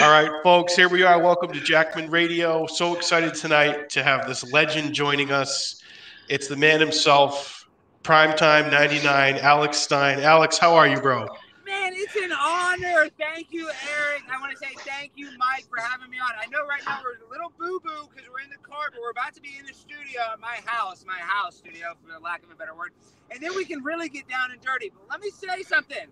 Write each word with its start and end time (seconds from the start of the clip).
All 0.00 0.10
right, 0.12 0.30
folks, 0.44 0.76
here 0.76 0.88
we 0.88 1.02
are. 1.02 1.20
Welcome 1.20 1.50
to 1.50 1.60
Jackman 1.60 2.08
Radio. 2.08 2.68
So 2.68 2.94
excited 2.94 3.34
tonight 3.34 3.90
to 3.90 4.04
have 4.04 4.28
this 4.28 4.52
legend 4.52 4.94
joining 4.94 5.32
us. 5.32 5.82
It's 6.28 6.46
the 6.46 6.54
man 6.54 6.78
himself, 6.78 7.68
Primetime 8.04 8.70
99, 8.70 9.38
Alex 9.38 9.78
Stein. 9.78 10.20
Alex, 10.20 10.56
how 10.56 10.76
are 10.76 10.86
you, 10.86 11.00
bro? 11.00 11.26
Man, 11.66 11.94
it's 11.96 12.14
an 12.14 12.30
honor. 12.30 13.08
Thank 13.18 13.48
you, 13.50 13.66
Eric. 13.66 14.22
I 14.30 14.40
want 14.40 14.52
to 14.52 14.58
say 14.58 14.72
thank 14.86 15.10
you, 15.16 15.30
Mike, 15.36 15.66
for 15.68 15.78
having 15.78 16.08
me 16.10 16.18
on. 16.18 16.30
I 16.40 16.46
know 16.46 16.64
right 16.64 16.82
now 16.86 17.00
we're 17.02 17.26
a 17.26 17.30
little 17.30 17.52
boo 17.58 17.80
boo 17.82 18.08
because 18.08 18.30
we're 18.30 18.44
in 18.44 18.50
the 18.50 18.68
car, 18.68 18.90
but 18.92 19.00
we're 19.00 19.10
about 19.10 19.34
to 19.34 19.40
be 19.40 19.56
in 19.58 19.66
the 19.66 19.74
studio 19.74 20.20
at 20.32 20.38
my 20.38 20.60
house, 20.64 21.04
my 21.08 21.18
house 21.18 21.56
studio, 21.56 21.96
for 22.00 22.20
lack 22.20 22.44
of 22.44 22.52
a 22.52 22.54
better 22.54 22.74
word. 22.74 22.92
And 23.32 23.42
then 23.42 23.56
we 23.56 23.64
can 23.64 23.82
really 23.82 24.08
get 24.08 24.28
down 24.28 24.52
and 24.52 24.60
dirty. 24.60 24.92
But 24.94 25.10
let 25.10 25.20
me 25.20 25.30
say 25.30 25.64
something 25.64 26.06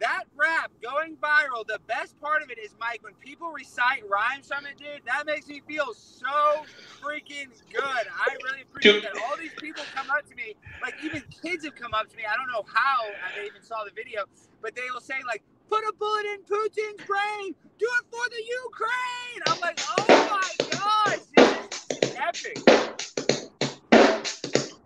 that 0.00 0.24
rap 0.36 0.72
going 0.82 1.16
viral, 1.16 1.66
the 1.66 1.80
best 1.86 2.20
part 2.20 2.42
of 2.42 2.50
it 2.50 2.58
is, 2.58 2.74
Mike, 2.80 3.02
when 3.02 3.14
people 3.14 3.50
recite 3.52 4.02
rhymes 4.08 4.48
from 4.48 4.66
it, 4.66 4.78
dude, 4.78 5.02
that 5.06 5.26
makes 5.26 5.48
me 5.48 5.62
feel 5.66 5.94
so 5.94 6.66
freaking 7.02 7.48
good. 7.72 7.82
I 8.10 8.36
really 8.44 8.62
appreciate 8.62 9.02
that. 9.02 9.14
All 9.28 9.36
these 9.38 9.54
people 9.54 9.84
come 9.94 10.10
up 10.10 10.28
to 10.28 10.34
me, 10.36 10.56
like 10.82 10.96
even 11.02 11.22
kids 11.42 11.64
have 11.64 11.76
come 11.76 11.94
up 11.94 12.08
to 12.10 12.16
me. 12.16 12.24
I 12.30 12.36
don't 12.36 12.48
know 12.48 12.64
how 12.72 13.16
uh, 13.24 13.30
they 13.34 13.46
even 13.46 13.62
saw 13.62 13.84
the 13.84 13.92
video, 13.96 14.24
but 14.62 14.74
they 14.74 14.90
will 14.92 15.00
say 15.00 15.16
like, 15.26 15.42
"Put 15.70 15.84
a 15.84 15.92
bullet 15.98 16.26
in 16.26 16.42
Putin's 16.44 17.04
brain. 17.06 17.54
Do 17.78 17.86
it 17.86 18.06
for 18.10 18.28
the 18.30 18.42
Ukraine." 18.64 19.42
I'm 19.48 19.60
like, 19.60 19.80
oh 19.98 20.26
my 20.30 20.68
gosh, 20.70 21.18
this 21.36 21.68
is 22.02 22.16
epic. 22.16 22.58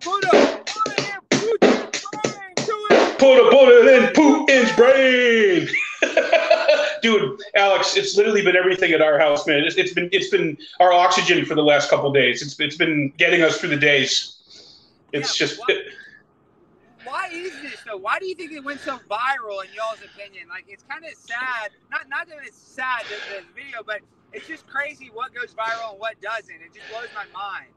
Put 0.01 0.25
a 0.25 0.65
Put 3.19 3.47
a 3.47 3.51
bullet 3.51 3.87
in 3.89 4.13
Putin's 4.15 4.73
brain. 4.77 5.69
Dude, 7.03 7.41
Alex, 7.55 7.97
it's 7.97 8.17
literally 8.17 8.43
been 8.43 8.57
everything 8.57 8.93
at 8.93 9.01
our 9.03 9.19
house, 9.19 9.47
man. 9.47 9.65
It's, 9.65 9.77
it's 9.77 9.93
been 9.93 10.09
it's 10.13 10.29
been 10.31 10.57
our 10.81 10.93
oxygen 10.93 11.45
for 11.45 11.55
the 11.55 11.63
last 11.63 11.91
couple 11.91 12.13
days. 12.13 12.43
It's 12.43 12.59
it's 12.61 12.77
been 12.77 13.13
getting 13.17 13.43
us 13.43 13.59
through 13.59 13.71
the 13.71 13.77
days. 13.77 14.37
It's 15.13 15.39
Yeah, 15.41 15.47
just 15.47 15.61
why, 15.61 15.83
why 17.05 17.29
is 17.33 17.53
this 17.63 17.83
though? 17.87 17.97
Why 17.97 18.19
do 18.19 18.27
you 18.27 18.35
think 18.35 18.53
it 18.53 18.65
went 18.65 18.81
so 18.81 18.99
viral 19.11 19.65
in 19.65 19.73
y'all's 19.75 20.03
opinion? 20.05 20.49
Like 20.49 20.67
it's 20.69 20.85
kind 20.85 21.05
of 21.05 21.13
sad. 21.15 21.71
Not 21.91 22.09
not 22.09 22.29
that 22.29 22.39
it's 22.45 22.59
sad 22.59 23.03
the, 23.09 23.17
the 23.35 23.43
video, 23.55 23.83
but 23.85 24.01
it's 24.33 24.47
just 24.47 24.67
crazy 24.67 25.11
what 25.13 25.35
goes 25.35 25.55
viral 25.55 25.93
and 25.93 26.01
what 26.01 26.21
doesn't. 26.21 26.55
It 26.55 26.75
just 26.75 26.89
blows 26.91 27.09
my 27.15 27.27
mind. 27.33 27.73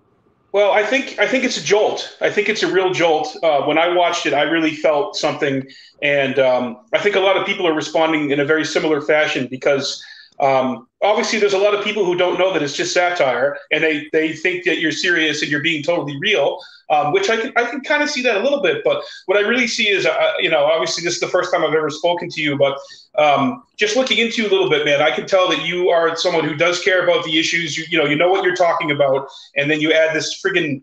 Well, 0.53 0.71
I 0.71 0.83
think 0.83 1.17
I 1.17 1.27
think 1.27 1.45
it's 1.45 1.57
a 1.57 1.63
jolt. 1.63 2.17
I 2.19 2.29
think 2.29 2.49
it's 2.49 2.61
a 2.61 2.71
real 2.71 2.91
jolt. 2.91 3.37
Uh, 3.41 3.61
when 3.63 3.77
I 3.77 3.87
watched 3.95 4.25
it, 4.25 4.33
I 4.33 4.41
really 4.43 4.75
felt 4.75 5.15
something, 5.15 5.65
and 6.01 6.37
um, 6.39 6.77
I 6.93 6.99
think 6.99 7.15
a 7.15 7.21
lot 7.21 7.37
of 7.37 7.45
people 7.45 7.65
are 7.67 7.73
responding 7.73 8.31
in 8.31 8.39
a 8.39 8.45
very 8.45 8.65
similar 8.65 9.01
fashion 9.01 9.47
because 9.49 10.03
um, 10.41 10.87
obviously 11.01 11.39
there's 11.39 11.53
a 11.53 11.57
lot 11.57 11.73
of 11.73 11.85
people 11.85 12.03
who 12.03 12.15
don't 12.15 12.37
know 12.37 12.51
that 12.51 12.61
it's 12.61 12.75
just 12.75 12.93
satire, 12.93 13.57
and 13.71 13.81
they 13.81 14.09
they 14.11 14.33
think 14.33 14.65
that 14.65 14.79
you're 14.79 14.91
serious 14.91 15.41
and 15.41 15.49
you're 15.49 15.63
being 15.63 15.83
totally 15.83 16.17
real. 16.19 16.59
Um, 16.91 17.13
which 17.13 17.29
I 17.29 17.37
can 17.37 17.53
I 17.55 17.63
can 17.63 17.79
kind 17.79 18.03
of 18.03 18.09
see 18.09 18.21
that 18.23 18.35
a 18.35 18.43
little 18.43 18.61
bit, 18.61 18.83
but 18.83 19.01
what 19.25 19.37
I 19.37 19.47
really 19.47 19.65
see 19.65 19.87
is, 19.87 20.05
uh, 20.05 20.33
you 20.39 20.49
know, 20.49 20.65
obviously 20.65 21.05
this 21.05 21.13
is 21.13 21.21
the 21.21 21.29
first 21.29 21.49
time 21.49 21.63
I've 21.63 21.73
ever 21.73 21.89
spoken 21.89 22.27
to 22.27 22.41
you, 22.41 22.57
but 22.57 22.77
um, 23.17 23.63
just 23.77 23.95
looking 23.95 24.17
into 24.17 24.41
you 24.41 24.49
a 24.49 24.51
little 24.51 24.69
bit, 24.69 24.83
man, 24.83 25.01
I 25.01 25.09
can 25.09 25.25
tell 25.25 25.47
that 25.51 25.65
you 25.65 25.89
are 25.89 26.17
someone 26.17 26.43
who 26.43 26.53
does 26.53 26.83
care 26.83 27.01
about 27.05 27.23
the 27.23 27.39
issues. 27.39 27.77
You, 27.77 27.85
you 27.89 27.97
know, 27.97 28.03
you 28.03 28.17
know 28.17 28.29
what 28.29 28.43
you're 28.43 28.57
talking 28.57 28.91
about, 28.91 29.29
and 29.55 29.71
then 29.71 29.79
you 29.79 29.93
add 29.93 30.13
this 30.13 30.41
friggin' 30.41 30.81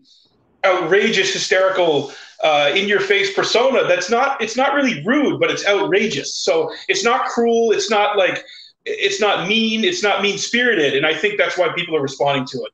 outrageous, 0.65 1.31
hysterical, 1.31 2.11
uh, 2.43 2.71
in-your-face 2.73 3.35
persona. 3.35 3.83
That's 3.87 4.09
not. 4.09 4.41
It's 4.41 4.57
not 4.57 4.73
really 4.73 5.03
rude, 5.05 5.39
but 5.39 5.51
it's 5.51 5.67
outrageous. 5.67 6.33
So 6.33 6.73
it's 6.87 7.03
not 7.03 7.27
cruel. 7.27 7.71
It's 7.71 7.91
not 7.91 8.17
like. 8.17 8.43
It's 8.85 9.21
not 9.21 9.47
mean. 9.47 9.83
It's 9.83 10.01
not 10.01 10.23
mean-spirited, 10.23 10.95
and 10.95 11.05
I 11.05 11.13
think 11.13 11.37
that's 11.37 11.55
why 11.55 11.69
people 11.75 11.95
are 11.95 12.01
responding 12.01 12.45
to 12.47 12.57
it. 12.65 12.73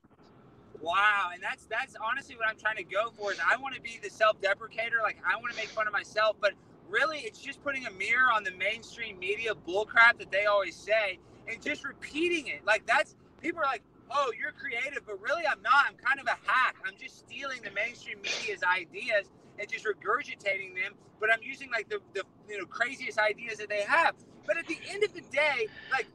Wow, 0.86 1.32
and 1.34 1.42
that's 1.42 1.66
that's 1.66 1.96
honestly 2.00 2.38
what 2.38 2.48
I'm 2.48 2.58
trying 2.58 2.78
to 2.78 2.84
go 2.84 3.10
for. 3.18 3.34
Is 3.34 3.40
I 3.42 3.58
want 3.58 3.74
to 3.74 3.82
be 3.82 4.00
the 4.04 4.12
self-deprecator. 4.12 5.02
Like 5.02 5.18
I 5.26 5.36
want 5.38 5.50
to 5.50 5.58
make 5.58 5.72
fun 5.72 5.88
of 5.88 5.94
myself, 5.94 6.38
but 6.40 6.54
really, 6.88 7.20
it's 7.22 7.40
just 7.42 7.64
putting 7.64 7.88
a 7.88 7.92
mirror 7.92 8.32
on 8.32 8.44
the 8.44 8.52
mainstream 8.52 9.20
media 9.20 9.54
bullcrap 9.56 10.20
that 10.20 10.32
they 10.32 10.46
always 10.46 10.76
say, 10.78 11.20
and 11.50 11.60
just 11.64 11.86
repeating 11.86 12.50
it. 12.50 12.66
Like 12.68 12.86
that's 12.86 13.16
people 13.42 13.62
are 13.62 13.66
like, 13.66 13.82
"Oh, 14.12 14.32
you're 14.40 14.54
creative," 14.54 15.08
but 15.08 15.20
really, 15.22 15.48
I'm 15.48 15.64
not. 15.64 15.88
I'm 15.90 15.98
kind 15.98 16.20
of 16.22 16.28
a 16.28 16.38
hack. 16.46 16.78
I'm 16.86 16.96
just 17.02 17.18
stealing 17.18 17.64
the 17.64 17.72
mainstream 17.72 18.22
media's 18.22 18.62
ideas 18.64 19.26
and 19.60 19.68
just 19.68 19.86
regurgitating 19.86 20.76
them. 20.76 20.94
But 21.20 21.34
I'm 21.34 21.42
using 21.42 21.72
like 21.72 21.90
the, 21.90 22.00
the 22.14 22.24
you 22.48 22.60
know 22.60 22.66
craziest 22.66 23.18
ideas 23.18 23.58
that 23.58 23.70
they 23.70 23.82
have. 23.82 24.16
But 24.46 24.58
at 24.60 24.68
the 24.68 24.80
end 24.88 25.04
of 25.04 25.14
the 25.16 25.22
day, 25.22 25.70
like 25.92 26.08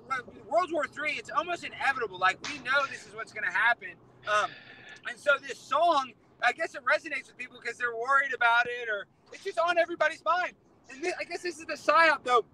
World 0.49 0.71
War 0.73 0.87
Three, 0.87 1.15
it's 1.15 1.31
almost 1.37 1.65
inevitable. 1.65 2.21
Like 2.21 2.39
we 2.47 2.61
know 2.61 2.87
this 2.89 3.05
is 3.07 3.17
what's 3.17 3.33
going 3.33 3.51
to 3.51 3.53
happen. 3.57 3.91
Um, 4.29 4.51
and 5.09 5.19
so 5.19 5.33
this 5.47 5.59
song, 5.59 6.13
I 6.43 6.53
guess 6.53 6.75
it 6.75 6.83
resonates 6.85 7.27
with 7.29 7.39
people 7.39 7.59
because 7.61 7.79
they're 7.79 7.95
worried 7.95 8.35
about 8.35 8.67
it, 8.67 8.89
or 8.89 9.07
it's 9.33 9.45
just 9.45 9.59
on 9.59 9.79
everybody's 9.79 10.25
mind. 10.25 10.53
And 10.91 11.03
thi- 11.03 11.13
I 11.19 11.25
guess 11.25 11.43
this 11.43 11.59
is 11.59 11.67
the 11.67 11.75
psyop, 11.75 12.25
though. 12.25 12.45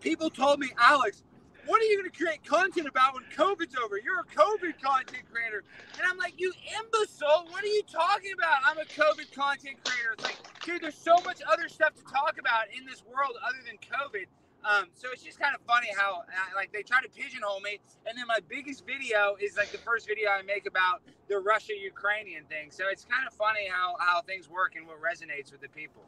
People 0.00 0.30
told 0.30 0.60
me, 0.60 0.68
Alex, 0.78 1.22
what 1.66 1.80
are 1.82 1.84
you 1.84 1.98
going 1.98 2.10
to 2.10 2.16
create 2.16 2.44
content 2.44 2.86
about 2.86 3.14
when 3.14 3.24
COVID's 3.34 3.76
over? 3.76 3.98
You're 3.98 4.20
a 4.20 4.24
COVID 4.24 4.80
content 4.80 5.24
creator. 5.32 5.64
And 5.98 6.06
I'm 6.08 6.16
like, 6.16 6.34
you 6.38 6.52
imbecile, 6.78 7.46
what 7.50 7.64
are 7.64 7.66
you 7.66 7.82
talking 7.90 8.32
about? 8.32 8.58
I'm 8.64 8.78
a 8.78 8.84
COVID 8.84 9.34
content 9.34 9.78
creator. 9.84 10.12
It's 10.12 10.24
like, 10.24 10.36
dude, 10.62 10.82
there's 10.82 10.94
so 10.96 11.16
much 11.24 11.40
other 11.50 11.68
stuff 11.68 11.94
to 11.94 12.04
talk 12.04 12.36
about 12.38 12.66
in 12.76 12.86
this 12.86 13.02
world 13.04 13.32
other 13.46 13.58
than 13.66 13.76
COVID. 13.78 14.26
Um, 14.66 14.86
so 14.94 15.08
it's 15.12 15.22
just 15.22 15.38
kind 15.38 15.54
of 15.54 15.60
funny 15.62 15.88
how 15.96 16.22
uh, 16.22 16.56
like 16.56 16.72
they 16.72 16.82
try 16.82 17.00
to 17.00 17.08
pigeonhole 17.08 17.60
me, 17.60 17.78
and 18.06 18.18
then 18.18 18.26
my 18.26 18.40
biggest 18.48 18.84
video 18.84 19.36
is 19.40 19.56
like 19.56 19.70
the 19.70 19.78
first 19.78 20.08
video 20.08 20.30
I 20.30 20.42
make 20.42 20.66
about 20.66 21.02
the 21.28 21.38
Russia-Ukrainian 21.38 22.44
thing. 22.44 22.70
So 22.70 22.84
it's 22.90 23.04
kind 23.04 23.26
of 23.26 23.32
funny 23.34 23.68
how 23.70 23.94
how 24.00 24.22
things 24.22 24.48
work 24.50 24.74
and 24.74 24.86
what 24.86 24.96
resonates 25.00 25.52
with 25.52 25.60
the 25.60 25.68
people. 25.68 26.02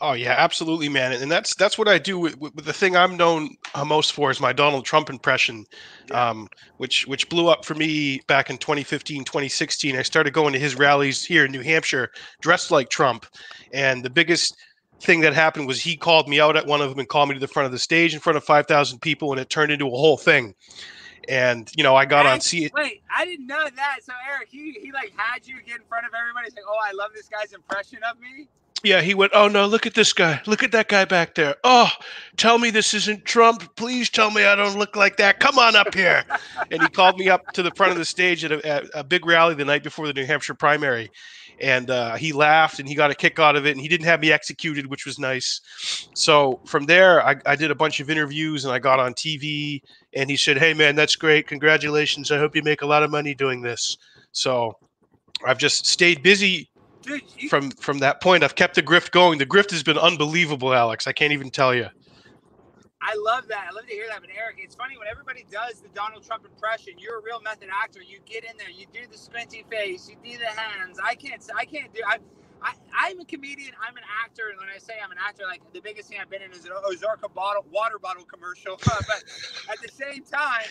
Oh 0.00 0.14
yeah, 0.14 0.34
absolutely, 0.36 0.88
man. 0.88 1.12
And 1.12 1.30
that's 1.30 1.54
that's 1.54 1.78
what 1.78 1.86
I 1.86 1.98
do 1.98 2.18
with, 2.18 2.36
with 2.40 2.64
the 2.64 2.72
thing 2.72 2.96
I'm 2.96 3.16
known 3.16 3.50
uh, 3.76 3.84
most 3.84 4.12
for 4.12 4.32
is 4.32 4.40
my 4.40 4.52
Donald 4.52 4.84
Trump 4.84 5.08
impression, 5.08 5.64
Yeah. 6.08 6.30
um, 6.30 6.48
which 6.78 7.06
which 7.06 7.28
blew 7.28 7.48
up 7.48 7.64
for 7.64 7.74
me 7.76 8.20
back 8.26 8.50
in 8.50 8.58
2015, 8.58 9.22
2016. 9.24 9.96
I 9.96 10.02
started 10.02 10.32
going 10.32 10.52
to 10.54 10.58
his 10.58 10.74
rallies 10.74 11.24
here 11.24 11.44
in 11.44 11.52
New 11.52 11.62
Hampshire, 11.62 12.10
dressed 12.40 12.72
like 12.72 12.88
Trump, 12.88 13.26
and 13.72 14.04
the 14.04 14.10
biggest 14.10 14.56
thing 15.02 15.20
that 15.20 15.34
happened 15.34 15.66
was 15.66 15.80
he 15.80 15.96
called 15.96 16.28
me 16.28 16.40
out 16.40 16.56
at 16.56 16.66
one 16.66 16.80
of 16.80 16.90
them 16.90 16.98
and 16.98 17.08
called 17.08 17.28
me 17.28 17.34
to 17.34 17.40
the 17.40 17.48
front 17.48 17.66
of 17.66 17.72
the 17.72 17.78
stage 17.78 18.14
in 18.14 18.20
front 18.20 18.36
of 18.36 18.44
5,000 18.44 19.00
people, 19.00 19.32
and 19.32 19.40
it 19.40 19.50
turned 19.50 19.72
into 19.72 19.86
a 19.86 19.90
whole 19.90 20.16
thing. 20.16 20.54
And 21.28 21.70
you 21.76 21.84
know, 21.84 21.94
I 21.94 22.04
got 22.04 22.26
on 22.26 22.32
Actually, 22.32 22.66
see. 22.66 22.70
Wait, 22.74 23.02
I 23.14 23.24
didn't 23.24 23.46
know 23.46 23.68
that. 23.76 23.98
So 24.02 24.12
Eric, 24.28 24.48
he 24.50 24.72
he 24.82 24.90
like 24.90 25.12
had 25.16 25.46
you 25.46 25.56
get 25.64 25.76
in 25.76 25.86
front 25.88 26.04
of 26.04 26.12
everybody. 26.18 26.46
He's 26.46 26.54
like, 26.54 26.64
oh, 26.66 26.78
I 26.84 26.92
love 26.92 27.10
this 27.14 27.28
guy's 27.28 27.52
impression 27.52 28.00
of 28.10 28.18
me. 28.18 28.48
Yeah, 28.84 29.00
he 29.00 29.14
went, 29.14 29.32
Oh 29.34 29.46
no, 29.46 29.66
look 29.66 29.86
at 29.86 29.94
this 29.94 30.12
guy. 30.12 30.40
Look 30.46 30.64
at 30.64 30.72
that 30.72 30.88
guy 30.88 31.04
back 31.04 31.36
there. 31.36 31.54
Oh, 31.62 31.88
tell 32.36 32.58
me 32.58 32.70
this 32.70 32.94
isn't 32.94 33.24
Trump. 33.24 33.76
Please 33.76 34.10
tell 34.10 34.30
me 34.30 34.44
I 34.44 34.56
don't 34.56 34.76
look 34.76 34.96
like 34.96 35.16
that. 35.18 35.38
Come 35.38 35.58
on 35.58 35.76
up 35.76 35.94
here. 35.94 36.24
and 36.70 36.82
he 36.82 36.88
called 36.88 37.16
me 37.16 37.28
up 37.28 37.52
to 37.52 37.62
the 37.62 37.70
front 37.76 37.92
of 37.92 37.98
the 37.98 38.04
stage 38.04 38.44
at 38.44 38.50
a, 38.50 38.66
at 38.66 38.84
a 38.94 39.04
big 39.04 39.24
rally 39.24 39.54
the 39.54 39.64
night 39.64 39.84
before 39.84 40.06
the 40.08 40.12
New 40.12 40.26
Hampshire 40.26 40.54
primary. 40.54 41.10
And 41.60 41.90
uh, 41.90 42.16
he 42.16 42.32
laughed 42.32 42.78
and 42.78 42.88
he 42.88 42.94
got 42.94 43.10
a 43.10 43.14
kick 43.14 43.38
out 43.38 43.56
of 43.56 43.66
it. 43.66 43.72
And 43.72 43.80
he 43.80 43.88
didn't 43.88 44.06
have 44.06 44.20
me 44.20 44.32
executed, 44.32 44.86
which 44.86 45.06
was 45.06 45.18
nice. 45.18 45.60
So 46.14 46.60
from 46.64 46.86
there, 46.86 47.24
I, 47.24 47.36
I 47.46 47.56
did 47.56 47.70
a 47.70 47.74
bunch 47.74 48.00
of 48.00 48.10
interviews 48.10 48.64
and 48.64 48.72
I 48.72 48.78
got 48.78 48.98
on 48.98 49.14
TV. 49.14 49.80
And 50.14 50.28
he 50.28 50.36
said, 50.36 50.58
Hey, 50.58 50.74
man, 50.74 50.96
that's 50.96 51.16
great. 51.16 51.46
Congratulations. 51.46 52.30
I 52.30 52.38
hope 52.38 52.56
you 52.56 52.62
make 52.62 52.82
a 52.82 52.86
lot 52.86 53.02
of 53.02 53.10
money 53.10 53.34
doing 53.34 53.62
this. 53.62 53.96
So 54.32 54.76
I've 55.46 55.58
just 55.58 55.86
stayed 55.86 56.22
busy 56.22 56.68
Dude, 57.02 57.22
you, 57.36 57.48
from 57.48 57.70
from 57.72 57.98
that 57.98 58.22
point 58.22 58.44
i've 58.44 58.54
kept 58.54 58.76
the 58.76 58.82
grift 58.82 59.10
going 59.10 59.36
the 59.36 59.46
grift 59.46 59.72
has 59.72 59.82
been 59.82 59.98
unbelievable 59.98 60.72
alex 60.72 61.08
i 61.08 61.12
can't 61.12 61.32
even 61.32 61.50
tell 61.50 61.74
you 61.74 61.88
I 63.02 63.16
love 63.16 63.48
that. 63.48 63.66
I 63.70 63.74
love 63.74 63.86
to 63.86 63.92
hear 63.94 64.06
that. 64.08 64.20
But 64.22 64.30
Eric, 64.36 64.58
it's 64.60 64.76
funny 64.76 64.98
when 64.98 65.08
everybody 65.08 65.46
does 65.50 65.80
the 65.82 65.88
Donald 65.90 66.24
Trump 66.26 66.46
impression. 66.46 66.94
You're 66.98 67.20
a 67.20 67.22
real 67.22 67.40
method 67.42 67.68
actor. 67.72 68.02
You 68.02 68.20
get 68.26 68.44
in 68.44 68.56
there. 68.58 68.70
You 68.70 68.86
do 68.92 69.00
the 69.10 69.18
squinty 69.18 69.64
face. 69.70 70.08
You 70.08 70.16
do 70.24 70.38
the 70.38 70.46
hands. 70.46 70.98
I 71.04 71.16
can't. 71.16 71.42
I 71.56 71.66
can't 71.66 71.92
do. 71.94 72.02
I, 72.06 72.18
I, 72.62 72.74
I'm 72.94 73.20
a 73.20 73.26
comedian. 73.26 73.72
I'm 73.86 73.96
an 73.98 74.04
actor. 74.24 74.50
And 74.50 74.60
when 74.60 74.70
I 74.74 74.78
say 74.78 74.94
I'm 75.04 75.12
an 75.12 75.18
actor, 75.20 75.44
like 75.46 75.62
the 75.74 75.80
biggest 75.82 76.08
thing 76.10 76.18
I've 76.22 76.30
been 76.30 76.42
in 76.42 76.52
is 76.52 76.64
an 76.66 76.72
Ozarka 76.72 77.34
bottle 77.34 77.66
water 77.72 77.98
bottle 77.98 78.24
commercial. 78.24 78.78
but 78.86 79.24
at 79.70 79.80
the 79.82 79.90
same 79.92 80.24
time, 80.24 80.70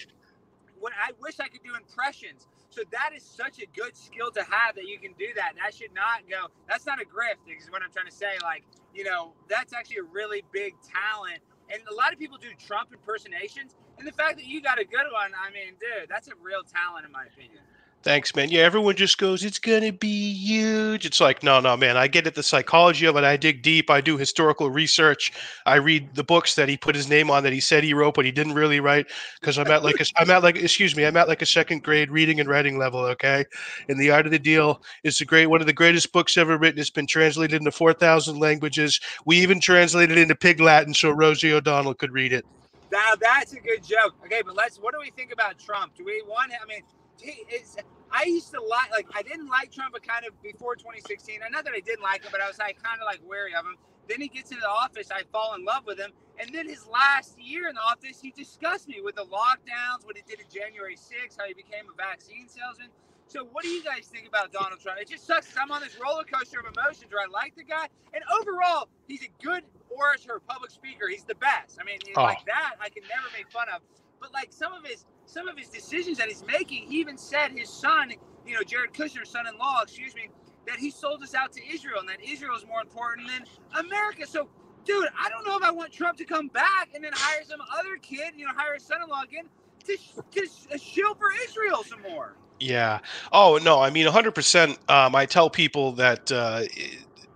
what 0.80 0.94
I 0.98 1.12
wish 1.22 1.40
I 1.40 1.50
could 1.50 1.64
do 1.64 1.76
impressions. 1.76 2.48
So 2.70 2.84
that 2.92 3.12
is 3.16 3.24
such 3.24 3.60
a 3.60 3.68
good 3.76 3.98
skill 3.98 4.32
to 4.32 4.44
have 4.44 4.76
that 4.76 4.86
you 4.88 5.00
can 5.00 5.14
do 5.20 5.28
that. 5.36 5.54
That 5.64 5.76
should 5.76 5.94
not 5.94 6.24
go. 6.30 6.48
That's 6.70 6.86
not 6.86 7.02
a 7.02 7.06
grift. 7.06 7.44
Is 7.48 7.70
what 7.72 7.84
I'm 7.84 7.92
trying 7.92 8.08
to 8.08 8.16
say. 8.16 8.38
Like 8.44 8.64
you 8.94 9.04
know, 9.04 9.34
that's 9.50 9.74
actually 9.74 9.98
a 9.98 10.04
really 10.12 10.44
big 10.54 10.76
talent. 10.82 11.40
And 11.72 11.82
a 11.90 11.96
lot 11.96 12.14
of 12.14 12.20
people 12.20 12.38
do 12.38 12.50
Trump 12.60 12.92
impersonations. 12.92 13.76
And 13.98 14.08
the 14.08 14.12
fact 14.12 14.38
that 14.38 14.46
you 14.46 14.62
got 14.62 14.80
a 14.80 14.86
good 14.86 15.08
one, 15.12 15.32
I 15.38 15.52
mean, 15.52 15.76
dude, 15.80 16.10
that's 16.10 16.28
a 16.28 16.36
real 16.42 16.64
talent 16.64 17.06
in 17.06 17.12
my 17.12 17.26
opinion. 17.26 17.64
Thanks, 18.04 18.36
man. 18.36 18.50
Yeah, 18.50 18.62
everyone 18.62 18.96
just 18.96 19.20
goes, 19.20 19.44
it's 19.44 19.60
going 19.60 19.84
to 19.84 19.92
be 19.92 20.34
huge. 20.34 21.06
It's 21.06 21.22
like, 21.22 21.44
no, 21.44 21.60
no, 21.60 21.78
man. 21.78 21.98
I 21.98 22.08
get 22.08 22.26
it, 22.26 22.34
the 22.34 22.42
psychology 22.42 23.06
of 23.06 23.16
it. 23.16 23.24
I 23.24 23.38
dig 23.38 23.62
deep. 23.62 23.92
I 23.92 24.02
do 24.02 24.18
historical 24.18 24.72
research. 24.72 25.32
I 25.68 25.76
read 25.76 26.16
the 26.16 26.24
books 26.24 26.56
that 26.56 26.68
he 26.68 26.78
put 26.78 26.96
his 26.96 27.08
name 27.08 27.30
on 27.30 27.44
that 27.44 27.54
he 27.54 27.60
said 27.60 27.84
he 27.84 27.94
wrote, 27.94 28.16
but 28.16 28.26
he 28.26 28.32
didn't 28.32 28.54
really 28.54 28.80
write 28.80 29.06
because 29.40 29.60
I'm 29.60 29.68
at 29.68 29.84
like, 29.84 30.02
a, 30.02 30.06
I'm 30.18 30.32
at 30.32 30.42
like, 30.42 30.56
excuse 30.56 30.96
me, 30.96 31.06
I'm 31.06 31.16
at 31.16 31.28
like 31.28 31.44
a 31.44 31.46
second 31.46 31.84
grade 31.84 32.10
reading 32.10 32.40
and 32.40 32.50
writing 32.50 32.80
level. 32.80 33.02
Okay. 33.02 33.46
And 33.88 34.00
The 34.00 34.10
Art 34.10 34.26
of 34.26 34.32
the 34.32 34.40
Deal 34.40 34.82
is 35.04 35.22
a 35.22 35.26
great, 35.26 35.46
one 35.46 35.62
of 35.62 35.68
the 35.68 35.74
greatest 35.74 36.12
books 36.12 36.38
ever 36.38 36.58
written. 36.58 36.80
It's 36.80 36.90
been 36.90 37.06
translated 37.06 37.60
into 37.60 37.72
4,000 37.72 38.40
languages. 38.40 39.00
We 39.26 39.38
even 39.38 39.60
translated 39.60 40.18
it 40.18 40.22
into 40.22 40.36
Pig 40.36 40.60
Latin 40.60 40.96
so 40.96 41.12
Rosie 41.12 41.54
O'Donnell 41.54 41.94
could 41.94 42.14
read 42.14 42.34
it. 42.34 42.48
Now 42.92 43.14
that's 43.20 43.54
a 43.54 43.60
good 43.60 43.84
joke. 43.84 44.16
Okay, 44.26 44.42
but 44.46 44.56
let's. 44.56 44.78
What 44.78 44.94
do 44.94 45.00
we 45.00 45.12
think 45.12 45.32
about 45.32 45.58
Trump? 45.58 45.96
Do 45.96 46.04
we 46.04 46.22
want? 46.28 46.52
him? 46.52 46.60
I 46.62 46.68
mean, 46.68 46.82
he 47.22 47.46
is. 47.54 47.78
I 48.12 48.26
used 48.26 48.52
to 48.52 48.62
like, 48.62 48.92
like 48.92 49.08
I 49.16 49.22
didn't 49.22 49.48
like 49.48 49.72
Trump, 49.72 49.94
but 49.94 50.06
kind 50.06 50.26
of 50.26 50.40
before 50.42 50.76
2016. 50.76 51.40
I 51.46 51.50
know 51.50 51.62
that 51.62 51.74
I 51.74 51.80
didn't 51.80 52.04
like 52.04 52.24
him, 52.24 52.30
but 52.32 52.42
I 52.42 52.48
was 52.48 52.60
like 52.60 52.82
kind 52.82 53.00
of 53.00 53.06
like 53.06 53.20
wary 53.26 53.56
of 53.56 53.66
him. 53.66 53.76
Then 54.10 54.20
he 54.20 54.28
gets 54.28 54.52
into 54.52 54.62
the 54.62 54.70
office, 54.70 55.10
I 55.12 55.24
fall 55.32 55.56
in 55.56 55.64
love 55.64 55.86
with 55.86 55.98
him, 55.98 56.12
and 56.40 56.54
then 56.54 56.68
his 56.68 56.86
last 56.88 57.40
year 57.40 57.70
in 57.70 57.76
the 57.76 57.82
office, 57.82 58.20
he 58.20 58.32
disgusts 58.32 58.88
me 58.88 59.00
with 59.02 59.16
the 59.16 59.26
lockdowns, 59.26 60.04
what 60.04 60.18
he 60.18 60.24
did 60.28 60.42
in 60.42 60.48
January 60.52 60.96
6th, 60.96 61.38
how 61.38 61.46
he 61.46 61.54
became 61.54 61.86
a 61.88 61.96
vaccine 61.96 62.50
salesman. 62.50 62.90
So, 63.28 63.46
what 63.46 63.64
do 63.64 63.70
you 63.70 63.82
guys 63.82 64.08
think 64.08 64.28
about 64.28 64.52
Donald 64.52 64.82
Trump? 64.82 65.00
It 65.00 65.08
just 65.08 65.26
sucks. 65.26 65.56
I'm 65.56 65.72
on 65.72 65.82
this 65.82 65.96
roller 66.02 66.26
coaster 66.26 66.60
of 66.60 66.66
emotions 66.76 67.14
where 67.14 67.24
I 67.24 67.30
like 67.32 67.56
the 67.56 67.64
guy, 67.64 67.88
and 68.14 68.24
overall, 68.28 68.90
he's 69.08 69.24
a 69.24 69.32
good 69.42 69.64
orator, 69.88 70.42
public 70.46 70.72
speaker. 70.72 71.08
He's 71.08 71.24
the 71.24 71.36
best. 71.36 71.80
I 71.80 71.86
mean, 71.86 72.00
oh. 72.18 72.24
like 72.24 72.44
that, 72.48 72.76
I 72.82 72.90
can 72.90 73.04
never 73.08 73.28
make 73.32 73.50
fun 73.50 73.68
of. 73.74 73.82
But 74.22 74.34
like 74.34 74.54
some 74.54 74.74
of 74.74 74.86
his 74.86 75.06
some 75.26 75.48
of 75.48 75.58
his 75.58 75.70
decisions 75.70 76.18
that 76.20 76.28
he's 76.28 76.46
making, 76.46 76.84
he 76.84 77.00
even 77.00 77.18
said 77.18 77.52
his 77.52 77.70
son, 77.70 78.12
you 78.46 78.54
know, 78.54 78.64
Jared 78.64 78.94
Kushner, 78.94 79.26
son-in-law, 79.26 79.82
excuse 79.84 80.14
me, 80.16 80.30
that 80.68 80.78
he 80.78 80.92
sold 80.92 81.24
us 81.24 81.34
out 81.34 81.52
to 81.54 81.62
Israel 81.68 82.00
and 82.00 82.10
that 82.10 82.22
Israel 82.22 82.56
is 82.56 82.66
more 82.68 82.82
important 82.82 83.28
than 83.28 83.46
America. 83.86 84.28
So, 84.28 84.50
dude, 84.86 85.08
I 85.20 85.30
don't 85.30 85.46
know 85.48 85.58
if 85.58 85.64
I 85.64 85.72
want 85.72 85.92
Trump 85.92 86.18
to 86.18 86.26
come 86.26 86.48
back 86.50 86.90
and 86.94 87.04
then 87.04 87.14
hire 87.16 87.44
some 87.46 87.62
other 87.74 87.98
kid, 88.02 88.34
you 88.36 88.46
know, 88.46 88.52
hire 88.56 88.74
his 88.74 88.84
son-in-law 88.84 89.24
again 89.24 89.46
to, 89.86 89.98
to 90.32 90.78
shill 90.78 91.16
for 91.16 91.30
Israel 91.48 91.84
some 91.84 92.02
more. 92.02 92.36
Yeah. 92.60 93.00
Oh 93.32 93.60
no, 93.64 93.82
I 93.82 93.90
mean, 93.90 94.06
100%. 94.06 94.90
Um, 94.90 95.16
I 95.16 95.26
tell 95.26 95.50
people 95.50 95.94
that 95.94 96.32
uh, 96.32 96.64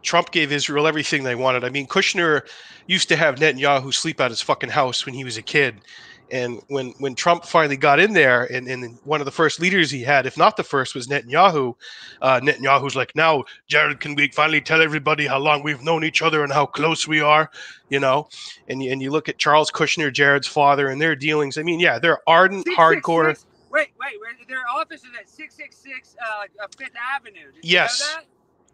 Trump 0.03 0.31
gave 0.31 0.51
Israel 0.51 0.85
everything 0.85 1.23
they 1.23 1.35
wanted. 1.35 1.63
I 1.63 1.69
mean, 1.69 1.87
Kushner 1.87 2.47
used 2.87 3.09
to 3.09 3.15
have 3.15 3.35
Netanyahu 3.35 3.93
sleep 3.93 4.21
at 4.21 4.29
his 4.29 4.41
fucking 4.41 4.69
house 4.69 5.05
when 5.05 5.15
he 5.15 5.23
was 5.23 5.37
a 5.37 5.41
kid. 5.41 5.81
And 6.31 6.61
when 6.67 6.91
when 6.99 7.15
Trump 7.15 7.45
finally 7.45 7.77
got 7.77 7.99
in 7.99 8.13
there, 8.13 8.45
and, 8.45 8.67
and 8.67 8.97
one 9.03 9.21
of 9.21 9.25
the 9.25 9.31
first 9.31 9.59
leaders 9.59 9.91
he 9.91 10.01
had, 10.01 10.25
if 10.25 10.37
not 10.37 10.57
the 10.57 10.63
first, 10.63 10.95
was 10.95 11.07
Netanyahu. 11.07 11.75
Uh, 12.21 12.39
Netanyahu's 12.41 12.95
like, 12.95 13.15
now, 13.15 13.43
Jared, 13.67 13.99
can 13.99 14.15
we 14.15 14.29
finally 14.29 14.61
tell 14.61 14.81
everybody 14.81 15.27
how 15.27 15.37
long 15.37 15.63
we've 15.63 15.83
known 15.83 16.03
each 16.03 16.21
other 16.21 16.43
and 16.43 16.51
how 16.51 16.65
close 16.65 17.07
we 17.07 17.21
are? 17.21 17.51
You 17.89 17.99
know, 17.99 18.27
and 18.67 18.81
and 18.81 19.01
you 19.01 19.11
look 19.11 19.29
at 19.29 19.37
Charles 19.37 19.69
Kushner, 19.69 20.11
Jared's 20.11 20.47
father, 20.47 20.87
and 20.87 20.99
their 20.99 21.15
dealings. 21.15 21.57
I 21.57 21.63
mean, 21.63 21.79
yeah, 21.79 21.99
they're 21.99 22.27
ardent, 22.27 22.65
six, 22.65 22.75
hardcore. 22.75 23.29
Six, 23.29 23.39
six. 23.41 23.51
Wait, 23.71 23.89
wait, 23.99 24.47
their 24.47 24.63
office 24.69 25.01
is 25.03 25.09
at 25.19 25.29
six 25.29 25.55
six 25.55 25.75
six 25.75 26.15
uh, 26.23 26.67
Fifth 26.77 26.95
Avenue. 27.15 27.51
Did 27.53 27.63
yes, 27.63 28.17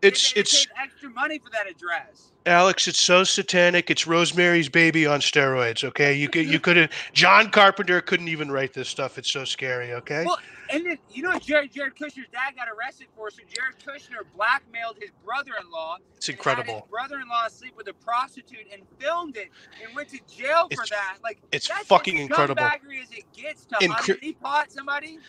it's 0.01 0.33
it's 0.35 0.67
extra 0.81 1.09
money 1.09 1.39
for 1.39 1.49
that 1.51 1.69
address. 1.69 2.31
Alex, 2.47 2.87
it's 2.87 2.99
so 2.99 3.23
satanic. 3.23 3.91
It's 3.91 4.07
Rosemary's 4.07 4.67
Baby 4.67 5.05
on 5.05 5.19
steroids. 5.19 5.83
Okay, 5.83 6.13
you 6.13 6.27
could 6.27 6.47
you 6.47 6.59
couldn't. 6.59 6.91
John 7.13 7.51
Carpenter 7.51 8.01
couldn't 8.01 8.29
even 8.29 8.51
write 8.51 8.73
this 8.73 8.89
stuff. 8.89 9.19
It's 9.19 9.29
so 9.29 9.45
scary. 9.45 9.93
Okay. 9.93 10.23
Well, 10.25 10.39
and 10.71 10.85
then 10.85 10.97
you 11.11 11.21
know 11.21 11.37
Jared 11.37 11.71
Jared 11.71 11.95
Kushner's 11.95 12.29
dad 12.31 12.55
got 12.55 12.67
arrested 12.67 13.07
for. 13.15 13.29
So 13.29 13.43
Jared 13.53 13.75
Kushner 13.85 14.23
blackmailed 14.35 14.97
his 14.99 15.11
brother-in-law. 15.23 15.97
It's 16.17 16.29
incredible. 16.29 16.87
brother-in-law 16.89 17.49
sleep 17.49 17.77
with 17.77 17.87
a 17.89 17.93
prostitute 17.93 18.65
and 18.73 18.81
filmed 18.97 19.37
it 19.37 19.49
and 19.85 19.95
went 19.95 20.09
to 20.09 20.19
jail 20.27 20.67
for 20.73 20.81
it's, 20.81 20.89
that. 20.89 21.17
Like 21.23 21.37
it's 21.51 21.67
fucking 21.67 22.17
incredible. 22.17 22.63
As 22.63 22.79
it 23.11 23.25
gets 23.33 23.65
to 23.65 23.75
honey 23.87 24.33
pot 24.33 24.71
somebody. 24.71 25.19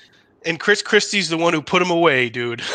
And 0.44 0.58
Chris 0.58 0.82
Christie's 0.82 1.28
the 1.28 1.36
one 1.36 1.52
who 1.52 1.62
put 1.62 1.82
him 1.82 1.90
away, 1.90 2.30
dude. 2.30 2.62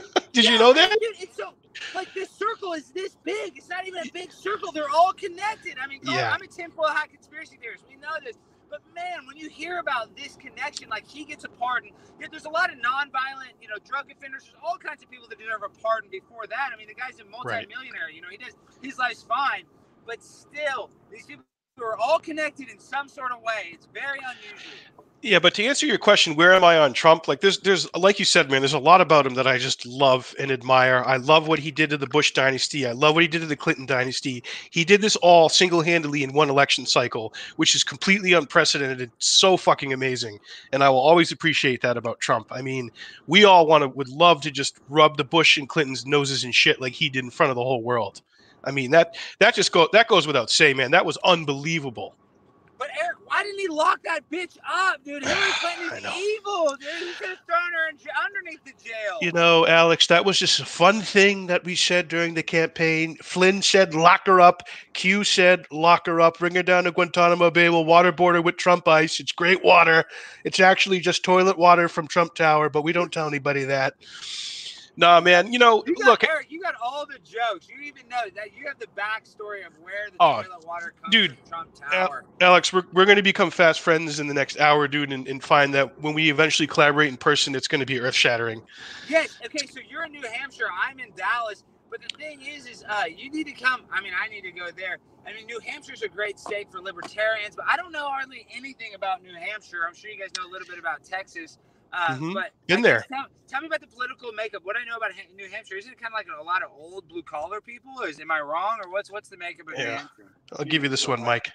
Did 0.32 0.44
yeah, 0.44 0.52
you 0.52 0.58
know 0.58 0.72
that? 0.72 0.90
Dude, 0.90 1.20
it's 1.20 1.36
so 1.36 1.54
like 1.94 2.12
this 2.14 2.30
circle 2.30 2.72
is 2.72 2.90
this 2.90 3.16
big. 3.24 3.56
It's 3.56 3.68
not 3.68 3.86
even 3.86 4.06
a 4.06 4.12
big 4.12 4.32
circle. 4.32 4.72
They're 4.72 4.90
all 4.90 5.12
connected. 5.12 5.76
I 5.82 5.86
mean, 5.86 6.00
yeah. 6.04 6.32
I'm 6.32 6.42
a 6.42 6.46
tinfoil 6.46 6.88
hat 6.88 7.10
conspiracy 7.10 7.58
theorist. 7.60 7.84
We 7.88 7.96
know 7.96 8.14
this. 8.24 8.36
But 8.70 8.82
man, 8.94 9.26
when 9.26 9.36
you 9.36 9.48
hear 9.48 9.78
about 9.78 10.14
this 10.14 10.36
connection, 10.36 10.90
like 10.90 11.08
he 11.08 11.24
gets 11.24 11.44
a 11.44 11.48
pardon, 11.48 11.90
yeah, 12.20 12.26
there's 12.30 12.44
a 12.44 12.50
lot 12.50 12.70
of 12.70 12.78
nonviolent, 12.78 13.56
you 13.62 13.68
know, 13.68 13.76
drug 13.88 14.10
offenders. 14.10 14.44
There's 14.44 14.56
all 14.62 14.76
kinds 14.76 15.02
of 15.02 15.10
people 15.10 15.26
that 15.28 15.38
deserve 15.38 15.62
a 15.64 15.70
pardon 15.80 16.10
before 16.10 16.46
that. 16.46 16.70
I 16.72 16.76
mean, 16.76 16.88
the 16.88 16.94
guy's 16.94 17.18
a 17.18 17.24
multimillionaire. 17.24 18.06
Right. 18.06 18.14
You 18.14 18.20
know, 18.20 18.28
he 18.30 18.36
does 18.36 18.54
his 18.82 18.98
life's 18.98 19.22
fine, 19.22 19.64
but 20.06 20.22
still, 20.22 20.90
these 21.10 21.24
people 21.24 21.44
are 21.80 21.96
all 21.96 22.18
connected 22.18 22.68
in 22.68 22.78
some 22.78 23.08
sort 23.08 23.32
of 23.32 23.40
way. 23.40 23.70
It's 23.72 23.88
very 23.94 24.18
unusual. 24.18 24.97
Yeah, 25.20 25.40
but 25.40 25.52
to 25.54 25.64
answer 25.64 25.84
your 25.84 25.98
question, 25.98 26.36
where 26.36 26.54
am 26.54 26.62
I 26.62 26.78
on 26.78 26.92
Trump? 26.92 27.26
Like 27.26 27.40
there's 27.40 27.58
there's 27.58 27.92
like 27.96 28.20
you 28.20 28.24
said, 28.24 28.52
man, 28.52 28.60
there's 28.60 28.72
a 28.72 28.78
lot 28.78 29.00
about 29.00 29.26
him 29.26 29.34
that 29.34 29.48
I 29.48 29.58
just 29.58 29.84
love 29.84 30.32
and 30.38 30.52
admire. 30.52 31.02
I 31.04 31.16
love 31.16 31.48
what 31.48 31.58
he 31.58 31.72
did 31.72 31.90
to 31.90 31.96
the 31.96 32.06
Bush 32.06 32.30
dynasty. 32.30 32.86
I 32.86 32.92
love 32.92 33.16
what 33.16 33.22
he 33.22 33.28
did 33.28 33.40
to 33.40 33.46
the 33.46 33.56
Clinton 33.56 33.84
dynasty. 33.84 34.44
He 34.70 34.84
did 34.84 35.00
this 35.00 35.16
all 35.16 35.48
single-handedly 35.48 36.22
in 36.22 36.32
one 36.32 36.48
election 36.50 36.86
cycle, 36.86 37.34
which 37.56 37.74
is 37.74 37.82
completely 37.82 38.32
unprecedented. 38.32 39.00
It's 39.00 39.26
so 39.26 39.56
fucking 39.56 39.92
amazing. 39.92 40.38
And 40.72 40.84
I 40.84 40.88
will 40.88 41.00
always 41.00 41.32
appreciate 41.32 41.80
that 41.82 41.96
about 41.96 42.20
Trump. 42.20 42.46
I 42.52 42.62
mean, 42.62 42.92
we 43.26 43.44
all 43.44 43.66
want 43.66 43.82
to 43.82 43.88
would 43.88 44.08
love 44.08 44.40
to 44.42 44.52
just 44.52 44.78
rub 44.88 45.16
the 45.16 45.24
Bush 45.24 45.56
and 45.56 45.68
Clinton's 45.68 46.06
noses 46.06 46.44
and 46.44 46.54
shit 46.54 46.80
like 46.80 46.92
he 46.92 47.08
did 47.08 47.24
in 47.24 47.30
front 47.30 47.50
of 47.50 47.56
the 47.56 47.64
whole 47.64 47.82
world. 47.82 48.22
I 48.62 48.70
mean, 48.70 48.92
that 48.92 49.16
that 49.40 49.56
just 49.56 49.72
go 49.72 49.88
that 49.92 50.06
goes 50.06 50.28
without 50.28 50.48
saying, 50.48 50.76
man. 50.76 50.92
That 50.92 51.06
was 51.06 51.16
unbelievable. 51.24 52.14
But 52.78 52.88
Eric, 53.02 53.16
why 53.26 53.42
didn't 53.42 53.58
he 53.58 53.68
lock 53.68 54.00
that 54.04 54.28
bitch 54.30 54.56
up, 54.72 55.02
dude? 55.04 55.24
Hillary 55.24 55.50
Clinton 55.60 55.98
is 55.98 56.16
evil, 56.16 56.76
dude. 56.80 57.08
He 57.08 57.12
could 57.14 57.28
have 57.30 57.38
thrown 57.44 57.72
her 57.72 57.88
in, 57.90 57.98
underneath 58.24 58.64
the 58.64 58.72
jail. 58.82 59.18
You 59.20 59.32
know, 59.32 59.66
Alex, 59.66 60.06
that 60.06 60.24
was 60.24 60.38
just 60.38 60.60
a 60.60 60.64
fun 60.64 61.00
thing 61.00 61.48
that 61.48 61.64
we 61.64 61.74
said 61.74 62.06
during 62.06 62.34
the 62.34 62.42
campaign. 62.42 63.16
Flynn 63.22 63.62
said, 63.62 63.94
"Lock 63.94 64.26
her 64.26 64.40
up." 64.40 64.62
Q 64.94 65.24
said, 65.24 65.66
"Lock 65.72 66.06
her 66.06 66.20
up. 66.20 66.38
Bring 66.38 66.54
her 66.54 66.62
down 66.62 66.84
to 66.84 66.92
Guantanamo 66.92 67.50
Bay. 67.50 67.68
We'll 67.68 67.84
waterboard 67.84 68.34
her 68.34 68.42
with 68.42 68.56
Trump 68.56 68.86
ice. 68.86 69.18
It's 69.18 69.32
great 69.32 69.64
water. 69.64 70.04
It's 70.44 70.60
actually 70.60 71.00
just 71.00 71.24
toilet 71.24 71.58
water 71.58 71.88
from 71.88 72.06
Trump 72.06 72.34
Tower, 72.34 72.70
but 72.70 72.82
we 72.82 72.92
don't 72.92 73.12
tell 73.12 73.26
anybody 73.26 73.64
that." 73.64 73.94
Nah, 74.98 75.20
man. 75.20 75.52
You 75.52 75.58
know, 75.58 75.82
you 75.86 75.94
got, 75.94 76.06
look, 76.06 76.24
Eric, 76.24 76.48
you 76.50 76.60
got 76.60 76.74
all 76.82 77.06
the 77.06 77.18
jokes. 77.18 77.68
You 77.68 77.80
even 77.82 78.08
know 78.08 78.24
that 78.34 78.56
you 78.56 78.66
have 78.66 78.78
the 78.78 78.86
backstory 78.96 79.66
of 79.66 79.72
where 79.80 80.10
the 80.10 80.16
oh, 80.20 80.42
toilet 80.42 80.66
water 80.66 80.92
comes 81.00 81.12
dude, 81.12 81.36
from 81.48 81.48
Trump 81.48 81.90
Tower. 81.90 82.24
Alex, 82.40 82.72
we're, 82.72 82.84
we're 82.92 83.06
going 83.06 83.16
to 83.16 83.22
become 83.22 83.50
fast 83.50 83.80
friends 83.80 84.20
in 84.20 84.26
the 84.26 84.34
next 84.34 84.58
hour, 84.60 84.88
dude, 84.88 85.12
and, 85.12 85.26
and 85.26 85.42
find 85.42 85.72
that 85.74 86.00
when 86.02 86.14
we 86.14 86.30
eventually 86.30 86.66
collaborate 86.66 87.08
in 87.08 87.16
person, 87.16 87.54
it's 87.54 87.68
going 87.68 87.80
to 87.80 87.86
be 87.86 88.00
earth 88.00 88.14
shattering. 88.14 88.62
Yes. 89.08 89.38
Okay. 89.44 89.66
So 89.66 89.80
you're 89.88 90.04
in 90.04 90.12
New 90.12 90.26
Hampshire. 90.26 90.68
I'm 90.82 90.98
in 90.98 91.12
Dallas. 91.16 91.64
But 91.90 92.02
the 92.02 92.16
thing 92.18 92.42
is, 92.42 92.66
is 92.66 92.84
uh, 92.86 93.04
you 93.04 93.30
need 93.30 93.46
to 93.46 93.52
come. 93.52 93.82
I 93.90 94.02
mean, 94.02 94.12
I 94.20 94.28
need 94.28 94.42
to 94.42 94.50
go 94.50 94.68
there. 94.76 94.98
I 95.26 95.32
mean, 95.32 95.46
New 95.46 95.58
Hampshire's 95.60 96.02
a 96.02 96.08
great 96.08 96.38
state 96.38 96.70
for 96.70 96.80
libertarians, 96.80 97.56
but 97.56 97.64
I 97.66 97.76
don't 97.76 97.92
know 97.92 98.08
hardly 98.08 98.46
anything 98.54 98.94
about 98.94 99.22
New 99.22 99.34
Hampshire. 99.34 99.86
I'm 99.86 99.94
sure 99.94 100.10
you 100.10 100.18
guys 100.18 100.30
know 100.38 100.48
a 100.48 100.52
little 100.52 100.68
bit 100.68 100.78
about 100.78 101.02
Texas. 101.04 101.58
Uh, 101.92 102.08
mm-hmm. 102.08 102.32
But 102.34 102.52
in 102.68 102.82
there, 102.82 103.04
tell, 103.08 103.26
tell, 103.48 103.60
me 103.60 103.66
about 103.66 103.80
the 103.80 103.86
political 103.86 104.32
makeup. 104.32 104.62
What 104.64 104.76
I 104.76 104.84
know 104.84 104.96
about 104.96 105.10
New 105.36 105.48
Hampshire 105.48 105.76
is 105.76 105.86
it 105.86 106.00
kind 106.00 106.12
of 106.12 106.18
like 106.18 106.26
a 106.28 106.42
lot 106.42 106.62
of 106.62 106.70
old 106.76 107.08
blue 107.08 107.22
collar 107.22 107.60
people? 107.60 108.00
Is 108.02 108.20
am 108.20 108.30
I 108.30 108.40
wrong, 108.40 108.78
or 108.82 108.90
what's 108.90 109.10
what's 109.10 109.28
the 109.28 109.36
makeup 109.36 109.68
of 109.68 109.74
yeah. 109.74 109.84
New 109.84 109.90
Hampshire? 109.90 110.32
I'll 110.58 110.64
give 110.64 110.82
you 110.82 110.88
this 110.88 111.06
one, 111.06 111.22
Mike. 111.22 111.50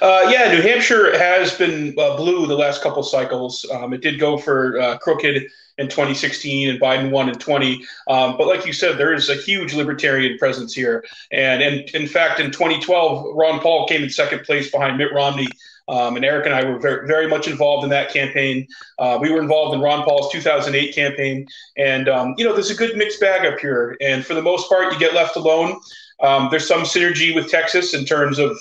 Uh, 0.00 0.28
yeah, 0.30 0.52
New 0.52 0.62
Hampshire 0.62 1.16
has 1.18 1.54
been 1.56 1.94
uh, 1.98 2.16
blue 2.16 2.46
the 2.46 2.56
last 2.56 2.82
couple 2.82 3.02
cycles. 3.02 3.66
Um, 3.72 3.92
it 3.92 4.00
did 4.00 4.18
go 4.18 4.38
for 4.38 4.78
uh, 4.80 4.98
crooked 4.98 5.46
in 5.80 5.88
2016 5.88 6.68
and 6.68 6.80
Biden 6.80 7.10
won 7.10 7.28
in 7.28 7.36
20. 7.36 7.84
Um, 8.08 8.36
but 8.36 8.46
like 8.46 8.66
you 8.66 8.72
said, 8.72 8.98
there 8.98 9.14
is 9.14 9.28
a 9.30 9.34
huge 9.34 9.74
libertarian 9.74 10.38
presence 10.38 10.74
here. 10.74 11.04
And, 11.32 11.62
and 11.62 11.88
in 11.90 12.06
fact, 12.06 12.38
in 12.38 12.50
2012, 12.50 13.34
Ron 13.34 13.60
Paul 13.60 13.88
came 13.88 14.02
in 14.02 14.10
second 14.10 14.44
place 14.44 14.70
behind 14.70 14.98
Mitt 14.98 15.12
Romney 15.12 15.48
um, 15.90 16.14
and 16.14 16.24
Eric 16.24 16.46
and 16.46 16.54
I 16.54 16.64
were 16.64 16.78
very, 16.78 17.06
very 17.06 17.26
much 17.26 17.48
involved 17.48 17.82
in 17.82 17.90
that 17.90 18.12
campaign. 18.12 18.66
Uh, 18.98 19.18
we 19.20 19.30
were 19.32 19.40
involved 19.40 19.74
in 19.74 19.80
Ron 19.80 20.04
Paul's 20.04 20.30
2008 20.30 20.94
campaign. 20.94 21.46
And, 21.76 22.08
um, 22.08 22.34
you 22.38 22.44
know, 22.44 22.52
there's 22.52 22.70
a 22.70 22.76
good 22.76 22.96
mixed 22.96 23.20
bag 23.20 23.44
up 23.44 23.58
here. 23.58 23.96
And 24.00 24.24
for 24.24 24.34
the 24.34 24.42
most 24.42 24.68
part, 24.68 24.92
you 24.92 24.98
get 25.00 25.14
left 25.14 25.34
alone. 25.34 25.80
Um, 26.22 26.46
there's 26.48 26.68
some 26.68 26.82
synergy 26.82 27.34
with 27.34 27.50
Texas 27.50 27.92
in 27.92 28.04
terms 28.04 28.38
of, 28.38 28.56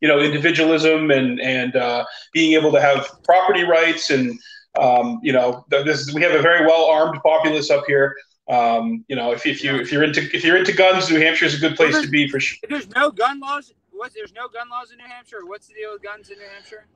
you 0.00 0.08
know, 0.08 0.20
individualism 0.20 1.10
and, 1.10 1.38
and 1.40 1.76
uh, 1.76 2.06
being 2.32 2.54
able 2.54 2.72
to 2.72 2.80
have 2.80 3.22
property 3.24 3.64
rights. 3.64 4.08
And, 4.08 4.40
um, 4.80 5.20
you 5.22 5.34
know, 5.34 5.66
this, 5.68 6.14
we 6.14 6.22
have 6.22 6.32
a 6.32 6.40
very 6.40 6.66
well 6.66 6.86
armed 6.86 7.20
populace 7.22 7.70
up 7.70 7.84
here. 7.86 8.16
Um, 8.48 9.04
you 9.06 9.14
know, 9.14 9.32
if, 9.32 9.46
if 9.46 9.62
you 9.62 9.76
if 9.76 9.92
you're 9.92 10.02
into 10.02 10.22
if 10.34 10.44
you're 10.44 10.56
into 10.56 10.72
guns, 10.72 11.08
New 11.08 11.20
Hampshire 11.20 11.44
is 11.44 11.54
a 11.54 11.60
good 11.60 11.76
place 11.76 12.00
to 12.00 12.08
be 12.08 12.26
for 12.26 12.40
sure. 12.40 12.58
There's 12.68 12.88
no 12.96 13.12
gun 13.12 13.38
laws 13.38 13.72
what's 14.00 14.14
there's 14.14 14.32
no 14.32 14.48
gun 14.48 14.68
laws 14.70 14.90
in 14.92 14.98
New 14.98 15.04
Hampshire? 15.04 15.44
What's 15.44 15.66
the 15.68 15.74
deal 15.74 15.92
with 15.92 16.02
guns 16.02 16.30
in 16.30 16.38
New 16.38 16.44
Hampshire? 16.54 16.86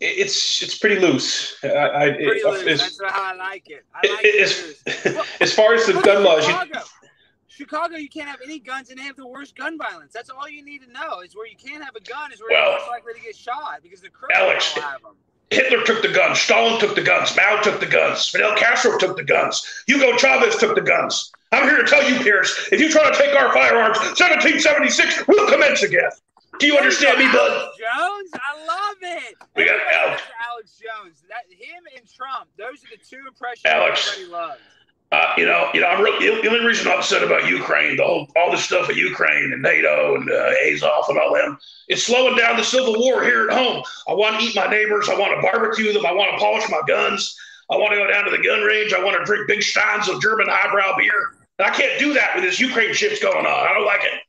It's 0.00 0.62
it's 0.62 0.76
pretty 0.78 1.00
loose. 1.00 1.56
I, 1.64 1.68
I, 1.68 2.10
Pretty 2.12 2.40
it- 2.40 2.44
loose. 2.66 2.82
That's 2.82 3.00
how 3.12 3.32
I 3.32 3.34
like 3.34 3.70
it. 3.70 3.84
I 3.94 4.06
like 4.06 4.20
it- 4.22 4.76
it. 4.86 5.14
Well, 5.14 5.24
as 5.40 5.54
far 5.54 5.74
as 5.74 5.86
the 5.86 5.94
gun 6.02 6.22
laws, 6.22 6.46
you, 6.46 6.52
Chicago. 6.52 6.80
Chicago, 7.48 7.96
you 7.96 8.10
can't 8.10 8.28
have 8.28 8.40
any 8.44 8.58
guns, 8.58 8.90
and 8.90 8.98
they 8.98 9.04
have 9.04 9.16
the 9.16 9.26
worst 9.26 9.56
gun 9.56 9.78
violence. 9.78 10.12
That's 10.12 10.28
all 10.28 10.46
you 10.48 10.62
need 10.62 10.82
to 10.82 10.92
know. 10.92 11.20
Is 11.20 11.34
where 11.34 11.46
you 11.46 11.56
can't 11.56 11.82
have 11.82 11.96
a 11.96 12.00
gun 12.00 12.30
is 12.32 12.40
where 12.40 12.50
Well, 12.50 12.70
you're 12.72 12.78
most 12.80 12.88
likely 12.90 13.14
to 13.14 13.20
get 13.20 13.34
shot 13.34 13.80
because 13.82 14.02
the 14.02 14.10
criminals 14.10 14.50
Alex, 14.50 14.76
all 14.76 14.82
have 14.82 15.02
them. 15.02 15.14
Hitler 15.50 15.82
took 15.84 16.02
the 16.02 16.08
guns, 16.12 16.40
Stalin 16.40 16.78
took 16.80 16.94
the 16.96 17.02
guns, 17.02 17.34
Mao 17.36 17.60
took 17.62 17.78
the 17.80 17.86
guns, 17.86 18.28
Fidel 18.28 18.56
Castro 18.56 18.98
took 18.98 19.16
the 19.16 19.22
guns, 19.22 19.64
Hugo 19.86 20.16
Chavez 20.18 20.56
took 20.56 20.74
the 20.74 20.80
guns. 20.82 21.30
I'm 21.52 21.62
here 21.68 21.76
to 21.78 21.84
tell 21.86 22.02
you, 22.10 22.18
Piers, 22.18 22.68
if 22.72 22.80
you 22.80 22.90
try 22.90 23.08
to 23.08 23.16
take 23.16 23.32
our 23.40 23.52
firearms, 23.54 23.96
1776 23.98 25.28
will 25.28 25.48
commence 25.48 25.84
again. 25.84 26.10
Do 26.58 26.66
you 26.66 26.76
understand 26.76 27.18
me, 27.18 27.26
bud? 27.30 27.70
Jones, 27.78 28.30
I 28.34 28.66
love 28.66 28.96
it. 29.02 29.34
We 29.54 29.64
got 29.64 29.76
Alex. 29.92 30.22
Alex 30.48 30.80
Jones. 30.80 31.22
That 31.28 31.44
him 31.50 31.84
and 31.96 32.06
Trump. 32.10 32.48
Those 32.56 32.84
are 32.84 32.96
the 32.96 33.04
two 33.04 33.22
impressions 33.28 33.66
Alex. 33.66 34.12
everybody 34.12 34.32
loves. 34.32 34.60
Uh, 35.12 35.32
you 35.36 35.46
know, 35.46 35.70
you 35.72 35.80
know, 35.80 35.86
I'm 35.86 36.02
real, 36.02 36.18
the 36.18 36.48
only 36.48 36.66
reason 36.66 36.88
I'm 36.88 36.98
upset 36.98 37.22
about 37.22 37.48
Ukraine, 37.48 37.96
the 37.96 38.02
whole, 38.02 38.28
all 38.34 38.50
this 38.50 38.64
stuff 38.64 38.88
with 38.88 38.96
Ukraine 38.96 39.52
and 39.52 39.62
NATO 39.62 40.16
and 40.16 40.28
uh, 40.28 40.50
Azov 40.66 41.08
and 41.08 41.18
all 41.18 41.32
them, 41.32 41.56
it's 41.86 42.02
slowing 42.02 42.36
down 42.36 42.56
the 42.56 42.64
civil 42.64 42.98
war 42.98 43.22
here 43.22 43.48
at 43.48 43.56
home. 43.56 43.84
I 44.08 44.14
want 44.14 44.40
to 44.40 44.44
eat 44.44 44.56
my 44.56 44.66
neighbors. 44.66 45.08
I 45.08 45.16
want 45.16 45.32
to 45.36 45.42
barbecue 45.42 45.92
them. 45.92 46.04
I 46.04 46.12
want 46.12 46.32
to 46.32 46.38
polish 46.38 46.68
my 46.68 46.80
guns. 46.88 47.36
I 47.70 47.76
want 47.76 47.92
to 47.92 47.98
go 47.98 48.10
down 48.10 48.24
to 48.24 48.30
the 48.30 48.42
gun 48.42 48.62
range. 48.62 48.92
I 48.92 49.02
want 49.02 49.16
to 49.16 49.24
drink 49.24 49.46
big 49.46 49.62
steins 49.62 50.08
of 50.08 50.20
German 50.20 50.46
highbrow 50.48 50.96
beer. 50.96 51.36
And 51.58 51.68
I 51.68 51.70
can't 51.70 51.98
do 52.00 52.12
that 52.14 52.34
with 52.34 52.42
this 52.42 52.58
Ukraine 52.58 52.92
shit's 52.92 53.20
going 53.22 53.46
on. 53.46 53.46
I 53.46 53.72
don't 53.74 53.86
like 53.86 54.02
it. 54.02 54.20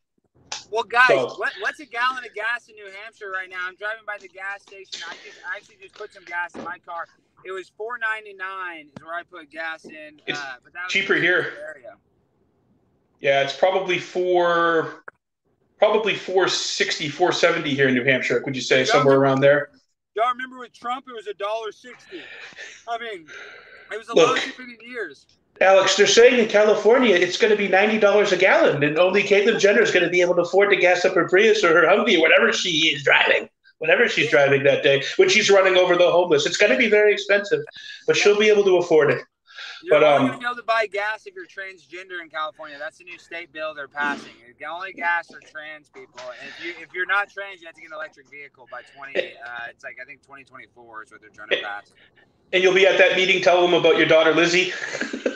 Well, 0.72 0.84
guys, 0.84 1.08
So- 1.10 1.36
what, 1.36 1.54
what's 1.62 1.80
a 1.80 1.86
gallon 1.86 2.26
of 2.26 2.34
gas 2.34 2.68
in 2.68 2.76
New 2.76 2.90
Hampshire 3.04 3.32
right 3.32 3.50
now? 3.50 3.60
I'm 3.68 3.76
driving 3.76 4.04
by 4.06 4.18
the 4.20 4.28
gas 4.28 4.62
station. 4.64 5.06
I 5.10 5.14
just 5.26 5.38
I 5.52 5.58
actually 5.58 5.78
just 5.82 5.96
put 5.96 6.14
some 6.14 6.24
gas 6.26 6.54
in 6.56 6.64
my 6.64 6.78
car. 6.86 7.08
It 7.46 7.52
was 7.52 7.70
four 7.78 7.98
ninety 7.98 8.34
nine 8.34 8.90
is 8.98 9.04
where 9.04 9.14
I 9.14 9.24
put 9.24 9.50
gas 9.52 9.86
in. 9.86 10.20
It's 10.26 10.40
uh, 10.40 10.56
but 10.64 10.74
that 10.74 10.86
was 10.86 10.94
cheaper 10.94 11.16
here. 11.16 11.54
Area. 11.62 11.96
Yeah, 13.20 13.42
it's 13.44 13.56
probably 13.56 13.98
four, 13.98 15.04
probably 15.80 16.14
460, 16.16 17.10
470 17.10 17.74
here 17.74 17.88
in 17.88 17.96
New 17.96 18.04
Hampshire. 18.04 18.44
Would 18.46 18.56
you 18.56 18.62
say 18.62 18.86
somewhere 18.86 19.18
around 19.18 19.42
there? 19.42 19.70
Y'all 20.16 20.32
remember 20.32 20.60
with 20.60 20.74
Trump, 20.74 21.06
it 21.08 21.14
was 21.16 21.28
a 21.28 21.34
dollar 21.34 21.72
sixty. 21.72 22.22
I 22.88 22.98
mean, 23.00 23.28
it 23.92 23.98
was 23.98 24.08
the 24.08 24.16
Look. 24.16 24.30
lowest 24.30 24.60
in 24.60 24.78
years. 24.88 25.26
Alex, 25.62 25.96
they're 25.96 26.08
saying 26.08 26.40
in 26.40 26.48
California 26.50 27.16
it's 27.16 27.38
going 27.38 27.52
to 27.52 27.58
be 27.58 27.68
ninety 27.68 28.00
dollars 28.00 28.32
a 28.32 28.38
gallon, 28.38 28.84
and 28.84 28.98
only 29.00 29.24
Caitlyn 29.24 29.60
Jenner 29.60 29.82
is 29.82 29.92
going 29.92 30.04
to 30.04 30.10
be 30.10 30.22
able 30.22 30.36
to 30.36 30.42
afford 30.42 30.70
to 30.70 30.76
gas 30.76 31.06
up 31.06 31.16
her 31.16 31.28
Prius 31.28 31.64
or 31.64 31.70
her 31.70 31.88
Humvee 31.88 32.18
or 32.18 32.22
whatever 32.22 32.54
she 32.54 32.94
is 32.94 33.04
driving, 33.04 33.50
whatever 33.80 34.08
she's 34.08 34.30
driving 34.30 34.64
that 34.64 34.84
day 34.84 35.04
when 35.18 35.30
she's 35.30 35.50
running 35.50 35.76
over 35.76 35.96
the 35.96 36.12
homeless. 36.12 36.46
It's 36.46 36.58
going 36.58 36.72
to 36.72 36.78
be 36.78 36.90
very 36.90 37.14
expensive, 37.14 37.64
but 38.06 38.16
she'll 38.16 38.40
be 38.40 38.50
able 38.50 38.64
to 38.66 38.78
afford 38.78 39.12
it. 39.12 39.22
You're 39.84 40.00
But, 40.00 40.04
only 40.04 40.32
um, 40.32 40.40
be 40.40 40.46
able 40.46 40.56
to 40.56 40.64
buy 40.64 40.88
gas 40.88 41.26
if 41.26 41.36
you're 41.36 41.46
transgender 41.46 42.22
in 42.22 42.30
California. 42.30 42.78
That's 42.80 42.98
the 42.98 43.04
new 43.04 43.18
state 43.20 43.52
bill 43.54 43.74
they're 43.74 43.88
passing. 43.88 44.32
You 44.48 44.54
can 44.54 44.68
only 44.70 44.94
gas 44.94 45.28
for 45.28 45.40
trans 45.40 45.90
people. 45.90 46.20
And 46.40 46.50
if 46.50 46.66
you 46.66 46.74
if 46.82 46.94
you're 46.94 47.06
not 47.06 47.30
trans, 47.30 47.62
you 47.62 47.68
have 47.68 47.76
to 47.76 47.82
get 47.82 47.88
an 47.88 47.94
electric 47.94 48.30
vehicle 48.30 48.68
by 48.72 48.82
20. 48.96 49.16
Uh, 49.16 49.22
it's 49.70 49.84
like 49.84 49.98
I 50.02 50.06
think 50.06 50.22
2024 50.22 51.04
is 51.04 51.12
what 51.12 51.22
they're 51.22 51.30
trying 51.30 51.50
to 51.50 51.62
pass. 51.62 51.94
And 52.54 52.64
you'll 52.64 52.74
be 52.74 52.88
at 52.88 52.98
that 52.98 53.16
meeting. 53.16 53.42
Tell 53.42 53.62
them 53.62 53.74
about 53.74 53.98
your 53.98 54.08
daughter 54.08 54.34
Lizzie. 54.34 54.72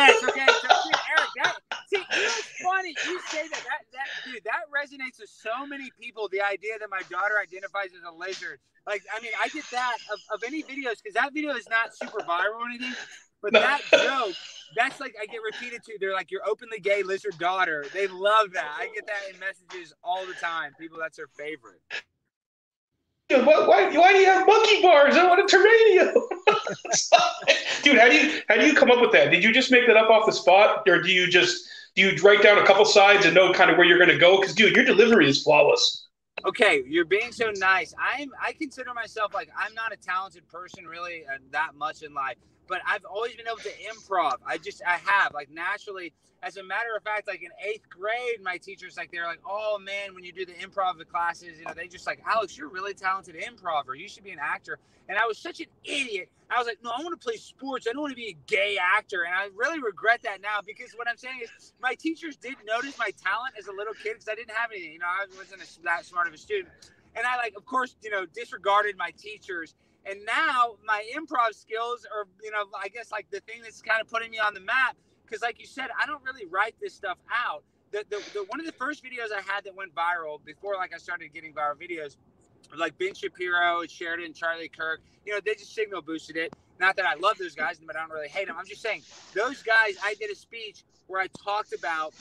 Yes, 0.00 0.22
okay. 0.24 0.54
So, 0.58 0.68
dude, 0.84 1.00
Eric, 1.16 1.32
that 1.36 1.54
see, 1.86 2.08
you 2.12 2.24
know, 2.24 2.34
it's 2.38 2.52
funny 2.62 2.98
you 3.02 3.20
say 3.20 3.48
that. 3.48 3.62
That 3.64 3.82
that 3.94 4.10
dude, 4.24 4.44
that 4.44 4.66
resonates 4.74 5.20
with 5.20 5.30
so 5.30 5.66
many 5.66 5.92
people. 6.00 6.28
The 6.30 6.42
idea 6.42 6.78
that 6.80 6.90
my 6.90 7.02
daughter 7.10 7.34
identifies 7.42 7.90
as 7.96 8.04
a 8.08 8.12
lizard. 8.14 8.60
Like, 8.86 9.04
I 9.16 9.20
mean, 9.20 9.32
I 9.42 9.48
get 9.50 9.66
that 9.72 9.98
of, 10.12 10.20
of 10.32 10.42
any 10.44 10.64
videos 10.64 11.02
because 11.02 11.14
that 11.14 11.34
video 11.34 11.54
is 11.54 11.68
not 11.68 11.94
super 11.94 12.22
viral 12.22 12.60
or 12.62 12.68
anything. 12.68 12.96
But 13.42 13.52
No. 13.52 13.60
that 13.60 13.82
joke, 13.88 14.38
that's 14.74 15.00
like 15.00 15.14
I 15.22 15.26
get 15.26 15.40
repeated 15.46 15.84
to. 15.84 15.98
They're 16.00 16.14
like 16.14 16.30
your 16.32 16.42
openly 16.48 16.80
gay 16.80 17.02
lizard 17.04 17.38
daughter. 17.38 17.90
They 17.92 18.08
love 18.08 18.52
that. 18.54 18.72
I 18.78 18.88
get 18.94 19.06
that 19.08 19.30
in 19.30 19.38
messages 19.38 19.94
all 20.04 20.26
the 20.26 20.34
time. 20.34 20.74
People, 20.78 20.98
that's 21.00 21.18
their 21.18 21.28
favorite. 21.38 21.82
Why, 23.30 23.66
why, 23.66 23.96
why 23.96 24.12
do 24.12 24.18
you 24.18 24.26
have 24.26 24.46
monkey 24.46 24.82
bars? 24.82 25.16
I 25.16 25.26
want 25.26 25.40
a 25.40 25.56
terrarium. 25.56 26.12
Dude, 27.82 27.98
how 27.98 28.08
do 28.08 28.16
you 28.16 28.42
how 28.48 28.56
do 28.56 28.66
you 28.66 28.74
come 28.74 28.90
up 28.90 29.00
with 29.00 29.12
that? 29.12 29.30
Did 29.30 29.44
you 29.44 29.52
just 29.52 29.70
make 29.70 29.86
that 29.86 29.96
up 29.96 30.10
off 30.10 30.26
the 30.26 30.32
spot, 30.32 30.88
or 30.88 31.00
do 31.00 31.12
you 31.12 31.28
just 31.28 31.64
do 31.94 32.02
you 32.02 32.16
write 32.22 32.42
down 32.42 32.58
a 32.58 32.66
couple 32.66 32.84
sides 32.84 33.24
and 33.26 33.34
know 33.34 33.52
kind 33.52 33.70
of 33.70 33.76
where 33.76 33.86
you're 33.86 33.98
going 33.98 34.10
to 34.10 34.18
go? 34.18 34.40
Because 34.40 34.54
dude, 34.54 34.74
your 34.74 34.84
delivery 34.84 35.28
is 35.28 35.42
flawless. 35.42 36.08
Okay, 36.44 36.82
you're 36.86 37.04
being 37.04 37.32
so 37.32 37.52
nice. 37.56 37.94
I'm 37.98 38.30
I 38.40 38.52
consider 38.52 38.94
myself 38.94 39.34
like 39.34 39.50
I'm 39.56 39.74
not 39.74 39.92
a 39.92 39.96
talented 39.96 40.48
person 40.48 40.86
really 40.86 41.24
uh, 41.26 41.38
that 41.50 41.74
much 41.76 42.02
in 42.02 42.14
life, 42.14 42.36
but 42.70 42.80
I've 42.86 43.04
always 43.04 43.34
been 43.34 43.48
able 43.48 43.58
to 43.58 43.72
improv. 43.92 44.36
I 44.46 44.56
just 44.56 44.80
I 44.86 44.96
have 45.04 45.34
like 45.34 45.50
naturally. 45.50 46.14
As 46.42 46.56
a 46.56 46.62
matter 46.62 46.96
of 46.96 47.02
fact, 47.02 47.28
like 47.28 47.42
in 47.42 47.50
eighth 47.62 47.86
grade, 47.90 48.42
my 48.42 48.56
teachers 48.56 48.96
like 48.96 49.10
they're 49.12 49.26
like, 49.26 49.40
"Oh 49.44 49.78
man, 49.78 50.14
when 50.14 50.24
you 50.24 50.32
do 50.32 50.46
the 50.46 50.54
improv 50.54 50.96
the 50.96 51.04
classes, 51.04 51.58
you 51.58 51.66
know, 51.66 51.74
they 51.76 51.86
just 51.86 52.06
like 52.06 52.22
Alex, 52.26 52.56
you're 52.56 52.68
a 52.68 52.70
really 52.70 52.94
talented 52.94 53.34
improver. 53.34 53.94
You 53.94 54.08
should 54.08 54.24
be 54.24 54.30
an 54.30 54.38
actor." 54.40 54.78
And 55.10 55.18
I 55.18 55.26
was 55.26 55.36
such 55.36 55.60
an 55.60 55.66
idiot. 55.84 56.30
I 56.48 56.56
was 56.56 56.66
like, 56.66 56.78
"No, 56.82 56.90
I 56.90 57.02
want 57.02 57.20
to 57.20 57.22
play 57.22 57.36
sports. 57.36 57.86
I 57.86 57.92
don't 57.92 58.00
want 58.00 58.12
to 58.12 58.16
be 58.16 58.28
a 58.28 58.36
gay 58.46 58.78
actor." 58.80 59.24
And 59.24 59.34
I 59.34 59.48
really 59.54 59.80
regret 59.80 60.22
that 60.22 60.40
now 60.40 60.60
because 60.64 60.92
what 60.92 61.08
I'm 61.08 61.18
saying 61.18 61.40
is, 61.42 61.74
my 61.82 61.94
teachers 61.94 62.36
did 62.36 62.54
notice 62.64 62.96
my 62.98 63.10
talent 63.22 63.54
as 63.58 63.66
a 63.66 63.72
little 63.72 63.94
kid 63.94 64.14
because 64.14 64.28
I 64.28 64.34
didn't 64.34 64.52
have 64.52 64.70
anything. 64.70 64.92
You 64.94 65.00
know, 65.00 65.06
I 65.06 65.26
wasn't 65.36 65.60
a, 65.60 65.82
that 65.82 66.06
smart 66.06 66.26
of 66.28 66.32
a 66.32 66.38
student, 66.38 66.68
and 67.16 67.26
I 67.26 67.36
like, 67.36 67.54
of 67.56 67.66
course, 67.66 67.96
you 68.02 68.10
know, 68.10 68.24
disregarded 68.24 68.96
my 68.96 69.10
teachers. 69.18 69.74
And 70.06 70.24
now 70.24 70.76
my 70.84 71.04
improv 71.16 71.54
skills 71.54 72.06
are, 72.12 72.26
you 72.42 72.50
know, 72.50 72.64
I 72.78 72.88
guess 72.88 73.12
like 73.12 73.30
the 73.30 73.40
thing 73.40 73.62
that's 73.62 73.82
kind 73.82 74.00
of 74.00 74.08
putting 74.08 74.30
me 74.30 74.38
on 74.38 74.54
the 74.54 74.60
map. 74.60 74.96
Because, 75.24 75.42
like 75.42 75.60
you 75.60 75.66
said, 75.66 75.88
I 76.00 76.06
don't 76.06 76.22
really 76.24 76.46
write 76.46 76.74
this 76.80 76.92
stuff 76.92 77.18
out. 77.32 77.62
The, 77.92 78.04
the, 78.08 78.20
the 78.34 78.44
one 78.48 78.58
of 78.58 78.66
the 78.66 78.72
first 78.72 79.04
videos 79.04 79.32
I 79.32 79.42
had 79.42 79.64
that 79.64 79.76
went 79.76 79.94
viral 79.94 80.44
before, 80.44 80.74
like 80.74 80.92
I 80.92 80.98
started 80.98 81.32
getting 81.32 81.52
viral 81.52 81.76
videos, 81.76 82.16
like 82.76 82.98
Ben 82.98 83.14
Shapiro, 83.14 83.84
Sheridan, 83.86 84.32
Charlie 84.32 84.68
Kirk. 84.68 85.00
You 85.24 85.34
know, 85.34 85.40
they 85.44 85.54
just 85.54 85.74
signal 85.74 86.02
boosted 86.02 86.36
it. 86.36 86.52
Not 86.80 86.96
that 86.96 87.04
I 87.04 87.14
love 87.14 87.38
those 87.38 87.54
guys, 87.54 87.78
but 87.84 87.94
I 87.94 88.00
don't 88.00 88.10
really 88.10 88.28
hate 88.28 88.48
them. 88.48 88.56
I'm 88.58 88.66
just 88.66 88.82
saying 88.82 89.02
those 89.34 89.62
guys. 89.62 89.96
I 90.02 90.14
did 90.14 90.30
a 90.30 90.34
speech 90.34 90.82
where 91.06 91.20
I 91.20 91.26
talked 91.44 91.74
about 91.74 92.14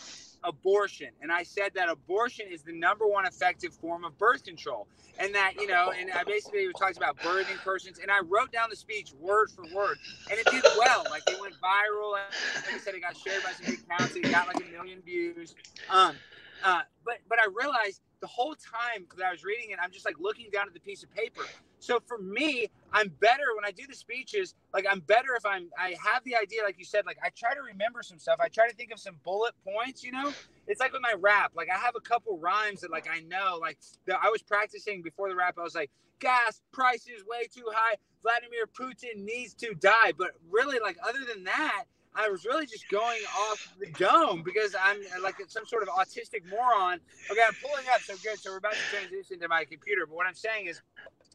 abortion, 0.44 1.10
and 1.22 1.32
I 1.32 1.44
said 1.44 1.72
that 1.76 1.90
abortion 1.90 2.48
is 2.52 2.64
the 2.64 2.74
number 2.74 3.08
one 3.08 3.26
effective 3.26 3.74
form 3.74 4.04
of 4.04 4.18
birth 4.18 4.44
control, 4.44 4.88
and 5.20 5.34
that 5.36 5.54
you 5.60 5.68
know, 5.68 5.92
and 5.98 6.12
I 6.12 6.24
basically 6.24 6.68
talked 6.78 6.98
about 6.98 7.18
birthing 7.20 7.58
persons, 7.64 8.00
and 8.00 8.10
I 8.10 8.20
wrote 8.20 8.52
down 8.52 8.70
the 8.70 8.76
speech 8.76 9.14
word 9.20 9.52
for 9.52 9.64
word, 9.76 9.98
and 10.30 10.40
it 10.40 10.46
did 10.50 10.64
well. 10.78 11.06
Like 11.10 11.24
it 11.28 11.40
went 11.40 11.56
viral. 11.56 12.12
Like 12.12 12.74
I 12.74 12.78
said, 12.80 12.94
it 12.96 13.02
got 13.02 13.18
shared 13.18 13.44
by 13.44 13.52
some 13.52 13.66
big 13.66 13.80
accounts. 13.80 14.16
It 14.16 14.32
got 14.32 14.48
like 14.48 14.66
a 14.66 14.72
million 14.72 15.02
views. 15.02 15.56
Um, 15.90 16.16
uh, 16.64 16.82
but 17.06 17.20
but 17.28 17.40
I 17.40 17.48
realized 17.54 18.02
the 18.22 18.28
whole 18.28 18.56
time 18.56 19.06
that 19.18 19.26
I 19.26 19.32
was 19.32 19.44
reading 19.44 19.72
it, 19.72 19.80
I'm 19.82 19.92
just 19.92 20.06
like 20.06 20.16
looking 20.20 20.50
down 20.52 20.68
at 20.68 20.74
the 20.74 20.80
piece 20.80 21.04
of 21.04 21.12
paper. 21.14 21.44
So 21.80 22.00
for 22.06 22.18
me, 22.18 22.68
I'm 22.92 23.10
better 23.20 23.56
when 23.56 23.66
I 23.66 23.72
do 23.72 23.84
the 23.88 23.96
speeches. 23.96 24.56
Like 24.74 24.86
I'm 24.90 25.00
better 25.00 25.36
if 25.38 25.46
I'm 25.46 25.70
I 25.78 25.96
have 26.04 26.24
the 26.24 26.36
idea, 26.36 26.64
like 26.64 26.78
you 26.78 26.86
said. 26.86 27.06
Like 27.06 27.18
I 27.24 27.30
try 27.30 27.54
to 27.54 27.62
remember 27.62 28.04
some 28.04 28.20
stuff. 28.20 28.40
I 28.42 28.48
try 28.48 28.68
to 28.70 28.76
think 28.76 28.92
of 28.92 29.00
some 29.00 29.16
bullet 29.24 29.54
points. 29.64 30.04
You 30.04 30.12
know, 30.12 30.34
it's 30.68 30.80
like 30.80 30.94
with 30.94 31.02
my 31.02 31.14
rap. 31.20 31.52
Like 31.56 31.70
I 31.74 31.78
have 31.78 31.96
a 31.96 32.02
couple 32.02 32.38
rhymes 32.38 32.82
that 32.82 32.92
like 32.92 33.08
I 33.10 33.22
know. 33.22 33.58
Like 33.62 33.78
that 34.08 34.20
I 34.22 34.30
was 34.30 34.42
practicing 34.42 35.02
before 35.02 35.30
the 35.30 35.36
rap. 35.36 35.56
I 35.58 35.64
was 35.64 35.76
like, 35.76 35.92
gas 36.20 36.62
prices 36.72 37.24
way 37.28 37.48
too 37.54 37.66
high. 37.74 37.96
Vladimir 38.22 38.68
Putin 38.68 39.24
needs 39.24 39.54
to 39.56 39.74
die. 39.76 40.14
But 40.18 40.32
really, 40.50 40.80
like 40.80 40.98
other 41.08 41.20
than 41.32 41.46
that. 41.46 41.86
I 42.16 42.28
was 42.28 42.44
really 42.44 42.66
just 42.66 42.90
going 42.90 43.22
off 43.40 43.76
the 43.80 43.86
dome 43.92 44.42
because 44.44 44.76
I'm 44.82 44.98
like 45.22 45.36
some 45.48 45.66
sort 45.68 45.84
of 45.84 45.90
autistic 45.90 46.42
moron. 46.50 47.00
Okay, 47.32 47.42
I'm 47.48 47.54
pulling 47.62 47.86
up 47.94 48.02
so 48.02 48.16
good. 48.24 48.40
So 48.40 48.50
we're 48.50 48.58
about 48.58 48.74
to 48.74 48.80
transition 48.92 49.40
to 49.40 49.48
my 49.48 49.64
computer. 49.64 50.08
But 50.08 50.16
what 50.16 50.26
I'm 50.26 50.34
saying 50.34 50.66
is, 50.66 50.82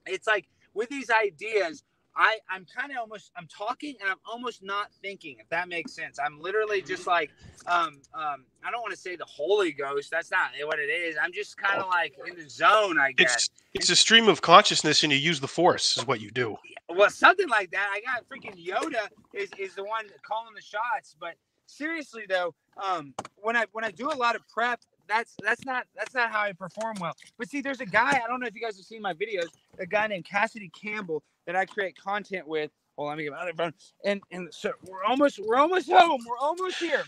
it's 0.07 0.27
like 0.27 0.47
with 0.75 0.89
these 0.89 1.11
ideas, 1.11 1.83
I 2.17 2.39
I'm 2.49 2.65
kind 2.65 2.93
of 2.93 2.99
almost 2.99 3.33
I'm 3.37 3.49
talking 3.49 3.97
and 4.01 4.11
I'm 4.11 4.19
almost 4.31 4.63
not 4.63 4.89
thinking. 5.03 5.37
If 5.41 5.49
that 5.49 5.69
makes 5.69 5.93
sense, 5.93 6.19
I'm 6.25 6.41
literally 6.41 6.83
just 6.83 7.07
like 7.07 7.31
um 7.67 8.01
um 8.15 8.45
I 8.65 8.71
don't 8.71 8.81
want 8.81 8.93
to 8.93 9.01
say 9.01 9.17
the 9.17 9.25
Holy 9.25 9.73
Ghost. 9.73 10.11
That's 10.11 10.31
not 10.31 10.51
what 10.65 10.79
it 10.79 10.91
is. 10.91 11.17
I'm 11.21 11.33
just 11.33 11.57
kind 11.57 11.81
of 11.81 11.89
like 11.89 12.15
in 12.27 12.37
the 12.37 12.49
zone, 12.49 12.99
I 12.99 13.13
guess. 13.13 13.35
It's 13.35 13.51
it's 13.75 13.91
a 13.91 13.97
stream 13.97 14.29
of 14.29 14.43
consciousness, 14.43 15.03
and 15.03 15.13
you 15.13 15.19
use 15.19 15.41
the 15.41 15.49
force 15.49 15.97
is 15.97 16.07
what 16.07 16.21
you 16.21 16.31
do. 16.31 16.57
well, 16.89 17.11
something 17.11 17.49
like 17.49 17.73
that. 17.73 17.89
I 17.93 18.01
got 18.01 18.29
freaking 18.29 18.65
Yoda 18.65 19.09
is, 19.33 19.51
is 19.59 19.75
the 19.75 19.85
one 19.85 20.07
calling 20.27 20.55
the 20.55 20.63
shots. 20.63 21.17
But 21.19 21.35
seriously 21.67 22.25
though, 22.29 22.55
um, 22.83 23.15
when 23.37 23.57
I 23.57 23.65
when 23.73 23.85
I 23.85 23.91
do 23.91 24.11
a 24.11 24.15
lot 24.15 24.37
of 24.37 24.47
prep, 24.49 24.81
that's 25.09 25.35
that's 25.43 25.65
not 25.65 25.87
that's 25.97 26.15
not 26.15 26.31
how 26.31 26.41
I 26.43 26.53
perform 26.53 26.97
well. 27.01 27.15
But 27.39 27.49
see, 27.49 27.61
there's 27.61 27.81
a 27.81 27.87
guy 27.87 28.21
I 28.25 28.27
don't 28.29 28.41
know 28.41 28.47
if 28.47 28.55
you 28.55 28.61
guys 28.61 28.77
have 28.77 28.87
seen 28.87 29.03
my 29.03 29.15
videos. 29.15 29.49
A 29.79 29.87
guy 29.87 30.07
named 30.07 30.25
Cassidy 30.25 30.71
Campbell 30.71 31.23
that 31.47 31.57
I 31.57 31.65
create 31.67 31.97
content 31.97 32.47
with. 32.47 32.71
Hold 32.97 33.07
on, 33.09 33.13
let 33.13 33.19
me 33.19 33.25
get 33.25 33.33
my 33.33 33.39
other 33.41 33.53
phone. 33.55 33.73
And 34.05 34.21
and 34.31 34.53
so 34.53 34.73
we're 34.89 35.05
almost 35.05 35.41
we're 35.45 35.57
almost 35.57 35.91
home. 35.91 36.25
We're 36.29 36.39
almost 36.39 36.79
here. 36.79 37.03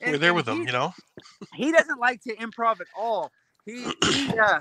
And- 0.00 0.12
We're 0.12 0.18
there 0.18 0.34
with 0.34 0.46
he- 0.48 0.58
you 0.58 0.72
know. 0.72 0.92
he 1.54 1.72
doesn't 1.72 1.98
like 1.98 2.20
to 2.22 2.36
improv 2.36 2.80
at 2.80 2.86
all. 2.98 3.30
he, 3.64 3.84
he 4.12 4.38
uh, 4.38 4.60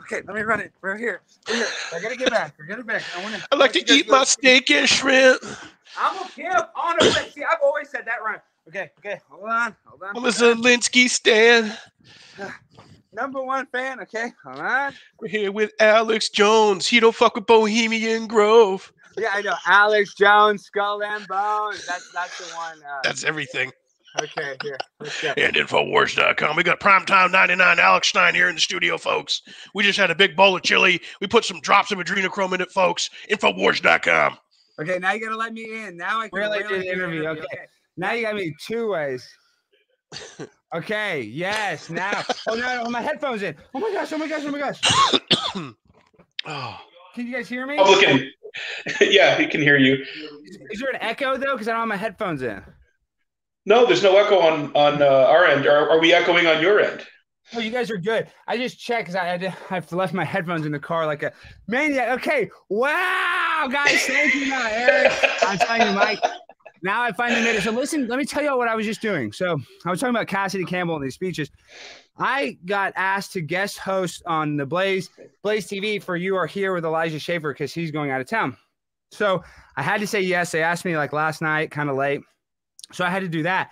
okay, 0.00 0.22
let 0.26 0.34
me 0.34 0.42
run 0.42 0.60
it. 0.60 0.72
We're 0.82 0.96
here. 0.96 1.22
We're 1.48 1.56
here. 1.56 1.66
I 1.94 2.00
gotta 2.00 2.16
get 2.16 2.30
back. 2.30 2.54
I 2.62 2.66
gotta 2.66 2.82
get 2.82 2.86
back. 2.86 3.02
I 3.16 3.22
wanna. 3.22 3.38
I 3.50 3.56
like 3.56 3.72
to 3.72 3.92
eat 3.94 4.08
my 4.10 4.24
steak 4.24 4.70
and 4.70 4.88
shrimp. 4.88 5.42
I'm 5.96 6.16
a 6.18 6.28
pimp 6.28 6.68
on 6.76 6.96
a 7.00 7.04
way. 7.06 7.30
See, 7.32 7.44
I've 7.44 7.58
always 7.62 7.88
said 7.88 8.04
that 8.06 8.22
rhyme. 8.22 8.40
Okay, 8.68 8.90
okay, 8.98 9.20
hold 9.30 9.48
on, 9.48 9.76
hold 9.86 10.02
on. 10.02 10.16
I'm 10.16 10.24
a 10.24 10.28
Zelensky 10.28 11.08
stan. 11.08 11.72
Number 13.12 13.42
one 13.42 13.66
fan. 13.66 14.00
Okay, 14.00 14.32
hold 14.44 14.58
on. 14.60 14.92
We're 15.20 15.28
here 15.28 15.50
with 15.52 15.72
Alex 15.80 16.28
Jones. 16.28 16.86
He 16.86 17.00
don't 17.00 17.14
fuck 17.14 17.34
with 17.34 17.46
Bohemian 17.46 18.26
Grove. 18.26 18.92
Yeah, 19.16 19.30
I 19.32 19.40
know. 19.40 19.54
Alex 19.66 20.14
Jones, 20.14 20.64
Skull 20.64 21.02
and 21.02 21.26
Bones. 21.26 21.86
That's 21.86 22.12
that's 22.12 22.38
the 22.38 22.54
one. 22.54 22.78
Uh, 22.82 23.00
That's 23.02 23.24
everything. 23.24 23.72
okay. 24.22 24.56
Here, 24.62 24.76
let's 25.00 25.20
go. 25.22 25.32
And 25.36 25.56
Infowars.com. 25.56 26.54
We 26.56 26.62
got 26.62 26.78
Primetime 26.78 27.32
99 27.32 27.78
Alex 27.78 28.08
Stein 28.08 28.34
here 28.34 28.48
in 28.48 28.54
the 28.56 28.60
studio, 28.60 28.98
folks. 28.98 29.42
We 29.74 29.82
just 29.82 29.98
had 29.98 30.10
a 30.10 30.14
big 30.14 30.36
bowl 30.36 30.56
of 30.56 30.62
chili. 30.62 31.00
We 31.20 31.26
put 31.26 31.44
some 31.44 31.60
drops 31.60 31.90
of 31.90 31.98
adrenochrome 31.98 32.52
in 32.54 32.60
it, 32.60 32.70
folks. 32.70 33.08
Infowars.com. 33.30 34.36
Okay, 34.80 34.98
now 34.98 35.12
you 35.12 35.20
gotta 35.20 35.36
let 35.36 35.52
me 35.54 35.84
in. 35.86 35.96
Now 35.96 36.20
I 36.20 36.28
can 36.28 36.38
Really 36.38 36.58
really, 36.62 36.68
do 36.68 36.78
the 36.80 36.92
interview, 36.92 37.26
okay. 37.26 37.66
Now 37.98 38.12
you 38.12 38.22
got 38.22 38.36
me 38.36 38.54
two 38.66 38.88
ways. 38.90 39.28
Okay, 40.74 41.22
yes, 41.22 41.88
now. 41.88 42.22
Oh 42.46 42.54
no, 42.54 42.82
oh, 42.84 42.90
my 42.90 43.00
headphones 43.00 43.42
in. 43.42 43.56
Oh 43.74 43.80
my 43.80 43.90
gosh, 43.90 44.12
oh 44.12 44.18
my 44.18 44.28
gosh, 44.28 44.42
oh 44.44 44.50
my 44.50 44.58
gosh. 44.58 44.80
Oh, 46.46 46.80
Can 47.14 47.26
you 47.26 47.32
guys 47.32 47.48
hear 47.48 47.66
me? 47.66 47.76
Publican. 47.76 48.30
yeah, 49.00 49.36
he 49.38 49.46
can 49.46 49.62
hear 49.62 49.78
you. 49.78 49.94
Is, 50.44 50.58
is 50.72 50.80
there 50.80 50.90
an 50.90 51.00
echo 51.00 51.38
though? 51.38 51.52
Because 51.52 51.68
I 51.68 51.72
don't 51.72 51.80
have 51.80 51.88
my 51.88 51.96
headphones 51.96 52.42
in. 52.42 52.62
No, 53.64 53.86
there's 53.86 54.02
no 54.02 54.16
echo 54.18 54.38
on 54.40 54.70
on 54.74 55.00
uh, 55.02 55.06
our 55.06 55.46
end. 55.46 55.66
Are, 55.66 55.88
are 55.90 55.98
we 56.00 56.12
echoing 56.12 56.46
on 56.46 56.60
your 56.60 56.80
end? 56.80 57.06
Oh, 57.54 57.60
you 57.60 57.70
guys 57.70 57.90
are 57.90 57.96
good. 57.96 58.28
I 58.46 58.58
just 58.58 58.78
checked 58.78 59.08
because 59.08 59.16
I, 59.16 59.32
I 59.32 59.36
did- 59.38 59.54
I've 59.70 59.90
left 59.92 60.12
my 60.12 60.24
headphones 60.24 60.66
in 60.66 60.72
the 60.72 60.78
car 60.78 61.06
like 61.06 61.22
a 61.22 61.32
maniac. 61.66 62.10
Okay, 62.20 62.50
wow, 62.68 63.68
guys, 63.72 64.02
thank 64.04 64.34
you, 64.34 64.48
now, 64.50 64.66
Eric. 64.70 65.12
I'm 65.42 65.58
telling 65.58 65.88
you, 65.88 65.94
Mike. 65.94 66.20
Now 66.82 67.02
I 67.02 67.12
finally 67.12 67.42
made 67.42 67.56
it. 67.56 67.62
So 67.62 67.70
listen, 67.70 68.06
let 68.08 68.18
me 68.18 68.24
tell 68.24 68.42
you 68.42 68.56
what 68.56 68.68
I 68.68 68.74
was 68.74 68.86
just 68.86 69.00
doing. 69.00 69.32
So 69.32 69.58
I 69.84 69.90
was 69.90 70.00
talking 70.00 70.14
about 70.14 70.26
Cassidy 70.26 70.64
Campbell 70.64 70.96
and 70.96 71.04
these 71.04 71.14
speeches. 71.14 71.50
I 72.18 72.58
got 72.66 72.92
asked 72.96 73.32
to 73.32 73.40
guest 73.40 73.78
host 73.78 74.22
on 74.26 74.56
the 74.56 74.66
Blaze 74.66 75.10
Blaze 75.42 75.66
TV 75.66 76.02
for 76.02 76.16
You 76.16 76.36
Are 76.36 76.46
Here 76.46 76.74
with 76.74 76.84
Elijah 76.84 77.18
Schaffer 77.18 77.52
because 77.52 77.72
he's 77.72 77.90
going 77.90 78.10
out 78.10 78.20
of 78.20 78.28
town. 78.28 78.56
So 79.10 79.42
I 79.76 79.82
had 79.82 80.00
to 80.00 80.06
say 80.06 80.20
yes. 80.20 80.50
They 80.50 80.62
asked 80.62 80.84
me 80.84 80.96
like 80.96 81.12
last 81.12 81.40
night, 81.40 81.70
kind 81.70 81.88
of 81.88 81.96
late. 81.96 82.20
So 82.92 83.04
I 83.04 83.10
had 83.10 83.20
to 83.20 83.28
do 83.28 83.42
that. 83.44 83.70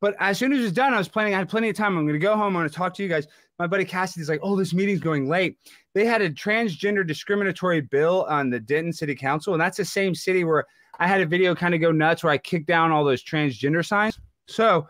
But 0.00 0.16
as 0.18 0.38
soon 0.38 0.52
as 0.52 0.58
it 0.58 0.62
was 0.62 0.72
done, 0.72 0.92
I 0.92 0.98
was 0.98 1.08
planning, 1.08 1.34
I 1.34 1.38
had 1.38 1.48
plenty 1.48 1.68
of 1.68 1.76
time. 1.76 1.96
I'm 1.96 2.04
going 2.04 2.14
to 2.14 2.18
go 2.18 2.34
home. 2.34 2.48
I'm 2.48 2.52
going 2.54 2.68
to 2.68 2.74
talk 2.74 2.92
to 2.94 3.02
you 3.02 3.08
guys. 3.08 3.28
My 3.60 3.68
buddy 3.68 3.84
Cassidy's 3.84 4.28
like, 4.28 4.40
oh, 4.42 4.56
this 4.56 4.74
meeting's 4.74 4.98
going 4.98 5.28
late. 5.28 5.58
They 5.94 6.04
had 6.04 6.22
a 6.22 6.30
transgender 6.30 7.06
discriminatory 7.06 7.82
bill 7.82 8.26
on 8.28 8.50
the 8.50 8.58
Denton 8.58 8.92
City 8.92 9.14
Council. 9.14 9.54
And 9.54 9.60
that's 9.60 9.76
the 9.76 9.84
same 9.84 10.14
city 10.14 10.42
where 10.42 10.64
I 10.98 11.06
had 11.06 11.20
a 11.20 11.26
video 11.26 11.54
kind 11.54 11.74
of 11.74 11.80
go 11.80 11.90
nuts 11.90 12.22
where 12.22 12.32
I 12.32 12.38
kicked 12.38 12.66
down 12.66 12.92
all 12.92 13.04
those 13.04 13.22
transgender 13.22 13.84
signs. 13.84 14.18
So 14.46 14.86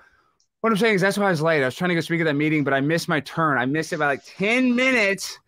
what 0.61 0.71
I'm 0.73 0.79
saying 0.79 0.97
is 0.97 1.01
that's 1.01 1.19
why 1.19 1.27
I 1.27 1.31
was 1.31 1.43
late. 1.43 1.63
I 1.63 1.67
was 1.67 1.75
trying 1.75 1.91
to 1.91 1.95
go 1.95 2.01
speak 2.01 2.21
at 2.21 2.25
that 2.25 2.35
meeting, 2.35 2.65
but 2.65 2.73
I 2.73 2.81
missed 2.81 3.09
my 3.09 3.21
turn. 3.21 3.59
I 3.59 3.67
missed 3.67 3.93
it 3.93 3.99
by 3.99 4.07
like 4.07 4.25
10 4.25 4.75
minutes. 4.75 5.39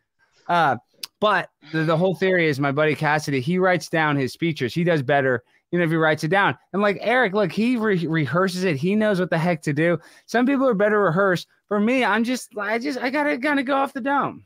Uh, 0.49 0.77
but 1.21 1.51
the, 1.73 1.85
the 1.85 1.97
whole 1.97 2.15
theory 2.15 2.49
is 2.49 2.61
my 2.61 2.73
buddy 2.73 2.95
Cassidy, 2.95 3.41
he 3.41 3.59
writes 3.59 3.89
down 3.89 4.17
his 4.17 4.33
speeches. 4.33 4.75
He 4.75 4.85
does 4.85 5.03
better, 5.03 5.43
you 5.71 5.79
know, 5.79 5.85
if 5.85 5.91
he 5.91 5.97
writes 5.97 6.25
it 6.25 6.29
down. 6.29 6.59
And 6.73 6.83
like 6.83 6.99
Eric, 7.01 7.33
look, 7.33 7.53
he 7.53 7.77
re- 7.77 8.07
rehearses 8.07 8.65
it. 8.65 8.77
He 8.77 8.95
knows 8.95 9.21
what 9.21 9.31
the 9.31 9.39
heck 9.39 9.63
to 9.63 9.73
do. 9.73 9.99
Some 10.27 10.47
people 10.47 10.69
are 10.69 10.75
better 10.75 11.01
rehearsed. 11.01 11.47
For 11.69 11.81
me, 11.81 12.05
I'm 12.05 12.25
just, 12.25 12.51
I 12.59 12.79
just, 12.79 12.99
I 12.99 13.11
gotta 13.11 13.39
kind 13.39 13.59
of 13.59 13.67
go 13.67 13.77
off 13.77 13.93
the 13.93 14.01
dome. 14.01 14.45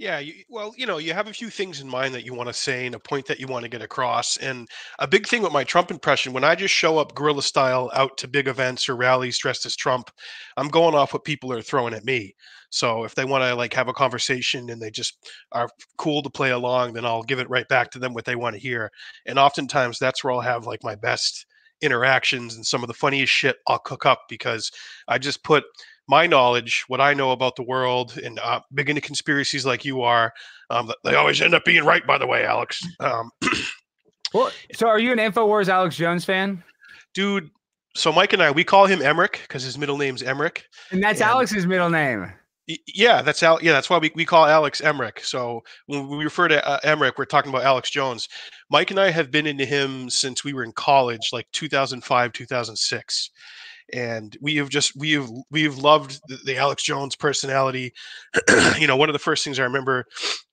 Yeah, 0.00 0.20
you, 0.20 0.44
well, 0.48 0.72
you 0.76 0.86
know, 0.86 0.98
you 0.98 1.12
have 1.12 1.26
a 1.26 1.32
few 1.32 1.50
things 1.50 1.80
in 1.80 1.88
mind 1.88 2.14
that 2.14 2.24
you 2.24 2.32
want 2.32 2.48
to 2.48 2.52
say 2.52 2.86
and 2.86 2.94
a 2.94 3.00
point 3.00 3.26
that 3.26 3.40
you 3.40 3.48
want 3.48 3.64
to 3.64 3.68
get 3.68 3.82
across. 3.82 4.36
And 4.36 4.68
a 5.00 5.08
big 5.08 5.26
thing 5.26 5.42
with 5.42 5.52
my 5.52 5.64
Trump 5.64 5.90
impression, 5.90 6.32
when 6.32 6.44
I 6.44 6.54
just 6.54 6.72
show 6.72 6.98
up 6.98 7.16
guerrilla 7.16 7.42
style 7.42 7.90
out 7.92 8.16
to 8.18 8.28
big 8.28 8.46
events 8.46 8.88
or 8.88 8.94
rallies 8.94 9.38
dressed 9.38 9.66
as 9.66 9.74
Trump, 9.74 10.12
I'm 10.56 10.68
going 10.68 10.94
off 10.94 11.12
what 11.12 11.24
people 11.24 11.52
are 11.52 11.60
throwing 11.60 11.94
at 11.94 12.04
me. 12.04 12.36
So 12.70 13.02
if 13.02 13.16
they 13.16 13.24
want 13.24 13.42
to 13.42 13.56
like 13.56 13.74
have 13.74 13.88
a 13.88 13.92
conversation 13.92 14.70
and 14.70 14.80
they 14.80 14.90
just 14.90 15.18
are 15.50 15.68
cool 15.96 16.22
to 16.22 16.30
play 16.30 16.50
along, 16.50 16.92
then 16.92 17.04
I'll 17.04 17.24
give 17.24 17.40
it 17.40 17.50
right 17.50 17.66
back 17.66 17.90
to 17.90 17.98
them 17.98 18.14
what 18.14 18.24
they 18.24 18.36
want 18.36 18.54
to 18.54 18.60
hear. 18.62 18.92
And 19.26 19.36
oftentimes 19.36 19.98
that's 19.98 20.22
where 20.22 20.32
I'll 20.32 20.40
have 20.40 20.64
like 20.64 20.84
my 20.84 20.94
best 20.94 21.44
interactions 21.80 22.54
and 22.54 22.64
some 22.64 22.84
of 22.84 22.88
the 22.88 22.94
funniest 22.94 23.32
shit 23.32 23.56
I'll 23.66 23.78
cook 23.80 24.06
up 24.06 24.22
because 24.28 24.70
I 25.08 25.18
just 25.18 25.42
put 25.42 25.64
my 26.08 26.26
knowledge, 26.26 26.84
what 26.88 27.00
I 27.00 27.14
know 27.14 27.32
about 27.32 27.56
the 27.56 27.62
world, 27.62 28.18
and 28.22 28.38
uh, 28.38 28.60
big 28.74 28.88
into 28.88 29.00
conspiracies 29.02 29.66
like 29.66 29.84
you 29.84 30.02
are. 30.02 30.32
Um, 30.70 30.90
they 31.04 31.14
always 31.14 31.40
end 31.40 31.54
up 31.54 31.64
being 31.64 31.84
right, 31.84 32.06
by 32.06 32.18
the 32.18 32.26
way, 32.26 32.44
Alex. 32.44 32.80
Um, 33.00 33.30
Well, 34.34 34.50
so 34.74 34.88
are 34.88 34.98
you 34.98 35.10
an 35.12 35.18
Infowars 35.18 35.68
Alex 35.68 35.96
Jones 35.96 36.24
fan? 36.24 36.62
dude, 37.14 37.48
so 37.96 38.12
Mike 38.12 38.34
and 38.34 38.42
I, 38.42 38.50
we 38.50 38.62
call 38.62 38.84
him 38.84 38.98
Emric 39.00 39.40
because 39.42 39.62
his 39.62 39.78
middle 39.78 39.96
name's 39.96 40.22
Emric. 40.22 40.64
And 40.90 41.02
that's 41.02 41.22
And- 41.22 41.30
Alex's 41.30 41.66
middle 41.66 41.88
name. 41.88 42.30
Yeah, 42.86 43.22
that's 43.22 43.42
Al. 43.42 43.58
Yeah, 43.62 43.72
that's 43.72 43.88
why 43.88 43.96
we, 43.96 44.12
we 44.14 44.26
call 44.26 44.44
Alex 44.44 44.82
Emric. 44.82 45.20
So 45.20 45.62
when 45.86 46.06
we 46.08 46.22
refer 46.22 46.48
to 46.48 46.62
uh, 46.68 46.78
Emric, 46.80 47.12
we're 47.16 47.24
talking 47.24 47.48
about 47.48 47.62
Alex 47.64 47.90
Jones. 47.90 48.28
Mike 48.70 48.90
and 48.90 49.00
I 49.00 49.10
have 49.10 49.30
been 49.30 49.46
into 49.46 49.64
him 49.64 50.10
since 50.10 50.44
we 50.44 50.52
were 50.52 50.62
in 50.64 50.72
college, 50.72 51.30
like 51.32 51.46
2005, 51.52 52.32
2006. 52.34 53.30
And 53.92 54.36
we 54.40 54.56
have 54.56 54.68
just 54.68 54.96
we 54.96 55.12
have 55.12 55.30
we 55.50 55.62
have 55.62 55.78
loved 55.78 56.20
the, 56.28 56.38
the 56.44 56.56
Alex 56.56 56.82
Jones 56.82 57.16
personality. 57.16 57.92
you 58.78 58.86
know, 58.86 58.96
one 58.96 59.08
of 59.08 59.14
the 59.14 59.18
first 59.18 59.44
things 59.44 59.58
I 59.58 59.64
remember 59.64 60.04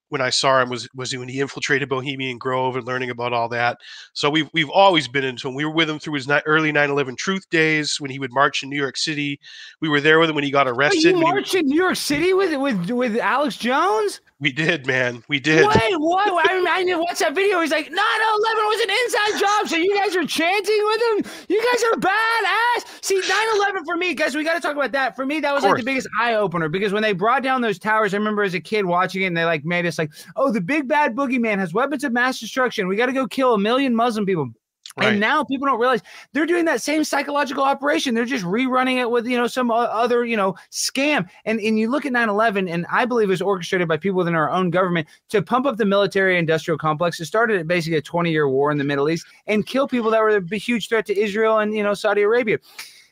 when 0.08 0.20
I 0.20 0.30
saw 0.30 0.60
him 0.60 0.70
was 0.70 0.88
was 0.94 1.16
when 1.16 1.28
he 1.28 1.40
infiltrated 1.40 1.88
Bohemian 1.88 2.38
Grove 2.38 2.76
and 2.76 2.86
learning 2.86 3.10
about 3.10 3.32
all 3.32 3.48
that. 3.50 3.78
So 4.12 4.30
we've 4.30 4.48
we've 4.52 4.70
always 4.70 5.08
been 5.08 5.24
into 5.24 5.48
him. 5.48 5.54
We 5.54 5.64
were 5.64 5.72
with 5.72 5.90
him 5.90 5.98
through 5.98 6.14
his 6.14 6.28
ni- 6.28 6.40
early 6.46 6.72
9/11 6.72 7.16
Truth 7.16 7.48
days 7.50 8.00
when 8.00 8.10
he 8.10 8.18
would 8.18 8.32
march 8.32 8.62
in 8.62 8.68
New 8.68 8.80
York 8.80 8.96
City. 8.96 9.40
We 9.80 9.88
were 9.88 10.00
there 10.00 10.18
with 10.18 10.30
him 10.30 10.34
when 10.34 10.44
he 10.44 10.50
got 10.50 10.68
arrested. 10.68 11.02
you 11.02 11.12
when 11.14 11.16
he- 11.18 11.22
marched 11.22 11.54
in 11.54 11.66
New 11.66 11.76
York 11.76 11.96
City 11.96 12.32
with 12.32 12.54
with 12.60 12.90
with 12.90 13.16
Alex 13.18 13.56
Jones? 13.56 14.20
we 14.38 14.52
did, 14.52 14.86
man. 14.86 15.22
We 15.28 15.40
did. 15.40 15.66
Wait, 15.66 15.96
what? 15.96 16.50
I 16.50 16.58
mean, 16.58 16.68
I 16.68 16.84
didn't 16.84 17.00
watch 17.00 17.20
that 17.20 17.34
video. 17.34 17.60
He's 17.62 17.70
like, 17.70 17.90
9 17.90 17.98
11 17.98 18.64
was 18.66 18.80
an 18.82 18.90
inside 18.90 19.40
job. 19.40 19.68
So 19.68 19.76
you 19.76 19.96
guys 19.96 20.14
are 20.14 20.26
chanting 20.26 20.80
with 20.84 21.24
him? 21.24 21.32
You 21.48 21.64
guys 21.72 21.82
are 21.84 22.00
badass. 22.00 23.02
See, 23.02 23.14
9 23.14 23.56
11 23.56 23.84
for 23.86 23.96
me, 23.96 24.12
guys, 24.12 24.34
we 24.34 24.44
got 24.44 24.54
to 24.54 24.60
talk 24.60 24.76
about 24.76 24.92
that. 24.92 25.16
For 25.16 25.24
me, 25.24 25.40
that 25.40 25.54
was 25.54 25.64
like 25.64 25.76
the 25.78 25.82
biggest 25.82 26.08
eye 26.20 26.34
opener 26.34 26.68
because 26.68 26.92
when 26.92 27.02
they 27.02 27.14
brought 27.14 27.42
down 27.42 27.62
those 27.62 27.78
towers, 27.78 28.12
I 28.12 28.18
remember 28.18 28.42
as 28.42 28.52
a 28.52 28.60
kid 28.60 28.84
watching 28.84 29.22
it 29.22 29.26
and 29.26 29.36
they 29.36 29.44
like 29.46 29.64
made 29.64 29.86
us 29.86 29.95
like, 29.98 30.12
oh, 30.36 30.50
the 30.50 30.60
big 30.60 30.88
bad 30.88 31.14
boogeyman 31.14 31.58
has 31.58 31.74
weapons 31.74 32.04
of 32.04 32.12
mass 32.12 32.40
destruction. 32.40 32.88
We 32.88 32.96
got 32.96 33.06
to 33.06 33.12
go 33.12 33.26
kill 33.26 33.54
a 33.54 33.58
million 33.58 33.94
Muslim 33.94 34.26
people. 34.26 34.50
Right. 34.98 35.08
And 35.08 35.20
now 35.20 35.44
people 35.44 35.66
don't 35.66 35.78
realize 35.78 36.00
they're 36.32 36.46
doing 36.46 36.64
that 36.64 36.80
same 36.80 37.04
psychological 37.04 37.62
operation. 37.62 38.14
They're 38.14 38.24
just 38.24 38.46
rerunning 38.46 38.96
it 38.98 39.10
with, 39.10 39.26
you 39.26 39.36
know, 39.36 39.46
some 39.46 39.70
other, 39.70 40.24
you 40.24 40.38
know, 40.38 40.54
scam. 40.70 41.28
And 41.44 41.60
and 41.60 41.78
you 41.78 41.90
look 41.90 42.06
at 42.06 42.12
9/11, 42.12 42.70
and 42.70 42.86
I 42.90 43.04
believe 43.04 43.28
it 43.28 43.32
was 43.32 43.42
orchestrated 43.42 43.88
by 43.88 43.98
people 43.98 44.16
within 44.16 44.34
our 44.34 44.50
own 44.50 44.70
government 44.70 45.06
to 45.28 45.42
pump 45.42 45.66
up 45.66 45.76
the 45.76 45.84
military 45.84 46.38
industrial 46.38 46.78
complex. 46.78 47.20
It 47.20 47.26
started 47.26 47.60
at 47.60 47.68
basically 47.68 47.98
a 47.98 48.02
20-year 48.02 48.48
war 48.48 48.70
in 48.70 48.78
the 48.78 48.84
Middle 48.84 49.10
East 49.10 49.26
and 49.46 49.66
kill 49.66 49.86
people 49.86 50.10
that 50.12 50.22
were 50.22 50.42
a 50.50 50.56
huge 50.56 50.88
threat 50.88 51.04
to 51.06 51.18
Israel 51.18 51.58
and 51.58 51.74
you 51.74 51.82
know 51.82 51.92
Saudi 51.92 52.22
Arabia. 52.22 52.58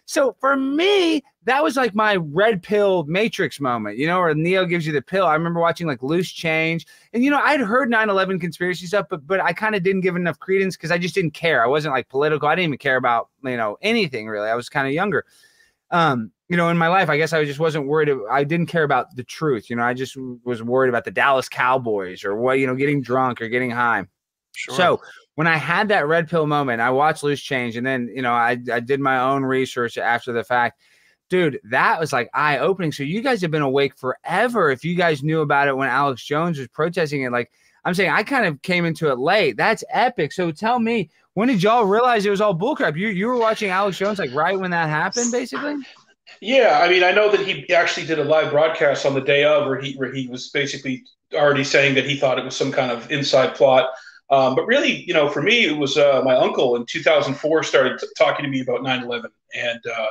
So 0.07 0.37
for 0.39 0.57
me, 0.57 1.23
that 1.45 1.63
was 1.63 1.77
like 1.77 1.95
my 1.95 2.17
red 2.17 2.63
pill 2.63 3.05
matrix 3.05 3.61
moment, 3.61 3.99
you 3.99 4.07
know, 4.07 4.21
where 4.21 4.35
Neo 4.35 4.67
gives 4.67 4.87
you 4.87 4.93
the 4.93 5.03
pill. 5.03 5.27
I 5.27 5.35
remember 5.35 5.61
watching 5.61 5.87
like 5.87 6.03
Loose 6.03 6.31
Change. 6.31 6.87
And 7.13 7.25
you 7.25 7.31
know, 7.31 7.41
I'd 7.43 7.61
heard 7.61 7.91
9-11 7.91 8.41
conspiracy 8.41 8.87
stuff, 8.87 9.07
but 9.09 9.27
but 9.27 9.41
I 9.41 9.53
kind 9.53 9.75
of 9.75 9.83
didn't 9.83 10.03
give 10.03 10.17
enough 10.17 10.39
credence 10.39 10.77
because 10.77 10.91
I 10.91 10.99
just 10.99 11.15
didn't 11.15 11.33
care. 11.33 11.65
I 11.65 11.67
wasn't 11.67 11.95
like 11.95 12.09
political. 12.09 12.49
I 12.49 12.55
didn't 12.55 12.69
even 12.69 12.79
care 12.79 12.97
about, 12.97 13.29
you 13.43 13.57
know, 13.57 13.77
anything 13.83 14.29
really. 14.29 14.49
I 14.49 14.55
was 14.55 14.69
kind 14.69 14.87
of 14.87 14.93
younger. 14.93 15.25
Um, 15.91 16.33
you 16.49 16.57
know, 16.57 16.69
in 16.69 16.77
my 16.77 16.89
life, 16.89 17.09
I 17.09 17.17
guess 17.17 17.33
I 17.33 17.45
just 17.45 17.59
wasn't 17.59 17.87
worried. 17.87 18.11
I 18.31 18.45
didn't 18.45 18.67
care 18.67 18.83
about 18.83 19.17
the 19.17 19.25
truth. 19.25 19.71
You 19.71 19.77
know, 19.77 19.83
I 19.83 19.95
just 19.95 20.17
was 20.45 20.63
worried 20.63 20.91
about 20.91 21.05
the 21.05 21.11
Dallas 21.11 21.49
Cowboys 21.49 22.25
or 22.25 22.37
what, 22.37 22.59
you 22.59 22.67
know, 22.67 22.75
getting 22.75 23.01
drunk 23.01 23.41
or 23.41 23.49
getting 23.49 23.71
high. 23.71 24.05
Sure. 24.53 24.75
So 24.75 25.01
when 25.35 25.47
I 25.47 25.57
had 25.57 25.89
that 25.89 26.07
red 26.07 26.29
pill 26.29 26.47
moment, 26.47 26.81
I 26.81 26.91
watched 26.91 27.23
Loose 27.23 27.41
Change, 27.41 27.77
and 27.77 27.87
then 27.87 28.11
you 28.15 28.23
know 28.23 28.33
I 28.33 28.59
I 28.73 28.81
did 28.81 29.01
my 29.01 29.19
own 29.19 29.45
research 29.45 29.99
after 29.99 30.33
the 30.33 30.45
fact. 30.45 30.81
Dude, 31.31 31.59
that 31.65 31.99
was 31.99 32.13
like 32.13 32.29
eye 32.35 32.59
opening. 32.59 32.93
So 32.93 33.03
you 33.03 33.21
guys 33.23 33.41
have 33.43 33.51
been 33.51 33.63
awake 33.63 33.97
forever. 33.97 34.71
If 34.71 34.85
you 34.85 34.95
guys 34.95 35.23
knew 35.23 35.41
about 35.41 35.69
it 35.69 35.77
when 35.77 35.89
Alex 35.89 36.25
Jones 36.25 36.59
was 36.59 36.69
protesting 36.69 37.23
it, 37.23 37.33
like 37.33 37.51
I'm 37.85 37.95
saying, 37.95 38.11
I 38.11 38.23
kind 38.23 38.47
of 38.47 38.63
came 38.63 38.85
into 38.85 39.11
it 39.11 39.19
late. 39.19 39.57
That's 39.57 39.83
epic. 39.91 40.33
So 40.33 40.53
tell 40.53 40.79
me, 40.79 41.11
when 41.35 41.49
did 41.49 41.63
y'all 41.63 41.85
realize 41.85 42.25
it 42.25 42.31
was 42.31 42.41
all 42.41 42.57
bullcrap? 42.57 42.97
You 42.97 43.09
you 43.09 43.27
were 43.27 43.39
watching 43.39 43.71
Alex 43.71 43.99
Jones 43.99 44.19
like 44.19 44.35
right 44.35 44.59
when 44.59 44.71
that 44.71 44.89
happened, 44.89 45.33
basically. 45.33 45.77
Yeah, 46.41 46.81
I 46.83 46.89
mean, 46.89 47.03
I 47.03 47.11
know 47.11 47.31
that 47.31 47.41
he 47.41 47.71
actually 47.73 48.07
did 48.07 48.19
a 48.19 48.25
live 48.25 48.51
broadcast 48.51 49.07
on 49.07 49.15
the 49.15 49.21
day 49.21 49.45
of, 49.45 49.67
where 49.67 49.81
he 49.81 49.95
where 49.95 50.13
he 50.13 50.29
was 50.29 50.51
basically 50.51 51.05
already 51.33 51.65
saying 51.65 51.95
that 51.97 52.05
he 52.05 52.17
thought 52.17 52.39
it 52.39 52.45
was 52.45 52.57
some 52.57 52.73
kind 52.73 52.91
of 52.91 53.11
inside 53.11 53.55
plot. 53.55 53.91
Um, 54.35 54.57
but 54.57 54.67
really, 54.67 55.05
you 55.05 55.15
know, 55.15 55.29
for 55.29 55.43
me, 55.43 55.65
it 55.65 55.77
was 55.77 55.97
uh, 55.97 56.21
my 56.25 56.35
uncle 56.35 56.75
in 56.75 56.85
2004 56.87 57.63
started 57.63 58.01
t- 58.01 58.07
talking 58.19 58.45
to 58.45 58.51
me 58.51 58.61
about 58.61 58.81
9/11, 58.81 59.27
and 59.55 59.81
uh, 59.87 60.09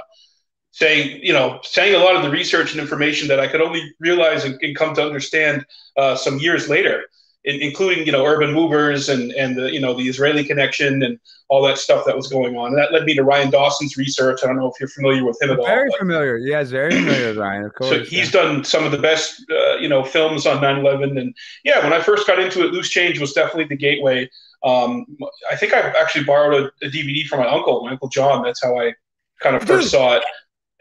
saying, 0.72 1.20
you 1.22 1.34
know, 1.34 1.60
saying 1.64 1.94
a 1.94 1.98
lot 1.98 2.16
of 2.16 2.24
the 2.24 2.30
research 2.30 2.72
and 2.72 2.80
information 2.80 3.28
that 3.28 3.40
I 3.40 3.48
could 3.48 3.62
only 3.62 3.84
realize 4.00 4.46
and, 4.46 4.58
and 4.62 4.76
come 4.76 4.96
to 4.96 5.04
understand 5.04 5.66
uh, 5.98 6.16
some 6.16 6.40
years 6.40 6.70
later, 6.70 7.04
including, 7.46 8.06
you 8.06 8.12
know, 8.12 8.26
urban 8.26 8.54
movers 8.54 9.10
and, 9.10 9.32
and 9.34 9.58
the, 9.58 9.72
you 9.72 9.80
know, 9.80 9.94
the 9.94 10.04
Israeli 10.04 10.44
connection 10.44 11.04
and 11.04 11.20
all 11.50 11.62
that 11.64 11.78
stuff 11.78 12.06
that 12.06 12.16
was 12.16 12.28
going 12.28 12.56
on. 12.56 12.68
And 12.68 12.78
that 12.78 12.94
led 12.94 13.04
me 13.04 13.16
to 13.16 13.24
Ryan 13.24 13.50
Dawson's 13.50 13.98
research. 13.98 14.40
I 14.44 14.48
don't 14.48 14.56
know 14.56 14.68
if 14.68 14.80
you're 14.80 14.90
familiar 14.90 15.26
with 15.26 15.42
him 15.42 15.52
at 15.52 15.58
very 15.58 15.68
all. 15.68 15.76
Very 15.76 15.92
familiar. 16.00 16.38
yeah, 16.38 16.64
very 16.64 16.92
familiar 16.92 17.28
with 17.28 17.38
Ryan, 17.38 17.66
of 17.66 17.74
course. 17.76 17.90
So 17.90 18.00
he's 18.04 18.34
yeah. 18.34 18.42
done 18.42 18.64
some 18.64 18.86
of 18.86 18.92
the 18.92 18.98
best, 18.98 19.46
uh, 19.52 19.76
you 19.76 19.90
know, 19.90 20.04
films 20.04 20.46
on 20.46 20.58
9-11. 20.58 21.20
And 21.20 21.36
yeah, 21.64 21.84
when 21.84 21.94
I 21.94 22.02
first 22.02 22.26
got 22.28 22.40
into 22.40 22.66
it, 22.66 22.72
Loose 22.72 22.90
Change 22.90 23.20
was 23.20 23.34
definitely 23.34 23.66
the 23.66 23.78
gateway. 23.78 24.30
Um, 24.64 25.06
I 25.52 25.58
think 25.58 25.74
I 25.74 25.80
actually 26.00 26.24
borrowed 26.24 26.72
a, 26.82 26.86
a, 26.86 26.90
DVD 26.90 27.26
from 27.28 27.40
my 27.40 27.48
uncle, 27.48 27.84
my 27.84 27.92
uncle 27.92 28.08
John. 28.08 28.44
That's 28.44 28.64
how 28.64 28.80
I 28.80 28.94
kind 29.42 29.58
of 29.58 29.64
first 29.64 29.86
Dude, 29.86 29.92
saw 29.92 30.16
it. 30.16 30.24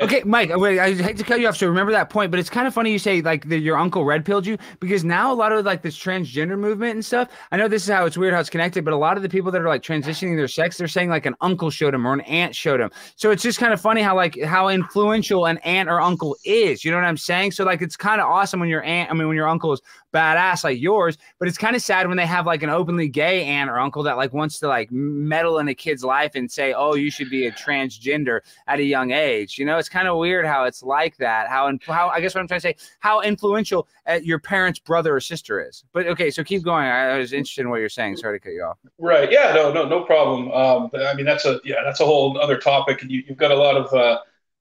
Okay, 0.02 0.22
Mike. 0.24 0.50
I 0.50 0.94
hate 0.94 1.16
to 1.18 1.22
cut 1.22 1.38
you 1.38 1.46
off. 1.46 1.56
So 1.56 1.68
remember 1.68 1.92
that 1.92 2.10
point, 2.10 2.32
but 2.32 2.40
it's 2.40 2.50
kind 2.50 2.66
of 2.66 2.74
funny 2.74 2.90
you 2.90 2.98
say 2.98 3.22
like 3.22 3.48
that 3.48 3.60
your 3.60 3.76
uncle 3.76 4.04
red 4.04 4.24
pilled 4.24 4.44
you 4.44 4.58
because 4.80 5.04
now 5.04 5.32
a 5.32 5.34
lot 5.34 5.52
of 5.52 5.64
like 5.64 5.82
this 5.82 5.96
transgender 5.96 6.58
movement 6.58 6.94
and 6.94 7.04
stuff. 7.04 7.28
I 7.52 7.56
know 7.56 7.68
this 7.68 7.84
is 7.84 7.88
how 7.88 8.04
it's 8.04 8.18
weird 8.18 8.34
how 8.34 8.40
it's 8.40 8.50
connected, 8.50 8.84
but 8.84 8.94
a 8.94 8.96
lot 8.96 9.16
of 9.16 9.22
the 9.22 9.28
people 9.28 9.52
that 9.52 9.62
are 9.62 9.68
like 9.68 9.82
transitioning 9.82 10.36
their 10.36 10.48
sex, 10.48 10.76
they're 10.76 10.88
saying 10.88 11.08
like 11.08 11.24
an 11.24 11.36
uncle 11.40 11.70
showed 11.70 11.94
them 11.94 12.04
or 12.04 12.14
an 12.14 12.22
aunt 12.22 12.56
showed 12.56 12.80
them. 12.80 12.90
So 13.14 13.30
it's 13.30 13.44
just 13.44 13.60
kind 13.60 13.72
of 13.72 13.80
funny 13.80 14.02
how 14.02 14.16
like 14.16 14.42
how 14.42 14.68
influential 14.68 15.46
an 15.46 15.58
aunt 15.58 15.88
or 15.88 16.00
uncle 16.00 16.36
is. 16.44 16.84
You 16.84 16.90
know 16.90 16.96
what 16.96 17.06
I'm 17.06 17.16
saying? 17.16 17.52
So 17.52 17.62
like 17.62 17.80
it's 17.80 17.96
kind 17.96 18.20
of 18.20 18.26
awesome 18.26 18.58
when 18.58 18.68
your 18.68 18.82
aunt, 18.82 19.08
I 19.08 19.14
mean 19.14 19.28
when 19.28 19.36
your 19.36 19.48
uncle 19.48 19.72
is 19.72 19.80
badass 20.12 20.64
like 20.64 20.80
yours, 20.80 21.16
but 21.38 21.46
it's 21.46 21.56
kind 21.56 21.76
of 21.76 21.80
sad 21.80 22.08
when 22.08 22.16
they 22.16 22.26
have 22.26 22.44
like 22.44 22.64
an 22.64 22.70
openly 22.70 23.08
gay 23.08 23.44
aunt 23.44 23.70
or 23.70 23.78
uncle 23.78 24.02
that 24.02 24.16
like 24.16 24.32
wants 24.32 24.58
to 24.58 24.66
like 24.66 24.90
meddle 24.90 25.58
in 25.58 25.68
a 25.68 25.74
kid's 25.74 26.04
life 26.04 26.32
and 26.34 26.50
say, 26.50 26.72
oh, 26.72 26.94
you 26.94 27.10
should 27.10 27.30
be 27.30 27.46
a 27.46 27.52
transgender 27.52 28.40
at 28.66 28.78
a 28.78 28.84
young 28.84 29.12
age. 29.12 29.58
You 29.58 29.64
know, 29.64 29.78
it's 29.78 29.88
kind 29.92 30.08
of 30.08 30.16
weird 30.16 30.46
how 30.46 30.64
it's 30.64 30.82
like 30.82 31.16
that. 31.18 31.48
How 31.48 31.66
and 31.68 31.80
how 31.84 32.08
I 32.08 32.20
guess 32.20 32.34
what 32.34 32.40
I'm 32.40 32.48
trying 32.48 32.60
to 32.60 32.68
say, 32.68 32.76
how 33.00 33.20
influential 33.20 33.86
uh, 34.06 34.18
your 34.22 34.38
parents' 34.38 34.80
brother 34.80 35.14
or 35.14 35.20
sister 35.20 35.66
is. 35.66 35.84
But 35.92 36.06
okay, 36.06 36.30
so 36.30 36.42
keep 36.42 36.62
going. 36.62 36.86
I, 36.86 37.10
I, 37.10 37.18
was 37.18 37.32
interested 37.32 37.62
in 37.62 37.70
what 37.70 37.80
you're 37.80 37.88
saying. 37.88 38.16
Sorry 38.16 38.38
to 38.38 38.42
cut 38.42 38.54
you 38.54 38.62
off. 38.62 38.78
Right. 38.98 39.30
Yeah. 39.30 39.52
No. 39.54 39.72
No. 39.72 39.86
No 39.86 40.04
problem. 40.04 40.50
Um, 40.50 40.90
I 40.94 41.14
mean, 41.14 41.26
that's 41.26 41.44
a 41.44 41.60
yeah, 41.64 41.82
that's 41.84 42.00
a 42.00 42.06
whole 42.06 42.38
other 42.40 42.58
topic, 42.58 43.02
and 43.02 43.10
you, 43.10 43.22
have 43.28 43.36
got 43.36 43.50
a 43.50 43.56
lot 43.56 43.76
of. 43.76 43.92
Uh, 43.92 44.18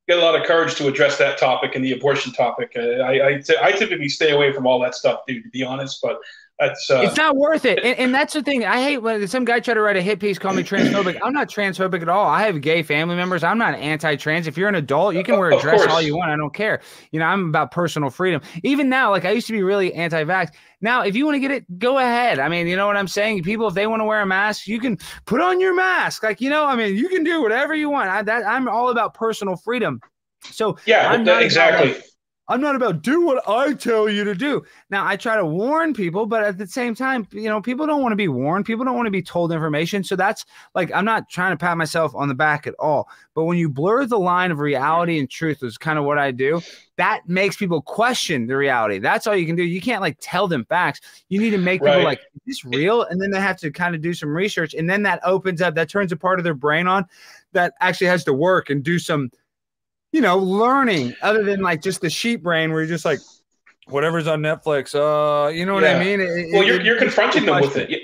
get 0.08 0.18
a 0.18 0.22
lot 0.22 0.36
of 0.36 0.46
courage 0.46 0.76
to 0.76 0.88
address 0.88 1.18
that 1.20 1.38
topic 1.38 1.76
and 1.76 1.86
the 1.86 1.94
abortion 1.94 2.34
topic. 2.34 2.74
Uh, 2.76 3.04
I 3.04 3.72
typically 3.78 4.10
stay 4.10 4.32
away 4.32 4.52
from 4.52 4.66
all 4.66 4.80
that 4.82 4.96
stuff, 4.96 5.22
dude, 5.28 5.44
to 5.44 5.50
be 5.50 5.64
honest. 5.64 6.00
But 6.02 6.20
that's 6.62 6.92
uh, 6.92 7.02
it's 7.02 7.18
not 7.18 7.36
worth 7.36 7.66
it. 7.66 7.80
And, 7.80 7.98
and, 7.98 8.14
that's 8.14 8.34
the 8.34 8.44
thing. 8.44 8.64
I 8.64 8.84
hate 8.84 9.00
when 9.00 9.28
some 9.28 9.46
guy 9.46 9.60
try 9.60 9.74
to 9.74 9.82
write 9.82 9.98
a 9.98 10.02
hit 10.02 10.20
piece, 10.20 10.38
call 10.38 10.54
me 10.54 10.62
transphobic. 10.62 11.20
I'm 11.24 11.34
not 11.34 11.50
transphobic 11.50 12.04
at 12.04 12.10
all. 12.10 12.28
I 12.28 12.44
have 12.44 12.62
gay 12.62 12.84
family 12.84 13.16
members. 13.16 13.44
I'm 13.44 13.58
not 13.58 13.74
anti-trans. 13.74 14.46
If 14.46 14.58
you're 14.58 14.70
an 14.70 14.76
adult, 14.76 15.16
you 15.16 15.24
can 15.24 15.40
wear 15.40 15.50
a 15.50 15.60
dress 15.60 15.88
all 15.88 16.02
you 16.02 16.16
want. 16.16 16.30
I 16.30 16.38
don't 16.38 16.54
care. 16.54 16.82
You 17.12 17.20
know, 17.20 17.26
I'm 17.26 17.50
about 17.50 17.72
personal 17.72 18.12
freedom. 18.12 18.44
Even 18.62 18.90
now, 18.90 19.10
like 19.10 19.26
I 19.26 19.32
used 19.32 19.48
to 19.48 19.54
be 19.54 19.64
really 19.64 19.92
anti-vax. 19.96 20.54
Now, 20.82 21.02
if 21.02 21.16
you 21.16 21.26
want 21.26 21.36
to 21.36 21.40
get 21.40 21.50
it, 21.50 21.80
go 21.80 21.98
ahead. 21.98 22.38
I 22.38 22.48
mean, 22.48 22.68
you 22.68 22.76
know 22.76 22.86
what 22.86 22.96
I'm 22.96 23.08
saying? 23.08 23.42
People, 23.42 23.68
if 23.68 23.74
they 23.74 23.88
want 23.88 24.02
to 24.02 24.06
wear 24.06 24.22
a 24.22 24.26
mask, 24.28 24.68
you 24.68 24.80
can 24.80 25.00
put 25.26 25.42
on 25.42 25.60
your 25.60 25.74
mask. 25.74 26.22
Like, 26.22 26.42
you 26.42 26.52
know, 26.52 26.66
I 26.66 26.76
mean, 26.76 26.96
you 26.96 27.10
can 27.10 27.24
do 27.24 27.42
whatever 27.42 27.74
you 27.74 27.90
want. 27.90 28.10
I, 28.12 28.22
that, 28.22 28.46
I'm 28.46 28.70
all 28.70 28.90
about 28.90 29.16
personal 29.16 29.56
freedom. 29.56 30.00
So 30.44 30.78
yeah, 30.86 31.20
exactly. 31.40 31.92
About, 31.92 32.04
I'm 32.52 32.60
not 32.60 32.76
about 32.76 33.02
do 33.02 33.22
what 33.26 33.48
I 33.48 33.74
tell 33.74 34.10
you 34.10 34.26
to 34.26 34.36
do. 34.36 34.62
Now 34.90 35.08
I 35.08 35.16
try 35.16 35.38
to 35.38 35.46
warn 35.46 35.94
people, 35.94 36.26
but 36.26 36.44
at 36.44 36.58
the 36.58 36.68
same 36.68 36.94
time, 36.94 37.26
you 37.32 37.44
know, 37.44 37.62
people 37.62 37.88
don't 37.88 38.02
want 38.02 38.12
to 38.12 38.18
be 38.18 38.28
warned. 38.28 38.66
People 38.66 38.84
don't 38.84 38.98
want 38.98 39.08
to 39.08 39.12
be 39.12 39.22
told 39.22 39.54
information. 39.54 40.04
So 40.04 40.18
that's 40.18 40.46
like 40.76 40.92
I'm 40.94 41.06
not 41.06 41.30
trying 41.30 41.54
to 41.54 41.58
pat 41.58 41.78
myself 41.78 42.14
on 42.14 42.28
the 42.28 42.36
back 42.36 42.68
at 42.68 42.76
all. 42.78 43.08
But 43.36 43.46
when 43.46 43.58
you 43.58 43.70
blur 43.70 44.06
the 44.06 44.20
line 44.20 44.52
of 44.52 44.60
reality 44.60 45.18
and 45.18 45.30
truth, 45.30 45.64
is 45.64 45.78
kind 45.78 45.98
of 45.98 46.04
what 46.04 46.18
I 46.18 46.32
do. 46.32 46.62
That 46.98 47.22
makes 47.26 47.56
people 47.56 47.82
question 47.82 48.48
the 48.48 48.58
reality. 48.58 49.00
That's 49.00 49.28
all 49.28 49.36
you 49.36 49.46
can 49.46 49.56
do. 49.56 49.64
You 49.64 49.80
can't 49.80 50.02
like 50.02 50.18
tell 50.20 50.50
them 50.50 50.66
facts. 50.66 51.00
You 51.30 51.40
need 51.40 51.52
to 51.52 51.58
make 51.58 51.82
right. 51.82 51.94
people 51.94 52.04
like, 52.04 52.20
is 52.20 52.42
this 52.46 52.66
real? 52.66 53.04
And 53.04 53.22
then 53.22 53.32
they 53.32 53.40
have 53.40 53.58
to 53.62 53.72
kind 53.72 53.96
of 53.96 54.02
do 54.02 54.14
some 54.14 54.30
research. 54.30 54.74
And 54.74 54.90
then 54.90 55.04
that 55.04 55.22
opens 55.24 55.62
up, 55.62 55.74
that 55.76 55.90
turns 55.90 56.12
a 56.12 56.18
part 56.18 56.38
of 56.38 56.44
their 56.44 56.54
brain 56.54 56.86
on 56.88 57.06
that 57.54 57.74
actually 57.80 58.08
has 58.08 58.24
to 58.26 58.34
work 58.34 58.70
and 58.70 58.84
do 58.84 59.00
some 59.00 59.32
you 60.12 60.22
know, 60.22 60.38
learning 60.38 61.16
other 61.22 61.44
than 61.44 61.62
like 61.62 61.82
just 61.82 62.02
the 62.02 62.10
sheep 62.10 62.44
brain 62.44 62.72
where 62.72 62.82
you're 62.82 62.90
just 62.90 63.06
like, 63.06 63.20
whatever's 63.88 64.28
on 64.28 64.42
Netflix. 64.42 64.96
Uh, 64.96 65.50
you 65.50 65.66
know 65.66 65.74
what 65.74 65.84
yeah. 65.84 65.98
I 65.98 66.04
mean? 66.04 66.20
It, 66.20 66.54
well, 66.54 66.64
you're, 66.64 66.82
you're 66.82 66.98
confronting 66.98 67.46
them 67.46 67.62
with 67.62 67.76
it. 67.78 68.02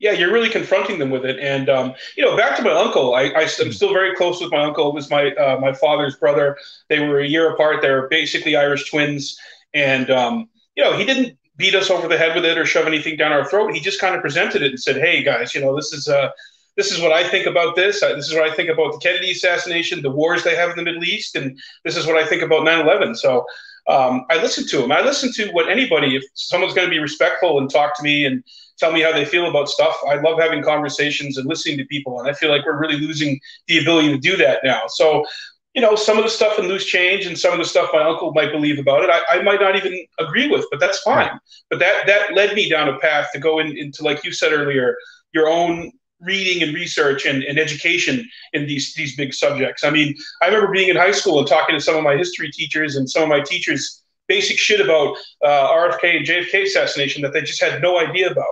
Yeah, 0.00 0.12
you're 0.12 0.32
really 0.32 0.48
confronting 0.48 1.00
them 1.00 1.10
with 1.10 1.24
it. 1.24 1.40
And 1.40 1.68
um, 1.68 1.94
you 2.16 2.24
know, 2.24 2.36
back 2.36 2.56
to 2.56 2.62
my 2.62 2.70
uncle. 2.70 3.14
I, 3.14 3.24
I 3.30 3.42
am 3.60 3.72
still 3.72 3.92
very 3.92 4.14
close 4.14 4.40
with 4.40 4.52
my 4.52 4.62
uncle. 4.62 4.88
It 4.88 4.94
was 4.94 5.10
my 5.10 5.32
uh, 5.32 5.58
my 5.60 5.72
father's 5.72 6.16
brother. 6.16 6.56
They 6.88 7.00
were 7.00 7.18
a 7.18 7.26
year 7.26 7.52
apart. 7.52 7.82
They're 7.82 8.08
basically 8.08 8.54
Irish 8.54 8.90
twins. 8.90 9.36
And 9.74 10.08
um, 10.10 10.48
you 10.76 10.84
know, 10.84 10.96
he 10.96 11.04
didn't 11.04 11.36
beat 11.56 11.74
us 11.74 11.90
over 11.90 12.06
the 12.06 12.16
head 12.16 12.36
with 12.36 12.44
it 12.44 12.56
or 12.56 12.64
shove 12.64 12.86
anything 12.86 13.16
down 13.16 13.32
our 13.32 13.44
throat. 13.44 13.74
He 13.74 13.80
just 13.80 14.00
kind 14.00 14.14
of 14.14 14.20
presented 14.20 14.62
it 14.62 14.70
and 14.70 14.80
said, 14.80 14.98
"Hey 14.98 15.24
guys, 15.24 15.52
you 15.52 15.60
know, 15.60 15.74
this 15.74 15.92
is 15.92 16.06
uh, 16.06 16.30
this 16.78 16.92
is 16.92 17.00
what 17.00 17.12
I 17.12 17.28
think 17.28 17.46
about 17.46 17.74
this. 17.74 18.00
This 18.00 18.28
is 18.28 18.34
what 18.34 18.48
I 18.48 18.54
think 18.54 18.70
about 18.70 18.92
the 18.92 18.98
Kennedy 18.98 19.32
assassination, 19.32 20.00
the 20.00 20.10
wars 20.10 20.44
they 20.44 20.54
have 20.54 20.70
in 20.70 20.76
the 20.76 20.84
Middle 20.84 21.02
East, 21.02 21.34
and 21.34 21.58
this 21.84 21.96
is 21.96 22.06
what 22.06 22.16
I 22.16 22.24
think 22.24 22.40
about 22.40 22.62
9/11. 22.62 23.16
So 23.16 23.44
um, 23.88 24.24
I 24.30 24.40
listen 24.40 24.66
to 24.68 24.78
them. 24.78 24.92
I 24.92 25.02
listen 25.02 25.32
to 25.34 25.50
what 25.50 25.68
anybody. 25.68 26.14
If 26.14 26.22
someone's 26.34 26.74
going 26.74 26.86
to 26.86 26.90
be 26.90 27.00
respectful 27.00 27.58
and 27.58 27.68
talk 27.68 27.96
to 27.96 28.02
me 28.04 28.26
and 28.26 28.44
tell 28.78 28.92
me 28.92 29.02
how 29.02 29.12
they 29.12 29.24
feel 29.24 29.48
about 29.50 29.68
stuff, 29.68 29.96
I 30.08 30.20
love 30.20 30.38
having 30.38 30.62
conversations 30.62 31.36
and 31.36 31.48
listening 31.48 31.78
to 31.78 31.84
people. 31.86 32.20
And 32.20 32.30
I 32.30 32.32
feel 32.32 32.48
like 32.48 32.64
we're 32.64 32.80
really 32.80 33.00
losing 33.00 33.40
the 33.66 33.78
ability 33.78 34.10
to 34.10 34.18
do 34.18 34.36
that 34.36 34.60
now. 34.62 34.82
So 34.86 35.26
you 35.74 35.82
know, 35.82 35.94
some 35.96 36.16
of 36.16 36.24
the 36.24 36.30
stuff 36.30 36.58
in 36.58 36.66
Loose 36.66 36.86
Change 36.86 37.26
and 37.26 37.38
some 37.38 37.52
of 37.52 37.58
the 37.58 37.64
stuff 37.64 37.90
my 37.92 38.02
uncle 38.02 38.32
might 38.32 38.50
believe 38.50 38.78
about 38.78 39.04
it, 39.04 39.10
I, 39.10 39.38
I 39.38 39.42
might 39.42 39.60
not 39.60 39.76
even 39.76 40.04
agree 40.18 40.48
with, 40.48 40.64
but 40.70 40.80
that's 40.80 41.00
fine. 41.00 41.28
Right. 41.28 41.40
But 41.70 41.78
that 41.80 42.06
that 42.06 42.34
led 42.34 42.54
me 42.54 42.68
down 42.68 42.88
a 42.88 42.98
path 42.98 43.28
to 43.32 43.38
go 43.38 43.58
in, 43.58 43.76
into, 43.76 44.02
like 44.02 44.24
you 44.24 44.32
said 44.32 44.52
earlier, 44.52 44.96
your 45.32 45.48
own 45.48 45.92
reading 46.20 46.62
and 46.62 46.74
research 46.74 47.26
and, 47.26 47.42
and 47.44 47.58
education 47.58 48.28
in 48.52 48.66
these 48.66 48.94
these 48.94 49.16
big 49.16 49.32
subjects. 49.32 49.84
I 49.84 49.90
mean, 49.90 50.14
I 50.42 50.46
remember 50.46 50.72
being 50.72 50.88
in 50.88 50.96
high 50.96 51.12
school 51.12 51.38
and 51.38 51.48
talking 51.48 51.76
to 51.76 51.80
some 51.80 51.96
of 51.96 52.02
my 52.02 52.16
history 52.16 52.50
teachers 52.50 52.96
and 52.96 53.08
some 53.08 53.22
of 53.22 53.28
my 53.28 53.40
teachers 53.40 54.02
basic 54.26 54.58
shit 54.58 54.80
about 54.80 55.16
uh, 55.44 55.68
RFK 55.68 56.18
and 56.18 56.26
JFK 56.26 56.64
assassination 56.64 57.22
that 57.22 57.32
they 57.32 57.40
just 57.40 57.62
had 57.62 57.80
no 57.80 57.98
idea 57.98 58.30
about. 58.30 58.46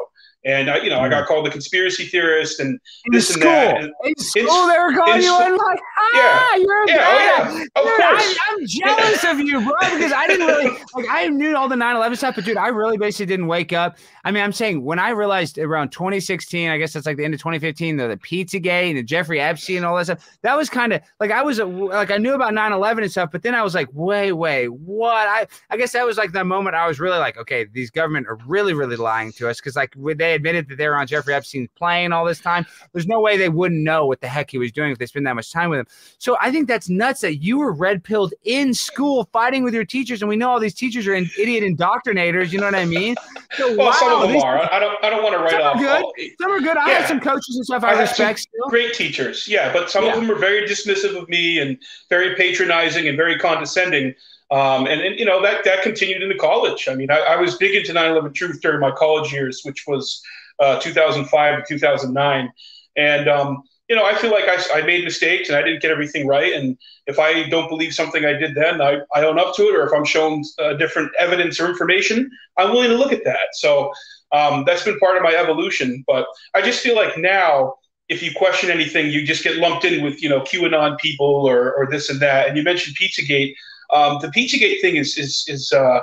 And 0.47 0.71
I, 0.71 0.79
you 0.79 0.91
know, 0.91 1.01
I 1.01 1.09
got 1.09 1.25
mm. 1.25 1.27
called 1.27 1.47
a 1.49 1.51
conspiracy 1.51 2.05
theorist 2.05 2.61
and 2.61 2.79
in 3.07 3.13
this 3.13 3.29
school. 3.29 3.49
and 3.49 3.89
that. 3.89 3.93
And 4.05 4.15
in 4.17 4.17
school, 4.17 4.69
they 4.69 4.79
were 4.79 4.95
calling 4.95 5.21
you 5.21 5.43
in 5.45 5.57
like, 5.57 5.81
ah, 5.99 6.55
yeah. 6.55 6.63
you're 6.63 6.85
a 6.85 6.89
yeah. 6.89 6.97
Oh, 7.01 7.19
yeah. 7.19 7.49
Of 7.49 7.57
dude, 7.57 7.67
course. 7.75 8.39
I, 8.49 8.53
am 8.53 8.67
jealous 8.67 9.25
of 9.25 9.41
you, 9.41 9.61
bro, 9.61 9.75
because 9.91 10.13
I 10.13 10.29
didn't 10.29 10.47
really 10.47 10.79
like. 10.95 11.07
I 11.11 11.27
knew 11.27 11.57
all 11.57 11.69
the 11.69 11.75
9/11 11.75 12.17
stuff, 12.17 12.37
but 12.37 12.45
dude, 12.45 12.57
I 12.57 12.69
really 12.69 12.97
basically 12.97 13.27
didn't 13.27 13.49
wake 13.49 13.73
up. 13.73 13.99
I 14.27 14.33
mean, 14.33 14.43
I'm 14.43 14.53
saying 14.53 14.83
when 14.83 14.99
I 14.99 15.11
realized 15.11 15.57
around 15.57 15.91
2016, 15.93 16.69
I 16.69 16.79
guess 16.79 16.93
that's 16.93 17.07
like 17.07 17.17
the 17.17 17.25
end 17.25 17.33
of 17.33 17.39
2015, 17.39 17.97
the, 17.97 18.09
the 18.09 18.17
Pizzagate 18.17 18.89
and 18.89 18.99
the 18.99 19.05
Jeffrey 19.05 19.41
Epstein 19.41 19.77
and 19.77 19.87
all 19.87 19.95
that 19.95 20.07
stuff. 20.07 20.39
That 20.43 20.57
was 20.57 20.69
kind 20.69 20.93
of 20.93 21.01
like 21.21 21.31
I 21.31 21.43
was 21.43 21.61
like 21.61 22.11
I 22.11 22.17
knew 22.17 22.35
about 22.35 22.53
9/11 22.53 23.03
and 23.03 23.11
stuff, 23.11 23.31
but 23.31 23.45
then 23.45 23.55
I 23.55 23.63
was 23.63 23.73
like, 23.73 23.87
wait, 23.93 24.33
wait, 24.33 24.67
what? 24.67 25.29
I 25.29 25.47
I 25.71 25.77
guess 25.77 25.93
that 25.93 26.05
was 26.05 26.19
like 26.19 26.33
the 26.33 26.43
moment 26.43 26.75
I 26.75 26.89
was 26.89 26.99
really 26.99 27.19
like, 27.19 27.37
okay, 27.39 27.67
these 27.73 27.89
government 27.89 28.27
are 28.27 28.37
really, 28.49 28.75
really 28.75 28.97
lying 28.97 29.31
to 29.35 29.49
us 29.49 29.61
because 29.61 29.77
like 29.77 29.95
they 29.97 30.35
admitted 30.35 30.69
that 30.71 30.77
they 30.79 30.89
were 30.89 30.97
on 30.97 31.07
Jeffrey 31.07 31.33
Epstein's 31.33 31.69
plane 31.77 32.11
all 32.11 32.25
this 32.25 32.41
time. 32.41 32.67
There's 32.93 33.07
no 33.07 33.21
way 33.21 33.37
they 33.37 33.49
wouldn't 33.49 33.81
know 33.81 34.07
what 34.07 34.21
the 34.23 34.29
heck 34.29 34.51
he 34.51 34.59
was 34.59 34.73
doing 34.73 34.91
if 34.91 34.99
they 34.99 35.07
spend 35.07 35.25
that 35.29 35.37
much 35.37 35.53
time 35.53 35.71
with 35.71 35.79
him. 35.79 35.87
So 36.19 36.37
I 36.41 36.51
think 36.51 36.67
that's 36.67 36.89
nuts 36.89 37.21
that 37.21 37.37
you 37.37 37.59
were 37.59 37.73
red 37.73 38.03
pilled 38.03 38.35
in 38.43 38.75
school 38.75 39.29
fighting 39.33 39.63
with 39.63 39.73
your 39.73 39.85
teachers, 39.85 40.21
and 40.21 40.29
we 40.29 40.35
know 40.35 40.51
all 40.51 40.59
these 40.59 40.75
teachers 40.75 41.07
are 41.07 41.15
in, 41.15 41.31
idiot 41.39 41.63
indoctrinators. 41.63 42.51
You 42.51 42.59
know 42.59 42.67
what 42.67 42.75
I 42.75 42.87
mean? 42.87 43.15
So, 43.57 43.77
well, 43.77 43.93
wow, 43.93 44.16
some 44.21 44.23
of 44.23 44.29
them 44.29 44.35
these, 44.35 44.45
are. 44.45 44.73
I 44.73 44.79
don't. 44.79 45.05
I 45.05 45.11
don't 45.11 45.23
want 45.23 45.35
to 45.35 45.41
write 45.41 45.53
some 45.53 45.63
off. 45.63 45.77
Are 45.77 45.79
good. 45.79 46.03
All, 46.03 46.13
some 46.41 46.51
are 46.53 46.61
good. 46.61 46.77
I 46.77 46.89
yeah. 46.89 46.99
have 46.99 47.09
some 47.09 47.21
coaches 47.21 47.57
and 47.57 47.65
stuff 47.65 47.85
I, 47.85 47.95
I 47.95 48.01
respect. 48.01 48.41
Still. 48.41 48.69
Great 48.69 48.95
teachers, 48.95 49.47
yeah, 49.49 49.73
but 49.73 49.91
some 49.91 50.05
yeah. 50.05 50.15
of 50.15 50.21
them 50.21 50.31
are 50.31 50.39
very 50.39 50.67
dismissive 50.67 51.21
of 51.21 51.29
me 51.29 51.59
and 51.59 51.79
very 52.09 52.35
patronizing 52.35 53.09
and 53.09 53.17
very 53.17 53.39
condescending. 53.39 54.15
Um, 54.51 54.87
and, 54.87 55.01
and, 55.01 55.19
you 55.19 55.25
know 55.25 55.43
that 55.43 55.65
that 55.65 55.83
continued 55.83 56.23
into 56.23 56.37
college. 56.37 56.89
I 56.89 56.95
mean, 56.95 57.11
I, 57.11 57.19
I 57.19 57.37
was 57.37 57.57
big 57.57 57.75
into 57.75 57.93
9/11 57.93 58.35
truth 58.35 58.61
during 58.63 58.81
my 58.81 58.93
college 58.93 59.33
years, 59.33 59.63
which 59.65 59.85
was 59.87 60.23
uh, 60.61 60.81
2005 60.81 61.65
to 61.65 61.75
2009. 61.75 62.53
And, 62.97 63.29
um, 63.29 63.63
you 63.89 63.95
know, 63.95 64.05
I 64.05 64.15
feel 64.15 64.31
like 64.31 64.45
I, 64.45 64.81
I 64.81 64.83
made 64.83 65.05
mistakes 65.05 65.49
and 65.49 65.57
I 65.57 65.63
didn't 65.63 65.81
get 65.81 65.91
everything 65.91 66.27
right. 66.27 66.53
And 66.53 66.77
if 67.07 67.19
I 67.19 67.49
don't 67.49 67.69
believe 67.69 67.95
something 67.95 68.25
I 68.25 68.33
did 68.33 68.55
then, 68.55 68.81
I, 68.81 68.99
I 69.15 69.25
own 69.25 69.39
up 69.39 69.55
to 69.57 69.63
it. 69.63 69.77
Or 69.77 69.87
if 69.87 69.93
I'm 69.93 70.05
shown 70.05 70.43
uh, 70.59 70.75
different 70.75 71.13
evidence 71.19 71.61
or 71.61 71.69
information, 71.69 72.31
I'm 72.57 72.71
willing 72.71 72.91
to 72.91 72.97
look 72.97 73.13
at 73.13 73.25
that. 73.25 73.49
So 73.53 73.93
um, 74.33 74.65
that's 74.67 74.85
been 74.85 74.99
part 74.99 75.17
of 75.17 75.23
my 75.23 75.35
evolution. 75.35 76.03
But 76.07 76.27
I 76.55 76.63
just 76.63 76.81
feel 76.81 76.97
like 76.97 77.17
now, 77.17 77.75
if 78.09 78.23
you 78.23 78.33
question 78.37 78.71
anything, 78.71 79.11
you 79.11 79.27
just 79.27 79.43
get 79.43 79.57
lumped 79.57 79.85
in 79.85 80.03
with, 80.03 80.23
you 80.23 80.29
know, 80.29 80.41
QAnon 80.41 80.99
people 80.99 81.27
or, 81.27 81.73
or 81.75 81.89
this 81.91 82.09
and 82.11 82.21
that. 82.21 82.49
And 82.49 82.57
you 82.57 82.63
mentioned 82.63 82.97
Pizzagate. 82.97 83.55
Um, 83.91 84.19
the 84.21 84.29
Pizzagate 84.29 84.81
thing 84.81 84.97
is, 84.97 85.17
is, 85.17 85.45
is 85.49 85.73
uh, 85.73 86.01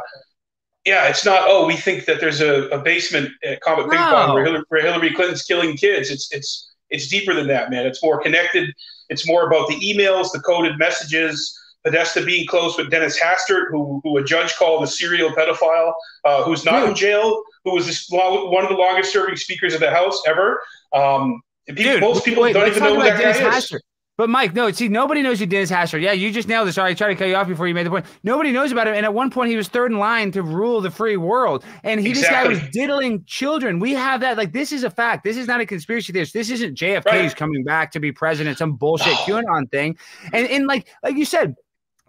yeah, 0.86 1.08
it's 1.08 1.24
not. 1.24 1.44
Oh, 1.46 1.66
we 1.66 1.78
think 1.78 2.06
that 2.06 2.20
there's 2.20 2.42
a, 2.42 2.68
a 2.70 2.80
basement 2.80 3.32
at 3.44 3.62
Comet 3.62 3.90
Ping 3.90 4.00
Pong 4.00 4.34
where 4.34 4.44
Hillary, 4.44 4.64
where 4.68 4.82
Hillary 4.82 5.14
Clinton's 5.14 5.44
killing 5.44 5.78
kids. 5.78 6.12
It's 6.12 6.30
it's 6.34 6.73
it's 6.94 7.08
deeper 7.08 7.34
than 7.34 7.48
that, 7.48 7.70
man. 7.70 7.86
It's 7.86 8.02
more 8.02 8.22
connected. 8.22 8.74
It's 9.10 9.28
more 9.28 9.48
about 9.48 9.68
the 9.68 9.76
emails, 9.76 10.32
the 10.32 10.40
coded 10.40 10.78
messages, 10.78 11.60
Podesta 11.84 12.24
being 12.24 12.48
close 12.48 12.78
with 12.78 12.90
Dennis 12.90 13.20
Hastert, 13.20 13.70
who, 13.70 14.00
who 14.04 14.18
a 14.18 14.24
judge 14.24 14.56
called 14.56 14.84
a 14.84 14.88
serial 14.88 15.32
pedophile, 15.32 15.94
uh, 16.24 16.44
who's 16.44 16.64
not 16.64 16.88
in 16.88 16.96
jail, 16.96 17.44
who 17.66 17.74
was 17.74 17.86
this 17.86 18.10
long, 18.10 18.52
one 18.52 18.64
of 18.64 18.70
the 18.70 18.76
longest 18.76 19.12
serving 19.12 19.36
speakers 19.36 19.74
of 19.74 19.82
the 19.82 19.90
House 19.92 20.22
ever. 20.26 20.62
Um, 20.94 21.42
people, 21.68 21.84
Dude, 21.84 22.02
most 22.02 22.24
people 22.24 22.44
wait, 22.44 22.54
don't 22.54 22.68
even 22.68 22.82
know 22.82 22.96
who 22.96 23.02
about 23.02 23.18
that 23.18 23.22
guy 23.22 23.34
Dennis 23.34 23.66
is. 23.66 23.72
Hastert. 23.72 23.82
But 24.24 24.30
Mike, 24.30 24.54
no, 24.54 24.72
see, 24.72 24.88
nobody 24.88 25.22
knows 25.22 25.40
who 25.40 25.46
Dennis 25.46 25.70
Hastert. 25.70 26.00
Yeah, 26.02 26.14
you 26.14 26.32
just 26.32 26.48
nailed 26.48 26.66
it. 26.70 26.72
Sorry, 26.72 26.92
I 26.92 26.94
tried 26.94 27.10
to 27.10 27.16
cut 27.16 27.28
you 27.28 27.36
off 27.36 27.46
before 27.46 27.68
you 27.68 27.74
made 27.74 27.86
the 27.86 27.90
point. 27.90 28.06
Nobody 28.24 28.54
knows 28.54 28.72
about 28.72 28.88
him. 28.88 28.94
And 28.94 29.04
at 29.06 29.14
one 29.14 29.30
point, 29.30 29.50
he 29.50 29.58
was 29.58 29.68
third 29.68 29.92
in 29.92 29.98
line 30.00 30.32
to 30.32 30.42
rule 30.42 30.80
the 30.80 30.90
free 30.90 31.18
world. 31.18 31.66
And 31.84 32.00
he, 32.00 32.14
this 32.14 32.24
guy 32.30 32.48
was 32.48 32.58
Exactly. 32.58 32.80
diddling 32.82 33.24
children. 33.26 33.80
We 33.80 33.92
have 33.96 34.22
that. 34.22 34.38
Like, 34.38 34.54
this 34.54 34.72
is 34.72 34.86
a 34.86 34.90
fact. 34.90 35.26
This 35.26 35.36
is 35.36 35.46
not 35.46 35.60
a 35.60 35.66
conspiracy 35.66 36.14
theorist. 36.14 36.32
This 36.34 36.50
isn't 36.52 36.78
JFK's 36.78 37.06
Right. 37.06 37.36
coming 37.36 37.66
back 37.66 37.92
to 37.92 38.00
be 38.00 38.14
president, 38.14 38.58
some 38.58 38.78
bullshit 38.78 39.08
No. 39.28 39.42
QAnon 39.42 39.70
thing. 39.72 39.98
And 40.32 40.48
and 40.48 40.68
like 40.68 40.88
like 41.04 41.18
you 41.18 41.26
said, 41.26 41.56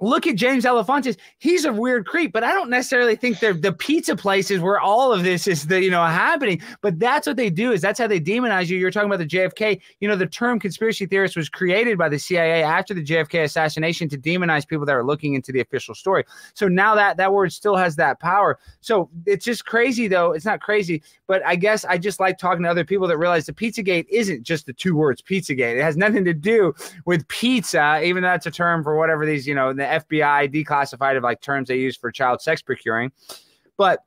look 0.00 0.26
at 0.26 0.37
James 0.37 0.64
Alefantis. 0.64 1.16
He's 1.38 1.64
a 1.64 1.72
weird 1.72 2.07
creep, 2.07 2.33
but 2.33 2.44
I 2.44 2.52
don't 2.52 2.70
necessarily 2.70 3.16
think 3.16 3.40
they're 3.40 3.54
the 3.54 3.72
pizza 3.72 4.16
places 4.16 4.61
where 4.61 4.80
all 4.80 5.12
of 5.12 5.22
this 5.22 5.46
is 5.46 5.66
the 5.66 5.83
you 5.83 5.90
know 5.90 6.04
happening. 6.04 6.61
But 6.80 6.98
that's 6.98 7.26
what 7.26 7.37
they 7.37 7.50
do. 7.50 7.72
Is 7.72 7.80
that's 7.80 7.98
how 7.98 8.07
they 8.07 8.20
demonize 8.20 8.68
you. 8.68 8.78
You're 8.78 8.90
talking 8.90 9.09
about 9.09 9.18
the 9.18 9.26
JFK. 9.26 9.80
You 10.00 10.09
know, 10.09 10.16
the 10.16 10.26
term 10.26 10.59
conspiracy 10.59 11.07
theorist 11.07 11.37
was 11.37 11.48
created 11.48 11.98
by 11.98 12.09
the 12.09 12.18
CIA 12.18 12.62
after 12.62 12.94
the 12.94 13.04
JFK 13.04 13.44
assassination 13.44 14.09
to 14.09 14.18
demonize 14.18 14.66
people 14.66 14.87
that 14.87 14.94
are 14.94 15.04
looking 15.04 15.35
into 15.35 15.52
the 15.52 15.61
official 15.61 15.94
story. 15.94 16.24
So 16.54 16.68
now 16.68 16.94
that 16.94 17.16
that 17.16 17.33
word 17.33 17.52
still 17.52 17.76
has 17.76 17.96
that 17.96 18.20
power. 18.20 18.59
So 18.80 19.11
it's 19.26 19.44
just 19.44 19.66
crazy, 19.66 20.09
though. 20.09 20.33
It's 20.33 20.44
not 20.44 20.61
crazy, 20.61 21.02
but 21.26 21.44
I 21.46 21.57
guess 21.57 21.85
I 21.85 21.98
just 21.98 22.20
like 22.20 22.38
talking 22.38 22.62
to 22.64 22.68
other 22.68 22.85
people 22.85 23.09
that 23.09 23.18
realize 23.18 23.46
the 23.46 23.52
Pizzagate 23.52 24.07
isn't 24.09 24.42
just 24.42 24.66
the 24.66 24.72
two 24.72 24.94
words 24.96 25.22
Pizzagate. 25.22 25.76
It 25.76 25.83
has 25.83 25.96
nothing 25.96 26.24
to 26.24 26.35
do 26.35 26.74
with 27.07 27.26
pizza, 27.28 28.00
even 28.04 28.22
though 28.22 28.28
that's 28.28 28.46
a 28.46 28.50
term 28.50 28.83
for 28.83 28.96
whatever 28.96 29.24
these, 29.24 29.46
you 29.46 29.54
know, 29.54 29.72
the 29.85 30.18
FBI 30.18 30.53
declassified 30.53 31.16
of 31.16 31.23
like 31.23 31.40
terms 31.40 31.68
they 31.68 31.77
use 31.77 31.97
for 31.97 32.11
child 32.11 32.40
sex 32.40 32.62
procuring. 32.62 33.12
But 33.77 34.01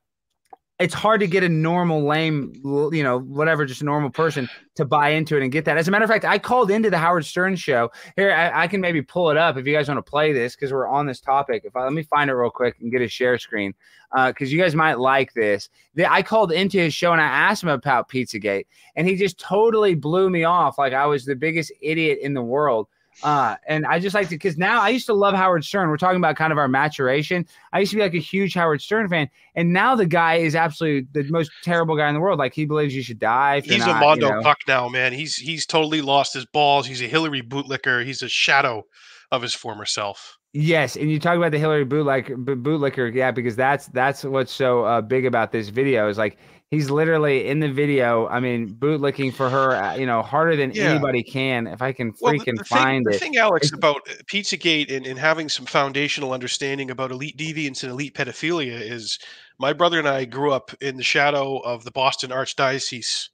it's 0.80 0.94
hard 0.94 1.20
to 1.22 1.28
get 1.28 1.44
a 1.44 1.50
normal 1.50 2.06
lame, 2.06 2.54
you 2.64 3.02
know, 3.02 3.20
whatever, 3.20 3.66
just 3.66 3.82
a 3.82 3.86
normal 3.86 4.12
person 4.12 4.48
to 4.76 4.86
buy 4.86 5.10
into 5.10 5.36
it 5.36 5.42
and 5.42 5.52
get 5.52 5.66
that. 5.66 5.76
As 5.76 5.88
a 5.88 5.92
matter 5.92 6.04
of 6.04 6.10
fact, 6.10 6.24
I 6.24 6.38
called 6.38 6.70
into 6.70 6.92
the 6.92 7.00
Howard 7.00 7.26
Stern 7.26 7.56
show. 7.56 7.90
Here, 8.16 8.32
I, 8.32 8.64
I 8.64 8.68
can 8.68 8.80
maybe 8.80 9.02
pull 9.02 9.32
it 9.32 9.38
up 9.38 9.58
if 9.58 9.66
you 9.66 9.74
guys 9.74 9.88
want 9.88 9.98
to 9.98 10.08
play 10.08 10.34
this 10.34 10.56
because 10.56 10.72
we're 10.72 10.88
on 10.88 11.08
this 11.08 11.20
topic. 11.20 11.64
If 11.66 11.76
I 11.76 11.84
let 11.84 11.94
me 11.94 12.04
find 12.04 12.30
it 12.30 12.34
real 12.34 12.52
quick 12.52 12.76
and 12.80 12.92
get 12.92 13.02
a 13.02 13.08
share 13.08 13.40
screen 13.40 13.74
uh, 14.16 14.30
because 14.30 14.54
you 14.54 14.62
guys 14.62 14.76
might 14.76 15.00
like 15.00 15.34
this. 15.34 15.70
The, 15.96 16.12
I 16.12 16.22
called 16.22 16.52
into 16.52 16.78
his 16.78 16.94
show 16.94 17.12
and 17.12 17.22
I 17.22 17.26
asked 17.26 17.64
him 17.64 17.70
about 17.70 18.08
Pizzagate, 18.08 18.68
and 18.96 19.08
he 19.08 19.16
just 19.16 19.40
totally 19.40 19.96
blew 19.96 20.30
me 20.30 20.44
off 20.44 20.78
like 20.78 20.94
I 20.94 21.08
was 21.08 21.26
the 21.26 21.36
biggest 21.36 21.72
idiot 21.82 22.20
in 22.22 22.36
the 22.36 22.44
world. 22.44 22.88
Uh, 23.24 23.56
and 23.68 23.86
I 23.86 24.00
just 24.00 24.14
like 24.14 24.30
to 24.30 24.36
because 24.36 24.58
now 24.58 24.82
I 24.82 24.90
used 24.90 25.08
to 25.08 25.14
love 25.14 25.34
Howard 25.34 25.66
Stern. 25.66 25.90
We're 25.90 25.98
talking 25.98 26.18
about 26.18 26.36
kind 26.36 26.52
of 26.52 26.58
our 26.58 26.68
maturation. 26.68 27.46
I 27.74 27.80
used 27.80 27.92
to 27.92 27.96
be 27.96 28.04
like 28.04 28.14
a 28.14 28.20
huge 28.20 28.54
Howard 28.54 28.82
Stern 28.82 29.10
fan, 29.10 29.30
and 29.56 29.74
now 29.74 29.96
the 29.96 30.06
guy 30.06 30.36
is 30.36 30.56
absolutely 30.56 31.08
the 31.14 31.30
most 31.32 31.52
terrible 31.64 31.98
guy 31.98 32.08
in 32.08 32.14
the 32.14 32.20
world. 32.20 32.40
Like 32.40 32.54
he 32.54 32.66
believes 32.66 32.96
you 32.96 33.04
should 33.04 33.20
die. 33.20 33.62
He's 33.62 33.80
not, 33.80 33.98
a 33.98 34.00
Mondo 34.00 34.28
you 34.28 34.36
know. 34.36 34.42
Puck 34.42 34.60
now, 34.68 34.88
man. 34.88 35.14
He's 35.14 35.36
he's 35.36 35.66
totally 35.66 36.02
lost 36.02 36.34
his 36.34 36.46
balls. 36.46 36.86
He's 36.86 37.02
a 37.02 37.08
Hillary 37.08 37.42
bootlicker. 37.42 38.06
He's 38.06 38.22
a 38.22 38.30
shadow 38.30 38.84
of 39.32 39.42
his 39.42 39.54
former 39.54 39.86
self. 39.86 40.38
Yes, 40.54 40.96
and 40.96 41.12
you 41.12 41.20
talk 41.20 41.38
about 41.38 41.52
the 41.52 41.60
Hillary 41.60 41.84
bootleg 41.84 42.28
b- 42.46 42.54
bootlicker, 42.54 43.14
yeah, 43.14 43.32
because 43.32 43.56
that's 43.56 43.88
that's 43.88 44.24
what's 44.24 44.52
so 44.52 44.86
uh, 44.86 45.02
big 45.02 45.26
about 45.26 45.52
this 45.52 45.70
video 45.70 46.08
is 46.10 46.18
like 46.18 46.38
he's 46.72 46.90
literally 46.90 47.48
in 47.48 47.60
the 47.60 47.72
video. 47.72 48.28
I 48.28 48.40
mean, 48.40 48.74
boot 48.74 49.02
bootlicking 49.02 49.34
for 49.34 49.50
her, 49.50 49.76
uh, 49.76 49.96
you 49.96 50.06
know, 50.06 50.22
harder 50.22 50.56
than 50.56 50.72
Yeah. 50.72 50.92
anybody 50.92 51.24
can. 51.24 51.68
If 51.68 51.82
I 51.82 51.94
can 51.94 52.14
Well, 52.20 52.34
the- 52.34 52.40
freaking 52.40 52.58
the 52.58 52.64
thing, 52.64 52.78
find 52.78 53.06
the 53.06 53.18
thing, 53.18 53.38
Alex, 53.38 53.72
about 53.72 54.08
uh, 54.10 54.14
Pizzagate 54.32 54.92
and, 54.92 55.06
and 55.06 55.18
having 55.18 55.50
some 55.50 55.66
foundational 55.66 56.34
understanding 56.34 56.92
about 56.92 57.12
elite 57.12 57.38
deviance 57.38 57.84
and 57.84 57.92
elite 57.92 58.14
pedophilia 58.16 58.80
is 58.80 59.20
my 59.60 59.74
brother 59.74 60.00
and 60.00 60.08
I 60.08 60.26
grew 60.26 60.52
up 60.52 60.72
in 60.82 60.98
the 60.98 61.04
shadow 61.04 61.60
of 61.60 61.84
the 61.84 61.92
Boston 61.92 62.32
Archdiocese 62.32 63.30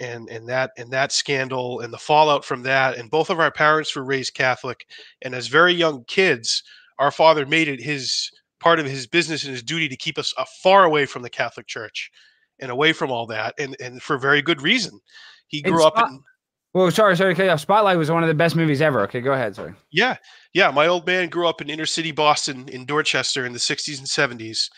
and 0.00 0.28
and 0.28 0.46
that 0.48 0.72
and 0.76 0.90
that 0.90 1.10
scandal 1.12 1.80
and 1.80 1.92
the 1.92 1.98
fallout 1.98 2.44
from 2.44 2.62
that. 2.64 2.98
And 2.98 3.10
both 3.10 3.30
of 3.30 3.40
our 3.40 3.50
parents 3.52 3.94
were 3.94 4.04
raised 4.04 4.34
Catholic, 4.34 4.86
and 5.22 5.34
as 5.34 5.46
very 5.46 5.72
young 5.72 6.04
kids, 6.04 6.62
our 6.98 7.10
father 7.10 7.46
made 7.46 7.68
it 7.68 7.80
his 7.80 8.30
part 8.58 8.80
of 8.80 8.86
his 8.86 9.06
business 9.06 9.44
and 9.44 9.52
his 9.52 9.62
duty 9.62 9.88
to 9.88 9.96
keep 9.96 10.18
us 10.18 10.34
uh, 10.36 10.44
far 10.62 10.84
away 10.84 11.06
from 11.06 11.22
the 11.22 11.30
Catholic 11.30 11.66
Church 11.66 12.10
and 12.60 12.70
away 12.70 12.92
from 12.92 13.10
all 13.10 13.26
that, 13.26 13.54
and 13.58 13.76
and 13.80 14.02
for 14.02 14.18
very 14.18 14.42
good 14.42 14.62
reason. 14.62 15.00
He 15.48 15.62
grew 15.62 15.84
up 15.84 15.96
in 15.98 16.22
well, 16.76 16.90
sorry, 16.90 17.16
sorry, 17.16 17.34
cut. 17.34 17.58
Spotlight 17.58 17.96
was 17.96 18.10
one 18.10 18.22
of 18.22 18.28
the 18.28 18.34
best 18.34 18.54
movies 18.54 18.82
ever. 18.82 19.00
Okay, 19.04 19.22
go 19.22 19.32
ahead. 19.32 19.56
Sorry. 19.56 19.72
Yeah, 19.90 20.18
yeah. 20.52 20.70
My 20.70 20.86
old 20.88 21.06
man 21.06 21.30
grew 21.30 21.48
up 21.48 21.62
in 21.62 21.70
inner 21.70 21.86
city 21.86 22.12
Boston 22.12 22.68
in 22.68 22.84
Dorchester 22.84 23.46
in 23.46 23.54
the 23.54 23.58
60s 23.58 23.96
and 23.96 24.06
70s. 24.06 24.68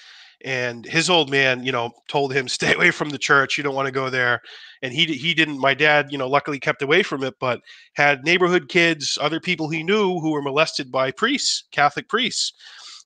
And 0.45 0.87
his 0.87 1.11
old 1.11 1.29
man, 1.29 1.64
you 1.64 1.73
know, 1.73 1.91
told 2.09 2.33
him, 2.33 2.47
stay 2.49 2.73
away 2.73 2.93
from 2.93 3.09
the 3.11 3.19
church. 3.19 3.59
You 3.59 3.64
don't 3.64 3.75
want 3.75 3.87
to 3.87 3.93
go 3.93 4.11
there. 4.11 4.41
And 4.81 4.93
he, 4.93 5.07
he 5.07 5.35
didn't. 5.35 5.59
My 5.59 5.75
dad, 5.75 6.12
you 6.12 6.19
know, 6.19 6.29
luckily 6.29 6.61
kept 6.61 6.83
away 6.83 7.03
from 7.03 7.25
it, 7.25 7.35
but 7.41 7.62
had 7.95 8.23
neighborhood 8.23 8.69
kids, 8.69 9.19
other 9.21 9.41
people 9.41 9.69
he 9.69 9.83
knew 9.83 10.21
who 10.21 10.31
were 10.31 10.41
molested 10.41 10.93
by 10.93 11.11
priests, 11.11 11.64
Catholic 11.73 12.09
priests. 12.09 12.53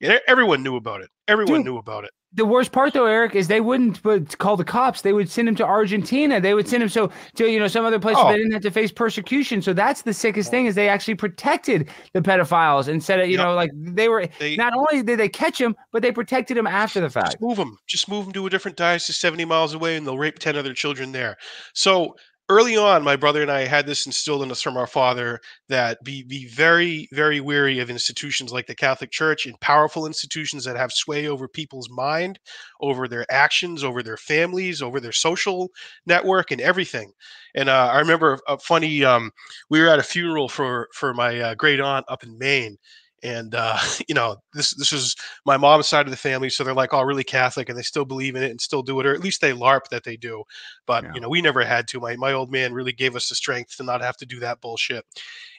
And 0.02 0.20
everyone 0.28 0.62
knew 0.62 0.76
about 0.76 1.00
it. 1.00 1.08
Everyone 1.28 1.60
Dude. 1.60 1.64
knew 1.64 1.78
about 1.78 2.04
it. 2.04 2.10
The 2.34 2.46
worst 2.46 2.72
part, 2.72 2.94
though, 2.94 3.04
Eric, 3.04 3.34
is 3.34 3.48
they 3.48 3.60
wouldn't 3.60 4.02
put, 4.02 4.38
call 4.38 4.56
the 4.56 4.64
cops. 4.64 5.02
They 5.02 5.12
would 5.12 5.28
send 5.28 5.48
him 5.48 5.54
to 5.56 5.64
Argentina. 5.66 6.40
They 6.40 6.54
would 6.54 6.66
send 6.66 6.82
him 6.82 6.88
so 6.88 7.10
to 7.34 7.46
you 7.50 7.58
know 7.60 7.68
some 7.68 7.84
other 7.84 7.98
place 7.98 8.16
where 8.16 8.24
Oh. 8.26 8.32
they 8.32 8.38
didn't 8.38 8.52
have 8.52 8.62
to 8.62 8.70
face 8.70 8.90
persecution. 8.90 9.60
So 9.60 9.74
that's 9.74 10.02
the 10.02 10.14
sickest 10.14 10.50
thing 10.50 10.64
is 10.64 10.74
they 10.74 10.88
actually 10.88 11.16
protected 11.16 11.90
the 12.14 12.22
pedophiles 12.22 12.88
instead 12.88 13.20
of 13.20 13.26
you 13.28 13.36
Yep. 13.36 13.44
know 13.46 13.54
like 13.54 13.70
they 13.74 14.08
were 14.08 14.26
They 14.38 14.56
not 14.56 14.72
only 14.74 15.02
did 15.02 15.18
they 15.18 15.28
catch 15.28 15.60
him, 15.60 15.76
but 15.92 16.00
they 16.00 16.10
protected 16.12 16.56
him 16.56 16.66
after 16.66 17.00
the 17.00 17.10
fact. 17.10 17.26
just 17.32 17.40
move 17.42 17.56
them. 17.58 17.76
Just 17.86 18.08
move 18.08 18.24
them 18.24 18.32
to 18.32 18.46
a 18.46 18.50
different 18.50 18.78
diocese 18.78 19.18
70 19.18 19.44
miles 19.44 19.74
away 19.74 19.96
and 19.96 20.06
they'll 20.06 20.16
rape 20.18 20.38
10 20.38 20.56
other 20.56 20.72
children 20.72 21.12
there. 21.12 21.36
So 21.74 22.16
early 22.48 22.76
on, 22.76 23.02
my 23.02 23.16
brother 23.16 23.40
and 23.42 23.50
I 23.50 23.66
had 23.66 23.86
this 23.86 24.06
instilled 24.06 24.42
in 24.42 24.50
us 24.50 24.60
from 24.60 24.76
our 24.76 24.86
father 24.86 25.40
that 25.68 26.02
be 26.04 26.22
be 26.22 26.46
very, 26.46 27.08
very 27.12 27.40
weary 27.40 27.78
of 27.78 27.90
institutions 27.90 28.52
like 28.52 28.66
the 28.66 28.74
Catholic 28.74 29.10
Church 29.10 29.46
and 29.46 29.58
powerful 29.60 30.06
institutions 30.06 30.64
that 30.64 30.76
have 30.76 30.92
sway 30.92 31.26
over 31.28 31.48
people's 31.48 31.88
mind, 31.90 32.38
over 32.80 33.08
their 33.08 33.24
actions, 33.30 33.82
over 33.84 34.02
their 34.02 34.16
families, 34.16 34.82
over 34.82 35.00
their 35.00 35.12
social 35.12 35.70
network 36.06 36.50
and 36.50 36.60
everything. 36.60 37.12
And 37.54 37.68
uh, 37.68 37.90
I 37.92 37.98
remember 37.98 38.38
a 38.48 38.58
funny, 38.58 39.04
um, 39.04 39.30
we 39.70 39.80
were 39.80 39.88
at 39.88 39.98
a 39.98 40.02
funeral 40.02 40.48
for 40.48 40.88
for 40.92 41.14
my 41.14 41.40
uh, 41.40 41.54
great 41.54 41.80
aunt 41.80 42.06
up 42.08 42.22
in 42.22 42.38
Maine. 42.38 42.76
And 43.22 43.54
uh, 43.54 43.78
you 44.08 44.14
know, 44.14 44.36
this 44.52 44.74
this 44.74 44.92
was 44.92 45.14
my 45.46 45.56
mom's 45.56 45.86
side 45.86 46.06
of 46.06 46.10
the 46.10 46.16
family, 46.16 46.50
so 46.50 46.64
they're 46.64 46.74
like 46.74 46.92
all 46.92 47.04
really 47.04 47.24
Catholic 47.24 47.68
and 47.68 47.78
they 47.78 47.82
still 47.82 48.04
believe 48.04 48.36
in 48.36 48.42
it 48.42 48.50
and 48.50 48.60
still 48.60 48.82
do 48.82 48.98
it, 49.00 49.06
or 49.06 49.14
at 49.14 49.20
least 49.20 49.40
they 49.40 49.52
LARP 49.52 49.88
that 49.90 50.04
they 50.04 50.16
do. 50.16 50.42
But 50.86 51.04
Yeah. 51.04 51.14
you 51.14 51.20
know, 51.20 51.28
we 51.28 51.42
never 51.42 51.64
had 51.64 51.88
to. 51.88 52.00
My 52.00 52.16
my 52.16 52.32
old 52.32 52.50
man 52.50 52.72
really 52.72 52.92
gave 52.92 53.16
us 53.16 53.28
the 53.28 53.34
strength 53.34 53.76
to 53.76 53.82
not 53.84 54.02
have 54.02 54.16
to 54.18 54.26
do 54.26 54.40
that 54.40 54.60
bullshit. 54.60 55.04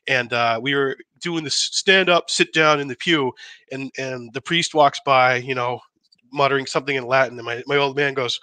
And 0.08 0.34
uh, 0.34 0.60
we 0.62 0.76
were 0.76 0.98
doing 1.20 1.44
this 1.44 1.56
stand 1.56 2.10
up, 2.10 2.30
sit 2.30 2.54
down 2.54 2.80
in 2.80 2.88
the 2.88 2.96
pew, 2.96 3.32
and 3.72 3.92
and 3.98 4.34
the 4.34 4.42
priest 4.42 4.74
walks 4.74 5.00
by, 5.06 5.38
you 5.38 5.56
know, 5.56 5.80
muttering 6.34 6.66
something 6.66 6.96
in 6.96 7.06
Latin, 7.06 7.38
and 7.38 7.46
my, 7.46 7.64
my 7.68 7.78
old 7.78 7.96
man 7.96 8.14
goes, 8.14 8.40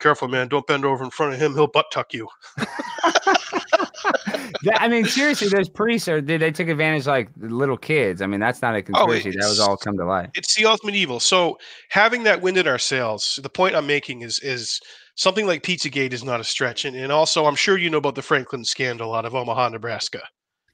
"Careful, 0.00 0.28
man, 0.28 0.48
don't 0.48 0.66
bend 0.66 0.84
over 0.84 1.04
in 1.04 1.10
front 1.10 1.34
of 1.34 1.40
him; 1.40 1.54
he'll 1.54 1.66
butt 1.68 1.86
tuck 1.92 2.12
you." 2.12 2.28
I 4.74 4.88
mean, 4.88 5.04
seriously, 5.04 5.48
those 5.48 5.68
priests 5.68 6.08
are 6.08 6.20
they, 6.20 6.36
they 6.36 6.50
took 6.50 6.68
advantage 6.68 7.06
like 7.06 7.28
little 7.36 7.76
kids. 7.76 8.22
I 8.22 8.26
mean, 8.26 8.40
that's 8.40 8.62
not 8.62 8.74
a 8.74 8.82
conspiracy. 8.82 9.30
that 9.30 9.48
was 9.48 9.60
all 9.60 9.76
come 9.76 9.96
to 9.98 10.06
light. 10.06 10.30
it's 10.34 10.54
the 10.54 10.66
ultimate 10.66 10.94
evil. 10.94 11.20
So 11.20 11.58
having 11.90 12.24
that 12.24 12.40
wind 12.40 12.56
in 12.56 12.66
our 12.68 12.78
sails, 12.78 13.38
the 13.42 13.48
point 13.48 13.74
I'm 13.74 13.86
making 13.86 14.22
is 14.22 14.38
is 14.40 14.80
something 15.16 15.46
like 15.46 15.62
Pizzagate 15.62 16.12
is 16.12 16.24
not 16.24 16.40
a 16.40 16.44
stretch. 16.44 16.84
And, 16.84 16.96
and 16.96 17.12
also 17.12 17.46
I'm 17.46 17.54
sure 17.54 17.78
you 17.78 17.90
know 17.90 17.98
about 17.98 18.14
the 18.14 18.22
Franklin 18.22 18.64
scandal 18.64 19.14
out 19.14 19.24
of 19.24 19.34
Omaha, 19.34 19.70
Nebraska. 19.70 20.22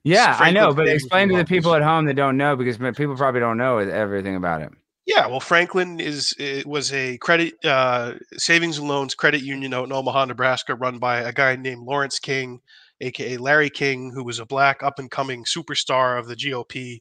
Yeah, 0.03 0.37
I 0.40 0.50
know, 0.50 0.72
but 0.72 0.88
explain 0.88 1.29
to 1.29 1.37
the 1.37 1.44
people 1.44 1.74
at 1.74 1.83
home 1.83 2.07
that 2.07 2.14
don't 2.14 2.38
know 2.38 2.57
because 2.57 2.79
people 2.79 3.16
probably 3.16 3.40
don't 3.40 3.59
know 3.59 3.79
everything 3.79 4.35
about 4.35 4.62
it. 4.62 4.70
Yeah, 5.07 5.26
well, 5.26 5.40
Franklin 5.40 6.00
is 6.00 6.35
it 6.38 6.66
was 6.66 6.92
a 6.92 7.18
credit 7.18 7.55
uh, 7.64 8.14
savings 8.37 8.79
and 8.79 8.88
loans 8.88 9.14
credit 9.14 9.42
union 9.42 9.74
out 9.74 9.85
in 9.85 9.92
Omaha, 9.92 10.26
Nebraska, 10.26 10.74
run 10.74 10.98
by 10.98 11.20
a 11.20 11.33
guy 11.33 11.57
named 11.57 11.83
Lawrence 11.83 12.18
King, 12.18 12.61
aka 13.00 13.36
Larry 13.36 13.70
King, 13.70 14.10
who 14.12 14.24
was 14.24 14.38
a 14.38 14.46
black 14.46 14.82
up 14.82 14.98
and 14.98 15.10
coming 15.10 15.44
superstar 15.44 16.18
of 16.18 16.26
the 16.26 16.36
GOP 16.36 17.00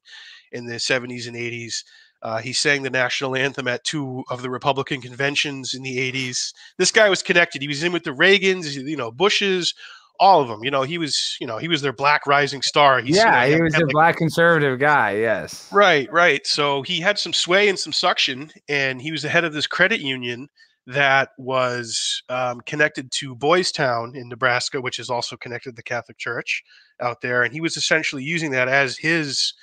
in 0.51 0.65
the 0.65 0.75
70s 0.75 1.27
and 1.27 1.35
80s. 1.35 1.83
Uh, 2.21 2.38
he 2.38 2.51
sang 2.51 2.83
the 2.83 2.89
national 2.89 3.35
anthem 3.35 3.67
at 3.67 3.83
two 3.85 4.23
of 4.29 4.41
the 4.41 4.49
Republican 4.49 5.01
conventions 5.01 5.73
in 5.73 5.83
the 5.83 6.12
80s. 6.12 6.53
This 6.77 6.91
guy 6.91 7.09
was 7.09 7.23
connected. 7.23 7.62
He 7.62 7.67
was 7.67 7.83
in 7.83 7.93
with 7.93 8.03
the 8.03 8.12
Reagans, 8.12 8.73
you 8.73 8.97
know, 8.97 9.09
Bushes, 9.09 9.73
all 10.19 10.41
of 10.41 10.49
them. 10.49 10.63
You 10.63 10.71
know, 10.71 10.83
he 10.83 10.97
was, 10.97 11.38
you 11.39 11.47
know, 11.47 11.57
he 11.57 11.69
was 11.69 11.81
their 11.81 11.93
black 11.93 12.27
rising 12.27 12.62
star. 12.62 12.99
He's, 12.99 13.15
you 13.15 13.23
know, 13.23 13.31
yeah, 13.31 13.47
he 13.47 13.62
was 13.62 13.73
a 13.75 13.79
like 13.79 13.93
black 13.93 14.17
conservative 14.17 14.79
guy. 14.79 15.15
Yes. 15.15 15.69
Right, 15.71 16.12
right. 16.12 16.45
So 16.45 16.81
he 16.81 16.99
had 16.99 17.17
some 17.17 17.31
sway 17.31 17.69
and 17.69 17.79
some 17.79 17.93
suction, 17.93 18.51
and 18.67 19.01
he 19.01 19.12
was 19.12 19.21
the 19.21 19.29
head 19.29 19.45
of 19.45 19.53
this 19.53 19.67
credit 19.67 20.01
union 20.01 20.49
that 20.87 21.29
was 21.37 22.23
um, 22.29 22.61
connected 22.61 23.11
to 23.11 23.35
Boys 23.35 23.71
Town 23.71 24.13
in 24.15 24.27
Nebraska, 24.27 24.81
which 24.81 24.99
is 24.99 25.09
also 25.09 25.37
connected 25.37 25.71
to 25.71 25.75
the 25.75 25.83
Catholic 25.83 26.17
Church 26.17 26.63
out 27.01 27.21
there. 27.21 27.43
And 27.43 27.53
he 27.53 27.61
was 27.61 27.77
essentially 27.77 28.23
using 28.23 28.51
that 28.51 28.67
as 28.67 28.97
his 28.97 29.53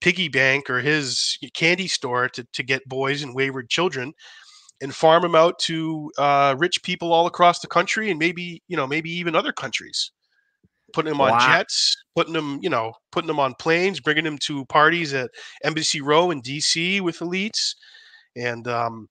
piggy 0.00 0.28
bank 0.28 0.70
or 0.70 0.80
his 0.80 1.38
candy 1.54 1.86
store 1.86 2.28
to, 2.30 2.46
to 2.52 2.62
get 2.62 2.88
boys 2.88 3.22
and 3.22 3.34
wayward 3.34 3.68
children 3.68 4.14
and 4.80 4.94
farm 4.94 5.22
them 5.22 5.34
out 5.34 5.58
to 5.58 6.10
uh, 6.18 6.54
rich 6.58 6.82
people 6.82 7.12
all 7.12 7.26
across 7.26 7.60
the 7.60 7.68
country 7.68 8.10
and 8.10 8.18
maybe 8.18 8.62
you 8.68 8.76
know 8.76 8.86
maybe 8.86 9.10
even 9.10 9.36
other 9.36 9.52
countries 9.52 10.10
putting 10.92 11.12
them 11.12 11.20
on 11.20 11.38
jets 11.40 11.96
putting 12.16 12.32
them 12.32 12.58
you 12.62 12.70
know 12.70 12.92
putting 13.12 13.28
them 13.28 13.38
on 13.38 13.54
planes 13.60 14.00
bringing 14.00 14.24
them 14.24 14.38
to 14.38 14.64
parties 14.66 15.14
at 15.14 15.30
embassy 15.62 16.00
row 16.00 16.30
in 16.30 16.42
dc 16.42 17.00
with 17.02 17.18
elites 17.18 17.74
and 18.36 18.66
um, 18.66 19.08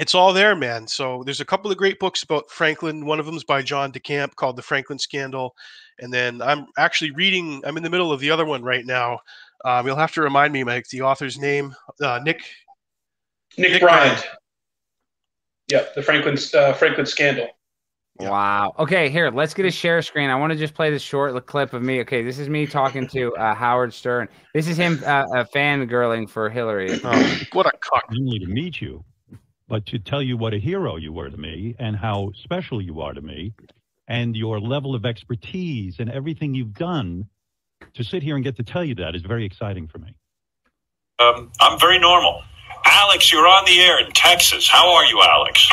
it's 0.00 0.14
all 0.14 0.32
there 0.32 0.56
man 0.56 0.86
so 0.86 1.22
there's 1.24 1.40
a 1.40 1.44
couple 1.44 1.70
of 1.70 1.76
great 1.76 1.98
books 1.98 2.22
about 2.22 2.50
franklin 2.50 3.04
one 3.04 3.20
of 3.20 3.26
them 3.26 3.36
is 3.36 3.44
by 3.44 3.60
john 3.60 3.92
decamp 3.92 4.34
called 4.36 4.56
the 4.56 4.62
franklin 4.62 4.98
scandal 4.98 5.54
and 5.98 6.12
then 6.12 6.40
i'm 6.40 6.66
actually 6.78 7.10
reading 7.10 7.62
i'm 7.66 7.76
in 7.76 7.82
the 7.82 7.90
middle 7.90 8.10
of 8.10 8.20
the 8.20 8.30
other 8.30 8.46
one 8.46 8.62
right 8.62 8.86
now 8.86 9.18
um, 9.64 9.86
you'll 9.86 9.96
have 9.96 10.12
to 10.12 10.22
remind 10.22 10.52
me 10.52 10.64
mike 10.64 10.88
the 10.88 11.02
author's 11.02 11.38
name 11.38 11.74
uh, 12.00 12.18
nick 12.24 12.42
Nick, 13.58 13.72
Nick 13.72 13.82
Bryant. 13.82 14.18
Bryant. 14.18 14.26
Yeah, 15.70 15.84
the 15.94 16.02
Franklin 16.02 16.36
uh, 16.54 16.72
Franklin 16.74 17.06
scandal. 17.06 17.48
Yeah. 18.20 18.30
Wow. 18.30 18.74
Okay, 18.78 19.08
here, 19.08 19.30
let's 19.30 19.54
get 19.54 19.64
a 19.64 19.70
share 19.70 20.02
screen. 20.02 20.28
I 20.28 20.34
want 20.34 20.52
to 20.52 20.58
just 20.58 20.74
play 20.74 20.90
this 20.90 21.02
short 21.02 21.46
clip 21.46 21.72
of 21.72 21.82
me. 21.82 22.00
Okay, 22.00 22.22
this 22.22 22.38
is 22.38 22.48
me 22.48 22.66
talking 22.66 23.06
to 23.08 23.34
uh, 23.36 23.54
Howard 23.54 23.94
Stern. 23.94 24.28
This 24.54 24.68
is 24.68 24.76
him 24.76 25.00
uh, 25.04 25.24
uh, 25.34 25.44
fangirling 25.54 26.28
for 26.28 26.50
Hillary. 26.50 27.00
oh, 27.04 27.40
what 27.52 27.66
a 27.66 27.72
cock 27.78 28.04
not 28.10 28.18
only 28.18 28.38
to 28.38 28.46
meet 28.46 28.80
you, 28.80 29.02
but 29.72 29.86
to 29.86 29.98
tell 29.98 30.20
you 30.20 30.36
what 30.36 30.52
a 30.52 30.58
hero 30.58 30.96
you 30.96 31.14
were 31.14 31.30
to 31.30 31.36
me 31.38 31.74
and 31.78 31.96
how 31.96 32.30
special 32.34 32.82
you 32.82 33.00
are 33.00 33.14
to 33.14 33.22
me 33.22 33.54
and 34.06 34.36
your 34.36 34.60
level 34.60 34.94
of 34.94 35.06
expertise 35.06 35.96
and 35.98 36.10
everything 36.10 36.54
you've 36.54 36.74
done 36.74 37.26
to 37.94 38.04
sit 38.04 38.22
here 38.22 38.34
and 38.34 38.44
get 38.44 38.54
to 38.54 38.62
tell 38.62 38.84
you 38.84 38.94
that 38.94 39.14
is 39.14 39.22
very 39.22 39.46
exciting 39.46 39.88
for 39.88 39.96
me. 39.96 40.14
Um, 41.18 41.50
I'm 41.58 41.80
very 41.80 41.98
normal. 41.98 42.42
Alex, 42.84 43.32
you're 43.32 43.48
on 43.48 43.64
the 43.64 43.80
air 43.80 43.98
in 44.04 44.12
Texas. 44.12 44.68
How 44.68 44.92
are 44.92 45.06
you, 45.06 45.22
Alex? 45.22 45.66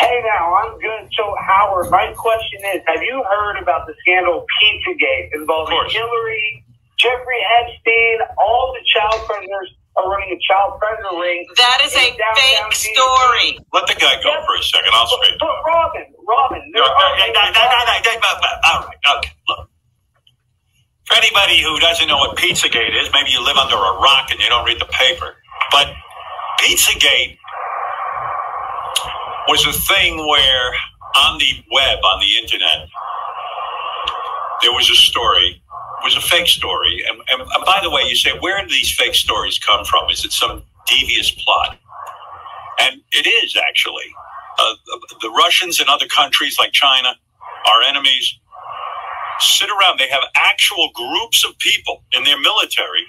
Hey 0.00 0.20
now, 0.24 0.56
I'm 0.56 0.76
good. 0.80 1.08
So 1.16 1.36
Howard, 1.38 1.92
my 1.92 2.12
question 2.16 2.58
is, 2.74 2.82
have 2.88 3.04
you 3.04 3.22
heard 3.22 3.62
about 3.62 3.86
the 3.86 3.94
scandal 4.00 4.44
Pizzagate 4.60 5.28
involving 5.32 5.76
Of 5.76 5.82
course. 5.82 5.92
Hillary, 5.92 6.64
Jeffrey 6.98 7.38
Epstein, 7.60 8.18
all 8.36 8.74
the 8.74 8.84
child 8.84 9.24
predators 9.28 9.70
are 9.96 10.10
running 10.10 10.30
a 10.34 10.40
child 10.42 10.78
predator 10.80 11.14
ring? 11.18 11.46
That 11.56 11.80
is 11.84 11.94
a 11.94 11.98
fake 11.98 12.18
DC? 12.18 12.94
story. 12.94 13.58
Let 13.72 13.86
the 13.86 13.94
guy 13.94 14.16
go 14.22 14.32
for 14.46 14.54
a 14.58 14.62
second. 14.62 14.92
I'll 14.94 15.06
But, 15.06 15.38
but 15.40 15.56
Robin, 15.66 16.06
Robin, 16.26 16.62
there 16.74 16.82
No, 16.82 16.88
are 16.88 16.96
no, 16.98 17.08
no, 17.16 17.26
no, 17.26 17.32
no, 17.32 17.42
no, 17.54 17.62
no, 17.62 18.14
no, 18.18 18.30
no, 18.34 18.50
All 18.64 18.80
right. 18.86 18.98
Okay. 19.18 19.32
Look. 19.48 19.70
For 21.06 21.16
anybody 21.16 21.62
who 21.62 21.78
doesn't 21.80 22.08
know 22.08 22.18
what 22.18 22.36
Pizzagate 22.38 22.96
is, 23.00 23.10
maybe 23.12 23.30
you 23.30 23.44
live 23.44 23.56
under 23.58 23.76
a 23.76 23.94
rock 24.00 24.30
and 24.30 24.40
you 24.40 24.48
don't 24.48 24.64
read 24.66 24.80
the 24.80 24.86
paper. 24.90 25.36
But 25.70 25.88
Pizzagate 26.60 27.36
was 29.48 29.66
a 29.66 29.72
thing 29.72 30.18
where 30.18 30.72
on 31.16 31.38
the 31.38 31.52
web, 31.72 31.98
on 32.04 32.20
the 32.20 32.38
internet, 32.42 32.88
there 34.62 34.72
was 34.72 34.90
a 34.90 34.94
story. 34.96 35.62
Was 36.04 36.16
a 36.16 36.22
fake 36.22 36.48
story. 36.48 37.02
And, 37.08 37.18
and, 37.30 37.42
and 37.42 37.66
by 37.66 37.80
the 37.82 37.90
way, 37.90 38.02
you 38.06 38.16
say, 38.16 38.32
where 38.40 38.62
do 38.62 38.68
these 38.68 38.92
fake 38.92 39.16
stories 39.16 39.58
come 39.58 39.84
from? 39.86 40.10
Is 40.10 40.24
it 40.24 40.32
some 40.32 40.62
devious 40.86 41.32
plot? 41.32 41.78
And 42.80 43.02
it 43.12 43.26
is 43.26 43.56
actually. 43.56 44.04
Uh, 44.58 44.74
the 45.22 45.30
Russians 45.30 45.80
and 45.80 45.88
other 45.88 46.06
countries 46.06 46.58
like 46.58 46.72
China, 46.72 47.16
our 47.66 47.82
enemies, 47.88 48.38
sit 49.40 49.70
around. 49.70 49.98
They 49.98 50.10
have 50.10 50.24
actual 50.36 50.90
groups 50.94 51.44
of 51.44 51.58
people 51.58 52.04
in 52.12 52.24
their 52.24 52.40
military 52.40 53.06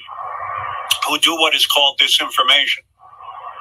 who 1.08 1.20
do 1.20 1.36
what 1.36 1.56
is 1.56 1.68
called 1.68 2.00
disinformation. 2.00 2.85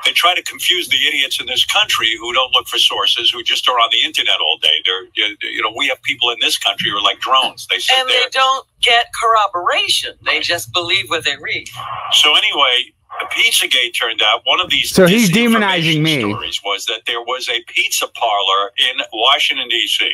They 0.04 0.12
try 0.12 0.34
to 0.34 0.42
confuse 0.42 0.88
the 0.88 1.06
idiots 1.06 1.40
in 1.40 1.46
this 1.46 1.64
country 1.64 2.16
who 2.20 2.32
don't 2.32 2.52
look 2.52 2.66
for 2.68 2.78
sources, 2.78 3.30
who 3.30 3.42
just 3.42 3.68
are 3.68 3.78
on 3.78 3.88
the 3.90 4.02
internet 4.04 4.36
all 4.40 4.58
day. 4.58 4.82
They're, 4.84 5.04
you 5.14 5.36
you 5.42 5.62
know, 5.62 5.72
we 5.76 5.88
have 5.88 6.02
people 6.02 6.30
in 6.30 6.36
this 6.40 6.58
country 6.58 6.90
who 6.90 6.96
are 6.98 7.02
like 7.02 7.20
drones. 7.20 7.66
They 7.68 7.78
sit 7.78 7.96
And 7.98 8.08
there. 8.08 8.18
they 8.24 8.28
don't 8.30 8.66
get 8.82 9.06
corroboration. 9.18 10.14
They 10.24 10.40
just 10.40 10.72
believe 10.72 11.08
what 11.08 11.24
they 11.24 11.36
read. 11.40 11.68
So 12.12 12.34
anyway, 12.36 12.92
Pizzagate 13.32 13.94
turned 13.98 14.20
out 14.22 14.40
one 14.44 14.60
of 14.60 14.70
these. 14.70 14.90
So 14.90 15.06
he's 15.06 15.30
demonizing 15.30 16.02
me. 16.02 16.20
Stories 16.20 16.60
was 16.64 16.84
that 16.86 17.02
there 17.06 17.20
was 17.22 17.48
a 17.48 17.62
pizza 17.68 18.06
parlor 18.08 18.72
in 18.78 19.00
Washington 19.12 19.68
D.C. 19.68 20.10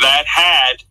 that 0.00 0.26
had 0.26 0.82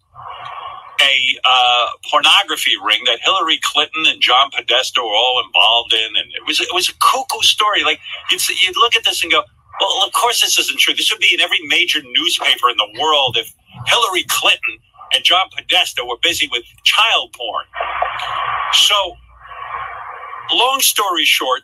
a 1.01 1.39
uh, 1.43 1.87
pornography 2.09 2.73
ring 2.83 3.01
that 3.05 3.19
Hillary 3.21 3.59
Clinton 3.61 4.05
and 4.07 4.21
John 4.21 4.49
Podesta 4.55 5.01
were 5.01 5.15
all 5.15 5.43
involved 5.45 5.93
in, 5.93 6.15
and 6.15 6.31
it 6.33 6.45
was 6.47 6.59
it 6.61 6.73
was 6.73 6.89
a 6.89 6.93
cuckoo 6.99 7.41
story. 7.41 7.83
Like 7.83 7.99
you'd 8.31 8.41
you'd 8.61 8.77
look 8.77 8.95
at 8.95 9.03
this 9.03 9.23
and 9.23 9.31
go, 9.31 9.43
"Well, 9.79 10.05
of 10.05 10.13
course 10.13 10.41
this 10.41 10.57
isn't 10.59 10.79
true. 10.79 10.93
This 10.93 11.11
would 11.11 11.21
be 11.21 11.33
in 11.33 11.41
every 11.41 11.59
major 11.67 12.01
newspaper 12.03 12.69
in 12.69 12.77
the 12.77 12.89
world 12.99 13.37
if 13.37 13.53
Hillary 13.87 14.25
Clinton 14.27 14.79
and 15.13 15.23
John 15.23 15.47
Podesta 15.55 16.05
were 16.05 16.17
busy 16.21 16.47
with 16.51 16.63
child 16.83 17.33
porn." 17.33 17.65
So 18.73 19.15
long 20.51 20.79
story 20.81 21.25
short, 21.25 21.63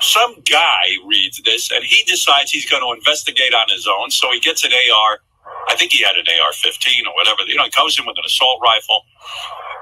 some 0.00 0.36
guy 0.50 0.96
reads 1.06 1.40
this 1.42 1.70
and 1.70 1.84
he 1.84 2.04
decides 2.04 2.50
he's 2.50 2.68
going 2.68 2.82
to 2.82 2.96
investigate 2.96 3.54
on 3.54 3.68
his 3.68 3.86
own. 3.86 4.10
So 4.10 4.30
he 4.32 4.40
gets 4.40 4.64
an 4.64 4.72
AR. 4.72 5.20
I 5.68 5.76
think 5.76 5.92
he 5.92 6.02
had 6.02 6.16
an 6.16 6.24
AR 6.40 6.52
15 6.52 7.06
or 7.06 7.14
whatever. 7.14 7.42
You 7.46 7.56
know, 7.56 7.64
he 7.64 7.70
comes 7.70 7.98
in 7.98 8.06
with 8.06 8.16
an 8.18 8.24
assault 8.24 8.60
rifle 8.62 9.04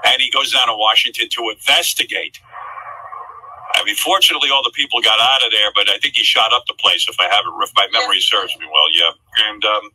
and 0.05 0.21
he 0.21 0.31
goes 0.31 0.53
down 0.53 0.67
to 0.69 0.75
Washington 0.77 1.29
to 1.31 1.51
investigate. 1.51 2.39
I 3.75 3.85
mean, 3.85 3.95
fortunately, 3.97 4.51
all 4.51 4.63
the 4.63 4.73
people 4.75 5.01
got 5.03 5.21
out 5.21 5.45
of 5.45 5.53
there, 5.53 5.71
but 5.75 5.89
I 5.89 5.99
think 5.99 6.15
he 6.15 6.25
shot 6.25 6.53
up 6.53 6.65
the 6.67 6.75
place, 6.75 7.07
if 7.09 7.17
I 7.21 7.25
have 7.25 7.45
it, 7.47 7.53
if 7.63 7.71
my 7.77 7.87
memory 7.93 8.21
serves 8.21 8.57
me 8.59 8.67
well, 8.67 8.89
yeah. 8.95 9.49
And 9.51 9.65
um, 9.65 9.91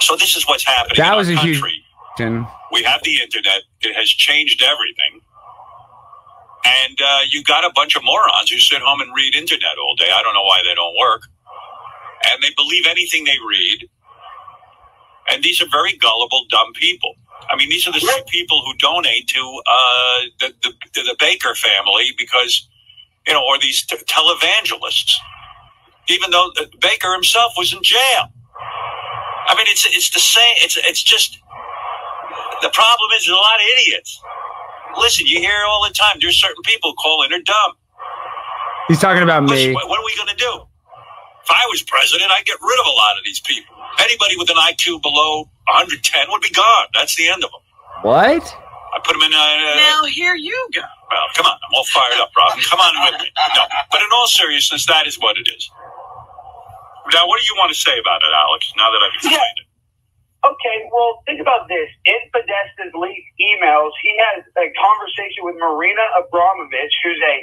so 0.00 0.16
this 0.16 0.36
is 0.36 0.46
what's 0.48 0.64
happening 0.64 0.96
That 0.96 1.12
in 1.12 1.18
was 1.18 1.28
our 1.28 1.34
a 1.34 1.38
huge- 1.38 1.60
country 1.60 1.84
And 2.18 2.46
we 2.72 2.82
have 2.84 3.00
the 3.04 3.20
internet. 3.22 3.62
It 3.82 3.94
has 3.94 4.08
changed 4.08 4.62
everything. 4.62 5.20
And 6.64 6.98
uh, 7.00 7.20
you 7.30 7.42
got 7.44 7.64
a 7.64 7.70
bunch 7.74 7.94
of 7.94 8.02
morons 8.04 8.50
who 8.50 8.58
sit 8.58 8.82
home 8.82 9.00
and 9.00 9.14
read 9.14 9.34
internet 9.34 9.78
all 9.80 9.94
day. 9.94 10.10
I 10.12 10.22
don't 10.22 10.34
know 10.34 10.42
why 10.42 10.60
they 10.68 10.74
don't 10.74 10.96
work. 10.98 11.22
And 12.26 12.42
they 12.42 12.50
believe 12.56 12.84
anything 12.88 13.24
they 13.24 13.38
read. 13.48 13.88
And 15.32 15.42
these 15.42 15.60
are 15.60 15.68
very 15.70 15.96
gullible, 15.96 16.44
dumb 16.50 16.72
people. 16.74 17.14
I 17.50 17.56
mean, 17.56 17.68
these 17.70 17.86
are 17.86 17.92
the 17.92 18.00
same 18.00 18.24
people 18.24 18.62
who 18.64 18.74
donate 18.78 19.26
to 19.28 19.62
uh, 19.66 20.20
the, 20.40 20.52
the, 20.62 21.02
the 21.02 21.16
Bakker 21.18 21.56
family 21.56 22.12
because, 22.18 22.68
you 23.26 23.32
know, 23.32 23.42
or 23.44 23.58
these 23.58 23.84
t- 23.86 23.96
televangelists, 23.96 25.14
even 26.08 26.30
though 26.30 26.50
Bakker 26.78 27.14
himself 27.14 27.54
was 27.56 27.72
in 27.72 27.82
jail. 27.82 28.32
I 29.48 29.54
mean, 29.56 29.66
it's 29.68 29.86
it's 29.86 30.10
the 30.10 30.20
same. 30.20 30.54
It's 30.58 30.76
it's 30.76 31.02
just 31.02 31.38
the 32.60 32.68
problem 32.68 33.10
is 33.16 33.24
there's 33.24 33.36
a 33.36 33.40
lot 33.40 33.56
of 33.56 33.66
idiots. 33.78 34.20
Listen, 34.98 35.26
you 35.26 35.38
hear 35.40 35.64
all 35.66 35.86
the 35.86 35.94
time. 35.94 36.18
There's 36.20 36.36
certain 36.36 36.62
people 36.64 36.92
call 36.94 37.22
in 37.22 37.32
are 37.32 37.40
dumb. 37.40 37.72
he's 38.88 38.98
talking 38.98 39.22
about 39.22 39.44
Listen, 39.44 39.68
me. 39.70 39.74
what, 39.74 39.88
what 39.88 40.00
are 40.00 40.04
we 40.04 40.14
going 40.16 40.28
to 40.28 40.36
do? 40.36 40.67
If 41.48 41.56
I 41.56 41.64
was 41.72 41.80
president, 41.80 42.28
I'd 42.28 42.44
get 42.44 42.60
rid 42.60 42.76
of 42.76 42.84
a 42.84 42.92
lot 42.92 43.16
of 43.16 43.24
these 43.24 43.40
people. 43.40 43.72
Anybody 44.04 44.36
with 44.36 44.52
an 44.52 44.60
IQ 44.60 45.00
below 45.00 45.48
110 45.72 45.96
would 46.28 46.44
be 46.44 46.52
gone. 46.52 46.92
That's 46.92 47.16
the 47.16 47.24
end 47.32 47.40
of 47.40 47.48
them. 47.48 47.64
What? 48.04 48.44
I 48.44 49.00
put 49.00 49.16
them 49.16 49.24
in. 49.24 49.32
Uh, 49.32 49.80
Now 49.80 50.04
here 50.12 50.36
you 50.36 50.52
go. 50.76 50.84
well, 50.84 51.24
come 51.32 51.48
on, 51.48 51.56
I'm 51.56 51.72
all 51.72 51.88
fired 51.88 52.20
up, 52.20 52.36
Robin. 52.36 52.60
Come 52.68 52.84
on 52.84 52.92
with 53.00 53.24
me. 53.24 53.32
No, 53.56 53.64
but 53.88 54.04
in 54.04 54.12
all 54.12 54.28
seriousness, 54.28 54.84
that 54.92 55.08
is 55.08 55.16
what 55.16 55.40
it 55.40 55.48
is. 55.48 55.72
Now, 57.16 57.24
what 57.24 57.40
do 57.40 57.48
you 57.48 57.56
want 57.56 57.72
to 57.72 57.78
say 57.80 57.96
about 57.96 58.20
it, 58.20 58.28
Alex? 58.28 58.68
Now 58.76 58.92
that 58.92 59.00
I've 59.00 59.16
explained 59.16 59.58
it. 59.64 59.68
Okay, 60.44 60.76
well, 60.92 61.24
think 61.24 61.40
about 61.40 61.64
this. 61.72 61.88
In 62.04 62.20
Podesta's 62.28 62.92
leaked 62.92 63.32
emails, 63.40 63.96
he 64.04 64.12
has 64.20 64.44
a 64.60 64.68
conversation 64.76 65.48
with 65.48 65.56
Marina 65.56 66.04
Abramovich, 66.20 66.92
who's 67.00 67.16
a 67.24 67.36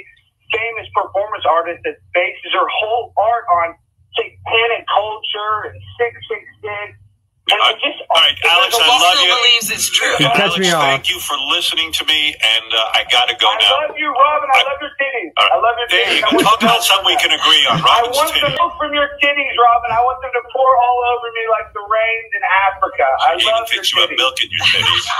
famous 0.54 0.86
performance 0.94 1.42
artist 1.42 1.82
that 1.82 1.98
bases 2.14 2.54
her 2.54 2.70
whole 2.70 3.10
art 3.18 3.44
on 3.50 3.74
satanic 4.16 4.82
culture 4.90 5.70
and 5.70 5.76
666. 6.00 6.98
And 7.46 7.62
I, 7.62 7.78
just, 7.78 7.94
all 8.10 8.18
right, 8.18 8.34
Alex, 8.42 8.74
a 8.74 8.82
I 8.82 8.90
lot- 8.90 9.06
love 9.06 9.14
Still 9.14 9.30
you. 9.30 9.38
believes 9.38 9.66
it's 9.70 9.86
true. 9.94 10.18
He 10.18 10.26
cuts 10.34 10.50
Alex, 10.50 10.58
me 10.58 10.66
off. 10.74 10.82
thank 10.82 11.06
you 11.06 11.22
for 11.22 11.38
listening 11.54 11.94
to 11.94 12.02
me, 12.10 12.34
and 12.34 12.66
uh, 12.74 12.90
I 12.98 13.06
got 13.06 13.30
to 13.30 13.38
go 13.38 13.46
I 13.46 13.54
now. 13.62 13.70
I 13.70 13.86
love 13.86 13.94
you, 13.94 14.10
Robin. 14.10 14.50
I 14.50 14.58
I- 14.58 14.66
love 14.66 14.82
your 14.82 14.90
titties. 14.98 15.30
All 15.38 15.46
right. 15.46 15.54
I 15.54 15.58
love 15.62 15.76
your 15.78 15.86
There 15.94 16.02
titties. 16.10 16.26
you 16.26 16.42
go. 16.42 16.42
Talk 16.42 16.58
about 16.66 16.82
something 16.82 17.06
we 17.06 17.14
can 17.22 17.30
agree 17.30 17.62
on. 17.70 17.78
I 17.78 18.02
Robin's 18.02 18.18
want 18.18 18.34
the 18.34 18.50
titties. 18.50 18.58
milk 18.58 18.74
from 18.82 18.90
your 18.98 19.06
titties, 19.22 19.54
Robin. 19.62 19.94
I 19.94 20.02
want 20.02 20.18
them 20.26 20.34
to 20.34 20.42
pour 20.50 20.66
all 20.74 20.98
over 21.14 21.26
me 21.38 21.44
like 21.54 21.70
the 21.70 21.86
rains 21.86 22.30
in 22.34 22.42
Africa. 22.66 23.06
I 23.22 23.38
He 23.38 23.46
love 23.46 23.62
even 23.62 23.62
your 23.62 23.66
thinks 23.70 23.86
you 23.94 24.02
have 24.02 24.10
titties. 24.10 24.18
milk 24.26 24.36
in 24.42 24.48
your 24.50 24.66
titties. 24.66 25.06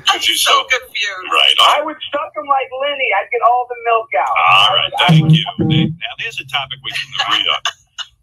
Because 0.00 0.24
you're 0.28 0.40
So 0.40 0.52
so 0.56 0.80
confused. 0.80 1.28
right. 1.28 1.56
I 1.76 1.80
would 1.84 1.96
suck 2.08 2.32
them 2.32 2.46
like 2.48 2.68
Lenny. 2.72 3.08
I'd 3.20 3.28
get 3.28 3.42
all 3.44 3.68
the 3.68 3.76
milk 3.84 4.08
out. 4.16 4.32
all 4.32 4.72
right. 4.72 4.88
I 4.88 4.88
would- 4.88 4.96
I 4.96 5.06
Thank 5.12 5.22
would- 5.60 5.72
you. 5.76 5.92
Now, 5.92 6.12
there's 6.18 6.40
a 6.40 6.46
topic 6.48 6.80
we 6.84 6.90
can 6.96 7.08
agree 7.20 7.44
on. 7.52 7.60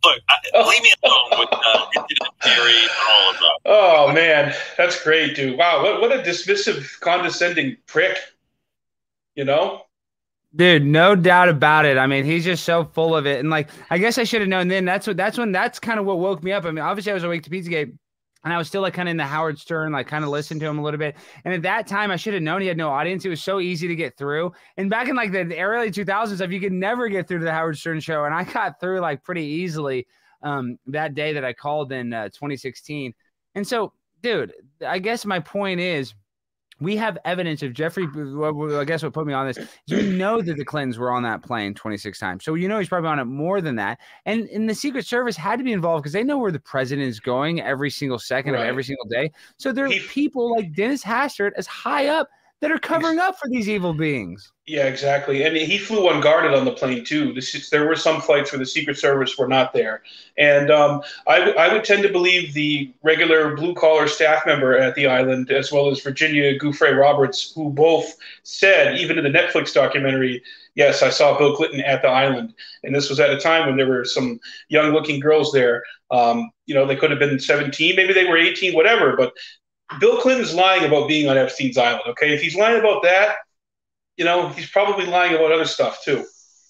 Look, 0.03 0.19
I, 0.29 0.67
leave 0.67 0.81
me 0.83 0.93
alone 1.03 1.39
with 1.39 1.49
uh, 1.51 1.85
internet 1.95 2.33
theory 2.41 2.81
and 2.81 2.91
all 3.09 3.29
of 3.29 3.37
that. 3.37 3.59
Oh 3.65 4.11
man, 4.13 4.53
that's 4.77 5.01
great, 5.03 5.35
dude. 5.35 5.57
Wow, 5.57 5.83
what 5.83 6.01
what 6.01 6.11
a 6.11 6.21
dismissive, 6.21 6.99
condescending 6.99 7.77
prick. 7.85 8.17
You 9.35 9.45
know? 9.45 9.81
Dude, 10.55 10.85
no 10.85 11.15
doubt 11.15 11.49
about 11.49 11.85
it. 11.85 11.97
I 11.97 12.05
mean, 12.05 12.25
he's 12.25 12.43
just 12.43 12.63
so 12.63 12.83
full 12.83 13.15
of 13.15 13.25
it. 13.25 13.39
And 13.39 13.49
like, 13.49 13.69
I 13.89 13.97
guess 13.97 14.19
I 14.19 14.23
should 14.23 14.41
have 14.41 14.49
known 14.49 14.67
then. 14.67 14.85
That's 14.85 15.07
what 15.07 15.17
that's 15.17 15.37
when 15.37 15.51
that's 15.51 15.79
kind 15.79 15.99
of 15.99 16.05
what 16.05 16.19
woke 16.19 16.43
me 16.43 16.51
up. 16.51 16.65
I 16.65 16.71
mean, 16.71 16.83
obviously 16.83 17.11
I 17.11 17.15
was 17.15 17.23
awake 17.23 17.43
to 17.43 17.49
Pizzagate 17.49 17.97
and 18.43 18.53
I 18.53 18.57
was 18.57 18.67
still 18.67 18.81
like 18.81 18.93
kind 18.93 19.07
of 19.07 19.11
in 19.11 19.17
the 19.17 19.25
Howard 19.25 19.57
Stern, 19.57 19.91
like 19.91 20.07
kind 20.07 20.23
of 20.23 20.29
listened 20.29 20.59
to 20.61 20.67
him 20.67 20.77
a 20.77 20.83
little 20.83 20.97
bit. 20.97 21.15
And 21.45 21.53
at 21.53 21.61
that 21.61 21.87
time, 21.87 22.11
I 22.11 22.17
should 22.17 22.33
have 22.33 22.43
known 22.43 22.61
he 22.61 22.67
had 22.67 22.77
no 22.77 22.89
audience. 22.89 23.23
It 23.23 23.29
was 23.29 23.41
so 23.41 23.59
easy 23.59 23.87
to 23.87 23.95
get 23.95 24.17
through. 24.17 24.51
And 24.75 24.89
back 24.89 25.07
in 25.07 25.15
like 25.15 25.31
the 25.31 25.59
early 25.59 25.91
2000s, 25.91 26.41
if 26.41 26.51
you 26.51 26.59
could 26.59 26.73
never 26.73 27.07
get 27.07 27.27
through 27.27 27.39
to 27.39 27.45
the 27.45 27.53
Howard 27.53 27.77
Stern 27.77 27.99
show, 28.01 28.25
and 28.25 28.33
I 28.33 28.43
got 28.43 28.79
through 28.79 28.99
like 28.99 29.23
pretty 29.23 29.45
easily 29.45 30.07
um, 30.41 30.77
that 30.87 31.15
day 31.15 31.33
that 31.33 31.45
I 31.45 31.53
called 31.53 31.91
in 31.91 32.11
uh, 32.11 32.25
2016. 32.25 33.13
And 33.55 33.65
so, 33.65 33.93
dude, 34.21 34.53
I 34.85 34.99
guess 34.99 35.25
my 35.25 35.39
point 35.39 35.79
is 35.79 36.13
we 36.83 36.95
have 36.97 37.17
evidence 37.25 37.63
of 37.63 37.73
Jeffrey. 37.73 38.05
I 38.05 38.83
guess 38.83 39.03
what 39.03 39.13
put 39.13 39.25
me 39.25 39.33
on 39.33 39.47
this. 39.47 39.57
You 39.87 40.03
know 40.03 40.41
that 40.41 40.57
the 40.57 40.65
Clintons 40.65 40.97
were 40.97 41.11
on 41.11 41.23
that 41.23 41.41
plane 41.41 41.73
26 41.73 42.19
times, 42.19 42.43
so 42.43 42.55
you 42.55 42.67
know 42.67 42.79
he's 42.79 42.89
probably 42.89 43.09
on 43.09 43.19
it 43.19 43.25
more 43.25 43.61
than 43.61 43.75
that. 43.77 43.99
And 44.25 44.47
and 44.49 44.69
the 44.69 44.75
Secret 44.75 45.05
Service 45.05 45.35
had 45.35 45.57
to 45.57 45.63
be 45.63 45.71
involved 45.71 46.03
because 46.03 46.13
they 46.13 46.23
know 46.23 46.37
where 46.37 46.51
the 46.51 46.59
president 46.59 47.07
is 47.07 47.19
going 47.19 47.61
every 47.61 47.89
single 47.89 48.19
second 48.19 48.53
right. 48.53 48.61
of 48.61 48.67
every 48.67 48.83
single 48.83 49.05
day. 49.05 49.31
So 49.57 49.71
there 49.71 49.85
are 49.85 49.89
people 50.09 50.51
like 50.51 50.73
Dennis 50.73 51.03
Hastert 51.03 51.51
as 51.57 51.67
high 51.67 52.07
up 52.07 52.29
that 52.63 52.71
are 52.71 52.79
covering 52.79 53.19
up 53.19 53.37
for 53.37 53.49
these 53.49 53.67
evil 53.67 53.93
beings. 53.93 54.53
Yeah, 54.65 54.85
exactly. 54.85 55.43
And 55.43 55.53
he 55.53 55.77
flew 55.77 56.09
unguarded 56.09 56.53
on 56.53 56.63
the 56.63 56.71
plane 56.71 57.03
too. 57.03 57.33
This, 57.33 57.69
there 57.69 57.85
were 57.85 57.97
some 57.97 58.21
flights 58.21 58.53
where 58.53 58.59
the 58.59 58.65
Secret 58.65 58.97
Service 58.97 59.37
were 59.37 59.49
not 59.49 59.73
there, 59.73 60.01
and 60.37 60.71
um, 60.71 61.01
I, 61.27 61.39
w- 61.39 61.57
I 61.57 61.73
would 61.73 61.83
tend 61.83 62.03
to 62.03 62.09
believe 62.09 62.53
the 62.53 62.93
regular 63.03 63.57
blue 63.57 63.75
collar 63.75 64.07
staff 64.07 64.45
member 64.45 64.77
at 64.77 64.95
the 64.95 65.07
island, 65.07 65.51
as 65.51 65.73
well 65.73 65.89
as 65.89 65.99
Virginia 65.99 66.57
Giuffre 66.57 66.97
Roberts, 66.97 67.51
who 67.53 67.69
both 67.69 68.15
said, 68.43 68.97
even 68.97 69.17
in 69.17 69.25
the 69.25 69.37
Netflix 69.37 69.73
documentary, 69.73 70.41
yes, 70.75 71.03
I 71.03 71.09
saw 71.09 71.37
Bill 71.37 71.57
Clinton 71.57 71.81
at 71.81 72.01
the 72.01 72.07
island, 72.07 72.53
and 72.83 72.95
this 72.95 73.09
was 73.09 73.19
at 73.19 73.29
a 73.29 73.37
time 73.37 73.67
when 73.67 73.75
there 73.75 73.89
were 73.89 74.05
some 74.05 74.39
young 74.69 74.93
looking 74.93 75.19
girls 75.19 75.51
there. 75.51 75.83
Um, 76.11 76.49
you 76.65 76.75
know, 76.75 76.85
they 76.85 76.95
could 76.95 77.11
have 77.11 77.19
been 77.19 77.41
17, 77.41 77.97
maybe 77.97 78.13
they 78.13 78.23
were 78.23 78.37
18, 78.37 78.73
whatever, 78.73 79.17
but 79.17 79.33
Bill 79.99 80.21
Clinton's 80.21 80.53
lying 80.53 80.85
about 80.85 81.07
being 81.07 81.29
on 81.29 81.37
Epstein's 81.37 81.77
island. 81.77 82.03
Okay, 82.07 82.33
if 82.33 82.41
he's 82.41 82.55
lying 82.55 82.79
about 82.79 83.03
that, 83.03 83.35
you 84.17 84.25
know, 84.25 84.49
he's 84.49 84.69
probably 84.69 85.05
lying 85.05 85.33
about 85.35 85.51
other 85.51 85.65
stuff 85.65 86.03
too. 86.03 86.25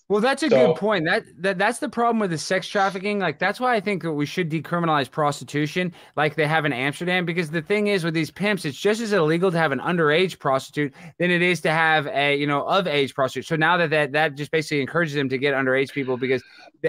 Well, 0.09 0.19
that's 0.19 0.43
a 0.43 0.49
so, 0.49 0.67
good 0.67 0.75
point. 0.75 1.05
That, 1.05 1.23
that 1.37 1.57
that's 1.57 1.79
the 1.79 1.87
problem 1.87 2.19
with 2.19 2.29
the 2.29 2.37
sex 2.37 2.67
trafficking. 2.67 3.19
Like 3.19 3.39
that's 3.39 3.59
why 3.59 3.73
I 3.73 3.79
think 3.79 4.03
that 4.03 4.11
we 4.11 4.25
should 4.25 4.49
decriminalize 4.49 5.09
prostitution, 5.09 5.93
like 6.17 6.35
they 6.35 6.45
have 6.45 6.65
in 6.65 6.73
Amsterdam. 6.73 7.25
Because 7.25 7.49
the 7.49 7.61
thing 7.61 7.87
is, 7.87 8.03
with 8.03 8.13
these 8.13 8.29
pimps, 8.29 8.65
it's 8.65 8.77
just 8.77 8.99
as 8.99 9.13
illegal 9.13 9.49
to 9.49 9.57
have 9.57 9.71
an 9.71 9.79
underage 9.79 10.39
prostitute 10.39 10.93
than 11.19 11.31
it 11.31 11.41
is 11.41 11.61
to 11.61 11.71
have 11.71 12.07
a 12.07 12.35
you 12.35 12.45
know 12.45 12.63
of 12.67 12.85
age 12.85 13.15
prostitute. 13.15 13.47
So 13.47 13.55
now 13.55 13.77
that 13.77 13.91
that 13.91 14.11
that 14.11 14.35
just 14.35 14.51
basically 14.51 14.81
encourages 14.81 15.15
them 15.15 15.29
to 15.29 15.37
get 15.37 15.53
underage 15.53 15.93
people 15.93 16.17
because 16.17 16.43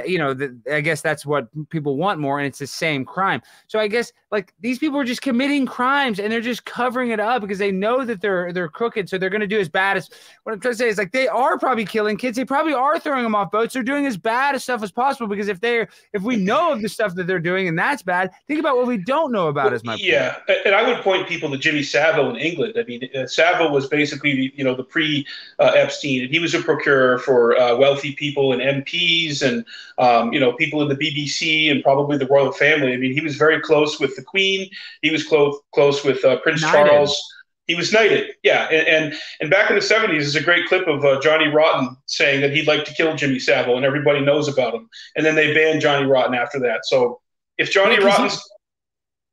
you 0.04 0.18
know 0.18 0.34
the, 0.34 0.60
I 0.70 0.80
guess 0.80 1.00
that's 1.00 1.24
what 1.24 1.46
people 1.70 1.96
want 1.96 2.18
more, 2.18 2.40
and 2.40 2.48
it's 2.48 2.58
the 2.58 2.66
same 2.66 3.04
crime. 3.04 3.42
So 3.68 3.78
I 3.78 3.86
guess 3.86 4.12
like 4.32 4.52
these 4.58 4.80
people 4.80 4.98
are 4.98 5.04
just 5.04 5.22
committing 5.22 5.66
crimes 5.66 6.18
and 6.18 6.32
they're 6.32 6.40
just 6.40 6.64
covering 6.64 7.10
it 7.10 7.20
up 7.20 7.42
because 7.42 7.58
they 7.58 7.70
know 7.70 8.04
that 8.04 8.20
they're 8.20 8.52
they're 8.52 8.68
crooked, 8.68 9.08
so 9.08 9.18
they're 9.18 9.30
going 9.30 9.40
to 9.40 9.46
do 9.46 9.60
as 9.60 9.68
bad 9.68 9.96
as 9.96 10.10
what 10.42 10.52
I'm 10.52 10.58
trying 10.58 10.74
to 10.74 10.78
say 10.78 10.88
is 10.88 10.98
like 10.98 11.12
they 11.12 11.28
are 11.28 11.56
probably 11.60 11.84
killing 11.84 12.16
kids. 12.16 12.36
They 12.36 12.44
probably 12.44 12.74
are 12.74 12.98
throwing 13.04 13.22
them 13.22 13.34
off 13.34 13.50
boats. 13.50 13.74
They're 13.74 13.82
doing 13.82 14.06
as 14.06 14.16
bad 14.16 14.54
as 14.54 14.64
stuff 14.64 14.82
as 14.82 14.90
possible 14.90 15.28
because 15.28 15.48
if 15.48 15.60
they're 15.60 15.88
if 16.12 16.22
we 16.22 16.36
know 16.36 16.72
of 16.72 16.82
the 16.82 16.88
stuff 16.88 17.14
that 17.14 17.26
they're 17.26 17.38
doing 17.38 17.68
and 17.68 17.78
that's 17.78 18.02
bad, 18.02 18.32
think 18.48 18.58
about 18.58 18.76
what 18.76 18.86
we 18.86 18.96
don't 18.96 19.30
know 19.30 19.48
about. 19.48 19.66
Well, 19.66 19.74
as 19.74 19.84
my 19.84 19.94
yeah, 19.96 20.38
point. 20.46 20.58
and 20.64 20.74
I 20.74 20.88
would 20.88 21.02
point 21.02 21.28
people 21.28 21.50
to 21.50 21.58
Jimmy 21.58 21.82
Savile 21.82 22.30
in 22.30 22.36
England. 22.36 22.74
I 22.76 22.84
mean, 22.84 23.08
uh, 23.14 23.26
Savile 23.26 23.70
was 23.70 23.86
basically 23.86 24.52
you 24.56 24.64
know 24.64 24.74
the 24.74 24.82
pre 24.82 25.26
uh, 25.60 25.72
Epstein, 25.76 26.22
and 26.22 26.30
he 26.30 26.40
was 26.40 26.54
a 26.54 26.60
procurer 26.60 27.18
for 27.18 27.56
uh, 27.56 27.76
wealthy 27.76 28.12
people 28.12 28.52
and 28.52 28.60
MPs 28.60 29.42
and 29.42 29.64
um, 29.98 30.32
you 30.32 30.40
know 30.40 30.52
people 30.54 30.82
in 30.82 30.88
the 30.88 30.96
BBC 30.96 31.70
and 31.70 31.82
probably 31.82 32.18
the 32.18 32.26
royal 32.26 32.52
family. 32.52 32.92
I 32.92 32.96
mean, 32.96 33.12
he 33.12 33.20
was 33.20 33.36
very 33.36 33.60
close 33.60 34.00
with 34.00 34.16
the 34.16 34.22
Queen. 34.22 34.68
He 35.02 35.10
was 35.10 35.24
close 35.24 35.58
close 35.72 36.02
with 36.02 36.24
uh, 36.24 36.38
Prince 36.40 36.62
United. 36.62 36.88
Charles. 36.90 37.33
He 37.66 37.74
was 37.74 37.92
knighted, 37.92 38.30
yeah. 38.42 38.68
And 38.70 38.86
and, 38.86 39.14
and 39.40 39.50
back 39.50 39.70
in 39.70 39.76
the 39.76 39.82
'70s, 39.82 40.08
there's 40.08 40.36
a 40.36 40.42
great 40.42 40.66
clip 40.66 40.86
of 40.86 41.04
uh, 41.04 41.20
Johnny 41.20 41.48
Rotten 41.48 41.96
saying 42.06 42.40
that 42.42 42.52
he'd 42.52 42.66
like 42.66 42.84
to 42.84 42.94
kill 42.94 43.16
Jimmy 43.16 43.38
Savile, 43.38 43.76
and 43.76 43.84
everybody 43.84 44.20
knows 44.20 44.48
about 44.48 44.74
him. 44.74 44.88
And 45.16 45.24
then 45.24 45.34
they 45.34 45.54
banned 45.54 45.80
Johnny 45.80 46.06
Rotten 46.06 46.34
after 46.34 46.60
that. 46.60 46.84
So 46.84 47.20
if 47.56 47.70
Johnny 47.70 47.94
yeah, 47.94 48.06
Rotten's 48.06 48.42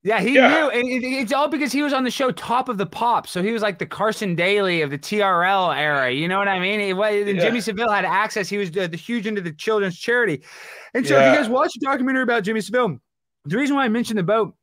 yeah, 0.03 0.19
he 0.19 0.33
yeah. 0.33 0.47
knew. 0.47 0.69
It, 0.71 1.03
it's 1.03 1.31
all 1.31 1.47
because 1.47 1.71
he 1.71 1.83
was 1.83 1.93
on 1.93 2.03
the 2.03 2.09
show 2.09 2.31
Top 2.31 2.69
of 2.69 2.79
the 2.79 2.87
Pop, 2.87 3.27
So 3.27 3.43
he 3.43 3.51
was 3.51 3.61
like 3.61 3.77
the 3.77 3.85
Carson 3.85 4.33
Daly 4.33 4.81
of 4.81 4.89
the 4.89 4.97
TRL 4.97 5.75
era. 5.75 6.11
You 6.11 6.27
know 6.27 6.39
what 6.39 6.47
I 6.47 6.59
mean? 6.59 6.79
It, 6.79 6.97
yeah. 6.97 7.41
Jimmy 7.41 7.61
Savile 7.61 7.91
had 7.91 8.05
access. 8.05 8.49
He 8.49 8.57
was 8.57 8.71
the, 8.71 8.87
the, 8.87 8.97
huge 8.97 9.27
into 9.27 9.41
the 9.41 9.53
children's 9.53 9.99
charity. 9.99 10.41
And 10.95 11.05
so 11.05 11.19
if 11.19 11.31
you 11.31 11.39
guys 11.39 11.49
watch 11.49 11.71
a 11.75 11.85
documentary 11.85 12.23
about 12.23 12.43
Jimmy 12.43 12.61
Savile, 12.61 12.97
the 13.45 13.57
reason 13.57 13.75
why 13.75 13.85
I 13.85 13.89
mentioned 13.89 14.19
the 14.19 14.23
boat, 14.23 14.53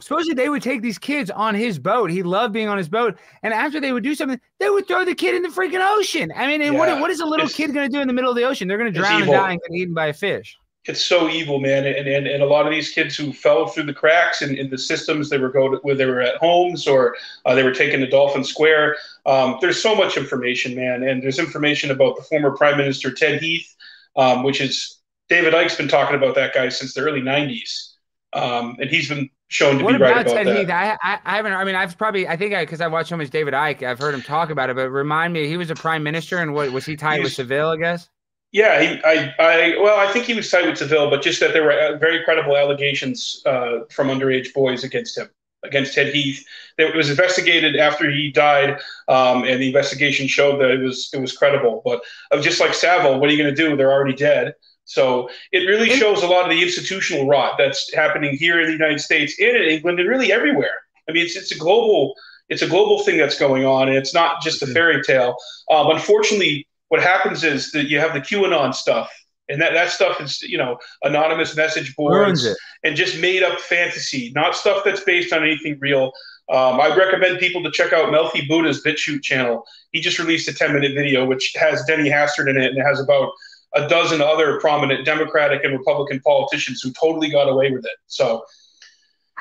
supposedly 0.00 0.34
they 0.34 0.48
would 0.48 0.62
take 0.62 0.82
these 0.82 0.98
kids 0.98 1.30
on 1.30 1.54
his 1.54 1.78
boat. 1.78 2.10
He 2.10 2.22
loved 2.22 2.52
being 2.52 2.68
on 2.68 2.76
his 2.76 2.88
boat. 2.88 3.18
And 3.42 3.54
after 3.54 3.80
they 3.80 3.92
would 3.92 4.04
do 4.04 4.14
something, 4.14 4.38
they 4.58 4.68
would 4.68 4.86
throw 4.86 5.04
the 5.04 5.14
kid 5.14 5.34
in 5.34 5.42
the 5.42 5.48
freaking 5.48 5.84
ocean. 5.96 6.30
I 6.36 6.46
mean, 6.46 6.60
and 6.60 6.74
yeah. 6.74 6.78
what, 6.78 7.00
what 7.00 7.10
is 7.10 7.20
a 7.20 7.26
little 7.26 7.48
kid 7.48 7.72
going 7.72 7.90
to 7.90 7.92
do 7.96 8.00
in 8.00 8.06
the 8.06 8.12
middle 8.12 8.30
of 8.30 8.36
the 8.36 8.44
ocean? 8.44 8.68
They're 8.68 8.78
going 8.78 8.92
to 8.92 8.98
drown 8.98 9.22
and 9.22 9.30
die 9.30 9.52
and 9.52 9.60
get 9.62 9.74
eaten 9.74 9.94
by 9.94 10.06
a 10.08 10.12
fish. 10.12 10.58
It's 10.84 11.02
so 11.02 11.28
evil, 11.28 11.58
man. 11.58 11.84
And, 11.86 12.06
and, 12.06 12.26
and 12.26 12.42
a 12.42 12.46
lot 12.46 12.66
of 12.66 12.72
these 12.72 12.90
kids 12.90 13.16
who 13.16 13.32
fell 13.32 13.66
through 13.66 13.84
the 13.84 13.94
cracks 13.94 14.42
in, 14.42 14.56
in 14.56 14.70
the 14.70 14.78
systems, 14.78 15.30
they 15.30 15.38
were 15.38 15.48
go 15.48 15.70
to, 15.70 15.78
where 15.78 15.96
they 15.96 16.06
were 16.06 16.20
at 16.20 16.36
homes 16.36 16.86
or 16.86 17.16
uh, 17.46 17.54
they 17.54 17.64
were 17.64 17.74
taken 17.74 18.00
to 18.00 18.06
Dolphin 18.06 18.44
Square. 18.44 18.96
Um, 19.24 19.56
there's 19.60 19.82
so 19.82 19.96
much 19.96 20.16
information, 20.16 20.76
man. 20.76 21.02
And 21.02 21.22
there's 21.22 21.38
information 21.38 21.90
about 21.90 22.16
the 22.16 22.22
former 22.22 22.54
Prime 22.54 22.76
Minister 22.76 23.10
Ted 23.10 23.40
Heath, 23.40 23.74
um, 24.14 24.44
which 24.44 24.60
is 24.60 25.00
David 25.28 25.54
Icke's 25.54 25.74
been 25.74 25.88
talking 25.88 26.16
about 26.16 26.36
that 26.36 26.54
guy 26.54 26.68
since 26.68 26.94
the 26.94 27.00
early 27.00 27.22
90s 27.22 27.85
um, 28.32 28.76
and 28.80 28.90
he's 28.90 29.08
been 29.08 29.30
shown 29.48 29.78
to 29.78 29.84
what 29.84 29.92
be 29.92 29.98
right 29.98 30.22
about 30.22 30.34
Ted 30.34 30.46
that. 30.46 30.56
Heath? 30.56 30.70
I, 30.70 30.96
I, 31.02 31.18
I 31.24 31.36
haven't. 31.36 31.52
I 31.52 31.64
mean, 31.64 31.74
I've 31.74 31.96
probably. 31.96 32.28
I 32.28 32.36
think 32.36 32.54
I 32.54 32.64
because 32.64 32.80
I 32.80 32.86
watched 32.88 33.08
so 33.08 33.16
much 33.16 33.30
David 33.30 33.54
Icke. 33.54 33.82
I've 33.82 33.98
heard 33.98 34.14
him 34.14 34.22
talk 34.22 34.50
about 34.50 34.70
it. 34.70 34.76
But 34.76 34.90
remind 34.90 35.32
me, 35.32 35.46
he 35.48 35.56
was 35.56 35.70
a 35.70 35.74
prime 35.74 36.02
minister, 36.02 36.38
and 36.38 36.54
what 36.54 36.72
was 36.72 36.84
he 36.84 36.96
tied 36.96 37.22
with 37.22 37.32
Savile? 37.32 37.70
I 37.70 37.76
guess. 37.76 38.08
Yeah, 38.52 38.80
he, 38.80 39.04
I, 39.04 39.34
I, 39.38 39.76
well, 39.82 39.98
I 39.98 40.10
think 40.12 40.24
he 40.24 40.32
was 40.32 40.50
tied 40.50 40.66
with 40.66 40.78
Savile, 40.78 41.10
but 41.10 41.20
just 41.20 41.40
that 41.40 41.52
there 41.52 41.64
were 41.64 41.72
uh, 41.72 41.98
very 41.98 42.24
credible 42.24 42.56
allegations 42.56 43.42
uh, 43.44 43.80
from 43.90 44.08
underage 44.08 44.54
boys 44.54 44.82
against 44.84 45.18
him, 45.18 45.28
against 45.62 45.94
Ted 45.94 46.14
Heath. 46.14 46.42
It 46.78 46.94
was 46.94 47.10
investigated 47.10 47.76
after 47.76 48.10
he 48.10 48.30
died, 48.30 48.78
um, 49.08 49.44
and 49.44 49.60
the 49.60 49.66
investigation 49.66 50.26
showed 50.26 50.60
that 50.60 50.70
it 50.70 50.80
was 50.80 51.10
it 51.12 51.20
was 51.20 51.36
credible. 51.36 51.82
But 51.84 52.02
uh, 52.30 52.40
just 52.40 52.60
like 52.60 52.72
Savile, 52.72 53.18
what 53.20 53.28
are 53.28 53.32
you 53.32 53.42
going 53.42 53.54
to 53.54 53.62
do? 53.68 53.76
They're 53.76 53.92
already 53.92 54.14
dead. 54.14 54.54
So 54.86 55.28
it 55.52 55.66
really 55.66 55.90
shows 55.90 56.22
a 56.22 56.26
lot 56.26 56.44
of 56.44 56.50
the 56.50 56.62
institutional 56.62 57.26
rot 57.26 57.56
that's 57.58 57.92
happening 57.92 58.36
here 58.36 58.60
in 58.60 58.66
the 58.66 58.72
United 58.72 59.00
States 59.00 59.38
and 59.38 59.56
in 59.56 59.62
England 59.68 60.00
and 60.00 60.08
really 60.08 60.32
everywhere. 60.32 60.78
I 61.08 61.12
mean, 61.12 61.24
it's, 61.24 61.36
it's 61.36 61.52
a 61.52 61.58
global 61.58 62.14
it's 62.48 62.62
a 62.62 62.68
global 62.68 63.02
thing 63.02 63.18
that's 63.18 63.38
going 63.38 63.64
on, 63.64 63.88
and 63.88 63.96
it's 63.96 64.14
not 64.14 64.40
just 64.40 64.62
a 64.62 64.66
mm-hmm. 64.66 64.74
fairy 64.74 65.02
tale. 65.02 65.36
Um, 65.68 65.90
unfortunately, 65.90 66.66
what 66.88 67.02
happens 67.02 67.42
is 67.42 67.72
that 67.72 67.88
you 67.88 67.98
have 67.98 68.14
the 68.14 68.20
QAnon 68.20 68.72
stuff, 68.72 69.10
and 69.48 69.60
that, 69.60 69.72
that 69.72 69.90
stuff 69.90 70.20
is 70.20 70.40
you 70.42 70.56
know 70.56 70.78
anonymous 71.02 71.56
message 71.56 71.94
boards 71.96 72.46
and 72.84 72.94
just 72.94 73.18
made 73.18 73.42
up 73.42 73.58
fantasy, 73.58 74.32
not 74.34 74.54
stuff 74.54 74.82
that's 74.84 75.00
based 75.00 75.32
on 75.32 75.42
anything 75.42 75.76
real. 75.80 76.12
Um, 76.48 76.80
I 76.80 76.94
recommend 76.96 77.40
people 77.40 77.64
to 77.64 77.72
check 77.72 77.92
out 77.92 78.12
Melfi 78.12 78.46
Buddha's 78.46 78.84
BitChute 78.84 79.22
channel. 79.22 79.64
He 79.90 80.00
just 80.00 80.20
released 80.20 80.48
a 80.48 80.54
10 80.54 80.74
minute 80.74 80.94
video 80.94 81.26
which 81.26 81.52
has 81.56 81.84
Denny 81.86 82.08
Hastert 82.08 82.48
in 82.48 82.56
it 82.56 82.66
and 82.66 82.78
it 82.78 82.84
has 82.84 83.00
about 83.00 83.32
a 83.74 83.88
dozen 83.88 84.20
other 84.20 84.58
prominent 84.60 85.04
Democratic 85.04 85.64
and 85.64 85.76
Republican 85.76 86.20
politicians 86.20 86.80
who 86.82 86.92
totally 86.92 87.28
got 87.28 87.48
away 87.48 87.70
with 87.70 87.84
it. 87.84 87.96
So 88.06 88.44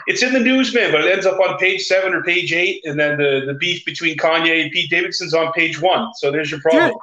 it's 0.07 0.21
in 0.21 0.33
the 0.33 0.39
news, 0.39 0.73
man, 0.73 0.91
but 0.91 1.01
it 1.05 1.11
ends 1.11 1.25
up 1.25 1.39
on 1.39 1.57
page 1.57 1.83
seven 1.83 2.13
or 2.13 2.23
page 2.23 2.53
eight, 2.53 2.81
and 2.85 2.99
then 2.99 3.17
the, 3.17 3.43
the 3.45 3.53
beef 3.53 3.85
between 3.85 4.17
Kanye 4.17 4.63
and 4.63 4.71
Pete 4.71 4.89
Davidson's 4.89 5.33
on 5.33 5.51
page 5.53 5.81
one. 5.81 6.13
So 6.15 6.31
there's 6.31 6.51
your 6.51 6.59
problem. 6.59 6.89
Dude, 6.89 6.97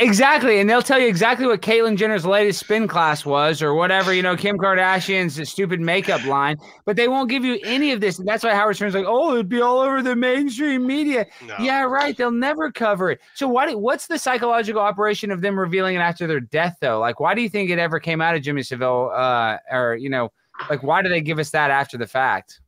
Exactly, 0.00 0.60
and 0.60 0.68
they'll 0.68 0.80
tell 0.80 0.98
you 0.98 1.06
exactly 1.06 1.46
what 1.46 1.60
Caitlyn 1.60 1.96
Jenner's 1.96 2.24
latest 2.24 2.60
spin 2.60 2.88
class 2.88 3.26
was, 3.26 3.60
or 3.60 3.74
whatever 3.74 4.14
you 4.14 4.22
know, 4.22 4.34
Kim 4.34 4.56
Kardashian's 4.56 5.46
stupid 5.46 5.78
makeup 5.78 6.24
line. 6.24 6.56
But 6.86 6.96
they 6.96 7.06
won't 7.06 7.28
give 7.28 7.44
you 7.44 7.58
any 7.62 7.92
of 7.92 8.00
this, 8.00 8.18
and 8.18 8.26
that's 8.26 8.42
why 8.42 8.54
Howard 8.54 8.76
Stern's 8.76 8.94
like, 8.94 9.04
"Oh, 9.06 9.34
it'd 9.34 9.50
be 9.50 9.60
all 9.60 9.78
over 9.78 10.00
the 10.00 10.16
mainstream 10.16 10.86
media." 10.86 11.26
No. 11.46 11.54
Yeah, 11.60 11.82
right. 11.82 12.16
They'll 12.16 12.30
never 12.30 12.72
cover 12.72 13.10
it. 13.10 13.20
So, 13.34 13.46
what? 13.46 13.78
What's 13.78 14.06
the 14.06 14.18
psychological 14.18 14.80
operation 14.80 15.30
of 15.30 15.42
them 15.42 15.58
revealing 15.58 15.96
it 15.96 16.00
after 16.00 16.26
their 16.26 16.40
death, 16.40 16.78
though? 16.80 16.98
Like, 16.98 17.20
why 17.20 17.34
do 17.34 17.42
you 17.42 17.50
think 17.50 17.68
it 17.68 17.78
ever 17.78 18.00
came 18.00 18.22
out 18.22 18.34
of 18.34 18.40
Jimmy 18.40 18.62
Savile, 18.62 19.12
uh, 19.14 19.58
or 19.70 19.96
you 19.96 20.08
know, 20.08 20.32
like, 20.70 20.82
why 20.82 21.02
do 21.02 21.10
they 21.10 21.20
give 21.20 21.38
us 21.38 21.50
that 21.50 21.70
after 21.70 21.98
the 21.98 22.06
fact? 22.06 22.60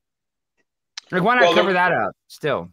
Like, 1.10 1.22
why 1.22 1.36
not 1.36 1.44
well, 1.44 1.54
cover 1.54 1.72
that 1.72 1.92
up 1.92 2.12
still? 2.28 2.68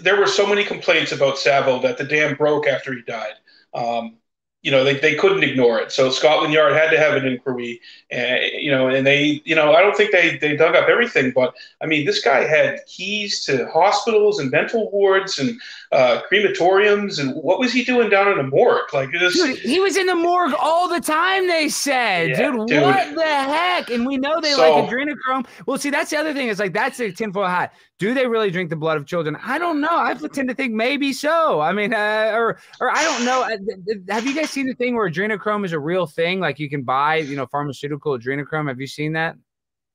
There 0.00 0.18
were 0.18 0.26
so 0.26 0.46
many 0.46 0.64
complaints 0.64 1.12
about 1.12 1.38
Savile 1.38 1.80
that 1.80 1.98
the 1.98 2.04
dam 2.04 2.36
broke 2.36 2.66
after 2.66 2.94
he 2.94 3.02
died. 3.02 3.34
Um, 3.78 4.18
you 4.62 4.72
know, 4.72 4.82
they, 4.82 4.94
they 4.94 5.14
couldn't 5.14 5.44
ignore 5.44 5.78
it. 5.78 5.92
So 5.92 6.10
Scotland 6.10 6.52
Yard 6.52 6.72
had 6.72 6.90
to 6.90 6.98
have 6.98 7.14
an 7.14 7.24
inquiry, 7.26 7.80
and 8.10 8.40
you 8.60 8.72
know, 8.72 8.88
and 8.88 9.06
they, 9.06 9.40
you 9.44 9.54
know, 9.54 9.72
I 9.72 9.80
don't 9.80 9.96
think 9.96 10.10
they 10.10 10.36
they 10.36 10.56
dug 10.56 10.74
up 10.74 10.88
everything, 10.88 11.32
but 11.34 11.54
I 11.80 11.86
mean, 11.86 12.04
this 12.04 12.20
guy 12.20 12.44
had 12.44 12.80
keys 12.86 13.44
to 13.44 13.68
hospitals 13.68 14.40
and 14.40 14.50
mental 14.50 14.90
wards 14.90 15.38
and 15.38 15.60
uh, 15.92 16.20
crematoriums, 16.30 17.18
and 17.18 17.34
what 17.34 17.58
was 17.58 17.72
he 17.72 17.82
doing 17.84 18.10
down 18.10 18.28
in 18.30 18.36
the 18.36 18.42
morgue? 18.42 18.92
Like 18.92 19.10
this, 19.12 19.34
Dude, 19.34 19.58
he 19.58 19.80
was 19.80 19.96
in 19.96 20.06
the 20.06 20.14
morgue 20.14 20.52
all 20.60 20.88
the 20.88 21.00
time. 21.00 21.46
They 21.48 21.68
said, 21.68 22.30
Yeah, 22.30 22.50
dude, 22.50 22.66
dude. 22.68 22.82
what 22.82 23.14
the 23.14 23.22
heck? 23.24 23.90
And 23.90 24.06
we 24.06 24.16
know 24.18 24.40
they 24.40 24.52
So- 24.52 24.76
like 24.76 24.90
adrenochrome. 24.90 25.46
Well, 25.66 25.78
see, 25.78 25.90
that's 25.90 26.10
the 26.10 26.18
other 26.18 26.34
thing. 26.34 26.48
Is 26.48 26.58
like 26.58 26.72
that's 26.74 27.00
a 27.00 27.10
tinfoil 27.10 27.46
hat. 27.46 27.72
Do 27.98 28.14
they 28.14 28.26
really 28.26 28.50
drink 28.50 28.70
the 28.70 28.76
blood 28.76 28.96
of 28.96 29.06
children? 29.06 29.36
I 29.42 29.58
don't 29.58 29.80
know. 29.80 29.88
I 29.90 30.14
tend 30.14 30.48
to 30.48 30.54
think 30.54 30.72
maybe 30.72 31.12
so. 31.12 31.60
I 31.60 31.72
mean, 31.72 31.92
uh, 31.94 32.32
or 32.34 32.58
or 32.80 32.90
I 32.90 33.02
don't 33.02 33.24
know. 33.24 33.42
Uh, 33.42 34.12
Have 34.12 34.26
you 34.26 34.34
guys 34.34 34.50
seen 34.50 34.66
the 34.66 34.74
thing 34.74 34.94
where 34.94 35.08
adrenochrome 35.10 35.64
is 35.64 35.72
a 35.72 35.78
real 35.80 36.06
thing? 36.06 36.38
Like 36.38 36.58
you 36.58 36.68
can 36.70 36.82
buy, 36.82 37.16
you 37.16 37.34
know, 37.36 37.46
pharmaceutical 37.46 38.16
adrenochrome. 38.18 38.68
Have 38.68 38.80
you 38.80 38.86
seen 38.86 39.14
that? 39.14 39.36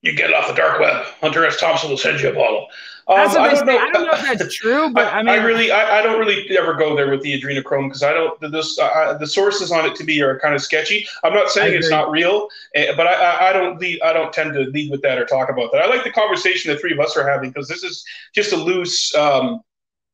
You 0.03 0.13
get 0.13 0.29
it 0.29 0.35
off 0.35 0.47
the 0.47 0.53
dark 0.53 0.79
web. 0.79 1.05
Hunter 1.21 1.45
S. 1.45 1.59
Thompson 1.59 1.89
will 1.89 1.97
send 1.97 2.21
you 2.21 2.29
a 2.29 2.33
bottle. 2.33 2.67
Um, 3.07 3.17
I 3.17 3.33
don't 3.33 3.65
know. 3.65 3.77
I 3.77 3.89
don't 3.91 4.05
know 4.05 4.11
if 4.13 4.39
that's 4.39 4.55
true, 4.55 4.89
but 4.93 5.05
I, 5.13 5.19
I, 5.19 5.23
mean, 5.23 5.43
really, 5.43 5.71
I, 5.71 5.99
I 5.99 6.01
don't 6.01 6.19
really 6.19 6.55
ever 6.57 6.73
go 6.73 6.95
there 6.95 7.09
with 7.09 7.21
the 7.21 7.37
adrenochrome 7.41 7.87
because 7.87 8.03
I 8.03 8.13
don't. 8.13 8.39
This, 8.51 8.77
uh, 8.79 9.17
the 9.19 9.27
sources 9.27 9.71
on 9.71 9.85
it 9.85 9.95
to 9.95 10.03
me 10.03 10.21
are 10.21 10.39
kind 10.39 10.53
of 10.55 10.61
sketchy. 10.61 11.05
I'm 11.23 11.33
not 11.33 11.49
saying 11.49 11.73
it's 11.73 11.89
not 11.89 12.11
real, 12.11 12.47
eh, 12.75 12.93
but 12.95 13.07
I, 13.07 13.13
I, 13.13 13.49
I 13.49 13.53
don't 13.53 13.79
lead, 13.79 14.01
I 14.01 14.13
don't 14.13 14.31
tend 14.31 14.53
to 14.53 14.61
lead 14.71 14.91
with 14.91 15.01
that 15.01 15.17
or 15.17 15.25
talk 15.25 15.49
about 15.49 15.71
that. 15.73 15.81
I 15.81 15.87
like 15.87 16.03
the 16.05 16.11
conversation 16.11 16.71
the 16.71 16.79
three 16.79 16.93
of 16.93 16.99
us 16.99 17.17
are 17.17 17.27
having 17.29 17.49
because 17.49 17.67
this 17.67 17.83
is 17.83 18.05
just 18.33 18.53
a 18.53 18.57
loose, 18.57 19.13
um, 19.15 19.61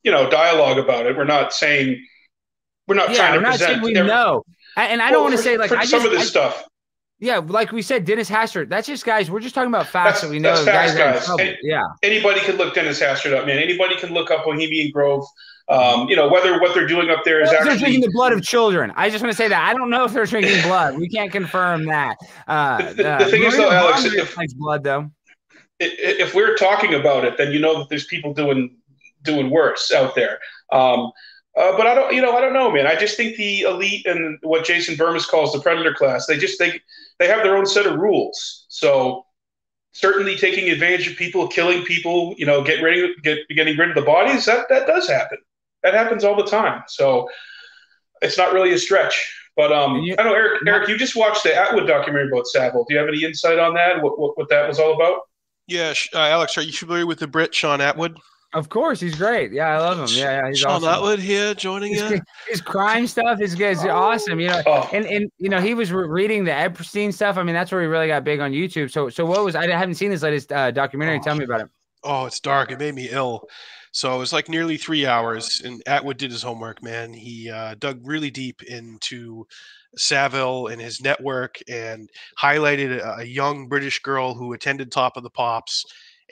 you 0.02 0.10
know, 0.10 0.28
dialogue 0.30 0.78
about 0.78 1.06
it. 1.06 1.16
We're 1.16 1.24
not 1.24 1.52
saying 1.52 2.04
we're 2.88 2.96
not 2.96 3.10
yeah, 3.10 3.16
trying 3.16 3.32
we're 3.32 3.36
to 3.38 3.42
not 3.42 3.50
present. 3.58 3.70
saying 3.70 3.82
we 3.82 3.94
every- 3.96 4.08
know. 4.10 4.44
And 4.76 5.02
I 5.02 5.10
don't 5.10 5.18
Well, 5.20 5.24
want 5.30 5.36
to 5.36 5.42
say 5.42 5.58
like 5.58 5.68
for 5.68 5.76
I 5.76 5.84
some 5.84 6.00
just, 6.00 6.06
of 6.06 6.12
this 6.12 6.22
I- 6.22 6.24
stuff. 6.24 6.64
Yeah, 7.20 7.38
like 7.46 7.70
we 7.70 7.82
said, 7.82 8.06
Dennis 8.06 8.30
Hastert. 8.30 8.70
That's 8.70 8.86
just 8.86 9.04
guys. 9.04 9.30
We're 9.30 9.40
just 9.40 9.54
talking 9.54 9.68
about 9.68 9.86
facts 9.86 10.04
That's- 10.06 10.20
that 10.22 10.30
we 10.30 10.38
know. 10.38 10.54
that's 10.54 10.64
facts, 10.64 10.94
guys, 10.94 11.26
guys. 11.28 11.38
Hey, 11.38 11.58
Yeah, 11.62 11.82
Anybody 12.02 12.40
can 12.40 12.56
look 12.56 12.74
Dennis 12.74 12.98
Hastert 13.00 13.34
up, 13.36 13.46
man. 13.46 13.58
Anybody 13.58 13.94
can 13.96 14.12
look 14.14 14.30
up 14.30 14.44
Bohemian 14.46 14.90
Grove. 14.90 15.24
Um, 15.68 16.08
you 16.08 16.16
know 16.16 16.28
whether 16.28 16.58
what 16.60 16.74
they're 16.74 16.86
doing 16.86 17.10
up 17.10 17.20
there 17.24 17.42
is 17.42 17.50
actually 17.50 17.68
they're 17.68 17.78
drinking 17.78 18.00
the 18.00 18.10
blood 18.12 18.32
of 18.32 18.42
children. 18.42 18.90
I 18.96 19.08
just 19.10 19.22
want 19.22 19.32
to 19.32 19.36
say 19.36 19.46
that 19.48 19.68
I 19.68 19.72
don't 19.74 19.88
know 19.90 20.04
if 20.04 20.12
they're 20.12 20.24
drinking 20.26 20.62
blood. 20.62 20.96
We 20.98 21.08
can't 21.08 21.30
confirm 21.30 21.84
that. 21.86 22.16
Uh, 22.48 22.78
The- 22.88 22.94
the- 22.94 23.08
uh, 23.12 23.18
the 23.18 23.24
thing 23.26 23.42
is, 23.44 23.56
though, 23.56 23.70
Alex, 23.70 24.04
if- 24.04 24.34
blood 24.56 24.82
though. 24.82 25.10
if 25.78 26.34
we're 26.34 26.56
talking 26.56 26.94
about 26.94 27.24
it, 27.24 27.36
then 27.36 27.52
you 27.52 27.58
know 27.60 27.78
that 27.78 27.88
there's 27.88 28.06
people 28.06 28.32
doing 28.34 28.76
doing 29.22 29.50
worse 29.50 29.92
out 29.92 30.14
there. 30.14 30.38
Um, 30.72 31.12
uh, 31.56 31.76
but 31.76 31.86
I 31.86 31.94
don't, 31.94 32.14
you 32.14 32.22
know, 32.22 32.36
I 32.36 32.40
don't 32.40 32.52
know, 32.52 32.70
man. 32.70 32.86
I 32.86 32.96
just 32.96 33.16
think 33.16 33.36
the 33.36 33.62
elite 33.62 34.06
and 34.06 34.38
what 34.42 34.64
Jason 34.64 34.94
Bermas 34.96 35.26
calls 35.26 35.52
the 35.52 35.60
predator 35.60 35.94
class, 35.94 36.26
they 36.26 36.38
just 36.38 36.58
they 36.58 36.80
they 37.18 37.26
have 37.28 37.42
their 37.42 37.56
own 37.56 37.66
set 37.66 37.86
of 37.86 37.98
rules. 37.98 38.66
So 38.68 39.26
certainly 39.92 40.36
taking 40.36 40.70
advantage 40.70 41.08
of 41.08 41.16
people, 41.16 41.48
killing 41.48 41.82
people, 41.84 42.34
you 42.38 42.46
know, 42.46 42.62
get 42.62 42.82
ready, 42.82 43.14
get 43.22 43.38
getting 43.54 43.76
rid 43.76 43.88
of 43.90 43.94
the 43.96 44.02
bodies, 44.02 44.44
that 44.46 44.68
that 44.68 44.86
does 44.86 45.08
happen. 45.08 45.38
That 45.82 45.94
happens 45.94 46.24
all 46.24 46.36
the 46.36 46.46
time. 46.46 46.82
So 46.88 47.28
it's 48.22 48.36
not 48.38 48.52
really 48.52 48.72
a 48.72 48.78
stretch. 48.78 49.36
But 49.56 49.72
um, 49.72 49.96
And 49.96 50.04
you- 50.06 50.14
I 50.18 50.22
know 50.22 50.34
Eric. 50.34 50.62
Eric, 50.66 50.88
you 50.88 50.96
just 50.96 51.16
watched 51.16 51.42
the 51.42 51.50
Attwood 51.50 51.86
documentary 51.86 52.28
about 52.30 52.46
Savile. 52.46 52.84
Do 52.88 52.94
you 52.94 53.00
have 53.00 53.08
any 53.08 53.24
insight 53.24 53.58
on 53.58 53.74
that? 53.74 54.00
What 54.02 54.18
what, 54.18 54.36
what 54.38 54.48
that 54.50 54.68
was 54.68 54.78
all 54.78 54.94
about? 54.94 55.20
Yeah, 55.66 55.92
uh, 56.14 56.18
Alex, 56.18 56.56
are 56.58 56.62
you 56.62 56.72
familiar 56.72 57.06
with 57.06 57.18
the 57.18 57.26
Brit 57.26 57.54
Shaun 57.54 57.80
Attwood? 57.80 58.16
Of 58.52 58.68
course, 58.68 58.98
he's 58.98 59.14
great. 59.14 59.52
Yeah, 59.52 59.68
I 59.68 59.78
love 59.78 59.98
him. 59.98 60.18
Yeah, 60.18 60.40
yeah, 60.40 60.48
he's 60.48 60.58
Shaun 60.58 60.82
awesome. 60.82 60.88
Attwood 60.88 61.18
here 61.18 61.54
joining 61.54 61.92
His, 61.94 62.10
you. 62.10 62.20
his 62.48 62.60
crime 62.60 63.06
stuff 63.06 63.40
is 63.40 63.58
is 63.60 63.84
awesome. 63.84 64.40
You 64.40 64.48
know, 64.48 64.62
Oh, 64.66 64.90
and 64.92 65.06
and 65.06 65.30
you 65.38 65.48
know 65.48 65.60
he 65.60 65.74
was 65.74 65.92
re- 65.92 66.08
reading 66.08 66.42
the 66.42 66.52
Epstein 66.52 67.12
stuff. 67.12 67.36
I 67.36 67.44
mean, 67.44 67.54
that's 67.54 67.70
where 67.70 67.80
he 67.80 67.86
really 67.86 68.08
got 68.08 68.24
big 68.24 68.40
on 68.40 68.50
YouTube. 68.50 68.90
So 68.90 69.08
so 69.08 69.24
what 69.24 69.44
was 69.44 69.54
I 69.54 69.70
haven't 69.70 69.94
seen 69.94 70.10
his 70.10 70.24
latest 70.24 70.50
uh, 70.50 70.72
documentary. 70.72 71.20
Tell 71.20 71.36
me 71.36 71.44
about 71.44 71.60
it. 71.60 71.68
Oh, 72.02 72.26
it's 72.26 72.40
dark. 72.40 72.72
It 72.72 72.78
made 72.80 72.94
me 72.94 73.08
ill. 73.10 73.46
So 73.92 74.14
it 74.14 74.18
was 74.18 74.32
like 74.32 74.48
nearly 74.48 74.76
three 74.76 75.06
hours, 75.06 75.62
and 75.64 75.84
Attwood 75.84 76.16
did 76.16 76.30
his 76.32 76.42
homework. 76.42 76.82
Man, 76.82 77.12
he 77.12 77.50
uh, 77.50 77.74
dug 77.78 78.00
really 78.04 78.30
deep 78.30 78.62
into 78.64 79.46
Savile 79.96 80.68
and 80.68 80.80
his 80.80 81.00
network, 81.00 81.58
and 81.68 82.08
highlighted 82.40 82.98
a, 83.00 83.20
a 83.20 83.24
young 83.24 83.68
British 83.68 84.00
girl 84.00 84.34
who 84.34 84.52
attended 84.54 84.90
Top 84.90 85.16
of 85.16 85.22
the 85.22 85.30
Pops 85.30 85.84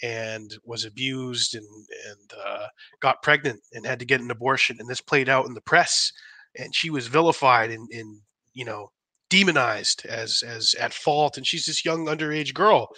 and 0.03 0.57
was 0.65 0.85
abused 0.85 1.55
and 1.55 1.67
and 2.09 2.33
uh, 2.47 2.67
got 3.01 3.23
pregnant 3.23 3.61
and 3.73 3.87
had 3.87 3.99
to 3.99 4.07
get 4.07 4.21
an 4.21 4.31
abortion. 4.31 4.77
And 4.79 4.89
this 4.89 5.01
played 5.01 5.29
out 5.29 5.47
in 5.47 5.55
the 5.55 5.61
press, 5.61 6.13
and 6.57 6.75
she 6.75 6.91
was 6.91 7.07
vilified 7.07 7.71
and, 7.71 7.89
and 7.93 8.21
you 8.55 8.65
know 8.65 8.91
demonized 9.31 10.07
as 10.07 10.43
as 10.47 10.75
at 10.81 10.93
fault. 10.95 11.37
And 11.37 11.47
she's 11.47 11.67
this 11.67 11.85
young 11.85 12.07
underage 12.07 12.55
girl 12.55 12.89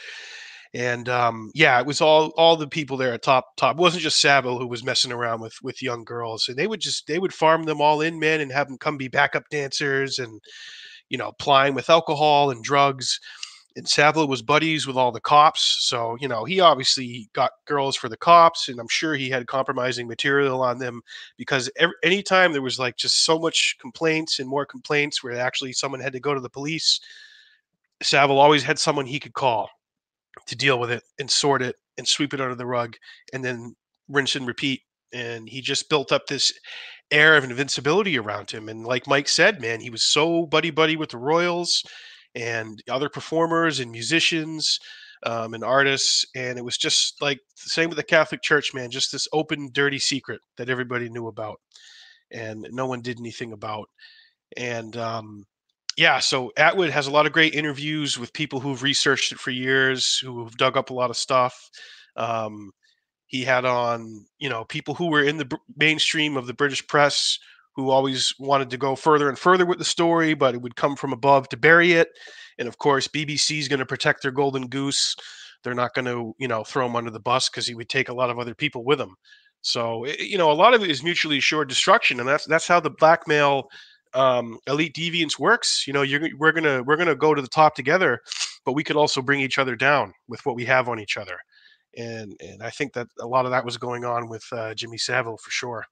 and 0.73 1.09
um, 1.09 1.51
yeah, 1.55 1.81
it 1.81 1.87
was 1.87 2.01
all 2.01 2.29
all 2.37 2.57
the 2.57 2.69
people 2.69 2.97
there 2.97 3.13
at 3.13 3.23
top 3.23 3.57
top. 3.57 3.77
It 3.77 3.81
wasn't 3.81 4.05
just 4.05 4.21
Savile 4.21 4.59
who 4.59 4.69
was 4.69 4.85
messing 4.85 5.11
around 5.13 5.41
with 5.41 5.55
with 5.63 5.83
young 5.83 6.05
girls, 6.05 6.49
and 6.49 6.57
they 6.57 6.67
would 6.67 6.81
just 6.81 7.07
they 7.07 7.19
would 7.19 7.35
farm 7.35 7.65
them 7.65 7.81
all 7.81 8.01
in, 8.01 8.21
man, 8.21 8.41
and 8.41 8.53
have 8.53 8.69
them 8.69 8.79
come 8.79 8.97
be 8.97 9.09
backup 9.09 9.49
dancers, 9.51 10.19
and 10.19 10.41
you 11.09 11.19
know, 11.19 11.33
plying 11.41 11.75
with 11.75 11.91
alcohol 11.91 12.51
and 12.51 12.63
drugs. 12.63 13.19
And 13.77 13.89
Savile 13.89 14.27
was 14.27 14.43
buddies 14.43 14.87
with 14.87 14.97
all 14.97 15.13
the 15.13 15.21
cops, 15.21 15.77
so 15.81 16.17
you 16.21 16.27
know 16.27 16.45
he 16.45 16.59
obviously 16.61 17.29
got 17.35 17.53
girls 17.67 17.95
for 17.97 18.09
the 18.09 18.17
cops, 18.17 18.69
and 18.69 18.81
I'm 18.81 18.89
sure 18.89 19.15
he 19.15 19.31
had 19.31 19.47
compromising 19.47 20.09
material 20.09 20.61
on 20.63 20.79
them 20.79 21.03
because 21.37 21.71
every, 21.77 21.95
anytime 22.03 22.53
there 22.53 22.63
was 22.63 22.81
like 22.81 22.97
just 22.97 23.25
so 23.25 23.39
much 23.39 23.77
complaints 23.81 24.41
and 24.41 24.49
more 24.49 24.67
complaints 24.67 25.23
where 25.23 25.37
actually 25.39 25.73
someone 25.73 26.01
had 26.01 26.13
to 26.15 26.21
go 26.21 26.35
to 26.35 26.41
the 26.41 26.51
police, 26.51 27.01
Savile 28.03 28.39
always 28.39 28.65
had 28.65 28.79
someone 28.79 29.07
he 29.07 29.21
could 29.21 29.35
call 29.35 29.71
to 30.47 30.57
deal 30.57 30.79
with 30.79 30.91
it 30.91 31.05
and 31.19 31.31
sort 31.31 31.63
it 31.63 31.77
and 31.97 32.07
sweep 32.07 32.35
it 32.35 32.41
under 32.41 32.55
the 32.55 32.67
rug 32.67 32.97
and 33.33 33.45
then 33.45 33.77
rinse 34.09 34.35
and 34.35 34.47
repeat. 34.47 34.83
And 35.13 35.49
he 35.49 35.61
just 35.61 35.89
built 35.89 36.13
up 36.13 36.27
this 36.27 36.53
air 37.11 37.37
of 37.37 37.45
invincibility 37.45 38.19
around 38.19 38.51
him. 38.51 38.69
And 38.69 38.85
like 38.85 39.07
Mike 39.07 39.29
said, 39.29 39.61
man, 39.61 39.81
he 39.81 39.91
was 39.91 40.05
so 40.05 40.47
buddy 40.47 40.71
buddy 40.71 40.97
with 40.97 41.11
the 41.11 41.19
Royals 41.19 41.85
and 42.35 42.83
other 42.89 43.09
performers 43.09 43.81
and 43.81 43.91
musicians 43.91 44.79
um, 45.25 45.55
and 45.55 45.65
artists. 45.65 46.25
And 46.35 46.59
it 46.59 46.65
was 46.65 46.77
just 46.77 47.21
like 47.21 47.39
the 47.63 47.71
same 47.71 47.89
with 47.89 47.97
the 47.97 48.05
Catholic 48.05 48.43
Church, 48.43 48.73
man, 48.75 48.91
just 48.91 49.13
this 49.13 49.29
open, 49.33 49.71
dirty 49.73 49.99
secret 49.99 50.41
that 50.57 50.71
everybody 50.71 51.09
knew 51.09 51.27
about 51.27 51.61
and 52.31 52.67
no 52.71 52.87
one 52.87 53.03
did 53.03 53.19
anything 53.19 53.53
about. 53.53 53.89
And 54.57 54.97
um, 54.97 55.47
yeah, 55.97 56.19
so 56.19 56.53
Attwood 56.57 56.91
has 56.91 57.07
a 57.07 57.11
lot 57.11 57.27
of 57.27 57.33
great 57.33 57.55
interviews 57.55 58.19
with 58.19 58.33
people 58.33 58.61
who've 58.61 58.83
researched 58.83 59.33
it 59.33 59.39
for 59.39 59.51
years, 59.51 60.19
who've 60.19 60.57
dug 60.57 60.77
up 60.77 60.91
a 60.91 60.95
lot 60.95 61.11
of 61.11 61.17
stuff. 61.17 61.71
Um, 62.17 62.73
he 63.27 63.45
had 63.45 63.65
on, 63.65 64.27
you 64.39 64.49
know, 64.49 64.65
people 64.65 64.95
who 64.95 65.07
were 65.07 65.23
in 65.23 65.37
the 65.37 65.59
mainstream 65.77 66.37
of 66.37 66.47
the 66.47 66.55
British 66.55 66.85
press 66.87 67.39
who 67.77 67.91
always 67.91 68.33
wanted 68.39 68.71
to 68.71 68.77
go 68.77 68.97
further 68.97 69.29
and 69.29 69.39
further 69.39 69.67
with 69.67 69.79
the 69.79 69.85
story, 69.85 70.35
but 70.35 70.55
it 70.55 70.63
would 70.63 70.77
come 70.77 70.97
from 70.97 71.13
above 71.13 71.49
to 71.51 71.57
bury 71.57 71.93
it. 71.93 72.09
And 72.59 72.69
of 72.69 72.79
course, 72.79 73.07
BBC 73.09 73.59
is 73.59 73.69
going 73.69 73.79
to 73.81 73.87
protect 73.87 74.23
their 74.23 74.33
golden 74.33 74.69
goose. 74.69 75.15
They're 75.63 75.75
not 75.75 75.95
going 75.95 76.07
to, 76.07 76.35
you 76.39 76.49
know, 76.49 76.65
throw 76.65 76.87
him 76.87 76.97
under 76.97 77.11
the 77.11 77.21
bus 77.21 77.49
because 77.49 77.67
he 77.67 77.75
would 77.75 77.89
take 77.89 78.09
a 78.09 78.15
lot 78.15 78.31
of 78.31 78.39
other 78.39 78.55
people 78.55 78.85
with 78.85 79.01
him. 79.01 79.15
So, 79.63 80.07
i- 80.07 80.17
you 80.19 80.39
know, 80.39 80.51
a 80.51 80.55
lot 80.55 80.75
of 80.75 80.83
it 80.83 80.91
is 80.91 81.03
mutually 81.03 81.39
assured 81.39 81.69
destruction, 81.69 82.19
and 82.21 82.29
that's 82.29 82.47
that's 82.47 82.67
how 82.67 82.81
the 82.81 82.91
blackmail 82.91 83.65
um, 84.15 84.59
elite 84.67 84.95
deviance 84.95 85.39
works. 85.39 85.85
You 85.87 85.93
know, 85.93 86.03
you're 86.03 86.29
we're 86.39 86.53
gonna 86.53 86.83
we're 86.83 86.97
gonna 86.97 87.15
go 87.15 87.35
to 87.35 87.43
the 87.43 87.49
top 87.49 87.75
together, 87.75 88.21
but 88.65 88.73
we 88.73 88.83
could 88.85 88.97
also 88.97 89.23
bring 89.23 89.41
each 89.41 89.59
other 89.59 89.77
down 89.77 90.13
with 90.29 90.45
what 90.47 90.57
we 90.57 90.65
have 90.65 90.89
on 90.89 90.99
each 90.99 91.17
other. 91.17 91.39
And 91.97 92.35
and 92.41 92.63
I 92.63 92.71
think 92.71 92.95
that 92.95 93.09
a 93.21 93.27
lot 93.27 93.45
of 93.47 93.51
that 93.53 93.65
was 93.65 93.77
going 93.79 94.05
on 94.05 94.29
with 94.29 94.45
uh, 94.53 94.75
Jimmy 94.75 94.99
Savile 94.99 95.39
for 95.39 95.51
sure. 95.51 95.85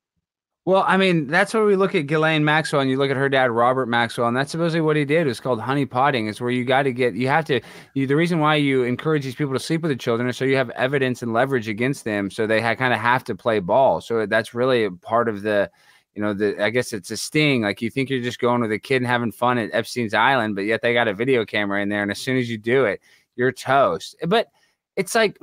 Well, 0.69 0.85
I 0.87 0.99
mean, 0.99 1.29
that's 1.29 1.55
where 1.55 1.65
we 1.65 1.77
look 1.77 1.95
at 1.95 2.07
Ghislaine 2.07 2.45
Maxwell 2.45 2.83
and 2.83 2.91
you 2.91 2.99
look 2.99 3.11
at 3.11 3.17
her 3.17 3.31
dad, 3.31 3.51
Robert 3.51 3.87
Maxwell, 3.87 4.29
and 4.29 4.37
that's 4.37 4.51
supposedly 4.53 4.83
what 4.83 4.97
he 4.97 5.07
did. 5.07 5.27
It's 5.27 5.41
called 5.41 5.63
honey 5.63 5.87
potting. 5.87 6.29
It's 6.29 6.43
where 6.43 6.51
you 6.51 6.67
got 6.67 6.83
to 6.83 6.93
get, 6.93 7.15
you 7.15 7.27
have 7.27 7.47
to, 7.47 7.63
you, 7.95 8.07
the 8.07 8.17
reason 8.17 8.39
why 8.39 8.57
you 8.57 8.83
encourage 8.83 9.25
these 9.25 9.35
people 9.35 9.55
to 9.55 9.61
sleep 9.61 9.81
with 9.81 9.91
the 9.91 9.97
children 9.97 10.29
is 10.29 10.37
so 10.37 10.45
you 10.45 10.57
have 10.57 10.69
evidence 10.73 11.23
and 11.23 11.33
leverage 11.33 11.69
against 11.69 12.05
them. 12.05 12.31
So 12.31 12.47
they 12.47 12.61
ha- 12.61 12.75
kind 12.75 12.93
of 12.93 13.01
have 13.01 13.25
to 13.25 13.35
play 13.35 13.61
ball. 13.61 14.03
So 14.03 14.27
that's 14.27 14.53
really 14.53 14.91
part 14.91 15.31
of 15.31 15.41
the, 15.41 15.71
you 16.15 16.21
know, 16.21 16.35
the, 16.35 16.63
I 16.63 16.69
guess 16.69 16.93
it's 16.93 17.11
a 17.11 17.17
sting. 17.17 17.63
Like 17.63 17.81
you 17.81 17.89
think 17.89 18.11
you're 18.11 18.21
just 18.21 18.39
going 18.39 18.61
with 18.61 18.71
a 18.71 18.79
kid 18.79 18.97
and 18.97 19.07
having 19.07 19.33
fun 19.33 19.57
at 19.57 19.71
Epstein's 19.73 20.13
Island, 20.13 20.55
but 20.55 20.67
yet 20.67 20.83
they 20.83 20.93
got 20.93 21.09
a 21.09 21.15
video 21.15 21.47
camera 21.47 21.81
in 21.81 21.89
there. 21.89 22.03
And 22.03 22.11
as 22.11 22.19
soon 22.19 22.37
as 22.37 22.51
you 22.51 22.59
do 22.59 22.85
it, 22.85 23.01
you're 23.37 23.53
toast. 23.53 24.17
But 24.27 24.49
it's 24.97 25.15
like, 25.15 25.39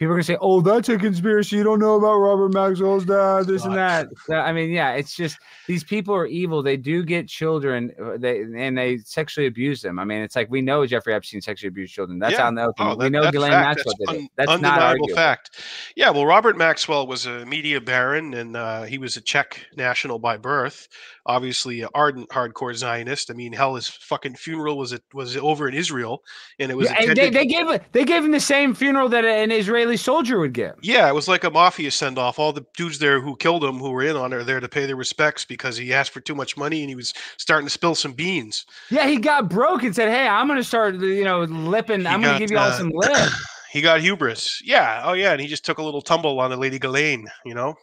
people 0.00 0.12
are 0.12 0.16
gonna 0.16 0.24
say, 0.24 0.38
"Oh, 0.40 0.62
that's 0.62 0.88
a 0.88 0.96
conspiracy. 0.98 1.56
You 1.56 1.62
don't 1.62 1.78
know 1.78 1.94
about 1.96 2.16
Robert 2.16 2.54
Maxwell's 2.54 3.04
dad, 3.04 3.46
this 3.46 3.64
and 3.66 3.74
that." 3.76 4.08
So, 4.26 4.34
I 4.34 4.52
mean, 4.52 4.70
yeah, 4.70 4.92
it's 4.94 5.14
just 5.14 5.38
these 5.68 5.84
people 5.84 6.14
are 6.14 6.26
evil. 6.26 6.62
They 6.62 6.78
do 6.78 7.04
get 7.04 7.28
children, 7.28 7.92
uh, 8.02 8.16
they 8.18 8.40
and 8.40 8.76
they 8.76 8.98
sexually 9.04 9.46
abuse 9.46 9.82
them. 9.82 9.98
I 9.98 10.04
mean, 10.04 10.22
it's 10.22 10.34
like 10.34 10.50
we 10.50 10.62
know 10.62 10.86
Jeffrey 10.86 11.14
Epstein 11.14 11.42
sexually 11.42 11.68
abused 11.68 11.94
children. 11.94 12.18
That's 12.18 12.32
Yeah. 12.32 12.46
out 12.46 12.48
in 12.48 12.54
the 12.56 12.62
open. 12.62 12.86
Oh, 12.86 12.96
we 12.96 13.04
that- 13.04 13.10
know 13.10 13.30
Ghislaine. 13.30 13.50
Maxwell 13.50 13.94
That's 14.00 14.12
did 14.12 14.24
it. 14.24 14.30
That's 14.36 14.46
not 14.48 14.54
undeniable 14.56 14.86
arguable. 14.86 15.14
fact. 15.16 15.50
Yeah, 15.94 16.10
well, 16.10 16.24
Robert 16.26 16.56
Maxwell 16.56 17.06
was 17.06 17.26
a 17.26 17.44
media 17.44 17.80
baron, 17.80 18.32
and 18.34 18.56
uh, 18.56 18.82
he 18.84 18.96
was 18.98 19.16
a 19.18 19.20
Czech 19.20 19.66
national 19.76 20.18
by 20.18 20.38
birth. 20.38 20.88
Obviously, 21.26 21.82
an 21.82 21.88
ardent 21.94 22.28
hardcore 22.30 22.74
Zionist. 22.74 23.30
I 23.30 23.34
mean, 23.34 23.52
hell, 23.52 23.74
his 23.74 23.86
fucking 23.88 24.34
funeral 24.36 24.78
was 24.78 24.92
it 24.92 25.02
was 25.12 25.36
over 25.36 25.68
in 25.68 25.74
Israel, 25.74 26.22
and 26.58 26.70
it 26.70 26.74
was 26.74 26.88
Yeah, 26.88 26.96
and 27.00 27.16
they, 27.16 27.28
they 27.28 27.44
gave 27.46 27.66
they 27.92 28.04
gave 28.06 28.24
him 28.24 28.32
the 28.32 28.40
same 28.40 28.74
funeral 28.74 29.08
that 29.10 29.24
an 29.26 29.52
Israeli 29.52 29.89
soldier 29.96 30.38
would 30.38 30.52
get. 30.52 30.76
Yeah, 30.82 31.08
it 31.08 31.14
was 31.14 31.28
like 31.28 31.44
a 31.44 31.50
mafia 31.50 31.90
send 31.90 32.18
off. 32.18 32.38
All 32.38 32.52
the 32.52 32.64
dudes 32.76 32.98
there 32.98 33.20
who 33.20 33.36
killed 33.36 33.64
him, 33.64 33.78
who 33.78 33.90
were 33.90 34.02
in 34.02 34.16
on 34.16 34.32
it, 34.32 34.36
are 34.36 34.44
there 34.44 34.60
to 34.60 34.68
pay 34.68 34.86
their 34.86 34.96
respects 34.96 35.44
because 35.44 35.76
he 35.76 35.92
asked 35.92 36.10
for 36.10 36.20
too 36.20 36.34
much 36.34 36.56
money 36.56 36.80
and 36.80 36.88
he 36.88 36.94
was 36.94 37.14
starting 37.36 37.66
to 37.66 37.70
spill 37.70 37.94
some 37.94 38.12
beans. 38.12 38.66
Yeah, 38.90 39.06
he 39.06 39.16
got 39.16 39.48
broke 39.48 39.82
and 39.82 39.94
said, 39.94 40.10
"Hey, 40.10 40.26
I'm 40.26 40.48
gonna 40.48 40.64
start, 40.64 40.96
you 40.96 41.24
know, 41.24 41.40
lipping. 41.42 42.00
He 42.00 42.06
I'm 42.06 42.20
gonna 42.20 42.38
give 42.38 42.50
you 42.50 42.58
all 42.58 42.68
uh, 42.68 42.78
some 42.78 42.90
lip." 42.94 43.30
He 43.70 43.80
got 43.82 44.00
hubris. 44.00 44.60
Yeah. 44.64 45.02
Oh, 45.04 45.12
yeah. 45.12 45.30
And 45.30 45.40
he 45.40 45.46
just 45.46 45.64
took 45.64 45.78
a 45.78 45.82
little 45.82 46.02
tumble 46.02 46.40
on 46.40 46.50
the 46.50 46.56
Lady 46.56 46.78
Ghislaine, 46.80 47.28
you 47.44 47.54
know? 47.54 47.76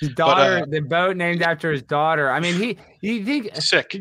His 0.00 0.10
uh, 0.10 0.14
daughter, 0.14 0.66
the 0.66 0.80
boat 0.80 1.16
named 1.16 1.42
after 1.42 1.70
his 1.70 1.82
daughter. 1.82 2.30
I 2.30 2.40
mean, 2.40 2.54
he. 2.54 2.78
You 3.02 3.24
think? 3.24 3.54
Sick. 3.56 3.96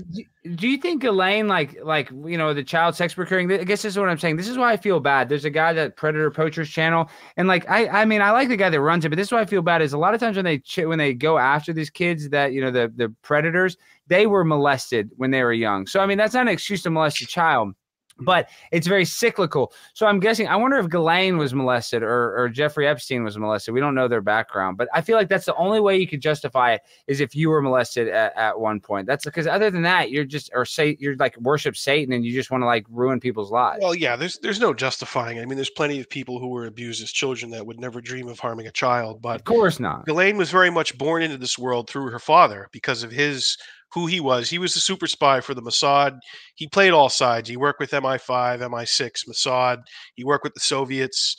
Do 0.55 0.67
you 0.67 0.77
think 0.77 1.03
Elaine, 1.03 1.47
like, 1.47 1.77
like 1.83 2.09
you 2.09 2.37
know, 2.37 2.53
the 2.53 2.63
child 2.63 2.95
sex 2.95 3.13
procuring? 3.13 3.51
I 3.51 3.63
guess 3.63 3.81
this 3.81 3.93
is 3.93 3.99
what 3.99 4.09
I'm 4.09 4.17
saying. 4.17 4.37
This 4.37 4.47
is 4.47 4.57
why 4.57 4.71
I 4.73 4.77
feel 4.77 4.99
bad. 4.99 5.29
There's 5.29 5.45
a 5.45 5.49
guy 5.49 5.73
that 5.73 5.95
Predator 5.95 6.31
Poachers 6.31 6.69
channel, 6.69 7.09
and 7.37 7.47
like, 7.47 7.69
I, 7.69 7.87
I 7.87 8.05
mean, 8.05 8.21
I 8.21 8.31
like 8.31 8.49
the 8.49 8.57
guy 8.57 8.69
that 8.69 8.81
runs 8.81 9.05
it, 9.05 9.09
but 9.09 9.17
this 9.17 9.27
is 9.27 9.31
why 9.31 9.41
I 9.41 9.45
feel 9.45 9.61
bad. 9.61 9.81
Is 9.81 9.93
a 9.93 9.97
lot 9.97 10.13
of 10.13 10.19
times 10.19 10.35
when 10.35 10.45
they 10.45 10.59
ch- 10.59 10.79
when 10.79 10.97
they 10.97 11.13
go 11.13 11.37
after 11.37 11.73
these 11.73 11.89
kids 11.89 12.29
that 12.29 12.53
you 12.53 12.61
know 12.61 12.71
the 12.71 12.91
the 12.95 13.13
predators, 13.21 13.77
they 14.07 14.25
were 14.27 14.43
molested 14.43 15.11
when 15.17 15.31
they 15.31 15.43
were 15.43 15.53
young. 15.53 15.87
So 15.87 15.99
I 15.99 16.05
mean, 16.05 16.17
that's 16.17 16.33
not 16.33 16.41
an 16.41 16.47
excuse 16.49 16.81
to 16.83 16.89
molest 16.89 17.21
a 17.21 17.27
child. 17.27 17.73
But 18.21 18.49
it's 18.71 18.87
very 18.87 19.05
cyclical. 19.05 19.73
So 19.93 20.05
I'm 20.05 20.19
guessing. 20.19 20.47
I 20.47 20.55
wonder 20.55 20.77
if 20.77 20.89
Ghislaine 20.89 21.37
was 21.37 21.53
molested 21.53 22.03
or, 22.03 22.37
or 22.37 22.49
Jeffrey 22.49 22.87
Epstein 22.87 23.23
was 23.23 23.37
molested. 23.37 23.73
We 23.73 23.79
don't 23.79 23.95
know 23.95 24.07
their 24.07 24.21
background, 24.21 24.77
but 24.77 24.87
I 24.93 25.01
feel 25.01 25.17
like 25.17 25.29
that's 25.29 25.45
the 25.45 25.55
only 25.55 25.79
way 25.79 25.97
you 25.97 26.07
could 26.07 26.21
justify 26.21 26.73
it 26.73 26.81
is 27.07 27.21
if 27.21 27.35
you 27.35 27.49
were 27.49 27.61
molested 27.61 28.07
at, 28.07 28.35
at 28.35 28.59
one 28.59 28.79
point. 28.79 29.07
That's 29.07 29.25
because 29.25 29.47
other 29.47 29.69
than 29.69 29.83
that, 29.83 30.11
you're 30.11 30.25
just 30.25 30.49
or 30.53 30.65
say 30.65 30.97
you're 30.99 31.15
like 31.17 31.37
worship 31.37 31.75
Satan 31.75 32.13
and 32.13 32.25
you 32.25 32.33
just 32.33 32.51
want 32.51 32.61
to 32.61 32.65
like 32.65 32.85
ruin 32.89 33.19
people's 33.19 33.51
lives. 33.51 33.79
Well, 33.81 33.95
yeah, 33.95 34.15
there's 34.15 34.37
there's 34.39 34.59
no 34.59 34.73
justifying 34.73 35.37
it. 35.37 35.41
I 35.41 35.45
mean, 35.45 35.57
there's 35.57 35.69
plenty 35.69 35.99
of 35.99 36.09
people 36.09 36.39
who 36.39 36.49
were 36.49 36.65
abused 36.65 37.01
as 37.03 37.11
children 37.11 37.51
that 37.51 37.65
would 37.65 37.79
never 37.79 38.01
dream 38.01 38.27
of 38.27 38.39
harming 38.39 38.67
a 38.67 38.71
child. 38.71 39.21
But 39.21 39.35
of 39.35 39.43
course 39.45 39.79
not. 39.79 40.05
Ghislaine 40.05 40.37
was 40.37 40.51
very 40.51 40.69
much 40.69 40.97
born 40.97 41.21
into 41.21 41.37
this 41.37 41.57
world 41.57 41.89
through 41.89 42.09
her 42.11 42.19
father 42.19 42.69
because 42.71 43.03
of 43.03 43.11
his 43.11 43.57
who 43.91 44.07
he 44.07 44.19
was. 44.19 44.49
He 44.49 44.59
was 44.59 44.73
the 44.73 44.79
super 44.79 45.07
spy 45.07 45.41
for 45.41 45.53
the 45.53 45.61
Mossad. 45.61 46.19
He 46.55 46.67
played 46.67 46.91
all 46.91 47.09
sides. 47.09 47.49
He 47.49 47.57
worked 47.57 47.79
with 47.79 47.91
MI5, 47.91 48.59
MI6, 48.59 49.27
Mossad. 49.27 49.79
He 50.15 50.23
worked 50.23 50.43
with 50.43 50.53
the 50.53 50.59
Soviets. 50.59 51.35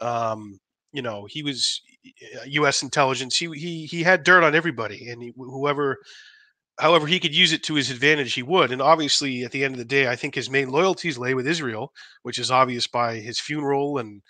Um, 0.00 0.58
you 0.92 1.02
know, 1.02 1.26
he 1.28 1.42
was 1.42 1.80
U.S. 2.46 2.82
intelligence. 2.82 3.36
He 3.36 3.48
he 3.54 3.86
he 3.86 4.02
had 4.02 4.22
dirt 4.22 4.44
on 4.44 4.54
everybody, 4.54 5.08
and 5.08 5.22
he, 5.22 5.32
whoever. 5.36 5.98
However, 6.80 7.06
he 7.06 7.20
could 7.20 7.34
use 7.34 7.52
it 7.52 7.62
to 7.64 7.74
his 7.74 7.92
advantage, 7.92 8.34
he 8.34 8.42
would. 8.42 8.72
And 8.72 8.82
obviously, 8.82 9.44
at 9.44 9.52
the 9.52 9.62
end 9.62 9.74
of 9.74 9.78
the 9.78 9.84
day, 9.84 10.08
I 10.08 10.16
think 10.16 10.34
his 10.34 10.50
main 10.50 10.70
loyalties 10.70 11.16
lay 11.16 11.32
with 11.32 11.46
Israel, 11.46 11.92
which 12.22 12.36
is 12.36 12.50
obvious 12.50 12.88
by 12.88 13.14
his 13.20 13.38
funeral 13.38 13.98
and 13.98 14.22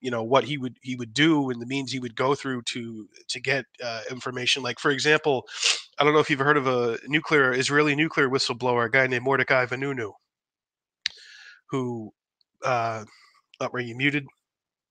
you 0.00 0.10
know 0.10 0.22
what 0.22 0.44
he 0.44 0.58
would 0.58 0.76
he 0.82 0.96
would 0.96 1.12
do 1.14 1.50
and 1.50 1.60
the 1.60 1.66
means 1.66 1.92
he 1.92 1.98
would 2.00 2.16
go 2.16 2.34
through 2.34 2.62
to 2.62 3.08
to 3.28 3.40
get 3.40 3.64
uh, 3.82 4.02
information. 4.10 4.62
Like 4.62 4.78
for 4.78 4.90
example 4.90 5.46
i 5.98 6.04
don't 6.04 6.14
know 6.14 6.20
if 6.20 6.30
you've 6.30 6.38
heard 6.38 6.56
of 6.56 6.66
a 6.66 6.98
nuclear 7.06 7.52
israeli 7.52 7.94
nuclear 7.94 8.28
whistleblower 8.28 8.86
a 8.86 8.90
guy 8.90 9.06
named 9.06 9.24
mordecai 9.24 9.66
vanunu 9.66 10.12
who 11.70 12.12
uh 12.64 13.04
not 13.60 13.72
where 13.72 13.82
you 13.82 13.94
muted 13.96 14.26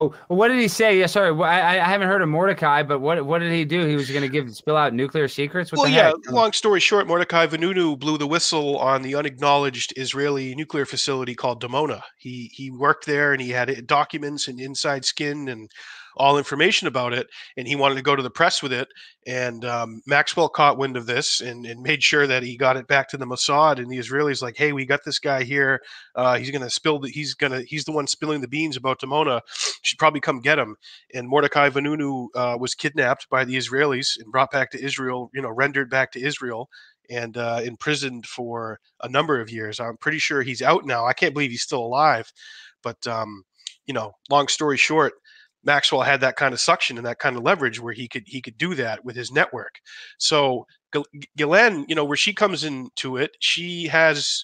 Oh, 0.02 0.14
what 0.30 0.48
did 0.48 0.60
he 0.60 0.70
say? 0.70 0.98
Yeah, 0.98 1.08
sorry, 1.08 1.38
I, 1.44 1.74
I 1.74 1.90
haven't 1.90 2.08
heard 2.08 2.22
of 2.22 2.30
Mordecai, 2.30 2.84
but 2.84 3.00
what 3.00 3.26
what 3.26 3.40
did 3.40 3.52
he 3.52 3.66
do? 3.66 3.86
He 3.86 3.96
was 3.96 4.10
going 4.10 4.22
to 4.22 4.30
give 4.30 4.56
spill 4.56 4.78
out 4.78 4.94
nuclear 4.94 5.28
secrets. 5.28 5.72
What 5.72 5.80
well 5.80 5.90
yeah 5.90 6.08
heck? 6.08 6.32
long 6.32 6.50
oh. 6.50 6.52
story 6.52 6.80
short 6.80 7.08
mordecai 7.08 7.46
vanunu 7.48 8.00
blew 8.00 8.18
the 8.18 8.28
whistle 8.28 8.78
on 8.78 9.02
the 9.02 9.16
unacknowledged 9.16 9.94
israeli 9.98 10.56
nuclear 10.56 10.86
facility 10.86 11.36
called 11.36 11.62
Dimona 11.62 12.02
he 12.18 12.50
he 12.54 12.72
worked 12.72 13.06
there 13.06 13.34
and 13.34 13.42
he 13.42 13.50
had 13.50 13.88
documents 13.88 14.48
and 14.48 14.60
inside 14.60 15.04
skin 15.06 15.50
and 15.50 15.72
all 16.18 16.38
information 16.38 16.88
about 16.88 17.14
it 17.14 17.28
and 17.58 17.68
he 17.68 17.76
wanted 17.76 17.96
to 17.96 18.02
go 18.02 18.16
to 18.16 18.24
the 18.24 18.30
press 18.30 18.62
with 18.62 18.74
it 18.74 18.88
and 19.28 19.66
um, 19.66 20.02
maxwell 20.06 20.50
caught 20.50 20.78
wind 20.78 20.98
of 20.98 21.06
this 21.06 21.42
and, 21.42 21.66
and 21.66 21.82
made 21.82 22.04
sure 22.04 22.28
that 22.28 22.44
he 22.44 22.58
got 22.58 22.78
it 22.78 22.88
back 22.88 23.08
to 23.08 23.18
the 23.18 23.26
mossad 23.26 23.78
and 23.78 23.90
the 23.90 23.98
israelis 23.98 24.42
like 24.42 24.58
hey 24.58 24.72
we 24.72 24.86
got 24.86 25.04
this 25.06 25.20
guy 25.20 25.44
here 25.44 25.82
uh, 26.16 26.38
he's 26.38 26.52
to 26.52 26.70
spill 26.70 27.00
the 27.00 27.10
he's 27.10 27.36
to 27.36 27.64
he's 27.64 27.86
the 27.86 27.92
one 27.92 28.08
spilling 28.08 28.42
the 28.42 28.48
beans 28.48 28.78
about 28.78 29.00
Dimona 29.00 29.42
should 29.82 30.00
probably 30.00 30.20
come 30.20 30.40
get 30.42 30.60
him. 30.60 30.76
And 31.14 31.28
mordecai 31.28 31.70
vanunu 31.70 32.28
uh, 32.36 32.58
was 32.60 32.76
kidnapped 32.76 33.30
by 33.30 33.46
the 33.46 33.56
israelis 33.56 34.20
and 34.20 34.32
brought 34.32 34.52
back 34.52 34.72
to 34.72 34.84
israel 34.84 35.30
you 35.34 35.42
know 35.42 35.50
rendered 35.50 35.90
back 35.90 36.12
to 36.14 36.22
israel 36.22 36.70
and 37.10 37.38
uh, 37.38 37.62
imprisoned 37.64 38.28
for 38.28 38.80
a 39.02 39.10
number 39.10 39.42
of 39.42 39.50
years. 39.50 39.80
I'm 39.80 39.98
pretty 39.98 40.20
sure 40.20 40.44
he's 40.44 40.62
out 40.62 40.86
now. 40.86 41.08
I 41.08 41.14
can't 41.14 41.34
believe 41.34 41.50
he's 41.50 41.64
still 41.64 41.84
alive 41.84 42.32
but 42.84 43.06
um, 43.08 43.44
you 43.86 43.94
know 43.94 44.12
long 44.30 44.48
story 44.48 44.78
short 44.78 45.14
Maxwell 45.64 46.02
had 46.02 46.22
that 46.22 46.36
kind 46.36 46.54
of 46.54 46.60
suction 46.60 46.98
and 46.98 47.06
that 47.06 47.20
kind 47.20 47.36
of 47.36 47.44
leverage 47.44 47.80
where 47.80 47.94
he 47.94 48.08
could 48.08 48.24
he 48.26 48.42
could 48.42 48.58
do 48.58 48.76
that 48.76 49.04
with 49.04 49.16
his 49.16 49.32
network. 49.32 49.80
So 50.18 50.66
Ghislaine, 51.36 51.86
you 51.88 51.96
know, 51.96 52.06
where 52.06 52.18
she 52.18 52.34
comes 52.34 52.64
into 52.64 53.18
it, 53.18 53.32
she 53.40 53.88
has 53.88 54.44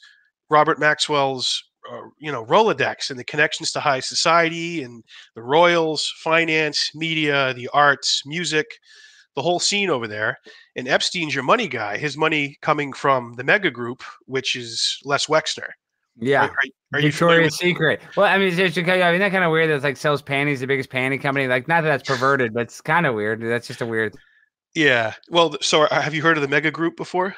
Robert 0.49 0.79
Maxwell's 0.79 1.63
uh, 1.91 2.01
you 2.19 2.31
know 2.31 2.45
Rolodex 2.45 3.09
and 3.09 3.19
the 3.19 3.23
connections 3.23 3.71
to 3.71 3.79
high 3.79 3.99
society 3.99 4.83
and 4.83 5.03
the 5.35 5.43
royals, 5.43 6.11
finance, 6.17 6.91
media, 6.95 7.53
the 7.53 7.69
arts, 7.73 8.23
music, 8.25 8.65
the 9.35 9.41
whole 9.41 9.59
scene 9.59 9.89
over 9.89 10.07
there. 10.07 10.37
And 10.75 10.87
Epstein's 10.87 11.35
your 11.35 11.43
money 11.43 11.67
guy. 11.67 11.97
His 11.97 12.17
money 12.17 12.57
coming 12.61 12.93
from 12.93 13.33
the 13.33 13.43
mega 13.43 13.71
group, 13.71 14.03
which 14.25 14.55
is 14.55 14.99
Les 15.05 15.27
Wexner. 15.27 15.69
Yeah. 16.17 16.43
Are, 16.43 16.49
are, 16.49 16.99
are 16.99 17.01
Victoria's 17.01 17.57
Secret. 17.57 18.01
Well, 18.15 18.25
I 18.25 18.37
mean, 18.37 18.47
it's 18.47 18.57
just, 18.57 18.77
I 18.77 19.11
mean, 19.11 19.19
that 19.19 19.31
kind 19.31 19.43
of 19.43 19.51
weird. 19.51 19.69
That's 19.69 19.83
like 19.83 19.97
sells 19.97 20.21
panties, 20.21 20.61
the 20.61 20.67
biggest 20.67 20.89
panty 20.89 21.21
company. 21.21 21.47
Like, 21.47 21.67
not 21.67 21.81
that 21.81 21.89
that's 21.89 22.07
perverted, 22.07 22.53
but 22.53 22.61
it's 22.61 22.81
kind 22.81 23.05
of 23.05 23.15
weird. 23.15 23.41
That's 23.41 23.67
just 23.67 23.81
a 23.81 23.85
weird. 23.85 24.15
Yeah. 24.75 25.13
Well, 25.29 25.55
so 25.61 25.83
uh, 25.83 26.01
have 26.01 26.13
you 26.13 26.21
heard 26.21 26.37
of 26.37 26.41
the 26.41 26.47
mega 26.47 26.71
group 26.71 26.97
before? 26.97 27.35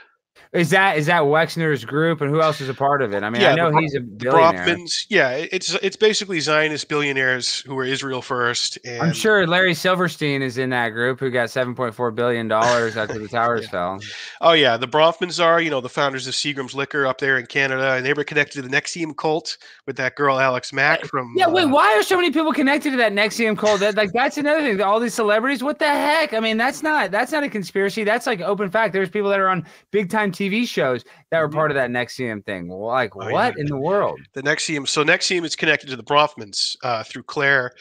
Is 0.53 0.69
that 0.69 0.97
is 0.97 1.05
that 1.07 1.23
Wexner's 1.23 1.83
group, 1.83 2.21
and 2.21 2.29
who 2.29 2.41
else 2.41 2.61
is 2.61 2.69
a 2.69 2.73
part 2.73 3.01
of 3.01 3.13
it? 3.13 3.23
I 3.23 3.29
mean, 3.29 3.41
Yeah, 3.41 3.51
I 3.51 3.55
know 3.55 3.71
the 3.71 3.79
he's 3.79 3.95
a 3.95 3.99
billionaire. 3.99 4.65
Bronfmans, 4.65 5.05
yeah, 5.09 5.31
it's 5.31 5.73
it's 5.81 5.97
basically 5.97 6.39
Zionist 6.39 6.88
billionaires 6.88 7.59
who 7.61 7.77
are 7.77 7.83
Israel 7.83 8.21
first. 8.21 8.77
And 8.85 9.01
I'm 9.01 9.13
sure 9.13 9.45
Larry 9.45 9.73
Silverstein 9.73 10.41
is 10.41 10.57
in 10.57 10.69
that 10.69 10.89
group 10.89 11.19
who 11.19 11.29
got 11.29 11.49
7.4 11.49 12.15
billion 12.15 12.47
dollars 12.47 12.95
after 12.95 13.19
the 13.19 13.27
towers 13.27 13.67
fell. 13.69 13.99
Oh 14.41 14.53
yeah, 14.53 14.77
the 14.77 14.88
Bronfmans 14.88 15.43
are, 15.43 15.61
you 15.61 15.69
know, 15.69 15.81
the 15.81 15.89
founders 15.89 16.27
of 16.27 16.33
Seagram's 16.33 16.73
Liquor 16.73 17.05
up 17.05 17.19
there 17.19 17.38
in 17.38 17.45
Canada, 17.45 17.93
and 17.93 18.05
they 18.05 18.13
were 18.13 18.23
connected 18.23 18.61
to 18.61 18.67
the 18.67 18.69
NXIVM 18.69 19.17
cult 19.17 19.57
with 19.85 19.97
that 19.97 20.15
girl 20.15 20.39
Alex 20.39 20.71
Mack 20.71 21.03
from. 21.05 21.33
Yeah, 21.35 21.49
wait, 21.49 21.65
uh, 21.65 21.69
why 21.69 21.93
are 21.97 22.03
so 22.03 22.15
many 22.15 22.31
people 22.31 22.53
connected 22.53 22.91
to 22.91 22.97
that 22.97 23.11
NXIVM 23.11 23.57
cult? 23.57 23.81
That 23.81 23.95
like 23.95 24.11
that's 24.13 24.38
another 24.38 24.61
thing. 24.61 24.81
All 24.81 24.99
these 24.99 25.13
celebrities, 25.13 25.61
what 25.61 25.79
the 25.79 25.85
heck? 25.85 26.33
I 26.33 26.39
mean, 26.39 26.57
that's 26.57 26.81
not 26.83 27.11
that's 27.11 27.31
not 27.31 27.43
a 27.43 27.49
conspiracy. 27.49 28.03
That's 28.03 28.25
like 28.25 28.39
open 28.41 28.69
fact. 28.69 28.93
There's 28.93 29.09
people 29.09 29.29
that 29.29 29.39
are 29.39 29.49
on 29.49 29.65
big 29.91 30.09
time 30.09 30.26
TV 30.32 30.67
shows 30.67 31.03
that 31.32 31.39
were 31.39 31.49
part 31.49 31.71
of 31.71 31.75
that 31.75 31.89
NXIVM 31.89 32.45
thing. 32.45 32.69
Like 32.69 33.15
Oh, 33.15 33.30
what 33.32 33.55
yeah. 33.55 33.61
in 33.61 33.67
the 33.67 33.78
world? 33.78 34.19
the 34.34 34.43
NXIVM. 34.43 34.88
So 34.88 35.03
NXIVM 35.03 35.45
is 35.45 35.55
connected 35.55 35.89
to 35.89 35.95
the 35.95 36.03
Bronfmans 36.03 36.75
uh, 36.84 37.03
through 37.03 37.23
Clare 37.23 37.71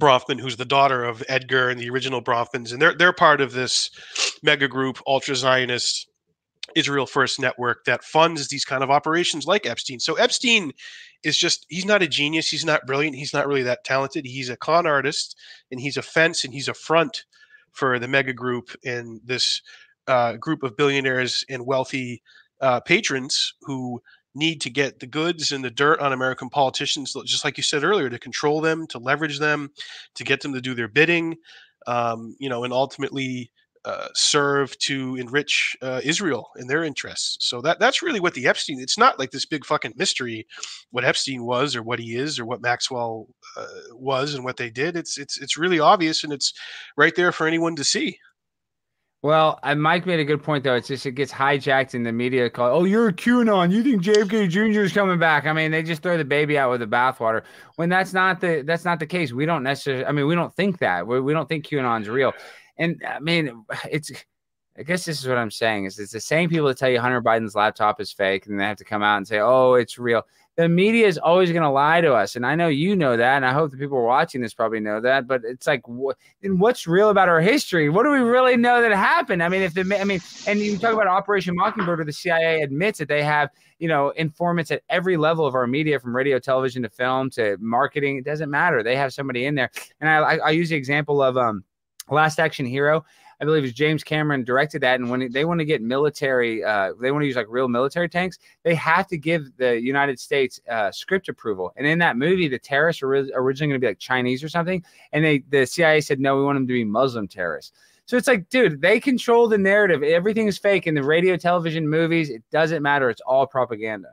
Bronfman, 0.00 0.40
who's 0.40 0.56
the 0.56 0.64
daughter 0.64 1.04
of 1.04 1.22
Edgar 1.28 1.68
and 1.68 1.78
the 1.78 1.88
original 1.90 2.22
Bronfmans, 2.22 2.72
and 2.72 2.82
they're 2.82 2.94
they're 2.94 3.12
part 3.12 3.40
of 3.40 3.52
this 3.52 3.90
mega 4.42 4.66
group, 4.66 4.98
ultra 5.06 5.36
Zionist 5.36 6.08
Israel 6.74 7.06
First 7.06 7.38
network 7.38 7.84
that 7.84 8.02
funds 8.02 8.48
these 8.48 8.64
kind 8.64 8.82
of 8.82 8.90
operations 8.90 9.46
like 9.46 9.66
Epstein. 9.66 10.00
So 10.00 10.14
Epstein 10.14 10.72
is 11.22 11.36
just 11.36 11.66
he's 11.68 11.84
not 11.84 12.02
a 12.02 12.08
genius, 12.08 12.50
he's 12.50 12.64
not 12.64 12.86
brilliant, 12.86 13.16
he's 13.16 13.32
not 13.32 13.46
really 13.46 13.62
that 13.62 13.84
talented. 13.84 14.26
He's 14.26 14.48
a 14.48 14.56
con 14.56 14.86
artist 14.86 15.36
and 15.70 15.80
he's 15.80 15.96
a 15.96 16.02
fence 16.02 16.44
and 16.44 16.52
he's 16.52 16.68
a 16.68 16.74
front 16.74 17.24
for 17.70 17.98
the 17.98 18.08
mega 18.08 18.32
group 18.32 18.70
and 18.84 19.20
this 19.24 19.60
uh, 20.08 20.34
group 20.34 20.62
of 20.62 20.76
billionaires 20.76 21.44
and 21.48 21.66
wealthy 21.66 22.22
uh, 22.60 22.80
patrons 22.80 23.54
who 23.62 24.00
need 24.34 24.60
to 24.60 24.70
get 24.70 24.98
the 24.98 25.06
goods 25.06 25.52
and 25.52 25.64
the 25.64 25.70
dirt 25.70 26.00
on 26.00 26.12
American 26.12 26.48
politicians, 26.48 27.14
just 27.24 27.44
like 27.44 27.56
you 27.56 27.62
said 27.62 27.84
earlier, 27.84 28.10
to 28.10 28.18
control 28.18 28.60
them, 28.60 28.86
to 28.88 28.98
leverage 28.98 29.38
them, 29.38 29.70
to 30.14 30.24
get 30.24 30.40
them 30.40 30.52
to 30.52 30.60
do 30.60 30.74
their 30.74 30.88
bidding, 30.88 31.36
um, 31.86 32.34
you 32.40 32.48
know, 32.48 32.64
and 32.64 32.72
ultimately 32.72 33.50
uh, 33.84 34.08
serve 34.14 34.76
to 34.78 35.14
enrich 35.16 35.76
uh, 35.82 36.00
Israel 36.02 36.48
and 36.56 36.68
their 36.68 36.84
interests. 36.84 37.36
So 37.46 37.60
that 37.60 37.78
that's 37.78 38.02
really 38.02 38.18
what 38.18 38.32
the 38.32 38.46
Epstein. 38.46 38.80
It's 38.80 38.96
not 38.96 39.18
like 39.18 39.30
this 39.30 39.44
big 39.44 39.64
fucking 39.64 39.92
mystery 39.96 40.46
what 40.90 41.04
Epstein 41.04 41.44
was 41.44 41.76
or 41.76 41.82
what 41.82 41.98
he 41.98 42.16
is 42.16 42.38
or 42.38 42.46
what 42.46 42.62
Maxwell 42.62 43.26
uh, 43.58 43.66
was 43.92 44.34
and 44.34 44.42
what 44.42 44.56
they 44.56 44.70
did. 44.70 44.96
It's 44.96 45.18
it's 45.18 45.38
it's 45.38 45.58
really 45.58 45.80
obvious 45.80 46.24
and 46.24 46.32
it's 46.32 46.54
right 46.96 47.14
there 47.14 47.30
for 47.30 47.46
anyone 47.46 47.76
to 47.76 47.84
see. 47.84 48.18
Well, 49.24 49.58
uh, 49.62 49.74
Mike 49.74 50.04
made 50.04 50.20
a 50.20 50.24
good 50.24 50.42
point 50.42 50.64
though. 50.64 50.74
It's 50.74 50.88
just 50.88 51.06
it 51.06 51.12
gets 51.12 51.32
hijacked 51.32 51.94
in 51.94 52.02
the 52.02 52.12
media. 52.12 52.50
Call, 52.50 52.68
oh, 52.68 52.84
you're 52.84 53.08
a 53.08 53.12
QAnon. 53.12 53.72
You 53.72 53.82
think 53.82 54.02
JFK 54.02 54.50
Jr. 54.50 54.82
is 54.82 54.92
coming 54.92 55.18
back? 55.18 55.46
I 55.46 55.54
mean, 55.54 55.70
they 55.70 55.82
just 55.82 56.02
throw 56.02 56.18
the 56.18 56.26
baby 56.26 56.58
out 56.58 56.70
with 56.70 56.80
the 56.80 56.86
bathwater 56.86 57.42
when 57.76 57.88
that's 57.88 58.12
not 58.12 58.42
the 58.42 58.62
that's 58.66 58.84
not 58.84 58.98
the 58.98 59.06
case. 59.06 59.32
We 59.32 59.46
don't 59.46 59.62
necessarily. 59.62 60.04
I 60.04 60.12
mean, 60.12 60.26
we 60.26 60.34
don't 60.34 60.54
think 60.54 60.78
that. 60.80 61.06
We, 61.06 61.22
we 61.22 61.32
don't 61.32 61.48
think 61.48 61.66
QAnon's 61.66 62.06
real. 62.06 62.34
And 62.76 63.02
I 63.08 63.18
mean, 63.18 63.64
it's. 63.90 64.12
I 64.76 64.82
guess 64.82 65.04
this 65.04 65.20
is 65.20 65.28
what 65.28 65.38
I'm 65.38 65.50
saying 65.50 65.84
is 65.84 65.98
it's 65.98 66.12
the 66.12 66.20
same 66.20 66.48
people 66.48 66.66
that 66.66 66.76
tell 66.76 66.90
you 66.90 67.00
Hunter 67.00 67.22
Biden's 67.22 67.54
laptop 67.54 68.00
is 68.00 68.12
fake, 68.12 68.46
and 68.46 68.58
they 68.58 68.64
have 68.64 68.76
to 68.78 68.84
come 68.84 69.02
out 69.02 69.18
and 69.18 69.26
say, 69.26 69.38
"Oh, 69.38 69.74
it's 69.74 69.98
real." 69.98 70.24
the 70.56 70.68
media 70.68 71.06
is 71.06 71.18
always 71.18 71.50
going 71.50 71.62
to 71.62 71.70
lie 71.70 72.00
to 72.00 72.14
us 72.14 72.36
and 72.36 72.46
i 72.46 72.54
know 72.54 72.68
you 72.68 72.94
know 72.94 73.16
that 73.16 73.36
and 73.36 73.46
i 73.46 73.52
hope 73.52 73.70
the 73.70 73.76
people 73.76 74.04
watching 74.04 74.40
this 74.40 74.54
probably 74.54 74.80
know 74.80 75.00
that 75.00 75.26
but 75.26 75.42
it's 75.44 75.66
like 75.66 75.86
what 75.88 76.16
what's 76.42 76.86
real 76.86 77.10
about 77.10 77.28
our 77.28 77.40
history? 77.40 77.88
What 77.88 78.04
do 78.04 78.10
we 78.10 78.18
really 78.18 78.56
know 78.56 78.80
that 78.82 78.92
happened? 78.92 79.42
I 79.42 79.48
mean 79.48 79.62
if 79.62 79.74
the 79.74 79.98
i 80.00 80.04
mean 80.04 80.20
and 80.46 80.60
you 80.60 80.78
talk 80.78 80.92
about 80.92 81.06
operation 81.06 81.56
mockingbird 81.56 81.98
where 81.98 82.04
the 82.04 82.12
cia 82.12 82.62
admits 82.62 82.98
that 82.98 83.08
they 83.08 83.22
have 83.22 83.50
you 83.78 83.88
know 83.88 84.10
informants 84.10 84.70
at 84.70 84.82
every 84.88 85.16
level 85.16 85.46
of 85.46 85.54
our 85.54 85.66
media 85.66 85.98
from 85.98 86.14
radio 86.14 86.38
television 86.38 86.82
to 86.82 86.88
film 86.88 87.30
to 87.30 87.56
marketing 87.60 88.18
it 88.18 88.24
doesn't 88.24 88.50
matter. 88.50 88.82
They 88.82 88.96
have 88.96 89.12
somebody 89.12 89.46
in 89.46 89.54
there. 89.54 89.70
And 90.00 90.08
i 90.08 90.16
i, 90.16 90.36
I 90.36 90.50
use 90.50 90.68
the 90.68 90.76
example 90.76 91.22
of 91.22 91.36
um 91.36 91.64
last 92.10 92.38
action 92.38 92.66
hero 92.66 93.04
I 93.40 93.44
believe 93.44 93.64
it's 93.64 93.72
James 93.72 94.04
Cameron 94.04 94.44
directed 94.44 94.80
that. 94.82 95.00
And 95.00 95.10
when 95.10 95.30
they 95.32 95.44
want 95.44 95.60
to 95.60 95.64
get 95.64 95.82
military, 95.82 96.62
uh, 96.62 96.92
they 97.00 97.10
want 97.10 97.22
to 97.22 97.26
use 97.26 97.36
like 97.36 97.46
real 97.48 97.68
military 97.68 98.08
tanks, 98.08 98.38
they 98.62 98.74
have 98.74 99.06
to 99.08 99.18
give 99.18 99.56
the 99.56 99.80
United 99.80 100.18
States 100.20 100.60
uh, 100.70 100.90
script 100.90 101.28
approval. 101.28 101.72
And 101.76 101.86
in 101.86 101.98
that 101.98 102.16
movie, 102.16 102.48
the 102.48 102.58
terrorists 102.58 103.02
are 103.02 103.08
originally 103.08 103.72
going 103.72 103.80
to 103.80 103.84
be 103.84 103.88
like 103.88 103.98
Chinese 103.98 104.42
or 104.42 104.48
something, 104.48 104.84
and 105.12 105.24
they 105.24 105.38
the 105.50 105.66
CIA 105.66 106.00
said 106.00 106.20
no, 106.20 106.36
we 106.36 106.44
want 106.44 106.56
them 106.56 106.66
to 106.66 106.72
be 106.72 106.84
Muslim 106.84 107.28
terrorists. 107.28 107.72
So 108.06 108.16
it's 108.16 108.28
like, 108.28 108.48
dude, 108.50 108.82
they 108.82 109.00
control 109.00 109.48
the 109.48 109.56
narrative. 109.56 110.02
Everything 110.02 110.46
is 110.46 110.58
fake 110.58 110.86
in 110.86 110.94
the 110.94 111.02
radio, 111.02 111.36
television, 111.36 111.88
movies. 111.88 112.28
It 112.28 112.42
doesn't 112.50 112.82
matter. 112.82 113.08
It's 113.08 113.22
all 113.22 113.46
propaganda. 113.46 114.08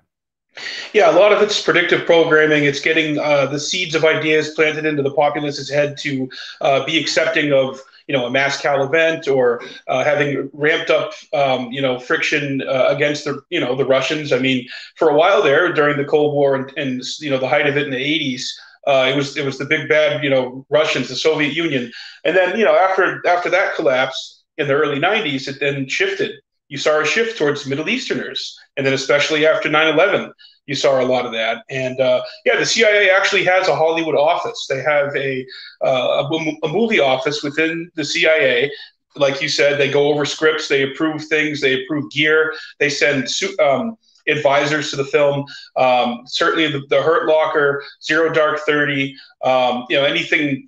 Yeah, 0.94 1.12
a 1.12 1.16
lot 1.18 1.32
of 1.32 1.42
it's 1.42 1.62
predictive 1.62 2.06
programming. 2.06 2.66
It's 2.66 2.82
getting 2.82 3.18
uh, 3.18 3.46
the 3.46 3.60
seeds 3.60 3.96
of 3.96 4.04
ideas 4.04 4.50
planted 4.50 4.86
into 4.86 5.02
the 5.02 5.12
populace's 5.12 5.70
head 5.70 5.98
to 6.00 6.30
uh, 6.60 6.86
be 6.86 7.00
accepting 7.00 7.54
of 7.54 7.82
you 8.12 8.18
know 8.18 8.26
a 8.26 8.30
mass 8.30 8.60
cal 8.60 8.84
event 8.84 9.26
or 9.30 9.62
uh, 9.88 10.04
having 10.04 10.50
ramped 10.52 10.90
up 10.90 11.14
um, 11.32 11.72
you 11.72 11.82
know 11.82 11.98
friction 11.98 12.62
uh, 12.68 12.88
against 12.90 13.24
the 13.24 13.42
you 13.50 13.60
know 13.60 13.74
the 13.74 13.86
Russians. 13.86 14.34
I 14.34 14.40
mean, 14.40 14.68
for 14.98 15.10
a 15.10 15.16
while 15.16 15.42
there 15.42 15.72
during 15.72 15.96
the 15.96 16.04
Cold 16.04 16.34
War 16.34 16.56
and, 16.56 16.74
and 16.76 17.02
you 17.22 17.30
know 17.30 17.38
the 17.38 17.48
height 17.48 17.68
of 17.68 17.78
it 17.78 17.86
in 17.86 17.92
the 17.92 17.98
80s. 18.36 18.44
Uh, 18.86 19.10
it 19.14 19.16
was 19.16 19.38
it 19.38 19.46
was 19.46 19.58
the 19.58 19.66
big 19.66 19.88
bad 19.88 20.22
you 20.22 20.30
know 20.30 20.66
Russians, 20.70 21.08
the 21.08 21.16
Soviet 21.16 21.54
Union, 21.54 21.90
and 22.26 22.36
then 22.36 22.60
you 22.60 22.66
know 22.66 22.76
after 22.76 23.26
after 23.26 23.50
that 23.50 23.76
collapse 23.76 24.44
in 24.58 24.68
the 24.68 24.74
early 24.74 25.00
90s, 25.00 25.48
it 25.48 25.60
then 25.62 25.88
shifted. 25.88 26.32
You 26.72 26.78
saw 26.78 27.02
a 27.02 27.06
shift 27.06 27.38
towards 27.38 27.68
Middle 27.68 27.90
Easterners, 27.90 28.58
and 28.78 28.86
then 28.86 28.94
especially 28.94 29.46
after 29.46 29.68
9/11, 29.68 30.32
you 30.68 30.74
saw 30.74 31.02
a 31.02 31.04
lot 31.04 31.26
of 31.26 31.34
that. 31.34 31.66
And 31.70 32.00
uh, 32.00 32.24
yeah, 32.46 32.56
the 32.56 32.66
CIA 32.66 33.10
actually 33.10 33.44
has 33.44 33.68
a 33.68 33.76
Hollywood 33.76 34.16
office. 34.16 34.68
They 34.70 34.82
have 34.82 35.14
a, 35.14 35.46
uh, 35.84 36.24
a, 36.32 36.56
a 36.64 36.70
movie 36.70 37.02
office 37.02 37.44
within 37.44 37.92
the 37.96 38.06
CIA. 38.06 38.72
Like 39.18 39.42
you 39.42 39.50
said, 39.50 39.82
they 39.82 39.92
go 39.92 40.14
over 40.14 40.24
scripts, 40.24 40.70
they 40.70 40.84
approve 40.84 41.26
things, 41.26 41.60
they 41.60 41.84
approve 41.84 42.10
gear, 42.10 42.54
they 42.80 42.90
send 42.90 43.28
um, 43.60 43.98
advisors 44.30 44.92
to 44.92 44.96
the 44.96 45.04
film. 45.04 45.44
Um, 45.76 46.22
certainly, 46.26 46.72
the, 46.72 46.84
the, 46.88 47.02
Hurt 47.02 47.28
Locker, 47.28 47.84
Zero 48.02 48.32
Dark 48.32 48.60
Thirty, 48.60 49.14
um, 49.44 49.86
you 49.90 49.98
know, 49.98 50.06
anything. 50.06 50.66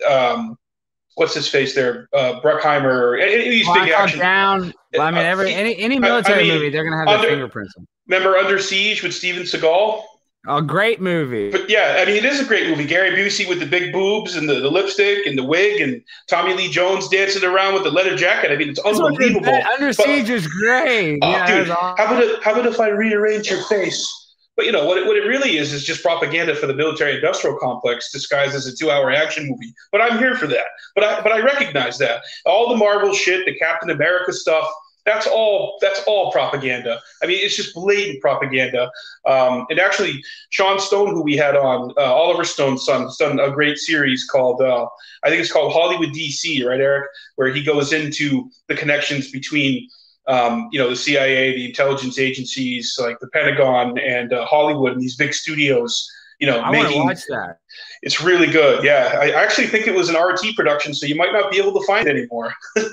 What's 1.16 1.34
his 1.36 1.48
face 1.48 1.76
there, 1.76 2.10
uh, 2.14 2.40
Bruckheimer, 2.42 3.22
any, 3.22 3.34
any 3.34 3.46
of 3.46 3.52
these 3.52 3.68
big 3.68 3.90
action. 3.90 4.20
Down. 4.20 4.74
Well, 4.94 5.04
I 5.04 5.12
mean, 5.12 5.22
every 5.22 5.54
any 5.54 5.78
any 5.78 6.00
military 6.00 6.40
I 6.40 6.44
mean, 6.44 6.54
movie, 6.54 6.70
they're 6.70 6.84
gonna 6.84 6.98
have 6.98 7.22
their 7.22 7.30
fingerprints. 7.30 7.76
Remember 8.08 8.36
Under 8.36 8.60
Siege 8.60 9.04
with 9.04 9.14
Steven 9.14 9.44
Seagal? 9.44 10.04
A 10.46 10.62
great 10.62 11.00
movie. 11.00 11.52
But 11.52 11.70
yeah, 11.70 12.00
I 12.00 12.06
mean, 12.06 12.18
it 12.18 12.26
is 12.26 12.42
a 12.42 12.46
great 12.46 12.70
movie. 12.70 12.86
Gary 12.86 13.12
Busey 13.12 13.48
with 13.48 13.62
the 13.62 13.66
big 13.66 13.94
boobs 13.94 14.36
and 14.36 14.50
the, 14.50 14.56
the 14.56 14.70
lipstick 14.70 15.26
and 15.26 15.38
the 15.38 15.44
wig, 15.44 15.80
and 15.80 16.02
Tommy 16.28 16.54
Lee 16.54 16.70
Jones 16.70 17.08
dancing 17.08 17.46
around 17.46 17.76
with 17.76 17.84
the 17.84 17.92
leather 17.92 18.18
jacket. 18.18 18.52
I 18.52 18.58
mean, 18.58 18.70
it's 18.70 18.80
unbelievable. 18.80 19.54
Under 19.72 19.94
Siege 19.94 20.30
is 20.30 20.48
great. 20.48 21.20
Oh, 21.22 21.32
yeah, 21.32 21.48
dude, 21.48 21.70
awesome. 21.70 21.98
how, 21.98 22.14
about 22.14 22.24
if, 22.24 22.44
how 22.44 22.52
about 22.52 22.66
if 22.66 22.80
I 22.80 22.90
rearrange 22.90 23.50
your 23.50 23.64
face? 23.64 24.23
But 24.56 24.66
you 24.66 24.72
know 24.72 24.86
what? 24.86 24.98
It, 24.98 25.08
what 25.08 25.18
it 25.18 25.28
really 25.28 25.58
is 25.58 25.74
is 25.74 25.84
just 25.84 26.04
propaganda 26.04 26.56
for 26.56 26.68
the 26.68 26.76
military-industrial 26.76 27.58
complex 27.58 28.12
disguised 28.12 28.56
as 28.56 28.68
a 28.68 28.76
two-hour 28.76 29.12
action 29.12 29.48
movie. 29.50 29.74
But 29.92 30.02
I'm 30.02 30.20
here 30.20 30.36
for 30.36 30.48
that. 30.48 30.66
But 30.96 31.04
I 31.04 31.22
but 31.22 31.32
I 31.32 31.42
recognize 31.42 31.98
that 32.00 32.24
all 32.46 32.70
the 32.70 32.78
Marvel 32.78 33.14
shit, 33.14 33.46
the 33.46 33.56
Captain 33.56 33.90
America 33.90 34.32
stuff, 34.32 34.70
that's 35.06 35.28
all. 35.28 35.78
That's 35.82 36.02
all 36.06 36.32
propaganda. 36.32 37.02
I 37.22 37.26
mean, 37.26 37.40
it's 37.42 37.56
just 37.56 37.74
blatant 37.74 38.22
propaganda. 38.22 38.90
Um, 39.26 39.66
and 39.70 39.80
actually, 39.80 40.24
Sean 40.50 40.80
Stone, 40.80 41.10
who 41.10 41.24
we 41.24 41.36
had 41.36 41.56
on, 41.56 41.92
uh, 41.98 42.14
Oliver 42.14 42.44
Stone's 42.44 42.86
son, 42.86 43.04
has 43.04 43.18
done 43.18 43.40
a 43.40 43.52
great 43.52 43.78
series 43.78 44.26
called, 44.26 44.62
uh, 44.62 44.86
I 45.24 45.30
think 45.30 45.42
it's 45.42 45.52
called 45.52 45.74
Hollywood 45.74 46.10
DC, 46.10 46.66
right, 46.66 46.80
Eric, 46.80 47.10
where 47.36 47.54
he 47.54 47.64
goes 47.64 47.92
into 47.92 48.50
the 48.68 48.76
connections 48.76 49.32
between, 49.32 49.90
um, 50.28 50.70
you 50.72 50.80
know, 50.80 50.90
the 50.90 50.96
CIA, 50.96 51.54
the 51.54 51.66
intelligence 51.66 52.18
agencies, 52.18 52.98
like 53.00 53.20
the 53.20 53.28
Pentagon 53.28 53.98
and 53.98 54.34
uh, 54.34 54.46
Hollywood, 54.46 54.94
and 54.94 55.02
these 55.02 55.16
big 55.16 55.34
studios. 55.34 56.10
You 56.40 56.48
know, 56.48 56.60
I 56.60 56.72
making, 56.72 56.98
want 56.98 57.18
to 57.20 57.32
watch 57.32 57.42
that. 57.42 57.58
It's 58.02 58.22
really 58.22 58.48
good. 58.48 58.84
Yeah, 58.84 59.18
I 59.20 59.32
actually 59.32 59.68
think 59.68 59.88
it 59.88 59.94
was 59.94 60.10
an 60.10 60.16
RT 60.16 60.56
production, 60.56 60.94
so 60.94 61.06
you 61.06 61.16
might 61.16 61.32
not 61.32 61.52
be 61.52 61.58
able 61.58 61.80
to 61.80 61.86
find 61.86 62.08
it 62.08 62.16
anymore. 62.18 62.54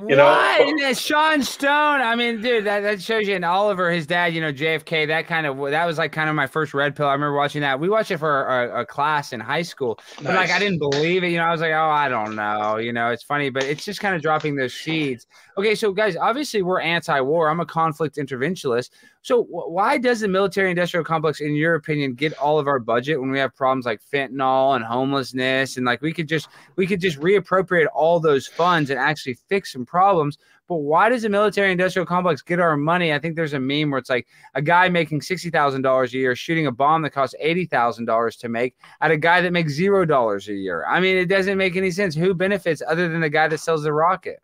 You 0.00 0.16
know, 0.16 0.24
what? 0.24 0.96
Sean 0.96 1.42
Stone. 1.42 2.00
I 2.00 2.16
mean, 2.16 2.42
dude, 2.42 2.64
that, 2.64 2.80
that 2.80 3.00
shows 3.00 3.28
you. 3.28 3.36
And 3.36 3.44
Oliver, 3.44 3.92
his 3.92 4.06
dad, 4.06 4.34
you 4.34 4.40
know, 4.40 4.52
JFK. 4.52 5.06
That 5.06 5.28
kind 5.28 5.46
of 5.46 5.56
that 5.70 5.84
was 5.84 5.98
like 5.98 6.10
kind 6.10 6.28
of 6.28 6.34
my 6.34 6.48
first 6.48 6.74
red 6.74 6.96
pill. 6.96 7.06
I 7.06 7.12
remember 7.12 7.36
watching 7.36 7.60
that. 7.60 7.78
We 7.78 7.88
watched 7.88 8.10
it 8.10 8.18
for 8.18 8.44
a, 8.46 8.80
a 8.80 8.86
class 8.86 9.32
in 9.32 9.38
high 9.38 9.62
school, 9.62 10.00
nice. 10.16 10.26
but 10.26 10.34
like 10.34 10.50
I 10.50 10.58
didn't 10.58 10.78
believe 10.78 11.22
it. 11.22 11.28
You 11.28 11.38
know, 11.38 11.44
I 11.44 11.52
was 11.52 11.60
like, 11.60 11.72
oh, 11.72 11.90
I 11.90 12.08
don't 12.08 12.34
know. 12.34 12.78
You 12.78 12.92
know, 12.92 13.10
it's 13.10 13.22
funny, 13.22 13.50
but 13.50 13.62
it's 13.62 13.84
just 13.84 14.00
kind 14.00 14.16
of 14.16 14.22
dropping 14.22 14.56
those 14.56 14.74
seeds. 14.74 15.26
Okay, 15.56 15.76
so 15.76 15.92
guys, 15.92 16.16
obviously 16.16 16.62
we're 16.62 16.80
anti-war. 16.80 17.48
I'm 17.48 17.60
a 17.60 17.66
conflict 17.66 18.16
interventionist. 18.16 18.90
So 19.22 19.44
why 19.44 19.98
does 19.98 20.20
the 20.20 20.26
military-industrial 20.26 21.04
complex, 21.04 21.40
in 21.40 21.54
your 21.54 21.76
opinion, 21.76 22.14
get 22.14 22.36
all 22.38 22.58
of 22.58 22.66
our 22.66 22.80
budget 22.80 23.20
when 23.20 23.30
we 23.30 23.38
have 23.38 23.54
problems 23.54 23.86
like 23.86 24.00
fentanyl 24.02 24.74
and 24.74 24.84
homelessness, 24.84 25.76
and 25.76 25.86
like 25.86 26.02
we 26.02 26.12
could 26.12 26.28
just 26.28 26.48
we 26.74 26.88
could 26.88 27.00
just 27.00 27.20
reappropriate 27.20 27.86
all 27.94 28.18
those 28.18 28.48
funds 28.48 28.90
and 28.90 28.98
actually 28.98 29.34
fix 29.48 29.72
some 29.72 29.86
problems? 29.86 30.38
But 30.66 30.76
why 30.76 31.08
does 31.08 31.22
the 31.22 31.28
military 31.28 31.70
industrial 31.70 32.06
complex 32.06 32.42
get 32.42 32.58
our 32.58 32.76
money? 32.76 33.12
I 33.12 33.20
think 33.20 33.36
there's 33.36 33.52
a 33.52 33.60
meme 33.60 33.90
where 33.90 33.98
it's 33.98 34.10
like 34.10 34.26
a 34.54 34.62
guy 34.62 34.88
making 34.88 35.20
$60,000 35.20 36.04
a 36.04 36.16
year 36.16 36.34
shooting 36.34 36.66
a 36.66 36.72
bomb 36.72 37.02
that 37.02 37.10
costs 37.10 37.36
$80,000 37.42 38.38
to 38.40 38.48
make 38.48 38.74
at 39.02 39.10
a 39.10 39.16
guy 39.16 39.40
that 39.40 39.52
makes 39.52 39.78
$0 39.78 40.48
a 40.48 40.52
year. 40.52 40.84
I 40.88 41.00
mean, 41.00 41.16
it 41.16 41.26
doesn't 41.26 41.58
make 41.58 41.76
any 41.76 41.90
sense. 41.90 42.16
Who 42.16 42.34
benefits 42.34 42.82
other 42.88 43.08
than 43.08 43.20
the 43.20 43.30
guy 43.30 43.46
that 43.46 43.58
sells 43.58 43.84
the 43.84 43.92
rocket? 43.92 44.40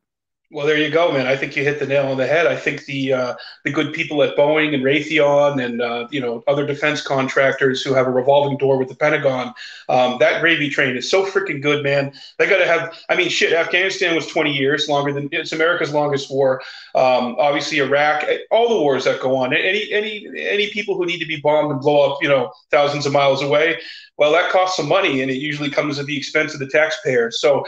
Well, 0.52 0.66
there 0.66 0.78
you 0.78 0.90
go, 0.90 1.12
man. 1.12 1.28
I 1.28 1.36
think 1.36 1.54
you 1.54 1.62
hit 1.62 1.78
the 1.78 1.86
nail 1.86 2.08
on 2.08 2.16
the 2.16 2.26
head. 2.26 2.48
I 2.48 2.56
think 2.56 2.84
the 2.86 3.12
uh, 3.12 3.34
the 3.64 3.70
good 3.70 3.92
people 3.92 4.20
at 4.24 4.36
Boeing 4.36 4.74
and 4.74 4.82
Raytheon 4.82 5.64
and 5.64 5.80
uh, 5.80 6.08
you 6.10 6.20
know 6.20 6.42
other 6.48 6.66
defense 6.66 7.00
contractors 7.00 7.84
who 7.84 7.94
have 7.94 8.08
a 8.08 8.10
revolving 8.10 8.58
door 8.58 8.76
with 8.76 8.88
the 8.88 8.96
Pentagon, 8.96 9.54
um, 9.88 10.16
that 10.18 10.40
gravy 10.40 10.68
train 10.68 10.96
is 10.96 11.08
so 11.08 11.24
freaking 11.24 11.62
good, 11.62 11.84
man. 11.84 12.12
They 12.38 12.48
got 12.48 12.58
to 12.58 12.66
have. 12.66 12.98
I 13.08 13.14
mean, 13.14 13.28
shit. 13.28 13.52
Afghanistan 13.52 14.16
was 14.16 14.26
20 14.26 14.52
years 14.52 14.88
longer 14.88 15.12
than 15.12 15.28
it's 15.30 15.52
America's 15.52 15.92
longest 15.92 16.32
war. 16.32 16.60
Um, 16.96 17.36
obviously, 17.38 17.78
Iraq, 17.78 18.24
all 18.50 18.68
the 18.68 18.80
wars 18.80 19.04
that 19.04 19.20
go 19.20 19.36
on. 19.36 19.54
Any 19.54 19.92
any 19.92 20.26
any 20.36 20.70
people 20.70 20.96
who 20.96 21.06
need 21.06 21.20
to 21.20 21.26
be 21.26 21.40
bombed 21.40 21.70
and 21.70 21.80
blow 21.80 22.10
up, 22.10 22.18
you 22.22 22.28
know, 22.28 22.52
thousands 22.72 23.06
of 23.06 23.12
miles 23.12 23.40
away. 23.40 23.78
Well, 24.16 24.32
that 24.32 24.50
costs 24.50 24.76
some 24.76 24.88
money, 24.88 25.22
and 25.22 25.30
it 25.30 25.36
usually 25.36 25.70
comes 25.70 25.98
at 26.00 26.06
the 26.06 26.16
expense 26.16 26.54
of 26.54 26.60
the 26.60 26.66
taxpayer. 26.66 27.30
So 27.30 27.64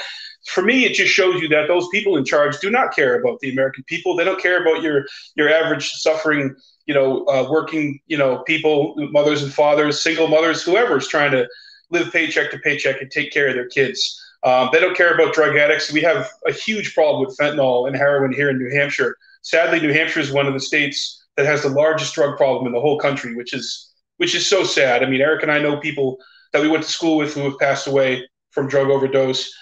for 0.47 0.63
me, 0.63 0.85
it 0.85 0.95
just 0.95 1.13
shows 1.13 1.41
you 1.41 1.49
that 1.49 1.69
those 1.69 1.87
people 1.89 2.17
in 2.17 2.25
charge 2.25 2.59
do 2.59 2.71
not 2.71 2.95
care 2.95 3.21
about 3.21 3.39
the 3.41 3.51
American 3.51 3.85
people. 3.85 4.17
They 4.17 4.25
don't 4.25 4.41
care 4.41 4.61
about 4.61 4.83
your 4.83 5.05
your 5.35 5.49
average 5.49 5.93
suffering, 5.93 6.55
you 6.87 6.95
know, 6.95 7.25
uh, 7.27 7.49
working, 7.51 8.01
you 8.07 8.19
know, 8.19 8.39
people, 8.39 8.95
mothers 9.13 9.43
and 9.43 9.53
fathers, 9.53 10.03
single 10.03 10.29
mothers, 10.29 10.63
whoever 10.63 10.97
is 10.97 11.09
trying 11.09 11.31
to 11.33 11.49
live 11.91 12.13
paycheck 12.13 12.51
to 12.51 12.59
paycheck 12.59 13.01
and 13.01 13.11
take 13.11 13.33
care 13.33 13.49
of 13.49 13.55
their 13.55 13.69
kids. 13.69 14.19
Um, 14.45 14.71
they 14.73 14.81
don't 14.81 14.97
care 14.97 15.15
about 15.15 15.35
drug 15.35 15.57
addicts. 15.57 15.93
We 15.93 16.01
have 16.01 16.29
a 16.47 16.53
huge 16.53 16.95
problem 16.95 17.25
with 17.25 17.37
fentanyl 17.37 17.87
and 17.87 17.95
heroin 17.95 18.33
here 18.33 18.51
in 18.51 18.59
New 18.59 18.71
Hampshire. 18.75 19.17
Sadly, 19.43 19.79
New 19.81 19.93
Hampshire 19.93 20.21
is 20.21 20.33
one 20.33 20.47
of 20.47 20.55
the 20.55 20.61
states 20.61 21.25
that 21.37 21.47
has 21.47 21.63
the 21.63 21.69
largest 21.69 22.15
drug 22.15 22.37
problem 22.37 22.67
in 22.67 22.73
the 22.73 22.81
whole 22.81 22.99
country, 22.99 23.35
which 23.35 23.55
is 23.55 23.91
which 24.17 24.35
is 24.35 24.47
so 24.47 24.65
sad. 24.65 25.03
I 25.03 25.07
mean, 25.07 25.21
Eric 25.21 25.43
and 25.43 25.53
I 25.53 25.61
know 25.61 25.77
people 25.79 26.19
that 26.53 26.63
we 26.63 26.69
went 26.69 26.85
to 26.85 26.91
school 26.91 27.17
with 27.17 27.35
who 27.35 27.43
have 27.43 27.59
passed 27.59 27.87
away 27.87 28.29
from 28.51 28.69
drug 28.69 28.89
overdose. 28.89 29.53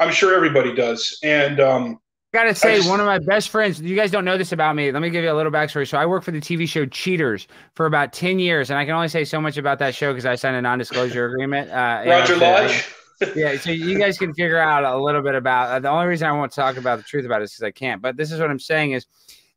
I'm 0.00 0.12
sure 0.12 0.34
everybody 0.34 0.74
does. 0.74 1.18
And 1.22 1.60
um, 1.60 2.00
gotta 2.32 2.54
say, 2.54 2.76
just- 2.76 2.88
one 2.88 2.98
of 3.00 3.06
my 3.06 3.18
best 3.18 3.50
friends. 3.50 3.80
You 3.80 3.94
guys 3.94 4.10
don't 4.10 4.24
know 4.24 4.36
this 4.38 4.50
about 4.52 4.74
me. 4.74 4.90
Let 4.90 5.02
me 5.02 5.10
give 5.10 5.22
you 5.22 5.30
a 5.30 5.34
little 5.34 5.52
backstory. 5.52 5.86
So 5.88 5.98
I 5.98 6.06
worked 6.06 6.24
for 6.24 6.30
the 6.32 6.40
TV 6.40 6.68
show 6.68 6.86
Cheaters 6.86 7.46
for 7.74 7.86
about 7.86 8.12
ten 8.12 8.38
years, 8.38 8.70
and 8.70 8.78
I 8.78 8.84
can 8.84 8.94
only 8.94 9.08
say 9.08 9.24
so 9.24 9.40
much 9.40 9.56
about 9.56 9.78
that 9.78 9.94
show 9.94 10.12
because 10.12 10.26
I 10.26 10.34
signed 10.34 10.56
a 10.56 10.62
non-disclosure 10.62 11.26
agreement. 11.26 11.70
Uh, 11.70 12.02
Roger 12.06 12.34
to- 12.34 12.40
Lodge. 12.40 12.88
yeah, 13.36 13.56
so 13.58 13.70
you 13.70 13.98
guys 13.98 14.16
can 14.16 14.32
figure 14.32 14.58
out 14.58 14.82
a 14.82 14.96
little 14.98 15.22
bit 15.22 15.34
about. 15.34 15.68
Uh, 15.68 15.78
the 15.80 15.90
only 15.90 16.06
reason 16.06 16.26
I 16.26 16.32
won't 16.32 16.52
talk 16.52 16.78
about 16.78 16.96
the 16.96 17.04
truth 17.04 17.26
about 17.26 17.42
it 17.42 17.44
is 17.44 17.52
because 17.52 17.64
I 17.64 17.70
can't. 17.70 18.00
But 18.00 18.16
this 18.16 18.32
is 18.32 18.40
what 18.40 18.50
I'm 18.50 18.58
saying 18.58 18.92
is. 18.92 19.06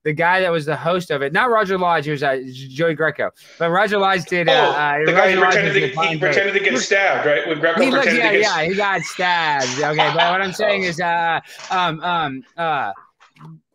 The 0.04 0.14
guy 0.14 0.42
that 0.42 0.52
was 0.52 0.66
the 0.66 0.76
host 0.76 1.12
of 1.12 1.22
it, 1.22 1.32
not 1.32 1.50
Roger 1.50 1.78
Lodge, 1.78 2.06
he 2.06 2.12
was 2.12 2.24
uh, 2.24 2.42
Joey 2.52 2.94
Greco, 2.94 3.32
but 3.58 3.70
Roger 3.70 3.98
Lodge 3.98 4.26
did. 4.26 4.50
Uh, 4.50 4.52
Oh, 4.54 4.72
uh, 4.72 5.06
the 5.06 5.12
guy 5.12 5.32
who 5.32 5.40
pretended 5.40 5.74
to, 5.74 6.02
he 6.08 6.18
pretended 6.18 6.54
to 6.54 6.60
get 6.60 6.78
stabbed, 6.80 7.26
right? 7.26 7.48
When 7.48 7.60
Greco 7.60 7.82
He 7.82 7.90
looked, 7.90 8.04
pretended 8.04 8.42
yeah, 8.42 8.58
to 8.58 8.58
get 8.58 8.66
yeah, 8.66 8.70
he 8.70 8.76
got 8.76 9.02
stabbed. 9.02 9.80
Okay, 9.80 9.96
but 9.96 10.32
what 10.32 10.42
I'm 10.42 10.54
saying 10.54 10.84
is, 10.84 11.00
uh, 11.00 11.40
um, 11.70 12.00
um, 12.02 12.44
uh, 12.58 12.92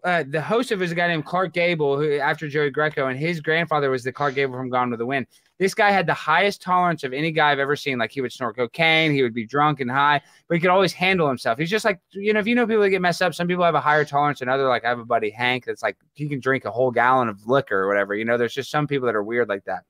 uh, 0.05 0.25
the 0.29 0.41
host 0.41 0.71
of 0.71 0.81
it 0.81 0.85
was 0.85 0.93
a 0.93 0.95
guy 0.95 1.09
named 1.09 1.25
Clark 1.25 1.53
Gable, 1.53 1.99
who 1.99 2.19
after 2.19 2.49
Joey 2.49 2.71
Greco, 2.71 3.09
and 3.09 3.19
his 3.19 3.41
grandfather 3.41 3.91
was 3.91 4.05
the 4.05 4.13
Clark 4.13 4.35
Gable 4.35 4.55
from 4.55 4.71
Gone 4.71 4.91
with 4.91 4.99
the 4.99 5.07
Wind. 5.07 5.27
This 5.59 5.75
guy 5.75 5.91
had 5.91 6.07
the 6.07 6.15
highest 6.15 6.63
tolerance 6.63 7.05
of 7.05 7.13
any 7.13 7.33
guy 7.33 7.51
I've 7.51 7.59
ever 7.59 7.77
seen. 7.77 7.99
Like 7.99 8.13
he 8.13 8.21
would 8.21 8.33
snort 8.33 8.57
cocaine, 8.57 9.13
he 9.13 9.23
would 9.23 9.35
be 9.35 9.47
drunk 9.47 9.81
and 9.81 9.91
high, 9.91 10.21
but 10.49 10.55
he 10.55 10.61
could 10.61 10.71
always 10.71 10.93
handle 10.93 11.29
himself. 11.29 11.59
He's 11.59 11.71
just 11.71 11.85
like 11.85 12.01
you 12.13 12.33
know, 12.33 12.41
if 12.41 12.47
you 12.47 12.55
know 12.55 12.67
people 12.67 12.83
that 12.83 12.91
get 12.91 13.03
messed 13.03 13.23
up, 13.23 13.35
some 13.35 13.49
people 13.49 13.65
have 13.65 13.75
a 13.75 13.81
higher 13.81 14.05
tolerance 14.05 14.39
than 14.39 14.49
other. 14.49 14.69
Like 14.69 14.85
I 14.85 14.89
have 14.89 14.99
a 14.99 15.05
buddy 15.05 15.31
Hank 15.31 15.65
that's 15.65 15.83
like 15.83 15.97
he 16.15 16.29
can 16.29 16.41
drink 16.41 16.65
a 16.65 16.71
whole 16.71 16.91
gallon 16.91 17.29
of 17.29 17.47
liquor 17.47 17.83
or 17.83 17.89
whatever. 17.89 18.15
You 18.15 18.25
know, 18.25 18.37
there's 18.37 18.55
just 18.55 18.71
some 18.71 18.87
people 18.87 19.07
that 19.07 19.17
are 19.17 19.23
weird 19.23 19.49
like 19.49 19.65
that. 19.65 19.85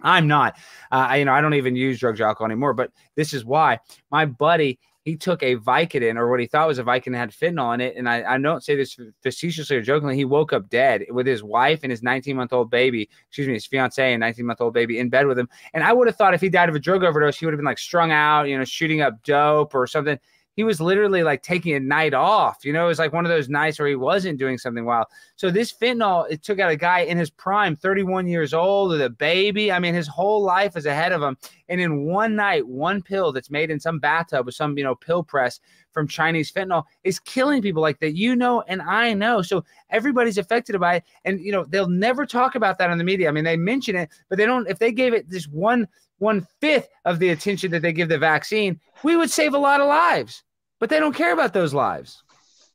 I'm 0.00 0.26
not. 0.26 0.56
Uh, 0.90 1.06
I, 1.08 1.16
you 1.16 1.24
know, 1.24 1.32
I 1.32 1.40
don't 1.40 1.54
even 1.54 1.76
use 1.76 2.00
drugs 2.00 2.20
or 2.20 2.26
alcohol 2.26 2.46
anymore. 2.46 2.74
But 2.74 2.90
this 3.14 3.32
is 3.32 3.44
why 3.44 3.80
my 4.10 4.26
buddy 4.26 4.78
he 5.04 5.16
took 5.16 5.42
a 5.42 5.56
Vicodin 5.56 6.16
or 6.16 6.30
what 6.30 6.40
he 6.40 6.46
thought 6.46 6.66
was 6.66 6.78
a 6.78 6.82
Vicodin 6.82 7.14
had 7.14 7.30
fentanyl 7.30 7.74
in 7.74 7.82
it. 7.82 7.94
And 7.96 8.08
I, 8.08 8.34
I 8.34 8.38
don't 8.38 8.64
say 8.64 8.74
this 8.74 8.98
facetiously 9.22 9.76
or 9.76 9.82
jokingly. 9.82 10.16
He 10.16 10.24
woke 10.24 10.54
up 10.54 10.70
dead 10.70 11.04
with 11.10 11.26
his 11.26 11.42
wife 11.42 11.80
and 11.82 11.90
his 11.90 12.02
19 12.02 12.34
month 12.34 12.54
old 12.54 12.70
baby, 12.70 13.10
excuse 13.28 13.46
me, 13.46 13.52
his 13.52 13.66
fiance 13.66 14.12
and 14.12 14.20
19 14.20 14.46
month 14.46 14.62
old 14.62 14.72
baby 14.72 14.98
in 14.98 15.10
bed 15.10 15.26
with 15.26 15.38
him. 15.38 15.48
And 15.74 15.84
I 15.84 15.92
would 15.92 16.06
have 16.06 16.16
thought 16.16 16.32
if 16.32 16.40
he 16.40 16.48
died 16.48 16.70
of 16.70 16.74
a 16.74 16.80
drug 16.80 17.04
overdose, 17.04 17.38
he 17.38 17.44
would 17.44 17.52
have 17.52 17.58
been 17.58 17.66
like 17.66 17.78
strung 17.78 18.12
out, 18.12 18.48
you 18.48 18.56
know, 18.56 18.64
shooting 18.64 19.02
up 19.02 19.22
dope 19.22 19.74
or 19.74 19.86
something. 19.86 20.18
He 20.56 20.64
was 20.64 20.80
literally 20.80 21.22
like 21.22 21.42
taking 21.42 21.74
a 21.74 21.80
night 21.80 22.14
off. 22.14 22.64
You 22.64 22.72
know, 22.72 22.84
it 22.84 22.88
was 22.88 22.98
like 22.98 23.12
one 23.12 23.24
of 23.24 23.30
those 23.30 23.48
nights 23.48 23.78
where 23.78 23.88
he 23.88 23.96
wasn't 23.96 24.38
doing 24.38 24.58
something 24.58 24.84
wild. 24.84 25.06
So 25.36 25.50
this 25.50 25.72
fentanyl, 25.72 26.30
it 26.30 26.42
took 26.42 26.60
out 26.60 26.70
a 26.70 26.76
guy 26.76 27.00
in 27.00 27.18
his 27.18 27.30
prime, 27.30 27.74
31 27.76 28.26
years 28.26 28.54
old, 28.54 28.90
with 28.90 29.02
a 29.02 29.10
baby. 29.10 29.72
I 29.72 29.78
mean, 29.78 29.94
his 29.94 30.06
whole 30.06 30.42
life 30.42 30.76
is 30.76 30.86
ahead 30.86 31.12
of 31.12 31.22
him. 31.22 31.36
And 31.68 31.80
in 31.80 32.04
one 32.04 32.36
night, 32.36 32.66
one 32.66 33.02
pill 33.02 33.32
that's 33.32 33.50
made 33.50 33.70
in 33.70 33.80
some 33.80 33.98
bathtub 33.98 34.46
with 34.46 34.54
some, 34.54 34.78
you 34.78 34.84
know, 34.84 34.94
pill 34.94 35.22
press 35.22 35.60
from 35.92 36.08
Chinese 36.08 36.52
fentanyl 36.52 36.84
is 37.04 37.18
killing 37.20 37.62
people 37.62 37.80
like 37.80 38.00
that. 38.00 38.14
You 38.16 38.36
know, 38.36 38.62
and 38.62 38.82
I 38.82 39.14
know. 39.14 39.42
So 39.42 39.64
everybody's 39.90 40.38
affected 40.38 40.78
by 40.78 40.96
it. 40.96 41.04
And 41.24 41.40
you 41.40 41.52
know, 41.52 41.64
they'll 41.64 41.88
never 41.88 42.26
talk 42.26 42.54
about 42.54 42.78
that 42.78 42.90
on 42.90 42.98
the 42.98 43.04
media. 43.04 43.28
I 43.28 43.32
mean, 43.32 43.44
they 43.44 43.56
mention 43.56 43.96
it, 43.96 44.10
but 44.28 44.36
they 44.36 44.44
don't. 44.46 44.68
If 44.68 44.78
they 44.78 44.92
gave 44.92 45.14
it 45.14 45.30
this 45.30 45.46
one 45.46 45.88
one 46.18 46.46
fifth 46.60 46.88
of 47.04 47.18
the 47.18 47.30
attention 47.30 47.70
that 47.72 47.82
they 47.82 47.92
give 47.92 48.08
the 48.08 48.18
vaccine, 48.18 48.80
we 49.02 49.16
would 49.16 49.30
save 49.30 49.54
a 49.54 49.58
lot 49.58 49.80
of 49.80 49.88
lives. 49.88 50.42
But 50.80 50.90
they 50.90 51.00
don't 51.00 51.14
care 51.14 51.32
about 51.32 51.52
those 51.52 51.72
lives. 51.72 52.22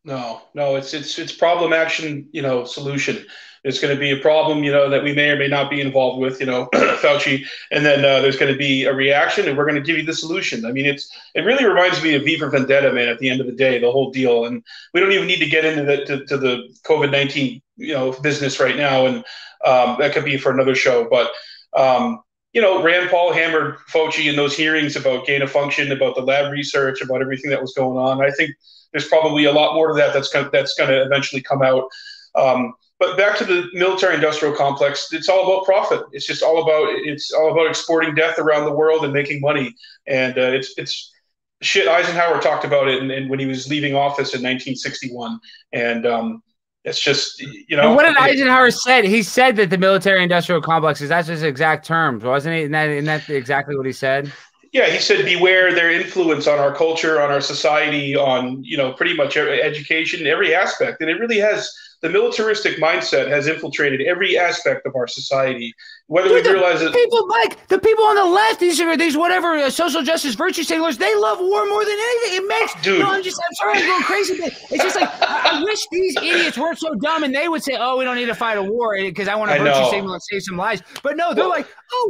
No, 0.05 0.41
no, 0.53 0.75
it's 0.75 0.93
it's 0.93 1.19
it's 1.19 1.33
problem 1.33 1.73
action, 1.73 2.27
you 2.31 2.41
know, 2.41 2.63
solution. 2.63 3.25
It's 3.63 3.79
going 3.79 3.93
to 3.93 3.99
be 3.99 4.11
a 4.11 4.17
problem, 4.17 4.63
you 4.63 4.71
know, 4.71 4.89
that 4.89 5.03
we 5.03 5.13
may 5.13 5.31
or 5.31 5.35
may 5.35 5.49
not 5.49 5.69
be 5.69 5.81
involved 5.81 6.21
with, 6.21 6.39
you 6.39 6.45
know, 6.45 6.69
Fauci, 6.73 7.45
and 7.71 7.85
then 7.85 8.05
uh, 8.05 8.21
there's 8.21 8.37
going 8.37 8.51
to 8.51 8.57
be 8.57 8.85
a 8.85 8.93
reaction, 8.93 9.47
and 9.47 9.57
we're 9.57 9.65
going 9.65 9.75
to 9.75 9.81
give 9.81 9.97
you 9.97 10.05
the 10.05 10.13
solution. 10.13 10.65
I 10.65 10.71
mean, 10.71 10.85
it's 10.85 11.13
it 11.35 11.41
really 11.41 11.65
reminds 11.65 12.01
me 12.01 12.15
of 12.15 12.23
V 12.23 12.37
for 12.39 12.49
Vendetta, 12.49 12.93
man. 12.93 13.09
At 13.09 13.19
the 13.19 13.29
end 13.29 13.41
of 13.41 13.47
the 13.47 13.53
day, 13.53 13.77
the 13.77 13.91
whole 13.91 14.11
deal, 14.11 14.45
and 14.45 14.63
we 14.93 15.01
don't 15.01 15.11
even 15.11 15.27
need 15.27 15.39
to 15.39 15.49
get 15.49 15.65
into 15.65 15.83
the 15.83 16.05
to, 16.05 16.25
to 16.25 16.37
the 16.37 16.73
COVID 16.85 17.11
nineteen, 17.11 17.61
you 17.75 17.93
know, 17.93 18.13
business 18.13 18.59
right 18.61 18.77
now, 18.77 19.05
and 19.05 19.17
um, 19.65 19.97
that 19.99 20.13
could 20.13 20.25
be 20.25 20.37
for 20.37 20.51
another 20.51 20.75
show. 20.75 21.09
But 21.09 21.29
um, 21.75 22.21
you 22.53 22.61
know, 22.61 22.81
Rand 22.81 23.09
Paul 23.09 23.31
hammered 23.31 23.77
Fauci 23.91 24.29
in 24.29 24.35
those 24.35 24.55
hearings 24.55 24.95
about 24.95 25.27
gain 25.27 25.41
of 25.41 25.51
function, 25.51 25.91
about 25.91 26.15
the 26.15 26.21
lab 26.21 26.51
research, 26.51 27.01
about 27.01 27.21
everything 27.21 27.51
that 27.51 27.61
was 27.61 27.73
going 27.73 27.97
on. 27.97 28.23
I 28.23 28.31
think 28.31 28.55
there's 28.91 29.07
probably 29.07 29.45
a 29.45 29.51
lot 29.51 29.75
more 29.75 29.89
to 29.89 29.93
that 29.95 30.13
that's 30.13 30.29
going 30.29 30.49
that's 30.51 30.73
going 30.73 30.89
to 30.89 31.03
eventually 31.03 31.41
come 31.41 31.61
out. 31.61 31.89
Um, 32.35 32.73
but 32.99 33.17
back 33.17 33.37
to 33.37 33.45
the 33.45 33.69
military-industrial 33.73 34.55
complex, 34.55 35.07
it's 35.13 35.29
all 35.29 35.45
about 35.45 35.65
profit. 35.65 36.01
It's 36.11 36.25
just 36.25 36.43
all 36.43 36.61
about 36.61 36.89
it's 37.05 37.31
all 37.31 37.51
about 37.51 37.67
exporting 37.67 38.15
death 38.15 38.39
around 38.39 38.65
the 38.65 38.73
world 38.73 39.05
and 39.05 39.13
making 39.13 39.41
money. 39.41 39.75
And 40.07 40.37
uh, 40.37 40.51
it's 40.51 40.73
it's 40.77 41.11
shit. 41.61 41.87
Eisenhower 41.87 42.41
talked 42.41 42.65
about 42.65 42.87
it, 42.87 43.01
and 43.01 43.29
when 43.29 43.39
he 43.39 43.45
was 43.45 43.69
leaving 43.69 43.95
office 43.95 44.33
in 44.33 44.41
1961, 44.41 45.39
and 45.71 46.05
um, 46.05 46.43
it's 46.89 46.99
just 47.01 47.39
you 47.41 47.77
know. 47.77 47.87
And 47.87 47.95
what 47.95 48.05
did 48.05 48.17
Eisenhower 48.17 48.71
said? 48.71 49.05
He 49.05 49.23
said 49.23 49.55
that 49.57 49.69
the 49.69 49.77
military-industrial 49.77 50.61
complex 50.61 50.99
is 51.01 51.09
that's 51.09 51.27
his 51.27 51.43
exact 51.43 51.85
terms, 51.85 52.23
wasn't 52.23 52.55
he? 52.55 52.61
Isn't 52.61 52.71
that, 52.73 52.89
isn't 52.89 53.05
that 53.05 53.29
exactly 53.29 53.77
what 53.77 53.85
he 53.85 53.93
said? 53.93 54.31
Yeah, 54.71 54.87
he 54.87 54.99
said, 54.99 55.25
"Beware 55.25 55.73
their 55.73 55.91
influence 55.91 56.45
on 56.47 56.59
our 56.59 56.75
culture, 56.75 57.21
on 57.21 57.31
our 57.31 57.41
society, 57.41 58.15
on 58.15 58.63
you 58.63 58.77
know 58.77 58.93
pretty 58.93 59.15
much 59.15 59.37
every 59.37 59.61
education, 59.61 60.27
every 60.27 60.53
aspect." 60.53 61.01
And 61.01 61.09
it 61.09 61.19
really 61.19 61.39
has. 61.39 61.71
The 62.01 62.09
militaristic 62.09 62.77
mindset 62.77 63.27
has 63.27 63.47
infiltrated 63.47 64.01
every 64.07 64.37
aspect 64.37 64.85
of 64.85 64.95
our 64.95 65.05
society, 65.07 65.73
whether 66.09 66.27
Dude, 66.27 66.37
we 66.37 66.41
the 66.43 66.53
realize 66.53 66.81
it. 66.81 66.91
people 66.93 67.27
like 67.29 67.67
the 67.69 67.79
people 67.79 68.03
on 68.03 68.15
the 68.15 68.25
left, 68.25 68.59
these 68.59 68.79
are 68.81 68.97
these 68.97 69.15
whatever 69.15 69.53
uh, 69.55 69.69
social 69.69 70.03
justice 70.03 70.35
virtue 70.35 70.63
signalers, 70.63 70.97
they 70.97 71.15
love 71.15 71.39
war 71.39 71.65
more 71.67 71.85
than 71.85 71.93
anything. 71.97 72.43
It 72.43 72.47
makes 72.47 72.73
Dude. 72.83 72.99
no, 72.99 73.09
I'm 73.11 73.23
just 73.23 73.39
I'm 73.47 73.53
sorry 73.55 73.77
I'm 73.79 73.85
going 73.87 74.03
crazy, 74.03 74.33
it's 74.43 74.83
just 74.83 74.95
like 74.99 75.09
I, 75.21 75.59
I 75.59 75.63
wish 75.63 75.79
these 75.91 76.15
idiots 76.17 76.57
weren't 76.57 76.79
so 76.79 76.93
dumb 76.95 77.23
and 77.23 77.33
they 77.33 77.47
would 77.47 77.63
say, 77.63 77.77
Oh, 77.79 77.97
we 77.97 78.03
don't 78.03 78.15
need 78.17 78.25
to 78.25 78.35
fight 78.35 78.57
a 78.57 78.63
war 78.63 78.95
because 78.99 79.27
I 79.27 79.35
want 79.35 79.51
to 79.51 79.59
virtue 79.59 79.89
signal 79.89 80.13
and 80.13 80.21
save 80.23 80.43
some 80.43 80.57
lives. 80.57 80.81
But 81.03 81.15
no, 81.15 81.33
they're 81.33 81.45
Well- 81.45 81.49
like, 81.51 81.67
Oh 81.91 82.09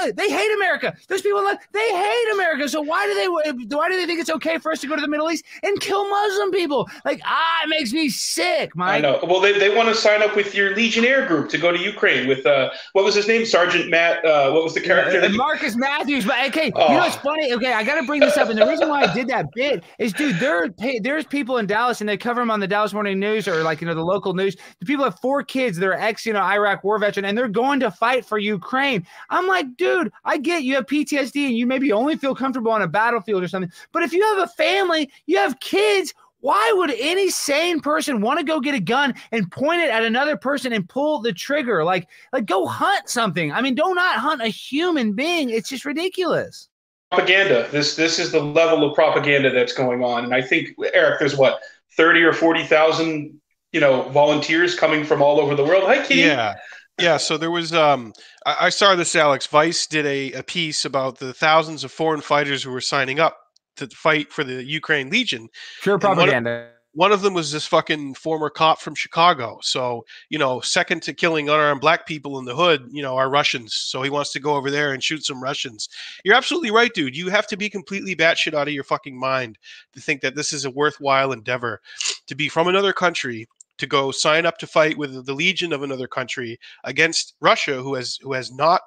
well, 0.00 0.08
uh, 0.08 0.12
they 0.16 0.30
hate 0.30 0.54
America. 0.54 0.96
Those 1.08 1.20
people 1.20 1.44
like 1.44 1.58
they 1.72 1.88
hate 1.90 2.30
America. 2.32 2.66
So 2.66 2.80
why 2.80 3.06
do 3.06 3.14
they 3.14 3.28
why 3.76 3.90
do 3.90 3.96
they 3.96 4.06
think 4.06 4.20
it's 4.20 4.30
okay 4.30 4.56
for 4.56 4.72
us 4.72 4.80
to 4.80 4.86
go 4.86 4.94
to 4.96 5.02
the 5.02 5.08
Middle 5.08 5.30
East 5.30 5.44
and 5.62 5.78
kill 5.80 6.08
Muslim 6.08 6.50
people? 6.50 6.88
Like 7.04 7.20
ah, 7.26 7.60
it 7.64 7.68
makes 7.68 7.92
me 7.92 8.08
sick, 8.08 8.74
Mike. 8.74 8.94
I 8.96 9.00
know. 9.00 9.20
Well, 9.22 9.40
they, 9.40 9.58
they 9.58 9.74
want 9.74 9.90
to 9.90 9.94
sign 9.94 10.22
up 10.22 10.34
with 10.34 10.54
your 10.54 10.74
Legionnaire 10.74 11.26
group 11.26 11.50
to 11.50 11.58
go 11.58 11.70
to 11.70 11.78
Ukraine 11.78 12.26
with 12.26 12.46
uh, 12.46 12.70
what 12.94 13.04
was 13.04 13.14
his 13.22 13.28
name, 13.28 13.46
Sergeant 13.46 13.90
Matt. 13.90 14.24
Uh, 14.24 14.50
what 14.52 14.64
was 14.64 14.74
the 14.74 14.80
character? 14.80 15.22
Uh, 15.22 15.28
Marcus 15.30 15.76
Matthews, 15.76 16.24
but 16.26 16.46
okay, 16.48 16.66
you 16.66 16.72
Oh. 16.76 16.88
know 16.92 16.98
what's 16.98 17.16
funny? 17.16 17.52
Okay, 17.52 17.72
I 17.72 17.82
got 17.84 18.00
to 18.00 18.06
bring 18.06 18.20
this 18.20 18.36
up, 18.36 18.48
and 18.48 18.58
the 18.58 18.66
reason 18.66 18.88
why 18.88 19.02
I 19.02 19.14
did 19.14 19.28
that 19.28 19.46
bit 19.54 19.84
is, 19.98 20.12
dude, 20.12 20.36
there 20.40 20.64
are- 20.64 20.68
there's 21.00 21.24
people 21.24 21.58
in 21.58 21.66
Dallas, 21.66 22.00
and 22.00 22.08
they 22.08 22.16
cover 22.16 22.40
them 22.40 22.50
on 22.50 22.60
the 22.60 22.66
Dallas 22.68 22.92
Morning 22.92 23.18
News 23.18 23.46
or 23.48 23.62
like 23.62 23.80
you 23.80 23.86
know 23.86 23.94
the 23.94 24.02
local 24.04 24.34
news. 24.34 24.56
The 24.80 24.86
people 24.86 25.04
have 25.04 25.18
four 25.20 25.42
kids, 25.42 25.78
they're 25.78 25.98
ex, 25.98 26.26
you 26.26 26.32
know, 26.32 26.42
Iraq 26.42 26.84
war 26.84 26.98
veteran, 26.98 27.24
and 27.24 27.36
they're 27.36 27.48
going 27.48 27.80
to 27.80 27.90
fight 27.90 28.24
for 28.24 28.38
Ukraine. 28.38 29.06
I'm 29.30 29.46
like, 29.46 29.76
dude, 29.76 30.12
I 30.24 30.38
get 30.38 30.62
you 30.64 30.74
have 30.76 30.86
PTSD 30.86 31.46
and 31.46 31.56
you 31.56 31.66
maybe 31.66 31.92
only 31.92 32.16
feel 32.16 32.34
comfortable 32.34 32.72
on 32.72 32.82
a 32.82 32.88
battlefield 32.88 33.42
or 33.42 33.48
something, 33.48 33.70
but 33.92 34.02
if 34.02 34.12
you 34.12 34.22
have 34.34 34.38
a 34.38 34.48
family, 34.48 35.10
you 35.26 35.38
have 35.38 35.58
kids. 35.60 36.12
Why 36.42 36.72
would 36.76 36.90
any 36.90 37.30
sane 37.30 37.80
person 37.80 38.20
want 38.20 38.38
to 38.38 38.44
go 38.44 38.60
get 38.60 38.74
a 38.74 38.80
gun 38.80 39.14
and 39.30 39.50
point 39.50 39.80
it 39.80 39.90
at 39.90 40.04
another 40.04 40.36
person 40.36 40.72
and 40.74 40.86
pull 40.86 41.20
the 41.20 41.32
trigger? 41.32 41.84
Like, 41.84 42.08
like 42.32 42.44
go 42.46 42.66
hunt 42.66 43.08
something. 43.08 43.50
I 43.50 43.62
mean, 43.62 43.74
do 43.74 43.94
not 43.94 44.16
hunt 44.18 44.42
a 44.42 44.48
human 44.48 45.14
being. 45.14 45.48
It's 45.50 45.70
just 45.70 45.84
ridiculous. 45.86 46.68
propaganda. 47.10 47.68
This 47.70 47.94
this 47.96 48.18
is 48.18 48.32
the 48.32 48.40
level 48.40 48.88
of 48.88 48.94
propaganda 48.94 49.50
that's 49.50 49.72
going 49.72 50.02
on, 50.02 50.24
and 50.24 50.34
I 50.34 50.42
think 50.42 50.70
Eric, 50.94 51.18
there's 51.20 51.36
what 51.36 51.60
thirty 51.96 52.22
or 52.22 52.32
forty 52.32 52.64
thousand, 52.64 53.40
you 53.72 53.80
know, 53.80 54.02
volunteers 54.10 54.74
coming 54.74 55.04
from 55.04 55.22
all 55.22 55.40
over 55.40 55.54
the 55.54 55.64
world. 55.64 55.84
Hi, 55.84 56.04
Kitty. 56.04 56.22
Yeah. 56.22 56.54
Yeah, 56.98 57.16
so 57.16 57.36
there 57.38 57.50
was 57.50 57.72
um 57.72 58.12
I, 58.46 58.66
I 58.66 58.68
saw 58.68 58.94
this 58.94 59.16
Alex 59.16 59.46
Vice 59.46 59.86
did 59.86 60.06
a, 60.06 60.32
a 60.32 60.42
piece 60.42 60.84
about 60.84 61.18
the 61.18 61.32
thousands 61.32 61.84
of 61.84 61.92
foreign 61.92 62.20
fighters 62.20 62.62
who 62.62 62.70
were 62.70 62.80
signing 62.82 63.18
up 63.18 63.36
to 63.76 63.86
fight 63.88 64.32
for 64.32 64.44
the 64.44 64.62
Ukraine 64.64 65.10
Legion. 65.10 65.48
Pure 65.82 65.96
And 65.96 66.02
one 66.04 66.10
of- 66.12 66.16
propaganda. 66.18 66.68
One 66.94 67.10
of 67.10 67.22
them 67.22 67.32
was 67.32 67.50
this 67.50 67.66
fucking 67.66 68.16
former 68.16 68.50
cop 68.50 68.78
from 68.78 68.94
Chicago. 68.94 69.58
So, 69.62 70.04
you 70.28 70.38
know, 70.38 70.60
second 70.60 71.02
to 71.04 71.14
killing 71.14 71.48
unarmed 71.48 71.80
black 71.80 72.06
people 72.06 72.38
in 72.38 72.44
the 72.44 72.54
hood, 72.54 72.86
you 72.90 73.00
know, 73.00 73.16
are 73.16 73.30
Russians. 73.30 73.74
So 73.74 74.02
he 74.02 74.10
wants 74.10 74.30
to 74.32 74.40
go 74.40 74.56
over 74.56 74.70
there 74.70 74.92
and 74.92 75.02
shoot 75.02 75.24
some 75.24 75.42
Russians. 75.42 75.88
You're 76.22 76.34
absolutely 76.34 76.70
right, 76.70 76.92
dude. 76.92 77.16
You 77.16 77.30
have 77.30 77.46
to 77.46 77.56
be 77.56 77.70
completely 77.70 78.14
batshit 78.14 78.52
out 78.52 78.68
of 78.68 78.74
your 78.74 78.84
fucking 78.84 79.18
mind 79.18 79.56
to 79.94 80.00
think 80.02 80.20
that 80.20 80.34
this 80.34 80.52
is 80.52 80.66
a 80.66 80.70
worthwhile 80.70 81.32
endeavor 81.32 81.80
to 82.26 82.34
be 82.34 82.50
from 82.50 82.68
another 82.68 82.92
country 82.92 83.48
to 83.78 83.86
go 83.86 84.10
sign 84.10 84.44
up 84.44 84.58
to 84.58 84.66
fight 84.66 84.98
with 84.98 85.24
the 85.24 85.32
legion 85.32 85.72
of 85.72 85.82
another 85.82 86.06
country 86.06 86.60
against 86.84 87.36
Russia, 87.40 87.80
who 87.80 87.94
has 87.94 88.18
who 88.20 88.34
has 88.34 88.52
not 88.52 88.82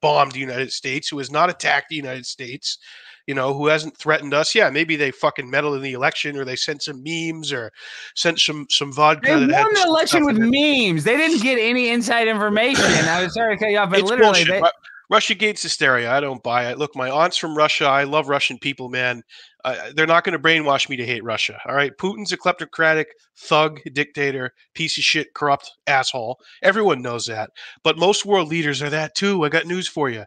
bombed 0.00 0.32
the 0.32 0.40
United 0.40 0.72
States, 0.72 1.08
who 1.08 1.18
has 1.18 1.30
not 1.30 1.48
attacked 1.48 1.88
the 1.88 1.96
United 1.96 2.26
States, 2.26 2.78
you 3.26 3.34
know, 3.34 3.54
who 3.54 3.68
hasn't 3.68 3.96
threatened 3.96 4.34
us. 4.34 4.54
Yeah, 4.54 4.70
maybe 4.70 4.96
they 4.96 5.10
fucking 5.10 5.48
meddled 5.48 5.76
in 5.76 5.82
the 5.82 5.92
election, 5.92 6.36
or 6.36 6.44
they 6.44 6.56
sent 6.56 6.82
some 6.82 7.02
memes, 7.02 7.52
or 7.52 7.70
sent 8.14 8.38
some 8.40 8.66
some 8.70 8.92
vodka. 8.92 9.38
They 9.38 9.46
that 9.46 9.54
had 9.54 9.64
won 9.64 9.74
the 9.74 9.82
election 9.82 10.24
with 10.26 10.36
memes. 10.38 11.04
They 11.04 11.16
didn't 11.16 11.42
get 11.42 11.58
any 11.58 11.88
inside 11.90 12.28
information. 12.28 12.84
I 12.84 13.22
was 13.22 13.34
sorry 13.34 13.56
to 13.56 13.60
cut 13.64 13.70
you 13.70 13.78
off, 13.78 13.90
but 13.90 14.00
It's 14.00 14.10
literally, 14.10 14.44
bullshit. 14.44 14.62
they, 14.62 14.70
Russia 15.10 15.34
Gates 15.34 15.62
hysteria. 15.62 16.10
I 16.10 16.20
don't 16.20 16.42
buy 16.42 16.70
it. 16.70 16.78
Look, 16.78 16.96
my 16.96 17.10
aunt's 17.10 17.36
from 17.36 17.56
Russia. 17.56 17.86
I 17.86 18.04
love 18.04 18.28
Russian 18.28 18.58
people, 18.58 18.88
man. 18.88 19.22
Uh, 19.64 19.92
they're 19.96 20.06
not 20.06 20.24
going 20.24 20.34
to 20.34 20.38
brainwash 20.38 20.90
me 20.90 20.96
to 20.96 21.06
hate 21.06 21.24
Russia. 21.24 21.58
All 21.66 21.74
right. 21.74 21.96
Putin's 21.96 22.32
a 22.32 22.36
kleptocratic 22.36 23.06
thug, 23.38 23.80
dictator, 23.94 24.52
piece 24.74 24.98
of 24.98 25.04
shit, 25.04 25.32
corrupt 25.32 25.72
asshole. 25.86 26.38
Everyone 26.62 27.00
knows 27.00 27.24
that. 27.26 27.50
But 27.82 27.96
most 27.96 28.26
world 28.26 28.48
leaders 28.48 28.82
are 28.82 28.90
that 28.90 29.14
too. 29.14 29.42
I 29.42 29.48
got 29.48 29.66
news 29.66 29.88
for 29.88 30.10
you. 30.10 30.24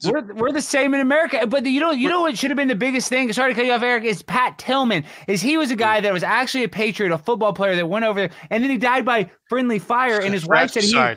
So, 0.00 0.10
we're, 0.10 0.34
we're 0.34 0.52
the 0.52 0.60
same 0.60 0.92
in 0.92 1.00
America. 1.00 1.46
But 1.46 1.64
you 1.66 1.78
know, 1.78 1.92
you 1.92 2.08
know 2.08 2.22
what 2.22 2.36
should 2.36 2.50
have 2.50 2.56
been 2.56 2.68
the 2.68 2.74
biggest 2.74 3.08
thing? 3.08 3.32
Sorry 3.32 3.52
to 3.52 3.54
cut 3.54 3.64
you 3.64 3.72
off, 3.72 3.82
Eric. 3.82 4.04
Is 4.04 4.22
Pat 4.22 4.58
Tillman? 4.58 5.04
Is 5.28 5.40
he 5.40 5.56
was 5.56 5.70
a 5.70 5.76
guy 5.76 6.00
that 6.00 6.12
was 6.12 6.24
actually 6.24 6.64
a 6.64 6.68
patriot, 6.68 7.12
a 7.12 7.18
football 7.18 7.52
player 7.52 7.76
that 7.76 7.86
went 7.86 8.04
over 8.04 8.20
there, 8.20 8.30
and 8.50 8.62
then 8.62 8.70
he 8.70 8.76
died 8.76 9.04
by 9.04 9.30
friendly 9.48 9.78
fire. 9.78 10.20
And 10.20 10.34
his 10.34 10.46
wife 10.46 10.72
said 10.72 10.82
he. 10.82 11.16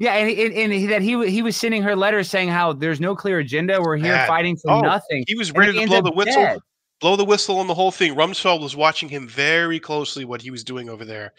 Yeah, 0.00 0.14
and, 0.14 0.28
and, 0.28 0.52
and 0.52 0.72
he, 0.72 0.86
that 0.86 1.02
he 1.02 1.30
he 1.30 1.40
was 1.40 1.56
sending 1.56 1.82
her 1.84 1.94
letters 1.94 2.28
saying 2.28 2.48
how 2.48 2.72
there's 2.72 3.00
no 3.00 3.14
clear 3.14 3.38
agenda. 3.38 3.80
We're 3.80 3.96
here 3.96 4.12
Bad. 4.12 4.26
fighting 4.26 4.56
for 4.56 4.72
oh, 4.72 4.80
nothing. 4.80 5.24
He 5.28 5.36
was 5.36 5.52
ready 5.52 5.72
to 5.72 5.86
blow 5.86 6.02
the 6.02 6.10
whistle. 6.10 6.42
Dead 6.42 6.58
blow 7.00 7.16
the 7.16 7.24
whistle 7.24 7.58
on 7.58 7.66
the 7.66 7.74
whole 7.74 7.90
thing. 7.90 8.14
Rumsfeld 8.14 8.60
was 8.60 8.76
watching 8.76 9.08
him 9.08 9.28
very 9.28 9.78
closely 9.78 10.24
what 10.24 10.40
he 10.40 10.50
was 10.50 10.64
doing 10.64 10.88
over 10.88 11.04
there. 11.04 11.32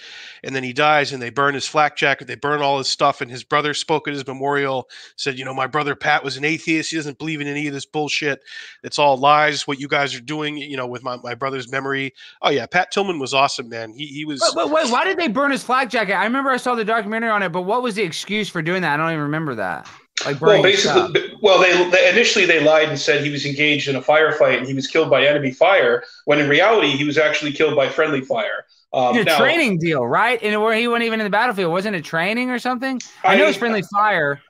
And 0.43 0.55
then 0.55 0.63
he 0.63 0.73
dies 0.73 1.11
and 1.11 1.21
they 1.21 1.29
burn 1.29 1.53
his 1.53 1.67
flak 1.67 1.95
jacket, 1.95 2.27
they 2.27 2.35
burn 2.35 2.61
all 2.61 2.77
his 2.77 2.87
stuff. 2.87 3.21
And 3.21 3.31
his 3.31 3.43
brother 3.43 3.73
spoke 3.73 4.07
at 4.07 4.13
his 4.13 4.25
memorial, 4.27 4.89
said, 5.15 5.37
You 5.37 5.45
know, 5.45 5.53
my 5.53 5.67
brother 5.67 5.95
Pat 5.95 6.23
was 6.23 6.37
an 6.37 6.45
atheist. 6.45 6.91
He 6.91 6.97
doesn't 6.97 7.17
believe 7.17 7.41
in 7.41 7.47
any 7.47 7.67
of 7.67 7.73
this 7.73 7.85
bullshit. 7.85 8.43
It's 8.83 8.99
all 8.99 9.17
lies, 9.17 9.67
what 9.67 9.79
you 9.79 9.87
guys 9.87 10.13
are 10.15 10.21
doing, 10.21 10.57
you 10.57 10.77
know, 10.77 10.87
with 10.87 11.03
my, 11.03 11.17
my 11.17 11.35
brother's 11.35 11.71
memory. 11.71 12.13
Oh, 12.41 12.49
yeah. 12.49 12.65
Pat 12.65 12.91
Tillman 12.91 13.19
was 13.19 13.33
awesome, 13.33 13.69
man. 13.69 13.93
He, 13.93 14.05
he 14.07 14.25
was. 14.25 14.39
But, 14.39 14.55
but 14.55 14.71
wait, 14.71 14.91
why 14.91 15.03
did 15.03 15.17
they 15.17 15.27
burn 15.27 15.51
his 15.51 15.63
flak 15.63 15.89
jacket? 15.89 16.13
I 16.13 16.25
remember 16.25 16.51
I 16.51 16.57
saw 16.57 16.75
the 16.75 16.85
documentary 16.85 17.29
on 17.29 17.43
it, 17.43 17.49
but 17.49 17.63
what 17.63 17.81
was 17.81 17.95
the 17.95 18.03
excuse 18.03 18.49
for 18.49 18.61
doing 18.61 18.81
that? 18.81 18.93
I 18.93 18.97
don't 18.97 19.11
even 19.11 19.23
remember 19.23 19.55
that. 19.55 19.89
Like 20.24 20.39
well, 20.39 20.63
basically, 20.63 21.36
well, 21.41 21.59
they, 21.59 21.89
they, 21.89 22.09
initially 22.09 22.45
they 22.45 22.61
lied 22.61 22.88
and 22.88 22.97
said 22.97 23.24
he 23.24 23.30
was 23.30 23.45
engaged 23.45 23.89
in 23.89 23.97
a 23.97 24.01
firefight 24.01 24.57
and 24.57 24.66
he 24.66 24.74
was 24.74 24.88
killed 24.88 25.09
by 25.09 25.26
enemy 25.26 25.51
fire. 25.51 26.03
When 26.24 26.39
in 26.39 26.47
reality, 26.47 26.91
he 26.91 27.03
was 27.03 27.18
actually 27.18 27.51
killed 27.51 27.76
by 27.76 27.89
friendly 27.89 28.22
fire. 28.22 28.66
Um, 28.93 29.18
a 29.18 29.24
now, 29.26 29.38
training 29.38 29.78
deal, 29.78 30.07
right? 30.07 30.41
And 30.41 30.61
where 30.61 30.74
he 30.74 30.88
wasn't 30.88 31.03
even 31.03 31.20
in 31.20 31.26
the 31.26 31.30
battlefield, 31.30 31.72
wasn't 31.72 31.97
it 31.97 32.05
training 32.05 32.49
or 32.49 32.59
something? 32.59 33.01
I, 33.26 33.34
I 33.34 33.38
know 33.38 33.47
it's 33.47 33.57
friendly 33.57 33.82
fire. 33.82 34.41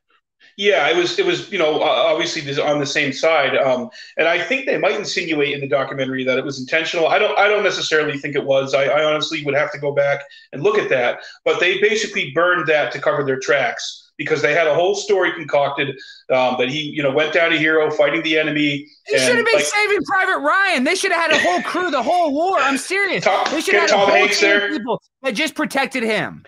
Yeah, 0.55 0.88
it 0.88 0.95
was. 0.95 1.18
It 1.18 1.26
was. 1.26 1.51
You 1.51 1.57
know, 1.57 1.82
obviously 1.82 2.61
on 2.61 2.80
the 2.80 2.86
same 2.86 3.11
side, 3.11 3.57
um, 3.57 3.89
and 4.18 4.28
I 4.28 4.41
think 4.41 4.66
they 4.66 4.78
might 4.78 4.97
insinuate 4.97 5.53
in 5.53 5.59
the 5.59 5.68
documentary 5.68 6.24
that 6.24 6.38
it 6.38 6.45
was 6.45 6.59
intentional. 6.59 7.07
I 7.07 7.20
don't. 7.20 7.38
I 7.38 7.49
don't 7.49 7.63
necessarily 7.63 8.18
think 8.18 8.36
it 8.36 8.43
was. 8.45 8.74
I, 8.74 8.86
I 8.86 9.03
honestly 9.03 9.43
would 9.43 9.55
have 9.55 9.72
to 9.74 9.80
go 9.80 9.91
back 9.91 10.22
and 10.53 10.63
look 10.63 10.78
at 10.78 10.89
that. 10.89 11.20
But 11.43 11.59
they 11.59 11.82
basically 11.82 12.32
burned 12.32 12.68
that 12.68 12.93
to 12.93 13.01
cover 13.01 13.24
their 13.24 13.39
tracks 13.39 14.04
because 14.18 14.41
they 14.41 14.53
had 14.53 14.68
a 14.68 14.74
whole 14.74 14.95
story 14.95 15.32
concocted 15.34 15.89
um, 16.34 16.55
that 16.57 16.70
he, 16.70 16.82
you 16.82 17.03
know, 17.03 17.11
went 17.11 17.34
down 17.34 17.51
a 17.53 17.57
hero 17.57 17.91
fighting 17.91 18.24
the 18.24 18.38
enemy. 18.38 18.88
He 19.07 19.18
should 19.18 19.36
have 19.36 19.45
been 19.45 19.55
like, 19.55 19.63
saving 19.63 20.03
Private 20.03 20.39
Ryan. 20.39 20.84
They 20.84 20.95
should 20.95 21.11
have 21.11 21.32
had 21.32 21.39
a 21.39 21.43
whole 21.43 21.61
crew 21.61 21.91
the 21.91 22.03
whole 22.03 22.34
war. 22.34 22.57
I'm 22.59 22.78
serious. 22.78 23.24
Tom, 23.24 23.45
they 23.51 23.61
should 23.61 23.76
have 23.76 23.89
had 23.89 23.89
Tom 23.89 24.01
a 24.01 24.05
whole 24.05 24.16
Hanks 24.16 24.39
there. 24.39 24.70
people 24.70 25.01
that 25.22 25.34
just 25.34 25.55
protected 25.55 26.03
him. 26.03 26.43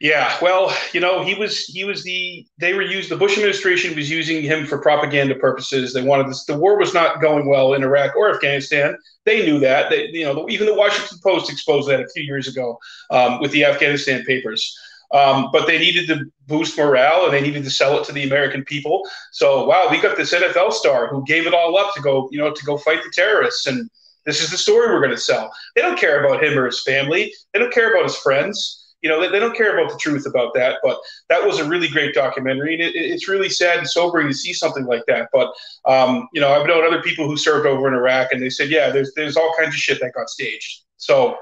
Yeah, 0.00 0.34
well, 0.40 0.74
you 0.94 1.00
know, 1.00 1.22
he 1.22 1.34
was 1.34 1.66
he 1.66 1.84
was 1.84 2.02
the 2.02 2.46
they 2.58 2.72
were 2.72 2.80
used 2.80 3.10
the 3.10 3.18
Bush 3.18 3.36
administration 3.36 3.94
was 3.94 4.10
using 4.10 4.42
him 4.42 4.64
for 4.64 4.78
propaganda 4.78 5.34
purposes. 5.34 5.92
They 5.92 6.00
wanted 6.00 6.28
this 6.28 6.46
the 6.46 6.56
war 6.56 6.78
was 6.78 6.94
not 6.94 7.20
going 7.20 7.46
well 7.46 7.74
in 7.74 7.82
Iraq 7.82 8.16
or 8.16 8.34
Afghanistan. 8.34 8.96
They 9.26 9.44
knew 9.44 9.60
that. 9.60 9.90
They, 9.90 10.08
you 10.08 10.24
know, 10.24 10.48
even 10.48 10.66
the 10.66 10.74
Washington 10.74 11.18
Post 11.22 11.52
exposed 11.52 11.86
that 11.90 12.00
a 12.00 12.08
few 12.08 12.22
years 12.22 12.48
ago 12.48 12.78
um, 13.10 13.40
with 13.40 13.50
the 13.50 13.66
Afghanistan 13.66 14.24
papers. 14.24 14.74
Um, 15.12 15.50
but 15.52 15.66
they 15.66 15.78
needed 15.78 16.06
to 16.08 16.30
boost 16.46 16.78
morale 16.78 17.24
and 17.24 17.32
they 17.32 17.40
needed 17.40 17.64
to 17.64 17.70
sell 17.70 17.98
it 17.98 18.04
to 18.04 18.12
the 18.12 18.24
American 18.24 18.64
people. 18.64 19.02
So 19.32 19.66
wow, 19.66 19.88
we 19.90 20.00
got 20.00 20.16
this 20.16 20.32
NFL 20.32 20.72
star 20.72 21.08
who 21.08 21.24
gave 21.24 21.46
it 21.46 21.54
all 21.54 21.76
up 21.76 21.94
to 21.94 22.00
go, 22.00 22.28
you 22.30 22.38
know, 22.38 22.52
to 22.52 22.64
go 22.64 22.78
fight 22.78 23.02
the 23.02 23.10
terrorists, 23.12 23.66
and 23.66 23.90
this 24.26 24.42
is 24.42 24.50
the 24.50 24.58
story 24.58 24.88
we're 24.88 25.00
going 25.00 25.10
to 25.10 25.18
sell. 25.18 25.52
They 25.74 25.82
don't 25.82 25.98
care 25.98 26.24
about 26.24 26.44
him 26.44 26.58
or 26.58 26.66
his 26.66 26.82
family. 26.82 27.32
They 27.52 27.58
don't 27.58 27.72
care 27.72 27.92
about 27.92 28.04
his 28.04 28.16
friends. 28.16 28.94
You 29.02 29.08
know, 29.08 29.18
they, 29.18 29.28
they 29.28 29.38
don't 29.38 29.56
care 29.56 29.78
about 29.78 29.90
the 29.90 29.98
truth 29.98 30.26
about 30.26 30.52
that. 30.54 30.76
But 30.82 30.98
that 31.30 31.44
was 31.44 31.58
a 31.58 31.64
really 31.64 31.88
great 31.88 32.14
documentary, 32.14 32.74
and 32.74 32.82
it, 32.82 32.94
it's 32.94 33.28
really 33.28 33.48
sad 33.48 33.78
and 33.78 33.88
sobering 33.88 34.28
to 34.28 34.34
see 34.34 34.52
something 34.52 34.84
like 34.84 35.02
that. 35.06 35.28
But 35.32 35.52
um, 35.86 36.28
you 36.34 36.40
know, 36.40 36.52
I've 36.52 36.66
known 36.66 36.84
other 36.84 37.02
people 37.02 37.26
who 37.26 37.36
served 37.36 37.66
over 37.66 37.88
in 37.88 37.94
Iraq, 37.94 38.32
and 38.32 38.42
they 38.42 38.50
said, 38.50 38.68
yeah, 38.68 38.90
there's 38.90 39.12
there's 39.16 39.36
all 39.36 39.52
kinds 39.58 39.74
of 39.74 39.80
shit 39.80 40.00
that 40.00 40.12
got 40.14 40.28
staged. 40.28 40.82
So 40.98 41.38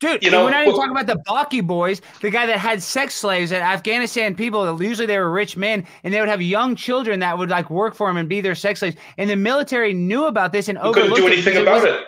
Dude, 0.00 0.22
you 0.22 0.30
know, 0.30 0.44
we're 0.44 0.50
not 0.50 0.62
even 0.62 0.74
talking 0.74 0.92
about 0.92 1.06
the 1.06 1.22
Balky 1.26 1.60
boys, 1.60 2.00
the 2.22 2.30
guy 2.30 2.46
that 2.46 2.58
had 2.58 2.82
sex 2.82 3.14
slaves 3.14 3.52
at 3.52 3.60
Afghanistan 3.60 4.34
people. 4.34 4.82
Usually 4.82 5.04
they 5.04 5.18
were 5.18 5.30
rich 5.30 5.58
men, 5.58 5.86
and 6.04 6.14
they 6.14 6.20
would 6.20 6.28
have 6.30 6.40
young 6.40 6.74
children 6.74 7.20
that 7.20 7.36
would 7.36 7.50
like 7.50 7.68
work 7.68 7.94
for 7.94 8.08
him 8.08 8.16
and 8.16 8.26
be 8.26 8.40
their 8.40 8.54
sex 8.54 8.80
slaves. 8.80 8.96
And 9.18 9.28
the 9.28 9.36
military 9.36 9.92
knew 9.92 10.24
about 10.24 10.52
this 10.52 10.68
and 10.68 10.78
you 10.82 10.92
couldn't 10.92 11.14
do 11.14 11.26
anything 11.26 11.56
it 11.56 11.62
about 11.62 11.86
it. 11.86 12.06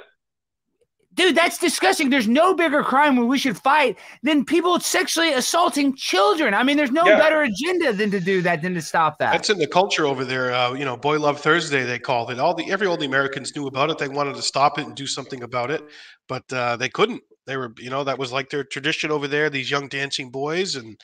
Dude, 1.14 1.36
that's 1.36 1.59
disgusting. 1.59 2.09
There's 2.09 2.26
no 2.26 2.55
bigger 2.55 2.82
crime 2.82 3.16
where 3.16 3.26
we 3.26 3.36
should 3.36 3.59
fight 3.59 3.99
than 4.22 4.47
people 4.47 4.80
sexually 4.80 5.34
assaulting 5.34 5.95
children. 5.95 6.55
I 6.55 6.62
mean, 6.62 6.78
there's 6.78 6.90
no 6.90 7.05
yeah. 7.05 7.18
better 7.18 7.43
agenda 7.43 7.93
than 7.93 8.11
to 8.12 8.20
do 8.20 8.40
that 8.40 8.62
than 8.62 8.72
to 8.72 8.80
stop 8.80 9.18
that. 9.18 9.32
That's 9.32 9.51
in 9.51 9.59
the 9.59 9.66
culture 9.66 10.07
over 10.07 10.24
there. 10.24 10.55
Uh, 10.55 10.72
you 10.72 10.86
know, 10.86 10.97
Boy 10.97 11.18
Love 11.20 11.38
Thursday, 11.38 11.84
they 11.84 11.99
called 11.99 12.30
it. 12.30 12.38
All 12.38 12.55
the 12.55 12.70
every 12.70 12.86
all 12.86 12.97
the 12.97 13.05
Americans 13.05 13.55
knew 13.55 13.66
about 13.66 13.90
it. 13.90 13.99
They 13.99 14.09
wanted 14.09 14.36
to 14.36 14.43
stop 14.43 14.78
it 14.78 14.86
and 14.86 14.97
do 14.97 15.07
something 15.07 15.43
about 15.43 15.70
it, 15.70 15.82
but 16.28 16.51
uh, 16.51 16.76
they 16.76 16.88
couldn't 16.88 17.22
they 17.47 17.57
were, 17.57 17.72
you 17.78 17.90
know, 17.90 18.05
that 18.05 18.18
was 18.18 18.32
like 18.32 18.51
their 18.51 18.64
tradition 18.64 19.11
over 19.11 19.28
there. 19.28 19.51
These 19.51 19.70
young 19.70 19.88
dancing 19.88 20.30
boys, 20.30 20.76
and 20.76 21.01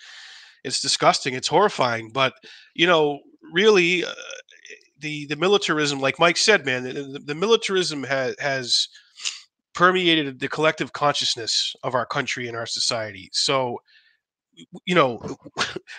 it's 0.64 0.80
disgusting. 0.80 1.34
It's 1.34 1.48
horrifying. 1.48 2.10
But 2.10 2.34
you 2.74 2.86
know, 2.86 3.20
really, 3.52 4.04
uh, 4.04 4.12
the 5.00 5.26
the 5.26 5.36
militarism, 5.36 6.00
like 6.00 6.18
Mike 6.18 6.36
said, 6.36 6.64
man, 6.64 6.84
the, 6.84 7.20
the 7.24 7.34
militarism 7.34 8.04
has 8.04 8.34
has 8.38 8.88
permeated 9.74 10.40
the 10.40 10.48
collective 10.48 10.92
consciousness 10.92 11.74
of 11.84 11.94
our 11.94 12.06
country 12.06 12.48
and 12.48 12.56
our 12.56 12.66
society. 12.66 13.28
So 13.32 13.78
you 14.84 14.94
know, 14.94 15.20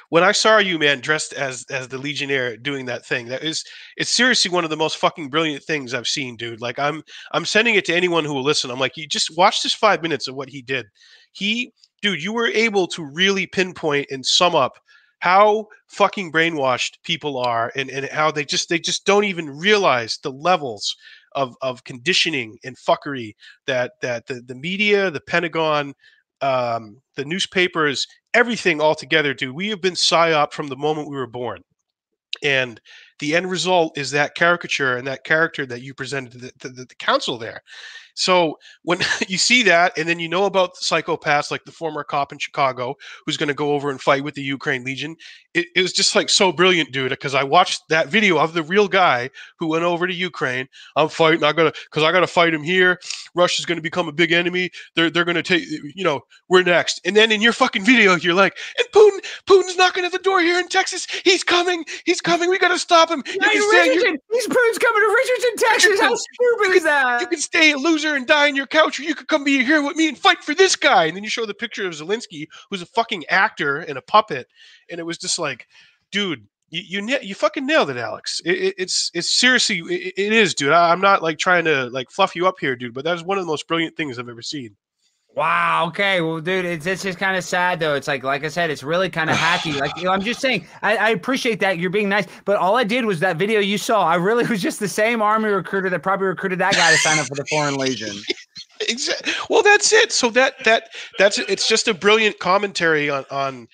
when 0.09 0.23
I 0.23 0.31
saw 0.31 0.57
you, 0.57 0.79
man, 0.79 0.99
dressed 0.99 1.33
as 1.33 1.65
as 1.69 1.87
the 1.87 1.97
Legionnaire 1.97 2.57
doing 2.57 2.85
that 2.85 3.05
thing, 3.05 3.27
that 3.27 3.43
is 3.43 3.63
it's 3.97 4.11
seriously 4.11 4.51
one 4.51 4.63
of 4.63 4.69
the 4.69 4.77
most 4.77 4.97
fucking 4.97 5.29
brilliant 5.29 5.63
things 5.63 5.93
I've 5.93 6.07
seen, 6.07 6.35
dude. 6.35 6.61
Like 6.61 6.79
I'm 6.79 7.03
I'm 7.31 7.45
sending 7.45 7.75
it 7.75 7.85
to 7.85 7.95
anyone 7.95 8.25
who 8.25 8.33
will 8.33 8.43
listen. 8.43 8.71
I'm 8.71 8.79
like, 8.79 8.97
you 8.97 9.07
just 9.07 9.35
watch 9.37 9.63
this 9.63 9.73
five 9.73 10.01
minutes 10.01 10.27
of 10.27 10.35
what 10.35 10.49
he 10.49 10.61
did. 10.61 10.87
He, 11.31 11.73
dude, 12.01 12.23
you 12.23 12.33
were 12.33 12.47
able 12.47 12.87
to 12.87 13.03
really 13.03 13.47
pinpoint 13.47 14.07
and 14.11 14.25
sum 14.25 14.55
up 14.55 14.73
how 15.19 15.67
fucking 15.87 16.31
brainwashed 16.31 16.93
people 17.03 17.37
are 17.37 17.71
and, 17.75 17.89
and 17.89 18.05
how 18.07 18.31
they 18.31 18.45
just 18.45 18.69
they 18.69 18.79
just 18.79 19.05
don't 19.05 19.25
even 19.25 19.49
realize 19.49 20.17
the 20.23 20.31
levels 20.31 20.95
of 21.35 21.55
of 21.61 21.83
conditioning 21.83 22.57
and 22.63 22.77
fuckery 22.77 23.35
that 23.67 23.93
that 24.01 24.25
the, 24.27 24.41
the 24.41 24.55
media, 24.55 25.11
the 25.11 25.21
Pentagon, 25.21 25.93
um, 26.41 27.01
the 27.15 27.25
newspapers, 27.25 28.05
everything 28.33 28.81
all 28.81 28.95
together, 28.95 29.33
dude. 29.33 29.55
We 29.55 29.69
have 29.69 29.81
been 29.81 29.93
psyop 29.93 30.53
from 30.53 30.67
the 30.67 30.77
moment 30.77 31.09
we 31.09 31.17
were 31.17 31.27
born. 31.27 31.61
And 32.43 32.79
the 33.19 33.35
end 33.35 33.49
result 33.49 33.97
is 33.97 34.11
that 34.11 34.35
caricature 34.35 34.95
and 34.95 35.07
that 35.07 35.25
character 35.25 35.65
that 35.65 35.81
you 35.81 35.93
presented 35.93 36.31
to 36.33 36.37
the, 36.37 36.51
to 36.59 36.69
the, 36.69 36.95
council 36.95 37.37
there. 37.37 37.61
So 38.15 38.57
when 38.83 38.99
you 39.27 39.37
see 39.37 39.63
that, 39.63 39.97
and 39.97 40.07
then 40.07 40.19
you 40.19 40.29
know 40.29 40.45
about 40.45 40.75
psychopaths 40.75 41.51
like 41.51 41.65
the 41.65 41.71
former 41.71 42.03
cop 42.03 42.31
in 42.31 42.37
Chicago 42.37 42.95
who's 43.25 43.37
going 43.37 43.49
to 43.49 43.53
go 43.53 43.73
over 43.73 43.89
and 43.89 43.99
fight 43.99 44.23
with 44.23 44.35
the 44.35 44.41
Ukraine 44.41 44.83
Legion, 44.83 45.15
it, 45.53 45.67
it 45.75 45.81
was 45.81 45.93
just 45.93 46.15
like 46.15 46.29
so 46.29 46.51
brilliant, 46.51 46.91
dude. 46.91 47.09
Because 47.09 47.33
I 47.33 47.43
watched 47.43 47.81
that 47.89 48.07
video 48.07 48.37
of 48.37 48.53
the 48.53 48.63
real 48.63 48.87
guy 48.87 49.29
who 49.57 49.67
went 49.67 49.83
over 49.83 50.07
to 50.07 50.13
Ukraine. 50.13 50.67
I'm 50.95 51.09
fighting. 51.09 51.43
I 51.43 51.53
gotta 51.53 51.73
because 51.85 52.03
I 52.03 52.11
gotta 52.11 52.27
fight 52.27 52.53
him 52.53 52.63
here. 52.63 52.99
Russia's 53.35 53.65
to 53.65 53.81
become 53.81 54.07
a 54.07 54.11
big 54.11 54.31
enemy. 54.31 54.69
They're 54.95 55.09
they're 55.09 55.25
to 55.25 55.43
take. 55.43 55.63
You 55.95 56.03
know, 56.03 56.21
we're 56.49 56.63
next. 56.63 57.01
And 57.05 57.15
then 57.15 57.31
in 57.31 57.41
your 57.41 57.53
fucking 57.53 57.83
video, 57.83 58.15
you're 58.15 58.33
like, 58.33 58.57
and 58.77 58.87
Putin 58.91 59.19
Putin's 59.45 59.77
knocking 59.77 60.05
at 60.05 60.11
the 60.11 60.19
door 60.19 60.41
here 60.41 60.59
in 60.59 60.67
Texas. 60.67 61.07
He's 61.23 61.43
coming. 61.43 61.85
He's 62.05 62.21
coming. 62.21 62.49
We 62.49 62.59
got 62.59 62.69
to 62.69 62.79
stop 62.79 63.09
him. 63.09 63.23
You 63.25 63.39
can 63.39 63.69
stay. 63.69 63.93
He's 64.31 64.47
Putin's 64.47 64.77
coming 64.77 65.01
to 65.01 65.15
Richardson, 65.15 65.67
Texas. 65.69 65.99
How 65.99 66.15
stupid 66.15 66.77
is 66.77 66.83
that? 66.83 67.21
You 67.21 67.27
can 67.27 67.39
stay 67.39 67.71
a 67.71 67.77
loser 67.77 68.15
and 68.15 68.27
die 68.27 68.47
on 68.47 68.55
your 68.55 68.67
couch, 68.67 68.99
or 68.99 69.03
you 69.03 69.15
could 69.15 69.27
come 69.27 69.43
be 69.43 69.63
here 69.63 69.81
with 69.81 69.95
me 69.95 70.07
and 70.07 70.17
fight 70.17 70.43
for 70.43 70.53
this 70.53 70.75
guy. 70.75 71.05
And 71.05 71.15
then 71.15 71.23
you 71.23 71.29
show 71.29 71.45
the 71.45 71.53
picture 71.53 71.87
of 71.87 71.93
Zelensky, 71.93 72.47
who's 72.69 72.81
a 72.81 72.85
fucking 72.87 73.25
actor 73.29 73.79
and 73.79 73.97
a 73.97 74.01
puppet, 74.01 74.47
and 74.91 74.99
it 74.99 75.05
was 75.05 75.17
just 75.17 75.39
like, 75.39 75.67
dude, 76.11 76.45
you 76.69 77.05
you, 77.05 77.17
you 77.21 77.35
fucking 77.35 77.65
nailed 77.65 77.89
it, 77.89 77.97
Alex. 77.97 78.41
It, 78.45 78.57
it, 78.57 78.75
it's 78.77 79.11
it's 79.13 79.29
seriously 79.29 79.79
it, 79.79 80.13
it 80.17 80.33
is, 80.33 80.53
dude. 80.53 80.71
I, 80.71 80.91
I'm 80.91 81.01
not 81.01 81.23
like 81.23 81.37
trying 81.37 81.65
to 81.65 81.89
like 81.89 82.11
fluff 82.11 82.35
you 82.35 82.47
up 82.47 82.59
here, 82.59 82.75
dude, 82.75 82.93
but 82.93 83.03
that 83.05 83.15
is 83.15 83.23
one 83.23 83.37
of 83.37 83.43
the 83.43 83.49
most 83.49 83.67
brilliant 83.67 83.95
things 83.95 84.19
I've 84.19 84.29
ever 84.29 84.41
seen. 84.41 84.75
Wow. 85.35 85.85
Okay. 85.87 86.21
Well, 86.21 86.39
dude, 86.39 86.65
it's 86.65 86.85
it's 86.85 87.03
just 87.03 87.19
kind 87.19 87.37
of 87.37 87.43
sad 87.43 87.79
though. 87.79 87.93
It's 87.93 88.07
like, 88.07 88.23
like 88.23 88.43
I 88.43 88.47
said, 88.47 88.69
it's 88.71 88.83
really 88.83 89.09
kind 89.09 89.29
of 89.29 89.35
hacky. 89.35 89.79
Like 89.79 89.95
you 89.95 90.03
know, 90.03 90.11
I'm 90.11 90.21
just 90.21 90.41
saying, 90.41 90.65
I, 90.81 90.97
I, 90.97 91.09
appreciate 91.09 91.59
that 91.59 91.77
you're 91.77 91.91
being 91.91 92.09
nice, 92.09 92.25
but 92.45 92.57
all 92.57 92.75
I 92.75 92.83
did 92.83 93.05
was 93.05 93.19
that 93.19 93.37
video 93.37 93.59
you 93.59 93.77
saw. 93.77 94.03
I 94.05 94.15
really 94.15 94.45
was 94.49 94.61
just 94.61 94.79
the 94.79 94.87
same 94.87 95.21
army 95.21 95.49
recruiter 95.49 95.89
that 95.89 96.01
probably 96.01 96.27
recruited 96.27 96.59
that 96.59 96.73
guy 96.73 96.91
to 96.91 96.97
sign 96.97 97.19
up 97.19 97.27
for 97.27 97.35
the 97.35 97.45
Foreign 97.45 97.75
Legion. 97.75 98.15
exactly. 98.89 99.31
Well, 99.49 99.61
that's 99.61 99.93
it. 99.93 100.11
So 100.11 100.29
that 100.31 100.55
that 100.65 100.89
that's 101.19 101.37
it's 101.37 101.67
just 101.67 101.87
a 101.87 101.93
brilliant 101.93 102.39
commentary 102.39 103.09
on 103.09 103.23
on 103.29 103.67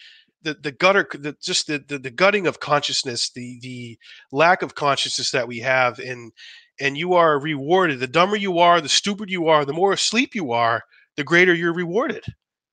the 0.45 0.53
the 0.53 0.71
gutter, 0.71 1.05
the 1.11 1.35
just 1.43 1.67
the, 1.67 1.83
the 1.87 1.99
the 1.99 2.09
gutting 2.11 2.47
of 2.47 2.59
consciousness, 2.61 3.31
the 3.31 3.59
the 3.61 3.97
lack 4.31 4.61
of 4.61 4.75
consciousness 4.75 5.31
that 5.31 5.47
we 5.47 5.59
have, 5.59 5.99
and 5.99 6.31
and 6.79 6.97
you 6.97 7.13
are 7.13 7.39
rewarded. 7.39 7.99
The 7.99 8.07
dumber 8.07 8.37
you 8.37 8.59
are, 8.59 8.79
the 8.79 8.87
stupid 8.89 9.29
you 9.29 9.47
are, 9.49 9.65
the 9.65 9.73
more 9.73 9.91
asleep 9.91 10.33
you 10.35 10.53
are, 10.53 10.81
the 11.17 11.23
greater 11.25 11.53
you're 11.53 11.73
rewarded. 11.73 12.23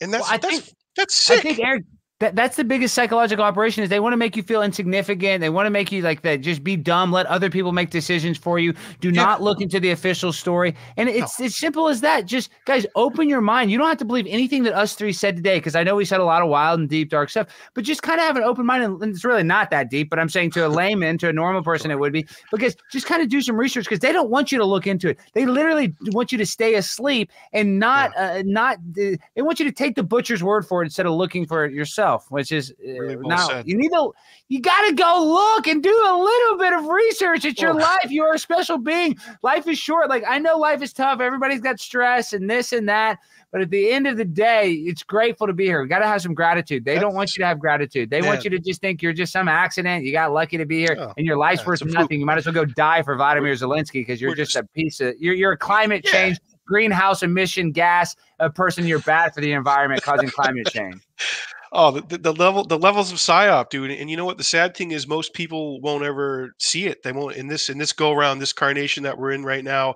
And 0.00 0.12
that's 0.12 0.24
Well, 0.24 0.34
I 0.34 0.36
that's 0.38 0.60
think- 0.60 0.76
that's 0.96 1.14
sick. 1.14 1.38
I 1.38 1.42
think 1.42 1.58
Eric, 1.60 1.84
that, 2.22 2.36
that's 2.36 2.56
the 2.56 2.64
biggest 2.64 2.94
psychological 2.94 3.44
operation 3.44 3.82
is 3.82 3.90
they 3.90 4.00
want 4.00 4.12
to 4.12 4.16
make 4.16 4.36
you 4.36 4.42
feel 4.44 4.62
insignificant. 4.62 5.40
They 5.40 5.50
want 5.50 5.66
to 5.66 5.70
make 5.70 5.90
you 5.90 6.02
like 6.02 6.22
that. 6.22 6.40
Just 6.40 6.62
be 6.62 6.76
dumb. 6.76 7.10
Let 7.10 7.26
other 7.26 7.50
people 7.50 7.72
make 7.72 7.90
decisions 7.90 8.38
for 8.38 8.58
you. 8.58 8.72
Do 9.00 9.08
Yeah. 9.08 9.22
not 9.22 9.42
look 9.42 9.60
into 9.60 9.80
the 9.80 9.90
official 9.90 10.32
story. 10.32 10.74
And 10.96 11.08
it's 11.08 11.40
as 11.40 11.56
simple 11.56 11.88
as 11.88 12.00
that. 12.02 12.26
Just 12.26 12.50
guys, 12.64 12.86
open 12.94 13.28
your 13.28 13.40
mind. 13.40 13.70
You 13.70 13.78
don't 13.78 13.88
have 13.88 13.98
to 13.98 14.04
believe 14.04 14.26
anything 14.28 14.62
that 14.62 14.74
us 14.74 14.94
three 14.94 15.12
said 15.12 15.36
today 15.36 15.58
because 15.58 15.74
I 15.74 15.82
know 15.82 15.96
we 15.96 16.04
said 16.04 16.20
a 16.20 16.24
lot 16.24 16.42
of 16.42 16.48
wild 16.48 16.78
and 16.80 16.88
deep, 16.88 17.10
dark 17.10 17.28
stuff. 17.30 17.48
But 17.74 17.84
just 17.84 18.02
kind 18.02 18.20
of 18.20 18.26
have 18.26 18.36
an 18.36 18.44
open 18.44 18.66
mind, 18.66 18.84
and 18.84 19.02
it's 19.02 19.24
really 19.24 19.42
not 19.42 19.70
that 19.70 19.90
deep. 19.90 20.08
But 20.08 20.18
I'm 20.18 20.28
saying 20.28 20.50
to 20.52 20.66
a 20.66 20.68
layman, 20.80 21.18
to 21.18 21.28
a 21.28 21.32
normal 21.32 21.62
person, 21.62 21.90
it 21.90 21.98
would 21.98 22.12
be 22.12 22.26
because 22.50 22.76
just 22.90 23.06
kind 23.06 23.22
of 23.22 23.28
do 23.28 23.40
some 23.42 23.56
research 23.56 23.84
because 23.84 24.00
they 24.00 24.12
don't 24.12 24.30
want 24.30 24.52
you 24.52 24.58
to 24.58 24.64
look 24.64 24.86
into 24.86 25.08
it. 25.08 25.18
They 25.34 25.46
literally 25.46 25.94
want 26.12 26.30
you 26.30 26.38
to 26.38 26.46
stay 26.46 26.74
asleep 26.74 27.30
and 27.52 27.78
not 27.78 28.16
uh, 28.16 28.42
not. 28.44 28.76
Uh, 28.96 29.16
they 29.34 29.42
want 29.42 29.58
you 29.58 29.64
to 29.66 29.72
take 29.72 29.96
the 29.96 30.02
butcher's 30.02 30.42
word 30.42 30.66
for 30.66 30.82
it 30.82 30.86
instead 30.86 31.06
of 31.06 31.12
looking 31.12 31.46
for 31.46 31.64
it 31.64 31.72
yourself, 31.72 32.11
which 32.28 32.52
is 32.52 32.70
uh, 32.72 32.92
Really 33.00 33.16
well 33.16 33.28
now 33.28 33.48
said. 33.48 33.66
you 33.68 33.76
need 33.76 33.88
to 33.90 34.12
you 34.48 34.60
got 34.60 34.86
to 34.88 34.94
go 34.94 35.24
look 35.24 35.66
and 35.66 35.82
do 35.82 35.90
a 35.90 36.16
little 36.18 36.58
bit 36.58 36.72
of 36.72 36.86
research. 36.86 37.44
It's 37.44 37.60
your 37.60 37.72
Oh. 37.72 37.76
life. 37.76 38.10
You 38.10 38.22
are 38.24 38.34
a 38.34 38.38
special 38.38 38.78
being. 38.78 39.16
Life 39.42 39.66
is 39.66 39.78
short. 39.78 40.08
Like 40.10 40.24
I 40.28 40.38
know 40.38 40.56
life 40.58 40.82
is 40.82 40.92
tough. 40.92 41.20
Everybody's 41.20 41.60
got 41.60 41.80
stress 41.80 42.32
and 42.32 42.48
this 42.50 42.72
and 42.72 42.88
that. 42.88 43.18
But 43.50 43.60
at 43.60 43.70
the 43.70 43.92
end 43.92 44.06
of 44.06 44.16
the 44.16 44.24
day, 44.24 44.72
it's 44.72 45.02
grateful 45.02 45.46
to 45.46 45.52
be 45.52 45.64
here. 45.66 45.82
We 45.82 45.88
got 45.88 45.98
to 45.98 46.06
have 46.06 46.22
some 46.22 46.32
gratitude. 46.32 46.86
They 46.86 46.98
don't 46.98 47.14
want 47.14 47.36
you 47.36 47.42
to 47.42 47.46
have 47.46 47.58
gratitude. 47.58 48.08
They 48.08 48.22
want 48.22 48.44
you 48.44 48.50
to 48.50 48.58
just 48.58 48.80
think 48.80 49.02
you're 49.02 49.12
just 49.12 49.30
some 49.30 49.46
accident. 49.46 50.04
You 50.06 50.12
got 50.12 50.32
lucky 50.32 50.56
to 50.56 50.64
be 50.64 50.78
here, 50.78 50.96
Oh, 50.98 51.12
and 51.18 51.26
your 51.26 51.36
life's 51.36 51.66
worth 51.66 51.82
it's 51.82 51.82
a 51.82 51.84
fluke. 51.86 51.98
nothing. 52.00 52.20
You 52.20 52.24
might 52.24 52.38
as 52.38 52.46
well 52.46 52.54
go 52.54 52.64
die 52.64 53.02
for 53.02 53.14
Vladimir 53.14 53.52
Zelensky 53.52 53.92
because 54.00 54.22
you're 54.22 54.34
just, 54.34 54.52
just- 54.52 54.64
a 54.64 54.68
piece 54.74 55.00
of 55.02 55.14
you're 55.18 55.34
you're 55.34 55.52
a 55.52 55.58
climate 55.58 56.02
Yeah. 56.06 56.12
change 56.12 56.38
greenhouse 56.66 57.22
emission 57.22 57.72
gas 57.72 58.16
a 58.38 58.48
person. 58.48 58.86
You're 58.86 59.00
bad 59.00 59.34
for 59.34 59.42
the 59.42 59.52
environment, 59.52 60.02
causing 60.02 60.30
climate 60.30 60.68
change. 60.68 60.96
Oh, 61.74 61.90
the, 61.90 62.18
the, 62.18 62.34
level, 62.34 62.64
the 62.64 62.78
levels 62.78 63.12
of 63.12 63.18
psyop, 63.18 63.70
dude. 63.70 63.90
And 63.92 64.10
you 64.10 64.16
know 64.18 64.26
what? 64.26 64.36
The 64.36 64.44
sad 64.44 64.76
thing 64.76 64.90
is, 64.90 65.06
most 65.08 65.32
people 65.32 65.80
won't 65.80 66.04
ever 66.04 66.52
see 66.58 66.84
it. 66.86 67.02
They 67.02 67.12
won't 67.12 67.34
in 67.34 67.46
this 67.46 67.70
in 67.70 67.78
this 67.78 67.94
go 67.94 68.12
around, 68.12 68.40
this 68.40 68.52
carnation 68.52 69.02
that 69.04 69.16
we're 69.16 69.30
in 69.32 69.42
right 69.42 69.64
now, 69.64 69.94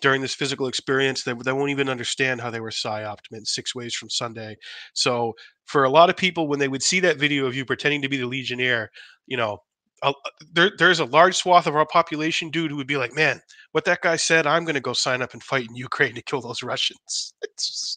during 0.00 0.22
this 0.22 0.34
physical 0.34 0.68
experience. 0.68 1.24
They, 1.24 1.32
they 1.32 1.52
won't 1.52 1.70
even 1.70 1.88
understand 1.88 2.40
how 2.40 2.50
they 2.50 2.60
were 2.60 2.70
psyoped 2.70 3.32
in 3.32 3.44
six 3.44 3.74
ways 3.74 3.92
from 3.92 4.08
Sunday. 4.08 4.56
So 4.94 5.34
for 5.64 5.82
a 5.82 5.90
lot 5.90 6.10
of 6.10 6.16
people, 6.16 6.46
when 6.46 6.60
they 6.60 6.68
would 6.68 6.82
see 6.82 7.00
that 7.00 7.16
video 7.18 7.46
of 7.46 7.56
you 7.56 7.64
pretending 7.64 8.02
to 8.02 8.08
be 8.08 8.18
the 8.18 8.26
Legionnaire, 8.26 8.90
you 9.26 9.36
know, 9.36 9.58
a- 10.04 10.14
there, 10.52 10.70
there's 10.78 11.00
a 11.00 11.04
large 11.06 11.34
swath 11.34 11.66
of 11.66 11.74
our 11.74 11.86
population, 11.86 12.50
dude, 12.50 12.70
who 12.70 12.76
would 12.76 12.86
be 12.86 12.98
like, 12.98 13.14
"Man, 13.14 13.40
what 13.72 13.84
that 13.86 14.00
guy 14.00 14.14
said, 14.14 14.46
I'm 14.46 14.64
going 14.64 14.74
to 14.76 14.80
go 14.80 14.92
sign 14.92 15.22
up 15.22 15.32
and 15.32 15.42
fight 15.42 15.66
in 15.68 15.74
Ukraine 15.74 16.14
to 16.14 16.22
kill 16.22 16.40
those 16.40 16.62
Russians." 16.62 17.34
It's 17.42 17.96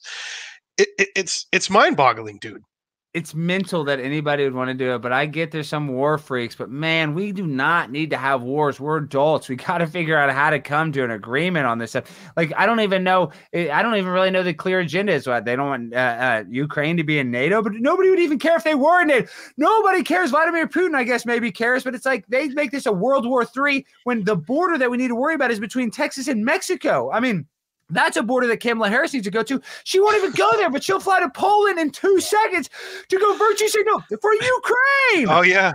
it, 0.77 0.87
it, 0.97 1.09
it's 1.15 1.45
it's 1.51 1.69
mind-boggling, 1.69 2.39
dude. 2.39 2.63
It's 3.13 3.33
mental 3.33 3.83
that 3.85 3.99
anybody 3.99 4.43
would 4.43 4.53
want 4.53 4.67
to 4.67 4.75
do 4.75 4.93
it, 4.93 4.99
but 4.99 5.11
I 5.11 5.25
get 5.25 5.49
there's 5.51 5.67
some 5.67 5.87
war 5.87 6.19
freaks. 6.19 6.55
But 6.55 6.69
man, 6.69 7.15
we 7.15 7.31
do 7.31 7.47
not 7.47 7.89
need 7.89 8.11
to 8.11 8.17
have 8.17 8.43
wars. 8.43 8.79
We're 8.79 8.97
adults. 8.97 9.49
We 9.49 9.55
got 9.67 9.79
to 9.79 9.87
figure 9.87 10.15
out 10.15 10.29
how 10.31 10.51
to 10.51 10.59
come 10.59 10.91
to 10.91 11.03
an 11.03 11.09
agreement 11.09 11.65
on 11.65 11.79
this 11.79 11.91
stuff. 11.91 12.31
Like 12.37 12.53
I 12.55 12.67
don't 12.67 12.81
even 12.81 13.03
know. 13.03 13.31
eh, 13.53 13.71
I 13.71 13.81
don't 13.81 13.95
even 13.95 14.11
really 14.11 14.29
know 14.29 14.43
the 14.43 14.53
clear 14.53 14.79
agenda 14.79 15.11
is 15.13 15.25
what 15.25 15.43
they 15.43 15.55
don't 15.55 15.69
want 15.69 15.93
uh, 15.93 15.97
uh, 15.97 16.43
Ukraine 16.49 16.97
to 16.97 17.03
be 17.03 17.17
in 17.17 17.31
NATO, 17.31 17.63
but 17.63 17.73
nobody 17.73 18.11
would 18.11 18.19
even 18.19 18.37
care 18.37 18.55
if 18.55 18.63
they 18.63 18.75
were 18.75 19.01
in 19.01 19.07
NATO. 19.07 19.27
Nobody 19.57 20.03
cares. 20.03 20.29
Vladimir 20.29 20.67
Putin, 20.67 20.95
I 20.95 21.03
guess, 21.03 21.25
maybe 21.25 21.51
cares, 21.51 21.83
but 21.83 21.95
it's 21.95 22.05
like 22.05 22.27
they 22.27 22.49
make 22.49 22.69
this 22.69 22.85
a 22.85 22.91
World 22.91 23.27
War 23.27 23.43
Three 23.43 23.87
when 24.03 24.23
the 24.23 24.35
border 24.35 24.77
that 24.77 24.91
we 24.91 24.97
need 24.97 25.07
to 25.07 25.15
worry 25.15 25.33
about 25.33 25.49
is 25.49 25.59
between 25.59 25.89
Texas 25.89 26.27
and 26.27 26.45
Mexico. 26.45 27.11
I 27.11 27.19
mean. 27.19 27.47
That's 27.89 28.17
a 28.17 28.23
border 28.23 28.47
that 28.47 28.59
Kamala 28.59 28.89
Harris 28.89 29.13
needs 29.13 29.25
to 29.25 29.31
go 29.31 29.43
to. 29.43 29.61
She 29.83 29.99
won't 29.99 30.17
even 30.17 30.31
go 30.31 30.49
there, 30.57 30.69
but 30.69 30.83
she'll 30.83 30.99
fly 30.99 31.19
to 31.19 31.29
Poland 31.29 31.79
in 31.79 31.91
two 31.91 32.19
seconds 32.19 32.69
to 33.09 33.19
go 33.19 33.35
virtue 33.37 33.67
signal 33.67 34.01
for 34.21 34.33
Ukraine. 34.33 35.27
Oh 35.29 35.41
yeah, 35.41 35.73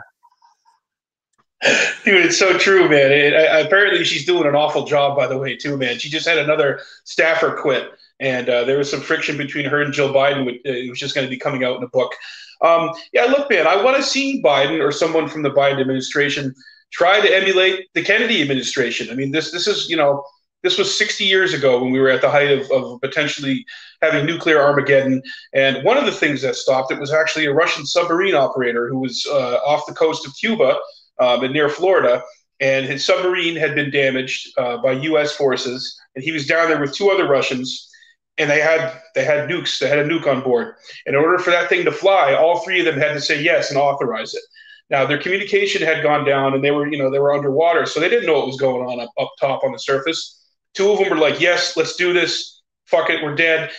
Dude, 2.04 2.26
it's 2.26 2.38
so 2.38 2.58
true, 2.58 2.88
man. 2.88 3.10
It, 3.10 3.32
I, 3.34 3.60
apparently, 3.60 4.04
she's 4.04 4.26
doing 4.26 4.46
an 4.46 4.54
awful 4.54 4.84
job, 4.84 5.16
by 5.16 5.26
the 5.26 5.38
way, 5.38 5.56
too, 5.56 5.76
man. 5.76 5.98
She 5.98 6.10
just 6.10 6.28
had 6.28 6.36
another 6.36 6.80
staffer 7.04 7.52
quit, 7.52 7.90
and 8.20 8.48
uh, 8.50 8.64
there 8.64 8.76
was 8.76 8.90
some 8.90 9.00
friction 9.00 9.38
between 9.38 9.64
her 9.64 9.80
and 9.80 9.92
Jill 9.92 10.12
Biden. 10.12 10.44
Which, 10.44 10.56
uh, 10.66 10.72
it 10.72 10.90
was 10.90 10.98
just 10.98 11.14
going 11.14 11.26
to 11.26 11.30
be 11.30 11.38
coming 11.38 11.64
out 11.64 11.78
in 11.78 11.82
a 11.82 11.88
book. 11.88 12.12
Um, 12.60 12.90
yeah, 13.12 13.24
look, 13.24 13.48
man, 13.50 13.66
I 13.66 13.82
want 13.82 13.96
to 13.96 14.02
see 14.02 14.42
Biden 14.42 14.84
or 14.84 14.92
someone 14.92 15.26
from 15.26 15.42
the 15.42 15.50
Biden 15.50 15.80
administration 15.80 16.54
try 16.92 17.20
to 17.20 17.34
emulate 17.34 17.88
the 17.94 18.02
Kennedy 18.02 18.42
administration. 18.42 19.08
I 19.10 19.14
mean, 19.14 19.30
this 19.30 19.50
this 19.50 19.66
is 19.66 19.88
you 19.88 19.96
know 19.96 20.22
this 20.64 20.78
was 20.78 20.98
60 20.98 21.24
years 21.24 21.52
ago 21.52 21.80
when 21.80 21.92
we 21.92 22.00
were 22.00 22.08
at 22.08 22.22
the 22.22 22.30
height 22.30 22.50
of, 22.50 22.68
of 22.72 22.98
potentially 23.02 23.64
having 24.00 24.24
nuclear 24.24 24.60
Armageddon. 24.60 25.22
And 25.52 25.84
one 25.84 25.98
of 25.98 26.06
the 26.06 26.12
things 26.12 26.40
that 26.40 26.56
stopped 26.56 26.90
it 26.90 26.98
was 26.98 27.12
actually 27.12 27.44
a 27.44 27.52
Russian 27.52 27.84
submarine 27.84 28.34
operator 28.34 28.88
who 28.88 28.98
was 28.98 29.24
uh, 29.30 29.56
off 29.58 29.86
the 29.86 29.92
coast 29.92 30.26
of 30.26 30.34
Cuba 30.34 30.78
um, 31.20 31.44
and 31.44 31.52
near 31.52 31.68
Florida. 31.68 32.22
And 32.60 32.86
his 32.86 33.04
submarine 33.04 33.56
had 33.56 33.74
been 33.74 33.90
damaged 33.90 34.48
uh, 34.56 34.78
by 34.78 34.92
U.S. 34.92 35.36
forces, 35.36 36.00
and 36.14 36.24
he 36.24 36.32
was 36.32 36.46
down 36.46 36.68
there 36.68 36.80
with 36.80 36.94
two 36.94 37.10
other 37.10 37.28
Russians. 37.28 37.90
And 38.38 38.48
they 38.48 38.60
had 38.60 39.00
they 39.14 39.24
had 39.24 39.48
nukes. 39.48 39.78
They 39.78 39.88
had 39.88 39.98
a 39.98 40.08
nuke 40.08 40.26
on 40.26 40.42
board. 40.42 40.74
In 41.04 41.14
order 41.14 41.38
for 41.38 41.50
that 41.50 41.68
thing 41.68 41.84
to 41.84 41.92
fly, 41.92 42.34
all 42.34 42.60
three 42.60 42.78
of 42.80 42.86
them 42.86 42.98
had 42.98 43.12
to 43.12 43.20
say 43.20 43.42
yes 43.42 43.70
and 43.70 43.78
authorize 43.78 44.34
it. 44.34 44.42
Now 44.88 45.04
their 45.04 45.18
communication 45.18 45.82
had 45.82 46.02
gone 46.02 46.24
down, 46.24 46.54
and 46.54 46.64
they 46.64 46.70
were 46.70 46.86
you 46.88 46.98
know 46.98 47.10
they 47.10 47.18
were 47.18 47.34
underwater, 47.34 47.86
so 47.86 48.00
they 48.00 48.08
didn't 48.08 48.26
know 48.26 48.38
what 48.38 48.46
was 48.46 48.56
going 48.56 48.86
on 48.86 49.00
up, 49.00 49.10
up 49.18 49.30
top 49.38 49.62
on 49.62 49.72
the 49.72 49.78
surface. 49.78 50.43
Two 50.74 50.90
of 50.90 50.98
them 50.98 51.10
were 51.10 51.16
like, 51.16 51.40
"Yes, 51.40 51.76
let's 51.76 51.96
do 51.96 52.12
this. 52.12 52.62
Fuck 52.86 53.10
it, 53.10 53.22
we're 53.22 53.34
dead." 53.34 53.70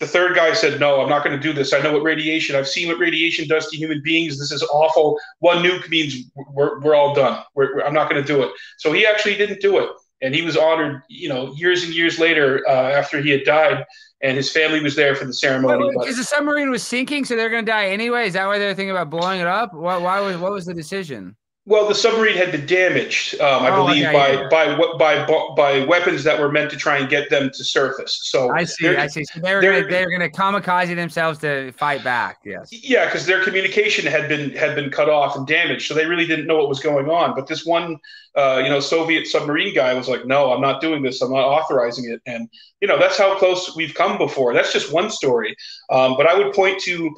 The 0.00 0.06
third 0.06 0.34
guy 0.34 0.54
said, 0.54 0.80
"No, 0.80 1.00
I'm 1.02 1.08
not 1.10 1.22
going 1.24 1.36
to 1.36 1.42
do 1.42 1.52
this. 1.52 1.72
I 1.74 1.80
know 1.80 1.92
what 1.92 2.02
radiation. 2.02 2.56
I've 2.56 2.66
seen 2.68 2.88
what 2.88 2.98
radiation 2.98 3.46
does 3.46 3.68
to 3.70 3.76
human 3.76 4.00
beings. 4.02 4.38
This 4.38 4.50
is 4.50 4.62
awful. 4.62 5.18
One 5.40 5.58
nuke 5.62 5.88
means 5.90 6.14
we're, 6.52 6.80
we're 6.80 6.94
all 6.94 7.14
done. 7.14 7.42
We're, 7.54 7.74
we're- 7.76 7.84
I'm 7.86 7.92
not 7.94 8.10
going 8.10 8.22
to 8.24 8.26
do 8.26 8.42
it." 8.42 8.50
So 8.78 8.92
he 8.92 9.06
actually 9.06 9.36
didn't 9.36 9.60
do 9.60 9.78
it, 9.78 9.90
and 10.22 10.34
he 10.34 10.40
was 10.42 10.56
honored. 10.56 11.02
You 11.10 11.28
know, 11.28 11.52
years 11.54 11.84
and 11.84 11.92
years 11.94 12.18
later, 12.18 12.64
uh, 12.66 12.72
after 12.72 13.20
he 13.20 13.28
had 13.28 13.44
died, 13.44 13.84
and 14.22 14.38
his 14.38 14.50
family 14.50 14.82
was 14.82 14.96
there 14.96 15.14
for 15.14 15.26
the 15.26 15.34
ceremony. 15.34 15.90
but- 15.94 16.00
Because 16.04 16.16
the 16.16 16.24
submarine 16.24 16.70
was 16.70 16.82
sinking, 16.82 17.26
so 17.26 17.36
they're 17.36 17.50
going 17.50 17.66
to 17.66 17.70
die 17.70 17.88
anyway. 17.88 18.26
Is 18.28 18.32
that 18.32 18.46
why 18.46 18.58
they're 18.58 18.74
thinking 18.74 18.92
about 18.92 19.10
blowing 19.10 19.40
it 19.40 19.46
up? 19.46 19.74
Why, 19.74 19.98
why 19.98 20.20
was 20.20 20.38
what 20.38 20.52
was 20.52 20.64
the 20.64 20.74
decision? 20.74 21.36
Well, 21.66 21.86
the 21.86 21.94
submarine 21.94 22.36
had 22.38 22.52
been 22.52 22.64
damaged, 22.64 23.38
um, 23.38 23.62
I 23.62 23.70
Oh, 23.70 23.84
believe, 23.86 24.00
yeah, 24.02 24.12
by, 24.14 24.30
yeah. 24.32 24.48
by 24.50 24.74
by 24.96 25.26
by 25.26 25.46
by 25.54 25.84
weapons 25.84 26.24
that 26.24 26.40
were 26.40 26.50
meant 26.50 26.70
to 26.70 26.76
try 26.76 26.96
and 26.96 27.06
get 27.08 27.28
them 27.28 27.50
to 27.54 27.62
surface. 27.64 28.18
So 28.22 28.50
I 28.50 28.64
see. 28.64 28.88
they're- 28.88 28.98
I 28.98 29.06
see. 29.06 29.24
So 29.24 29.40
they're 29.40 29.60
they're- 29.60 29.86
they're 29.86 30.08
going 30.08 30.22
to 30.22 30.30
kamikaze 30.30 30.94
themselves 30.96 31.38
to 31.40 31.70
fight 31.72 32.02
back. 32.02 32.38
Yes. 32.46 32.70
Yeah, 32.72 33.04
because 33.04 33.26
their 33.26 33.44
communication 33.44 34.06
had 34.06 34.26
been 34.26 34.50
had 34.56 34.74
been 34.74 34.90
cut 34.90 35.10
off 35.10 35.36
and 35.36 35.46
damaged, 35.46 35.86
so 35.86 35.92
they 35.92 36.06
really 36.06 36.26
didn't 36.26 36.46
know 36.46 36.56
what 36.56 36.68
was 36.70 36.80
going 36.80 37.10
on. 37.10 37.34
But 37.34 37.46
this 37.46 37.66
one, 37.66 37.98
uh, 38.34 38.62
you 38.64 38.70
know, 38.70 38.80
Soviet 38.80 39.26
submarine 39.26 39.74
guy 39.74 39.92
was 39.92 40.08
like, 40.08 40.24
"No, 40.24 40.52
I'm 40.52 40.62
not 40.62 40.80
doing 40.80 41.02
this. 41.02 41.20
I'm 41.20 41.30
not 41.30 41.44
authorizing 41.44 42.10
it." 42.10 42.22
And 42.24 42.48
you 42.80 42.88
know, 42.88 42.98
that's 42.98 43.18
how 43.18 43.36
close 43.38 43.76
we've 43.76 43.92
come 43.94 44.16
before. 44.16 44.54
That's 44.54 44.72
just 44.72 44.90
one 44.94 45.10
story. 45.10 45.54
Um, 45.90 46.16
but 46.16 46.26
I 46.26 46.34
would 46.38 46.54
point 46.54 46.80
to, 46.84 47.14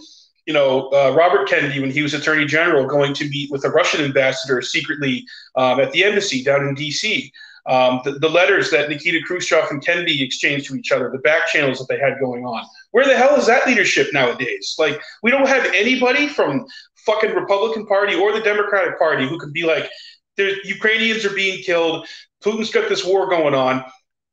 you 0.47 0.53
know, 0.53 0.88
uh, 0.90 1.12
Robert 1.16 1.49
Kennedy 1.49 1.80
when 1.80 1.90
he 1.90 2.03
was 2.03 2.14
Attorney 2.14 2.47
General, 2.47 2.86
going 2.86 3.14
to 3.14 3.28
meet 3.28 3.51
with 3.51 3.64
a 3.64 3.70
Russian 3.70 4.05
ambassador 4.05 4.61
secretly 4.62 5.24
um, 5.57 5.80
at 5.80 5.93
the 5.93 6.05
embassy 6.05 6.43
down 6.43 6.66
in 6.66 6.74
D.C. 6.74 7.32
Um, 7.66 8.01
the, 8.05 8.12
the 8.12 8.28
letters 8.28 8.70
that 8.70 8.88
Nikita 8.88 9.20
Khrushchev 9.24 9.70
and 9.70 9.84
Kennedy 9.84 10.22
exchanged 10.22 10.66
to 10.66 10.74
each 10.74 10.90
other, 10.90 11.11
the 11.11 11.18
back 11.18 11.47
channels 11.47 11.78
that 11.78 11.86
they 11.88 11.99
had 11.99 12.18
going 12.18 12.45
on. 12.45 12.64
Where 12.90 13.07
the 13.07 13.16
hell 13.16 13.36
is 13.36 13.47
that 13.47 13.66
leadership 13.66 14.09
nowadays? 14.12 14.74
Like, 14.78 15.01
we 15.22 15.30
don't 15.30 15.47
have 15.47 15.64
anybody 15.66 16.26
from 16.26 16.66
fucking 17.07 17.34
Republican 17.34 17.86
Party 17.86 18.14
or 18.14 18.32
the 18.32 18.40
Democratic 18.40 18.99
Party 18.99 19.28
who 19.28 19.38
can 19.38 19.53
be 19.53 19.64
like, 19.64 19.88
there's 20.36 20.59
Ukrainians 20.64 21.24
are 21.24 21.34
being 21.34 21.62
killed. 21.62 22.07
Putin's 22.43 22.70
got 22.70 22.88
this 22.88 23.05
war 23.05 23.28
going 23.28 23.55
on. 23.55 23.84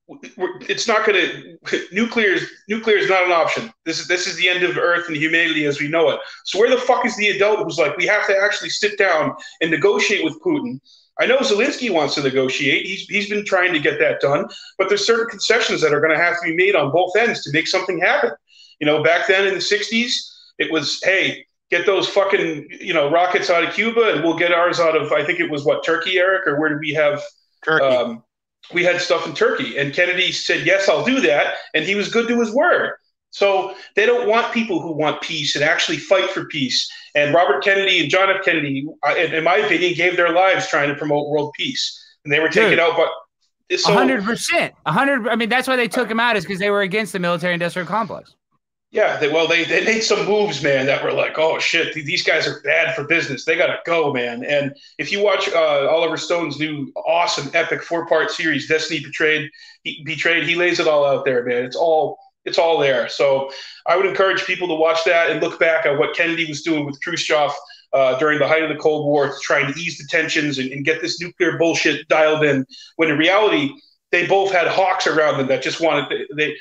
It's 0.68 0.88
not 0.88 1.06
going 1.06 1.20
to 1.66 1.88
nuclear. 1.92 2.30
Is, 2.30 2.50
nuclear 2.68 2.98
is 2.98 3.10
not 3.10 3.26
an 3.26 3.32
option. 3.32 3.72
This 3.86 4.00
is 4.00 4.08
this 4.08 4.28
is 4.28 4.36
the 4.38 4.50
end 4.50 4.64
of 4.64 4.78
Earth 4.78 5.08
and 5.08 5.16
humanity 5.16 5.66
as 5.66 5.80
we 5.80 5.88
know 5.88 6.10
it. 6.10 6.20
So 6.46 6.60
where 6.60 6.70
the 6.70 6.78
fuck 6.78 7.06
is 7.06 7.16
the 7.16 7.30
adult 7.30 7.64
who's 7.64 7.78
like, 7.78 7.96
we 7.98 8.08
have 8.08 8.26
to 8.28 8.38
actually 8.38 8.70
sit 8.70 8.98
down 8.98 9.36
and 9.62 9.70
negotiate 9.70 10.24
with 10.24 10.42
Putin? 10.42 10.80
I 11.20 11.26
know 11.26 11.38
Zelensky 11.40 11.92
wants 11.92 12.16
to 12.16 12.24
negotiate. 12.24 12.86
He's 12.86 13.02
he's 13.02 13.30
been 13.30 13.46
trying 13.46 13.74
to 13.74 13.80
get 13.80 14.00
that 14.00 14.22
done, 14.22 14.48
but 14.78 14.88
there's 14.88 15.06
certain 15.06 15.28
concessions 15.30 15.82
that 15.82 15.94
are 15.94 16.00
going 16.00 16.16
to 16.16 16.24
have 16.24 16.42
to 16.42 16.50
be 16.50 16.56
made 16.56 16.76
on 16.76 16.92
both 16.92 17.16
ends 17.16 17.44
to 17.44 17.52
make 17.52 17.68
something 17.68 18.00
happen. 18.00 18.32
You 18.80 18.88
know, 18.88 19.04
back 19.04 19.28
then 19.28 19.46
in 19.46 19.54
the 19.54 19.60
'60s, 19.60 20.12
it 20.58 20.72
was, 20.72 21.00
hey, 21.04 21.46
get 21.70 21.86
those 21.86 22.08
fucking 22.08 22.68
you 22.80 22.94
know 22.94 23.12
rockets 23.12 23.50
out 23.50 23.64
of 23.64 23.74
Cuba, 23.74 24.14
and 24.14 24.24
we'll 24.24 24.38
get 24.38 24.54
ours 24.54 24.80
out 24.80 24.96
of 24.96 25.12
I 25.12 25.26
think 25.26 25.40
it 25.40 25.52
was 25.52 25.66
what 25.66 25.84
Turkey, 25.84 26.18
Eric, 26.18 26.48
or 26.48 26.60
where 26.60 26.70
did 26.70 26.80
we 26.80 26.94
have? 26.94 27.22
Turkey. 27.66 27.86
Um, 27.86 28.24
we 28.74 28.84
had 28.84 29.02
stuff 29.02 29.26
in 29.26 29.34
Turkey, 29.34 29.78
and 29.78 29.94
Kennedy 29.94 30.32
said, 30.32 30.66
"Yes, 30.66 30.88
I'll 30.90 31.06
do 31.06 31.20
that," 31.22 31.56
and 31.74 31.86
he 31.86 31.96
was 31.96 32.10
good 32.10 32.28
to 32.28 32.40
his 32.40 32.52
word. 32.52 32.94
So 33.32 33.76
they 33.96 34.06
don't 34.06 34.28
want 34.28 34.54
people 34.54 34.82
who 34.82 34.92
want 34.92 35.22
peace 35.22 35.56
and 35.56 35.64
actually 35.64 35.98
fight 35.98 36.30
for 36.32 36.46
peace. 36.46 36.90
And 37.14 37.34
Robert 37.34 37.64
Kennedy 37.64 38.00
and 38.00 38.10
John 38.10 38.30
F. 38.30 38.44
Kennedy, 38.44 38.88
in 39.18 39.44
my 39.44 39.58
opinion, 39.58 39.94
gave 39.94 40.18
their 40.18 40.34
lives 40.34 40.68
trying 40.68 40.90
to 40.90 40.96
promote 40.96 41.30
world 41.30 41.54
peace, 41.56 42.00
and 42.24 42.34
they 42.34 42.40
were 42.40 42.50
taken 42.50 42.72
Dude. 42.72 42.80
out. 42.80 42.98
But 42.98 43.10
A 43.72 43.78
so 43.78 43.94
hundred 43.94 44.24
percent, 44.24 44.74
hundred. 44.86 45.28
I 45.28 45.36
mean, 45.36 45.50
that's 45.50 45.68
why 45.68 45.76
they 45.76 45.88
took 45.88 46.10
him 46.10 46.20
out 46.20 46.36
is 46.38 46.44
because 46.44 46.60
they 46.60 46.72
were 46.72 46.82
against 46.82 47.14
the 47.14 47.20
military-industrial 47.20 47.88
complex. 47.88 48.36
Yeah, 48.92 49.18
they, 49.18 49.30
well, 49.30 49.48
they 49.48 49.66
they 49.66 49.86
made 49.86 50.02
some 50.02 50.26
moves, 50.26 50.64
man, 50.64 50.88
that 50.88 51.04
were 51.04 51.14
like, 51.14 51.38
oh 51.38 51.60
shit, 51.60 51.94
these 51.94 52.24
guys 52.24 52.48
are 52.48 52.60
bad 52.62 52.96
for 52.96 53.04
business. 53.04 53.46
They 53.46 53.56
gotta 53.56 53.78
go, 53.86 54.12
man. 54.12 54.44
And 54.44 54.76
if 54.98 55.12
you 55.12 55.24
watch 55.24 55.48
uh, 55.48 55.88
Oliver 55.88 56.18
Stone's 56.18 56.60
new 56.60 56.92
awesome 56.96 57.52
epic 57.54 57.84
four 57.84 58.08
part 58.08 58.32
series, 58.32 58.68
Destiny 58.68 59.02
Betrayed, 59.02 59.52
he, 59.84 60.02
Betrayed, 60.04 60.48
he 60.48 60.56
lays 60.56 60.80
it 60.80 60.88
all 60.88 61.06
out 61.06 61.24
there, 61.24 61.46
man. 61.46 61.66
It's 61.66 61.76
all 61.76 62.18
it's 62.46 62.58
all 62.58 62.80
there. 62.80 63.08
So 63.10 63.52
I 63.86 63.96
would 63.96 64.08
encourage 64.08 64.44
people 64.46 64.68
to 64.70 64.74
watch 64.74 65.04
that 65.06 65.30
and 65.30 65.40
look 65.40 65.60
back 65.60 65.86
at 65.86 66.00
what 66.00 66.16
Kennedy 66.16 66.48
was 66.48 66.64
doing 66.64 66.88
with 66.88 67.00
Khrushchev 67.04 67.52
uh, 67.94 68.18
during 68.18 68.40
the 68.40 68.48
height 68.48 68.64
of 68.64 68.70
the 68.70 68.76
Cold 68.76 69.06
War 69.06 69.28
to 69.28 69.40
try 69.44 69.60
and 69.60 69.78
ease 69.78 70.00
the 70.00 70.08
tensions 70.10 70.58
and, 70.58 70.72
and 70.72 70.84
get 70.84 71.00
this 71.00 71.22
nuclear 71.22 71.60
bullshit 71.60 72.08
dialed 72.08 72.44
in. 72.44 72.66
When 72.96 73.12
in 73.12 73.20
reality, 73.20 73.70
they 74.12 74.26
both 74.26 74.52
had 74.52 74.66
hawks 74.68 75.06
around 75.06 75.38
them 75.38 75.46
that 75.48 75.62
just 75.62 75.80
wanted 75.80 76.10
they. 76.10 76.26
they 76.36 76.56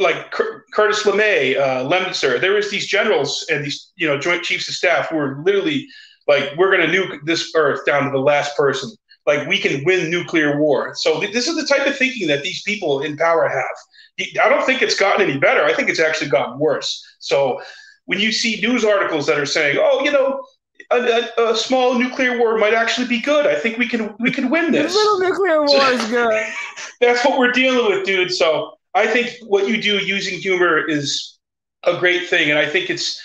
like 0.00 0.30
Cur- 0.32 0.64
Curtis 0.72 1.02
LeMay, 1.04 1.56
uh, 1.58 1.88
Lemnitzer, 1.88 2.40
there 2.40 2.52
was 2.52 2.70
these 2.70 2.86
generals 2.86 3.46
and 3.50 3.64
these 3.64 3.92
you 3.96 4.06
know 4.06 4.18
Joint 4.18 4.42
Chiefs 4.42 4.68
of 4.68 4.74
Staff 4.74 5.10
who 5.10 5.16
were 5.16 5.40
literally 5.44 5.86
like, 6.30 6.56
we're 6.56 6.74
going 6.74 6.88
to 6.88 6.96
nuke 6.96 7.18
this 7.24 7.52
Earth 7.56 7.84
down 7.84 8.04
to 8.04 8.10
the 8.10 8.18
last 8.18 8.56
person. 8.56 8.90
Like 9.26 9.48
we 9.48 9.58
can 9.58 9.84
win 9.84 10.10
nuclear 10.10 10.58
war. 10.58 10.94
So 10.94 11.20
th- 11.20 11.32
this 11.32 11.46
is 11.46 11.56
the 11.56 11.66
type 11.66 11.86
of 11.86 11.96
thinking 11.96 12.28
that 12.28 12.42
these 12.42 12.62
people 12.62 13.02
in 13.02 13.16
power 13.16 13.48
have. 13.48 14.36
I 14.42 14.48
don't 14.48 14.64
think 14.64 14.80
it's 14.80 14.94
gotten 14.94 15.28
any 15.28 15.38
better. 15.38 15.64
I 15.64 15.74
think 15.74 15.88
it's 15.88 16.00
actually 16.00 16.30
gotten 16.30 16.58
worse. 16.58 17.04
So 17.18 17.60
when 18.06 18.18
you 18.18 18.32
see 18.32 18.60
news 18.60 18.84
articles 18.84 19.26
that 19.26 19.38
are 19.38 19.46
saying, 19.46 19.78
"Oh, 19.80 20.02
you 20.04 20.10
know, 20.10 20.42
a, 20.90 21.30
a, 21.38 21.50
a 21.50 21.56
small 21.56 21.98
nuclear 21.98 22.38
war 22.38 22.58
might 22.58 22.74
actually 22.74 23.06
be 23.06 23.20
good. 23.20 23.46
I 23.46 23.54
think 23.54 23.78
we 23.78 23.86
can 23.86 24.14
we 24.18 24.30
can 24.30 24.50
win 24.50 24.72
this." 24.72 24.94
little 24.94 25.20
nuclear 25.20 25.64
war 25.64 25.92
is 25.92 26.04
good. 26.08 26.46
That's 27.00 27.24
what 27.24 27.38
we're 27.38 27.52
dealing 27.52 27.86
with, 27.86 28.06
dude. 28.06 28.32
So 28.32 28.78
I 28.94 29.06
think 29.06 29.30
what 29.46 29.68
you 29.68 29.80
do 29.80 29.98
using 29.98 30.38
humor 30.38 30.78
is 30.78 31.38
a 31.84 31.98
great 31.98 32.28
thing, 32.28 32.50
and 32.50 32.58
I 32.58 32.68
think 32.68 32.90
it's 32.90 33.20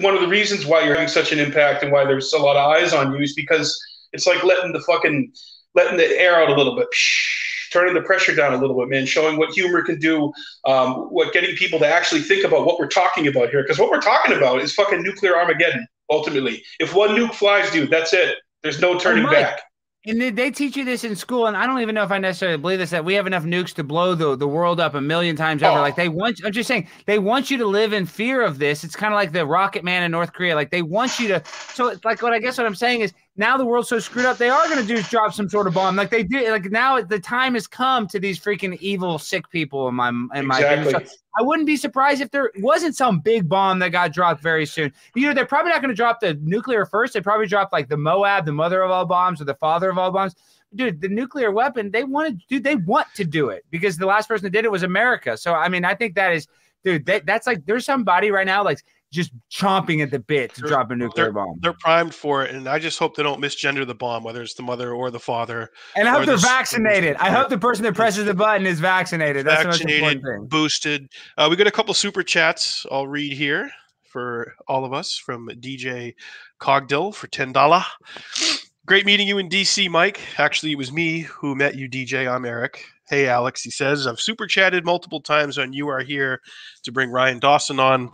one 0.00 0.14
of 0.14 0.20
the 0.20 0.28
reasons 0.28 0.66
why 0.66 0.82
you're 0.82 0.94
having 0.94 1.08
such 1.08 1.32
an 1.32 1.38
impact 1.38 1.82
and 1.82 1.92
why 1.92 2.04
there's 2.04 2.32
a 2.32 2.38
lot 2.38 2.56
of 2.56 2.70
eyes 2.70 2.92
on 2.92 3.12
you 3.12 3.20
is 3.20 3.34
because 3.34 3.78
it's 4.12 4.26
like 4.26 4.42
letting 4.44 4.72
the 4.72 4.80
fucking 4.80 5.32
letting 5.74 5.96
the 5.96 6.06
air 6.20 6.42
out 6.42 6.50
a 6.50 6.54
little 6.54 6.76
bit. 6.76 6.88
Turning 7.72 7.94
the 7.94 8.02
pressure 8.02 8.34
down 8.34 8.54
a 8.54 8.56
little 8.56 8.78
bit, 8.78 8.88
man. 8.88 9.04
Showing 9.06 9.36
what 9.36 9.50
humor 9.52 9.82
can 9.82 9.98
do, 9.98 10.32
um, 10.64 10.94
what 11.10 11.32
getting 11.32 11.54
people 11.56 11.78
to 11.80 11.86
actually 11.86 12.22
think 12.22 12.44
about 12.44 12.64
what 12.64 12.78
we're 12.78 12.88
talking 12.88 13.26
about 13.26 13.50
here. 13.50 13.62
Because 13.62 13.78
what 13.78 13.90
we're 13.90 14.00
talking 14.00 14.36
about 14.36 14.60
is 14.60 14.72
fucking 14.72 15.02
nuclear 15.02 15.36
Armageddon. 15.36 15.86
Ultimately, 16.08 16.62
if 16.78 16.94
one 16.94 17.10
nuke 17.10 17.34
flies, 17.34 17.70
dude, 17.72 17.90
that's 17.90 18.14
it. 18.14 18.36
There's 18.62 18.80
no 18.80 18.98
turning 18.98 19.26
back. 19.26 19.60
And 20.08 20.22
they, 20.22 20.52
teach 20.52 20.76
you 20.76 20.84
this 20.84 21.02
in 21.02 21.16
school, 21.16 21.46
and 21.46 21.56
I 21.56 21.66
don't 21.66 21.80
even 21.80 21.96
know 21.96 22.04
if 22.04 22.12
I 22.12 22.18
necessarily 22.18 22.58
believe 22.58 22.78
this 22.78 22.90
that 22.90 23.04
we 23.04 23.14
have 23.14 23.26
enough 23.26 23.42
nukes 23.42 23.74
to 23.74 23.82
blow 23.82 24.14
the, 24.14 24.36
the 24.36 24.46
world 24.46 24.78
up 24.78 24.94
a 24.94 25.00
million 25.00 25.34
times 25.34 25.64
over. 25.64 25.78
Oh. 25.78 25.82
Like 25.82 25.96
they 25.96 26.08
want, 26.08 26.40
I'm 26.44 26.52
just 26.52 26.68
saying, 26.68 26.86
they 27.06 27.18
want 27.18 27.50
you 27.50 27.58
to 27.58 27.66
live 27.66 27.92
in 27.92 28.06
fear 28.06 28.40
of 28.42 28.60
this. 28.60 28.84
It's 28.84 28.94
kind 28.94 29.12
of 29.12 29.16
like 29.16 29.32
the 29.32 29.44
Rocket 29.44 29.82
Man 29.82 30.04
in 30.04 30.12
North 30.12 30.32
Korea. 30.32 30.54
Like 30.54 30.70
they 30.70 30.82
want 30.82 31.18
you 31.18 31.26
to. 31.28 31.42
So 31.74 31.88
it's 31.88 32.04
like 32.04 32.22
what 32.22 32.32
I 32.32 32.38
guess 32.38 32.56
what 32.56 32.68
I'm 32.68 32.76
saying 32.76 33.00
is 33.00 33.12
now 33.36 33.56
the 33.56 33.64
world's 33.64 33.88
so 33.88 33.98
screwed 33.98 34.24
up, 34.24 34.38
they 34.38 34.48
are 34.48 34.64
going 34.66 34.80
to 34.80 34.86
do 34.86 34.94
is 34.94 35.08
drop 35.08 35.34
some 35.34 35.48
sort 35.48 35.66
of 35.66 35.74
bomb. 35.74 35.96
Like 35.96 36.10
they 36.10 36.22
did. 36.22 36.50
Like 36.50 36.70
now 36.70 37.00
the 37.00 37.18
time 37.18 37.54
has 37.54 37.66
come 37.66 38.06
to 38.08 38.18
these 38.18 38.38
freaking 38.40 38.78
evil, 38.80 39.18
sick 39.18 39.48
people. 39.50 39.88
In 39.88 39.94
my 39.94 40.08
in 40.08 40.46
my. 40.46 40.58
Exactly. 40.58 40.92
So 40.92 41.16
I 41.38 41.42
wouldn't 41.42 41.66
be 41.66 41.76
surprised 41.76 42.22
if 42.22 42.30
there 42.30 42.50
wasn't 42.58 42.96
some 42.96 43.20
big 43.20 43.48
bomb 43.48 43.78
that 43.80 43.90
got 43.90 44.12
dropped 44.12 44.42
very 44.42 44.64
soon. 44.64 44.92
You 45.14 45.28
know, 45.28 45.34
they're 45.34 45.44
probably 45.44 45.70
not 45.70 45.82
going 45.82 45.90
to 45.90 45.96
drop 45.96 46.20
the 46.20 46.34
nuclear 46.42 46.86
first. 46.86 47.12
They 47.12 47.20
probably 47.20 47.46
drop 47.46 47.70
like 47.72 47.88
the 47.88 47.96
Moab, 47.96 48.46
the 48.46 48.52
mother 48.52 48.82
of 48.82 48.90
all 48.90 49.04
bombs, 49.04 49.40
or 49.40 49.44
the 49.44 49.54
father 49.54 49.90
of 49.90 49.98
all 49.98 50.10
bombs. 50.10 50.34
Dude, 50.74 51.00
the 51.00 51.08
nuclear 51.08 51.52
weapon, 51.52 51.90
they 51.90 52.04
wanted, 52.04 52.42
dude, 52.48 52.64
they 52.64 52.76
want 52.76 53.06
to 53.14 53.24
do 53.24 53.50
it 53.50 53.64
because 53.70 53.96
the 53.96 54.06
last 54.06 54.28
person 54.28 54.44
that 54.44 54.50
did 54.50 54.64
it 54.64 54.70
was 54.70 54.82
America. 54.82 55.36
So, 55.36 55.54
I 55.54 55.68
mean, 55.68 55.84
I 55.84 55.94
think 55.94 56.16
that 56.16 56.32
is, 56.32 56.48
dude, 56.84 57.06
that, 57.06 57.24
that's 57.24 57.46
like, 57.46 57.64
there's 57.66 57.84
somebody 57.84 58.30
right 58.30 58.46
now 58.46 58.64
like 58.64 58.82
just 59.12 59.30
chomping 59.50 60.02
at 60.02 60.10
the 60.10 60.18
bit 60.18 60.52
to 60.54 60.60
They're- 60.62 60.70
drop 60.70 60.90
a 60.90 60.96
nuclear 60.96 61.32
bomb. 61.32 61.58
They're 61.60 61.72
primed 61.80 62.14
for 62.14 62.44
it, 62.44 62.54
and 62.54 62.68
I 62.68 62.78
just 62.78 62.98
hope 62.98 63.16
they 63.16 63.22
don't 63.22 63.40
misgender 63.40 63.86
the 63.86 63.94
bomb, 63.94 64.24
whether 64.24 64.42
it's 64.42 64.54
the 64.54 64.62
mother 64.62 64.92
or 64.92 65.10
the 65.10 65.20
father. 65.20 65.70
And 65.94 66.08
I 66.08 66.10
hope 66.12 66.26
they're 66.26 66.36
the- 66.36 66.42
vaccinated. 66.42 67.16
I 67.16 67.30
hope 67.30 67.48
the 67.48 67.58
person 67.58 67.84
that 67.84 67.94
presses 67.94 68.24
the 68.24 68.34
button 68.34 68.66
is 68.66 68.80
vaccinated. 68.80 69.46
That's 69.46 69.62
vaccinated, 69.64 70.22
thing. 70.22 70.46
boosted. 70.48 71.08
Uh, 71.38 71.46
we 71.48 71.56
got 71.56 71.66
a 71.66 71.70
couple 71.70 71.94
super 71.94 72.22
chats. 72.22 72.84
I'll 72.90 73.06
read 73.06 73.32
here 73.32 73.70
for 74.04 74.54
all 74.66 74.84
of 74.84 74.92
us 74.92 75.16
from 75.16 75.48
DJ 75.60 76.14
Cogdill 76.60 77.14
for 77.14 77.26
ten 77.28 77.52
dollar. 77.52 77.84
Great 78.86 79.04
meeting 79.04 79.26
you 79.26 79.38
in 79.38 79.48
DC, 79.48 79.88
Mike. 79.90 80.20
Actually, 80.38 80.72
it 80.72 80.78
was 80.78 80.92
me 80.92 81.20
who 81.20 81.54
met 81.56 81.74
you, 81.74 81.88
DJ. 81.88 82.28
I'm 82.32 82.44
Eric. 82.44 82.84
Hey, 83.08 83.28
Alex. 83.28 83.62
He 83.62 83.70
says 83.70 84.06
I've 84.06 84.20
super 84.20 84.46
chatted 84.46 84.84
multiple 84.84 85.20
times 85.20 85.58
on 85.58 85.72
You 85.72 85.88
Are 85.88 86.00
Here 86.00 86.40
to 86.84 86.92
bring 86.92 87.10
Ryan 87.10 87.38
Dawson 87.40 87.78
on. 87.80 88.10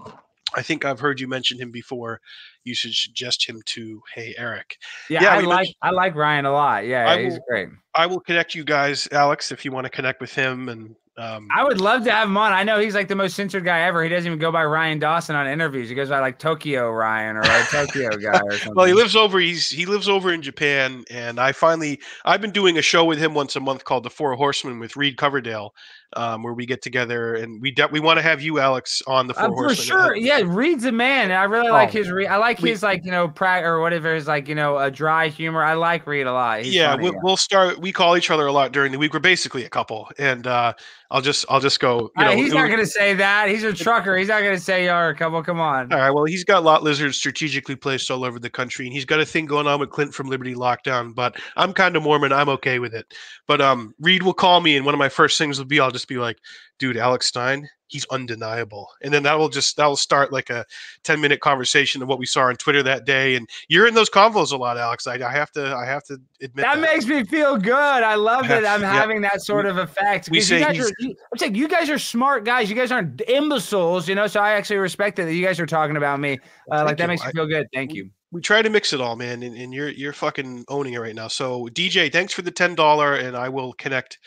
I 0.54 0.62
think 0.62 0.84
I've 0.84 1.00
heard 1.00 1.20
you 1.20 1.28
mention 1.28 1.58
him 1.58 1.70
before. 1.70 2.20
You 2.64 2.74
should 2.74 2.94
suggest 2.94 3.48
him 3.48 3.60
to 3.66 4.00
Hey 4.14 4.34
Eric. 4.38 4.76
Yeah, 5.10 5.22
Yeah, 5.22 5.34
I 5.34 5.40
like 5.40 5.68
I 5.82 5.90
like 5.90 6.14
Ryan 6.14 6.46
a 6.46 6.52
lot. 6.52 6.86
Yeah, 6.86 7.10
I 7.10 7.22
he's 7.24 7.34
will- 7.34 7.44
great. 7.48 7.68
I 7.94 8.06
will 8.06 8.20
connect 8.20 8.54
you 8.54 8.64
guys, 8.64 9.08
Alex, 9.12 9.52
if 9.52 9.64
you 9.64 9.72
want 9.72 9.84
to 9.84 9.90
connect 9.90 10.20
with 10.20 10.34
him. 10.34 10.68
And 10.68 10.94
um, 11.18 11.46
I 11.54 11.62
would 11.62 11.78
love 11.78 12.04
to 12.04 12.10
have 12.10 12.26
him 12.28 12.36
on. 12.38 12.52
I 12.54 12.62
know 12.62 12.78
he's 12.80 12.94
like 12.94 13.08
the 13.08 13.14
most 13.14 13.36
censored 13.36 13.66
guy 13.66 13.80
ever. 13.82 14.02
He 14.02 14.08
doesn't 14.08 14.26
even 14.26 14.38
go 14.38 14.50
by 14.50 14.64
Ryan 14.64 14.98
Dawson 14.98 15.36
on 15.36 15.46
interviews. 15.46 15.90
He 15.90 15.94
goes 15.94 16.08
by 16.08 16.20
like 16.20 16.38
Tokyo 16.38 16.90
Ryan 16.90 17.36
or 17.36 17.42
Tokyo 17.42 18.10
guy 18.16 18.40
or 18.42 18.52
something. 18.52 18.72
Well, 18.74 18.86
he 18.86 18.94
lives 18.94 19.14
over. 19.14 19.38
He's 19.38 19.68
he 19.68 19.84
lives 19.84 20.08
over 20.08 20.32
in 20.32 20.40
Japan, 20.40 21.04
and 21.10 21.38
I 21.38 21.52
finally 21.52 22.00
I've 22.24 22.40
been 22.40 22.50
doing 22.52 22.78
a 22.78 22.82
show 22.82 23.04
with 23.04 23.18
him 23.18 23.34
once 23.34 23.56
a 23.56 23.60
month 23.60 23.84
called 23.84 24.04
the 24.04 24.10
Four 24.10 24.34
Horsemen 24.36 24.78
with 24.78 24.96
Reed 24.96 25.18
Coverdale, 25.18 25.74
um, 26.16 26.42
where 26.42 26.52
we 26.52 26.66
get 26.66 26.82
together 26.82 27.34
and 27.34 27.60
we 27.60 27.70
de- 27.70 27.88
we 27.88 28.00
want 28.00 28.18
to 28.18 28.22
have 28.22 28.40
you, 28.42 28.58
Alex, 28.58 29.02
on 29.06 29.26
the 29.26 29.34
Four 29.34 29.44
Uh, 29.44 29.48
for 29.48 29.54
Horsemen. 29.54 29.86
sure. 29.86 30.16
Yeah, 30.16 30.42
Reed's 30.44 30.84
a 30.84 30.92
man. 30.92 31.30
I 31.32 31.44
really 31.44 31.70
like 31.70 31.88
Oh, 31.90 31.92
his. 31.92 32.08
I 32.28 32.36
like 32.36 32.60
we- 32.60 32.70
his 32.70 32.82
like 32.82 33.04
you 33.04 33.10
know 33.10 33.28
pra- 33.28 33.62
or 33.62 33.80
whatever 33.80 34.14
his 34.14 34.26
like 34.26 34.48
you 34.48 34.54
know 34.54 34.78
a 34.78 34.90
dry 34.90 35.28
humor. 35.28 35.62
I 35.64 35.74
like 35.74 36.06
Reed 36.06 36.26
a 36.26 36.32
lot. 36.32 36.62
He's 36.62 36.74
yeah, 36.74 36.90
funny, 36.92 37.04
we'll, 37.10 37.14
we'll 37.22 37.36
start. 37.36 37.78
We 37.80 37.92
call 37.92 38.16
each 38.16 38.30
other 38.30 38.46
a 38.46 38.52
lot 38.52 38.72
during 38.72 38.92
the 38.92 38.98
week. 38.98 39.12
We're 39.12 39.20
basically 39.20 39.64
a 39.64 39.68
couple, 39.70 40.08
and 40.18 40.46
uh, 40.46 40.72
I'll 41.10 41.20
just 41.20 41.44
I'll 41.48 41.60
just 41.60 41.80
go. 41.80 42.10
You 42.16 42.24
Uh, 42.24 42.30
he's 42.32 42.52
not 42.54 42.68
gonna 42.70 42.86
say 42.86 43.14
that. 43.14 43.48
He's 43.48 43.64
a 43.64 43.72
trucker. 43.84 44.16
He's 44.16 44.28
not 44.28 44.42
gonna 44.42 44.58
say 44.58 44.84
you're 44.84 45.08
a 45.08 45.14
couple. 45.14 45.42
Come 45.42 45.60
on. 45.60 45.92
All 45.92 45.98
right. 45.98 46.10
Well, 46.10 46.24
he's 46.24 46.44
got 46.44 46.62
lot 46.64 46.82
lizards 46.82 47.16
strategically 47.16 47.76
placed 47.76 48.10
all 48.10 48.24
over 48.24 48.38
the 48.38 48.50
country, 48.50 48.86
and 48.86 48.92
he's 48.94 49.04
got 49.04 49.20
a 49.20 49.24
thing 49.26 49.46
going 49.46 49.66
on 49.66 49.80
with 49.80 49.90
Clint 49.90 50.14
from 50.14 50.28
Liberty 50.28 50.54
Lockdown. 50.54 51.14
But 51.14 51.36
I'm 51.56 51.72
kind 51.72 51.96
of 51.96 52.02
Mormon. 52.02 52.32
I'm 52.32 52.48
okay 52.50 52.78
with 52.78 52.94
it. 52.94 53.12
But 53.46 53.60
um, 53.60 53.94
Reed 54.00 54.22
will 54.22 54.32
call 54.34 54.60
me, 54.60 54.76
and 54.76 54.86
one 54.86 54.94
of 54.94 54.98
my 54.98 55.08
first 55.08 55.36
things 55.38 55.58
will 55.58 55.66
be, 55.66 55.80
I'll 55.80 55.90
just 55.90 56.01
be 56.06 56.16
like, 56.18 56.38
"Dude, 56.78 56.96
Alex 56.96 57.26
Stein, 57.26 57.68
he's 57.88 58.06
undeniable," 58.10 58.88
and 59.02 59.12
then 59.12 59.22
that 59.24 59.38
will 59.38 59.48
just 59.48 59.76
that 59.76 59.86
will 59.86 59.96
start 59.96 60.32
like 60.32 60.50
a 60.50 60.64
10 61.04 61.20
minute 61.20 61.40
conversation 61.40 62.02
of 62.02 62.08
what 62.08 62.18
we 62.18 62.26
saw 62.26 62.42
on 62.42 62.56
Twitter 62.56 62.82
that 62.82 63.04
day. 63.04 63.34
And 63.36 63.48
you're 63.68 63.86
in 63.86 63.94
those 63.94 64.10
convos 64.10 64.52
a 64.52 64.56
lot, 64.56 64.78
Alex. 64.78 65.06
I, 65.06 65.14
I 65.14 65.30
have 65.32 65.50
to 65.52 65.74
I 65.76 65.84
have 65.86 66.04
to 66.04 66.18
admit 66.40 66.64
That 66.64 66.80
makes 66.80 67.06
me 67.06 67.24
feel 67.24 67.56
good. 67.56 67.74
I 67.74 68.14
love 68.14 68.48
that 68.48 68.64
I'm 68.64 68.80
Yeah. 68.82 68.92
having 68.92 69.20
that 69.22 69.42
sort 69.42 69.66
of 69.66 69.78
effect. 69.78 70.28
we 70.30 70.40
say 70.40 70.60
guys 70.60 70.78
are, 70.78 70.92
you- 70.98 71.14
I'm 71.32 71.38
saying 71.38 71.54
you 71.54 71.68
guys 71.68 71.90
are 71.90 71.98
smart 71.98 72.44
guys. 72.44 72.68
You 72.70 72.76
guys 72.76 72.90
aren't 72.92 73.20
imbeciles, 73.28 74.08
you 74.08 74.14
know. 74.14 74.26
So 74.26 74.40
I 74.40 74.52
actually 74.52 74.76
respect 74.78 75.18
it 75.18 75.24
that 75.24 75.34
you 75.34 75.44
guys 75.44 75.58
are 75.60 75.66
talking 75.66 75.96
about 75.96 76.20
me. 76.20 76.38
Uh, 76.70 76.84
like 76.84 76.96
that 76.96 77.04
you. 77.04 77.08
makes 77.08 77.24
me 77.24 77.32
feel 77.32 77.46
good. 77.46 77.66
Thank 77.74 77.92
you. 77.94 78.10
we 78.30 78.40
try 78.40 78.62
to 78.62 78.70
mix 78.70 78.94
it 78.94 79.00
all, 79.02 79.14
man, 79.14 79.42
and, 79.42 79.54
and 79.56 79.74
you're 79.74 79.90
you're 79.90 80.14
fucking 80.14 80.64
owning 80.68 80.94
it 80.94 80.98
right 81.00 81.14
now. 81.14 81.28
So 81.28 81.68
DJ, 81.72 82.10
thanks 82.10 82.32
for 82.32 82.40
the 82.40 82.50
ten 82.50 82.74
dollar, 82.74 83.14
and 83.16 83.36
I 83.36 83.50
will 83.50 83.74
connect 83.74 84.18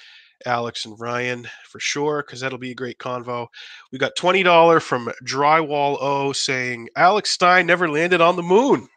Alex 0.45 0.86
and 0.86 0.99
Ryan 0.99 1.48
for 1.70 1.80
sure 1.80 2.24
because 2.26 2.41
that'll 2.41 2.57
be 2.57 2.72
a 2.72 2.76
great 2.76 2.98
convo. 2.98 3.48
We 3.91 3.98
got 3.98 4.16
twenty 4.16 4.44
dollar 4.44 4.80
from 4.80 5.12
Drywall 5.24 5.98
O 6.02 6.34
saying 6.34 6.90
Alex 6.95 7.32
Stein 7.32 7.68
never 7.68 7.90
landed 7.90 8.22
on 8.22 8.36
the 8.36 8.44
moon. 8.44 8.88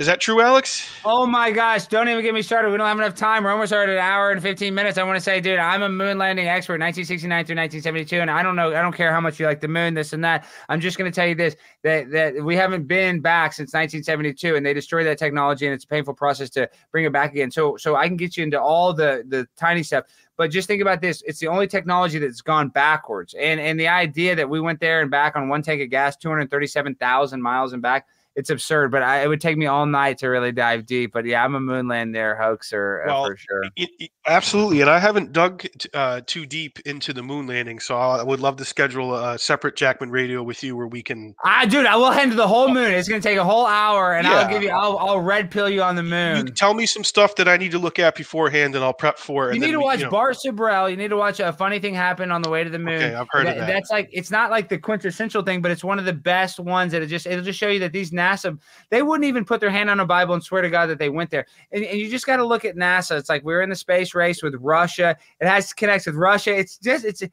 Is 0.00 0.06
that 0.06 0.18
true, 0.18 0.40
Alex? 0.40 0.88
Oh 1.04 1.26
my 1.26 1.50
gosh! 1.50 1.86
Don't 1.86 2.08
even 2.08 2.24
get 2.24 2.32
me 2.32 2.40
started. 2.40 2.70
We 2.70 2.78
don't 2.78 2.86
have 2.86 2.96
enough 2.96 3.14
time. 3.14 3.44
We're 3.44 3.50
almost 3.50 3.70
at 3.70 3.86
an 3.86 3.98
hour 3.98 4.30
and 4.30 4.40
15 4.40 4.74
minutes. 4.74 4.96
I 4.96 5.02
want 5.02 5.18
to 5.18 5.20
say, 5.20 5.42
dude, 5.42 5.58
I'm 5.58 5.82
a 5.82 5.90
moon 5.90 6.16
landing 6.16 6.48
expert, 6.48 6.80
1969 6.80 7.28
through 7.44 7.56
1972, 7.56 8.18
and 8.18 8.30
I 8.30 8.42
don't 8.42 8.56
know. 8.56 8.68
I 8.74 8.80
don't 8.80 8.94
care 8.94 9.12
how 9.12 9.20
much 9.20 9.38
you 9.38 9.44
like 9.44 9.60
the 9.60 9.68
moon, 9.68 9.92
this 9.92 10.14
and 10.14 10.24
that. 10.24 10.46
I'm 10.70 10.80
just 10.80 10.96
going 10.96 11.12
to 11.12 11.14
tell 11.14 11.26
you 11.26 11.34
this: 11.34 11.54
that 11.82 12.10
that 12.12 12.42
we 12.42 12.56
haven't 12.56 12.86
been 12.86 13.20
back 13.20 13.52
since 13.52 13.74
1972, 13.74 14.56
and 14.56 14.64
they 14.64 14.72
destroyed 14.72 15.04
that 15.04 15.18
technology, 15.18 15.66
and 15.66 15.74
it's 15.74 15.84
a 15.84 15.88
painful 15.88 16.14
process 16.14 16.48
to 16.50 16.66
bring 16.92 17.04
it 17.04 17.12
back 17.12 17.32
again. 17.32 17.50
So, 17.50 17.76
so 17.76 17.94
I 17.94 18.08
can 18.08 18.16
get 18.16 18.38
you 18.38 18.42
into 18.42 18.58
all 18.58 18.94
the 18.94 19.22
the 19.28 19.46
tiny 19.58 19.82
stuff. 19.82 20.06
But 20.38 20.50
just 20.50 20.66
think 20.66 20.80
about 20.80 21.02
this: 21.02 21.22
it's 21.26 21.40
the 21.40 21.48
only 21.48 21.66
technology 21.66 22.18
that's 22.18 22.40
gone 22.40 22.70
backwards, 22.70 23.34
and 23.34 23.60
and 23.60 23.78
the 23.78 23.88
idea 23.88 24.34
that 24.34 24.48
we 24.48 24.60
went 24.60 24.80
there 24.80 25.02
and 25.02 25.10
back 25.10 25.36
on 25.36 25.50
one 25.50 25.60
tank 25.60 25.82
of 25.82 25.90
gas, 25.90 26.16
237,000 26.16 27.42
miles 27.42 27.74
and 27.74 27.82
back 27.82 28.06
it's 28.36 28.50
absurd. 28.50 28.90
But 28.90 29.02
I, 29.02 29.22
it 29.22 29.28
would 29.28 29.40
take 29.40 29.56
me 29.56 29.66
all 29.66 29.86
night 29.86 30.18
to 30.18 30.28
really 30.28 30.52
dive 30.52 30.86
deep. 30.86 31.12
But 31.12 31.24
yeah, 31.26 31.44
I'm 31.44 31.54
a 31.54 31.60
moon 31.60 31.88
hoaxer 31.88 33.02
uh, 33.04 33.06
Well, 33.06 33.24
for 33.26 33.36
sure. 33.36 33.64
It- 33.76 33.90
it- 33.98 34.10
absolutely, 34.26 34.80
and 34.80 34.90
I 34.90 34.98
haven't 34.98 35.32
dug 35.32 35.62
t- 35.78 35.88
uh, 35.94 36.20
too 36.26 36.46
deep 36.46 36.78
into 36.80 37.12
the 37.12 37.22
moon 37.22 37.46
landing, 37.46 37.80
so 37.80 37.96
I 37.96 38.22
would 38.22 38.40
love 38.40 38.56
to 38.56 38.64
schedule 38.64 39.14
a 39.14 39.38
separate 39.38 39.76
Jackman 39.76 40.10
Radio 40.10 40.42
with 40.42 40.62
you 40.62 40.76
where 40.76 40.86
we 40.86 41.02
can. 41.02 41.34
Ah, 41.44 41.66
dude, 41.68 41.86
I 41.86 41.96
will 41.96 42.10
handle 42.10 42.36
the 42.36 42.48
whole 42.48 42.68
moon. 42.68 42.92
It's 42.92 43.08
gonna 43.08 43.20
take 43.20 43.38
a 43.38 43.44
whole 43.44 43.66
hour, 43.66 44.14
and 44.14 44.26
I'll 44.26 44.48
give 44.48 44.62
you. 44.62 44.70
I'll, 44.70 44.98
I'll 44.98 45.20
red 45.20 45.50
pill 45.50 45.68
you 45.68 45.82
on 45.82 45.96
the 45.96 46.02
You 46.02 46.08
moon. 46.10 46.46
can 46.46 46.54
tell 46.54 46.74
me 46.74 46.86
some 46.86 47.04
stuff 47.04 47.36
that 47.36 47.48
I 47.48 47.56
need 47.56 47.72
to 47.72 47.78
look 47.78 47.98
at 47.98 48.14
beforehand, 48.14 48.74
and 48.74 48.84
I'll 48.84 48.92
prep 48.92 49.18
for 49.18 49.50
it. 49.50 49.54
You 49.54 49.60
need 49.60 49.72
to 49.72 49.78
we- 49.78 49.84
watch 49.84 49.98
you 50.00 50.04
know- 50.06 50.10
Bart. 50.10 50.30
You 50.44 50.96
need 50.96 51.08
to 51.08 51.16
watch 51.16 51.40
a 51.40 51.52
funny 51.52 51.78
thing 51.80 51.94
happen 51.94 52.30
on 52.30 52.42
the 52.42 52.50
way 52.50 52.62
to 52.64 52.70
the 52.70 52.78
moon. 52.78 52.94
Okay, 53.02 53.14
I've 53.14 53.26
heard 53.30 53.46
of 53.46 53.56
that. 53.56 53.66
That's 53.66 53.90
like 53.90 54.08
it's 54.12 54.30
not 54.30 54.50
like 54.50 54.68
the 54.68 54.78
quintessential 54.78 55.42
thing, 55.42 55.60
but 55.62 55.70
it's 55.70 55.82
one 55.84 55.98
of 55.98 56.04
the 56.04 56.12
best 56.12 56.60
ones 56.60 56.92
that 56.92 57.02
it 57.02 57.06
just 57.06 57.26
it'll 57.26 57.44
just 57.44 57.58
show 57.58 57.68
you 57.68 57.80
that 57.80 57.92
these 57.92 58.12
NASA 58.20 58.58
they 58.90 59.02
wouldn't 59.02 59.24
even 59.24 59.44
put 59.44 59.60
their 59.60 59.70
hand 59.70 59.90
on 59.90 60.00
a 60.00 60.06
Bible 60.06 60.34
and 60.34 60.42
swear 60.42 60.62
to 60.62 60.70
God 60.70 60.86
that 60.86 60.98
they 60.98 61.08
went 61.08 61.30
there. 61.30 61.46
And, 61.72 61.84
and 61.84 61.98
you 61.98 62.10
just 62.10 62.26
got 62.26 62.36
to 62.36 62.44
look 62.44 62.64
at 62.64 62.76
NASA. 62.76 63.18
It's 63.18 63.28
like 63.28 63.44
we're 63.44 63.62
in 63.62 63.70
the 63.70 63.76
space 63.76 64.14
race 64.14 64.42
with 64.42 64.54
Russia. 64.60 65.16
It 65.40 65.46
has 65.46 65.72
connects 65.72 66.06
with 66.06 66.16
Russia. 66.16 66.56
It's 66.56 66.78
just 66.78 67.04
it's 67.04 67.22
it, 67.22 67.32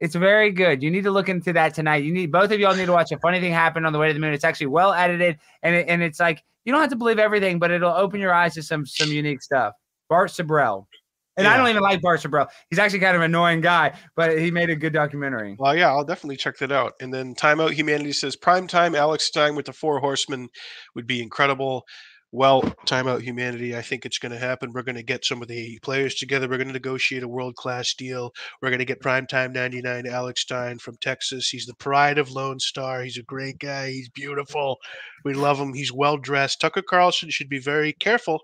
it's 0.00 0.14
very 0.16 0.50
good. 0.50 0.82
You 0.82 0.90
need 0.90 1.04
to 1.04 1.12
look 1.12 1.28
into 1.28 1.52
that 1.52 1.74
tonight. 1.74 2.02
You 2.02 2.12
need 2.12 2.32
both 2.32 2.50
of 2.50 2.58
y'all 2.58 2.74
need 2.74 2.86
to 2.86 2.92
watch 2.92 3.12
a 3.12 3.18
funny 3.18 3.40
thing 3.40 3.52
happen 3.52 3.84
on 3.84 3.92
the 3.92 3.98
way 3.98 4.08
to 4.08 4.14
the 4.14 4.20
moon. 4.20 4.32
It's 4.32 4.44
actually 4.44 4.66
well 4.66 4.92
edited 4.92 5.38
and 5.62 5.76
it, 5.76 5.86
and 5.88 6.02
it's 6.02 6.18
like 6.18 6.42
you 6.64 6.72
don't 6.72 6.80
have 6.80 6.90
to 6.90 6.96
believe 6.96 7.18
everything, 7.18 7.58
but 7.58 7.70
it'll 7.70 7.92
open 7.92 8.20
your 8.20 8.34
eyes 8.34 8.54
to 8.54 8.62
some 8.62 8.86
some 8.86 9.10
unique 9.10 9.42
stuff. 9.42 9.74
Bart 10.08 10.30
Sibrel. 10.30 10.86
And 11.36 11.46
I 11.46 11.56
don't 11.56 11.68
even 11.68 11.82
like 11.82 12.02
Bart 12.02 12.20
Sibrel. 12.20 12.48
He's 12.68 12.78
actually 12.78 12.98
kind 12.98 13.16
of 13.16 13.22
an 13.22 13.30
annoying 13.30 13.62
guy, 13.62 13.96
but 14.16 14.38
he 14.38 14.50
made 14.50 14.68
a 14.68 14.76
good 14.76 14.92
documentary. 14.92 15.56
Well, 15.58 15.74
yeah, 15.74 15.88
I'll 15.88 16.04
definitely 16.04 16.36
check 16.36 16.58
that 16.58 16.72
out. 16.72 16.92
And 17.00 17.12
then 17.12 17.34
Timeout 17.34 17.72
Humanity 17.72 18.12
says 18.12 18.36
prime 18.36 18.66
time 18.66 18.94
Alex 18.94 19.24
Stein 19.24 19.54
with 19.54 19.66
the 19.66 19.72
Four 19.72 19.98
Horsemen 20.00 20.48
would 20.94 21.06
be 21.06 21.22
incredible. 21.22 21.86
Well, 22.34 22.62
Timeout 22.86 23.20
Humanity, 23.20 23.76
I 23.76 23.82
think 23.82 24.06
it's 24.06 24.18
going 24.18 24.32
to 24.32 24.38
happen. 24.38 24.72
We're 24.72 24.82
going 24.82 24.96
to 24.96 25.02
get 25.02 25.22
some 25.22 25.42
of 25.42 25.48
the 25.48 25.78
players 25.82 26.14
together. 26.14 26.48
We're 26.48 26.56
going 26.56 26.68
to 26.68 26.72
negotiate 26.72 27.22
a 27.22 27.28
world 27.28 27.56
class 27.56 27.92
deal. 27.92 28.32
We're 28.62 28.70
going 28.70 28.78
to 28.78 28.86
get 28.86 29.02
primetime 29.02 29.52
99 29.52 30.06
Alex 30.06 30.40
Stein 30.40 30.78
from 30.78 30.96
Texas. 30.96 31.50
He's 31.50 31.66
the 31.66 31.74
pride 31.74 32.16
of 32.16 32.30
Lone 32.30 32.58
Star. 32.58 33.02
He's 33.02 33.18
a 33.18 33.22
great 33.22 33.58
guy. 33.58 33.90
He's 33.90 34.08
beautiful. 34.08 34.78
We 35.26 35.34
love 35.34 35.58
him. 35.58 35.74
He's 35.74 35.92
well 35.92 36.16
dressed. 36.16 36.62
Tucker 36.62 36.80
Carlson 36.80 37.28
should 37.28 37.50
be 37.50 37.58
very 37.58 37.92
careful 37.92 38.40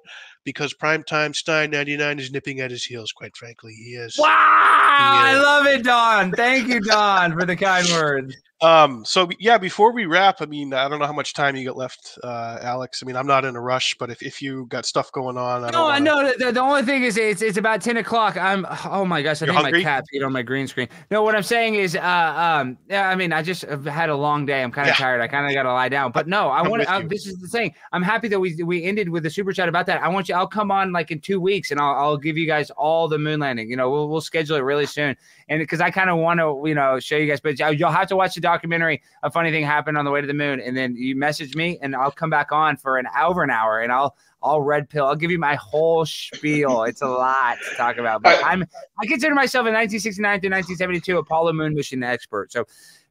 because 0.48 0.72
primetime 0.72 1.36
Stein 1.36 1.70
99 1.70 2.18
is 2.18 2.32
nipping 2.32 2.60
at 2.60 2.70
his 2.70 2.82
heels, 2.82 3.12
quite 3.12 3.36
frankly. 3.36 3.74
He 3.74 3.90
is. 3.90 4.16
Wow, 4.18 4.87
I 4.90 5.34
love 5.38 5.66
it, 5.66 5.84
Don. 5.84 6.32
Thank 6.32 6.68
you, 6.68 6.80
Don, 6.80 7.38
for 7.38 7.44
the 7.44 7.56
kind 7.56 7.86
words. 7.92 8.36
Um, 8.60 9.04
so 9.04 9.28
yeah, 9.38 9.56
before 9.56 9.92
we 9.92 10.06
wrap, 10.06 10.42
I 10.42 10.46
mean, 10.46 10.74
I 10.74 10.88
don't 10.88 10.98
know 10.98 11.06
how 11.06 11.12
much 11.12 11.32
time 11.32 11.54
you 11.54 11.64
got 11.64 11.76
left, 11.76 12.18
uh, 12.24 12.58
Alex. 12.60 13.00
I 13.00 13.06
mean, 13.06 13.14
I'm 13.14 13.26
not 13.26 13.44
in 13.44 13.54
a 13.54 13.60
rush, 13.60 13.94
but 14.00 14.10
if, 14.10 14.20
if 14.20 14.42
you 14.42 14.66
got 14.66 14.84
stuff 14.84 15.12
going 15.12 15.36
on, 15.38 15.62
I 15.62 15.70
No, 15.70 15.82
wanna- 15.84 16.00
know. 16.04 16.32
The, 16.36 16.50
the 16.50 16.60
only 16.60 16.82
thing 16.82 17.04
is, 17.04 17.16
it's 17.16 17.40
it's 17.40 17.56
about 17.56 17.82
ten 17.82 17.98
o'clock. 17.98 18.36
I'm. 18.36 18.66
Oh 18.84 19.04
my 19.04 19.22
gosh, 19.22 19.42
I 19.42 19.44
You're 19.46 19.54
think 19.54 19.62
hungry? 19.66 19.84
my 19.84 19.88
cat 19.88 20.04
peed 20.12 20.26
on 20.26 20.32
my 20.32 20.42
green 20.42 20.66
screen. 20.66 20.88
No, 21.08 21.22
what 21.22 21.36
I'm 21.36 21.44
saying 21.44 21.76
is, 21.76 21.94
uh, 21.94 22.00
um, 22.02 22.76
yeah, 22.90 23.08
I 23.08 23.14
mean, 23.14 23.32
I 23.32 23.42
just 23.44 23.62
have 23.62 23.84
had 23.84 24.08
a 24.08 24.16
long 24.16 24.44
day. 24.44 24.60
I'm 24.60 24.72
kind 24.72 24.88
of 24.88 24.94
Yeah. 24.98 25.04
tired. 25.04 25.20
I 25.20 25.28
kind 25.28 25.46
of 25.46 25.54
got 25.54 25.62
to 25.62 25.72
lie 25.72 25.88
down. 25.88 26.10
But 26.10 26.26
no, 26.26 26.48
I 26.48 26.66
want 26.66 26.82
to. 26.82 27.06
This 27.08 27.28
is 27.28 27.38
the 27.38 27.46
thing. 27.46 27.72
I'm 27.92 28.02
happy 28.02 28.26
that 28.26 28.40
we 28.40 28.60
we 28.64 28.82
ended 28.82 29.08
with 29.08 29.22
the 29.22 29.30
super 29.30 29.52
chat 29.52 29.68
about 29.68 29.86
that. 29.86 30.02
I 30.02 30.08
want 30.08 30.28
you. 30.28 30.34
I'll 30.34 30.48
come 30.48 30.72
on 30.72 30.90
like 30.92 31.12
in 31.12 31.20
two 31.20 31.40
weeks, 31.40 31.70
and 31.70 31.78
I'll 31.78 31.94
I'll 31.94 32.16
give 32.16 32.36
you 32.36 32.48
guys 32.48 32.70
all 32.72 33.06
the 33.06 33.18
moon 33.20 33.38
landing. 33.38 33.70
You 33.70 33.76
know, 33.76 33.88
we'll 33.88 34.08
we'll 34.08 34.20
schedule 34.20 34.56
it 34.56 34.62
really 34.64 34.77
soon, 34.86 35.16
and 35.48 35.58
because 35.60 35.80
I 35.80 35.90
kind 35.90 36.10
of 36.10 36.18
want 36.18 36.40
to, 36.40 36.62
you 36.66 36.74
know, 36.74 36.98
show 37.00 37.16
you 37.16 37.26
guys. 37.26 37.40
But 37.40 37.58
you'll 37.58 37.90
have 37.90 38.08
to 38.08 38.16
watch 38.16 38.34
the 38.34 38.40
documentary. 38.40 39.02
A 39.22 39.30
funny 39.30 39.50
thing 39.50 39.64
happened 39.64 39.96
on 39.96 40.04
the 40.04 40.10
way 40.10 40.20
to 40.20 40.26
the 40.26 40.34
moon, 40.34 40.60
and 40.60 40.76
then 40.76 40.96
you 40.96 41.16
message 41.16 41.54
me, 41.54 41.78
and 41.82 41.94
I'll 41.96 42.10
come 42.10 42.30
back 42.30 42.52
on 42.52 42.76
for 42.76 42.98
an 42.98 43.06
over 43.20 43.42
an 43.42 43.50
hour, 43.50 43.80
and 43.80 43.92
I'll 43.92 44.16
I'll 44.42 44.60
red 44.60 44.88
pill. 44.88 45.06
I'll 45.06 45.16
give 45.16 45.30
you 45.30 45.38
my 45.38 45.56
whole 45.56 46.06
spiel. 46.06 46.84
It's 46.84 47.02
a 47.02 47.08
lot 47.08 47.58
to 47.68 47.76
talk 47.76 47.98
about, 47.98 48.22
but 48.22 48.42
I'm 48.44 48.64
I 49.00 49.06
consider 49.06 49.34
myself 49.34 49.62
a 49.62 49.72
1969 49.72 50.22
to 50.40 50.48
1972 50.48 51.18
Apollo 51.18 51.52
moon 51.54 51.74
mission 51.74 52.02
expert. 52.02 52.52
So 52.52 52.64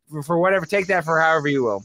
for, 0.10 0.23
for 0.23 0.38
whatever, 0.38 0.65
take 0.65 0.88
that 0.88 1.03
for 1.03 1.19
however 1.19 1.48
you 1.48 1.64
will. 1.64 1.84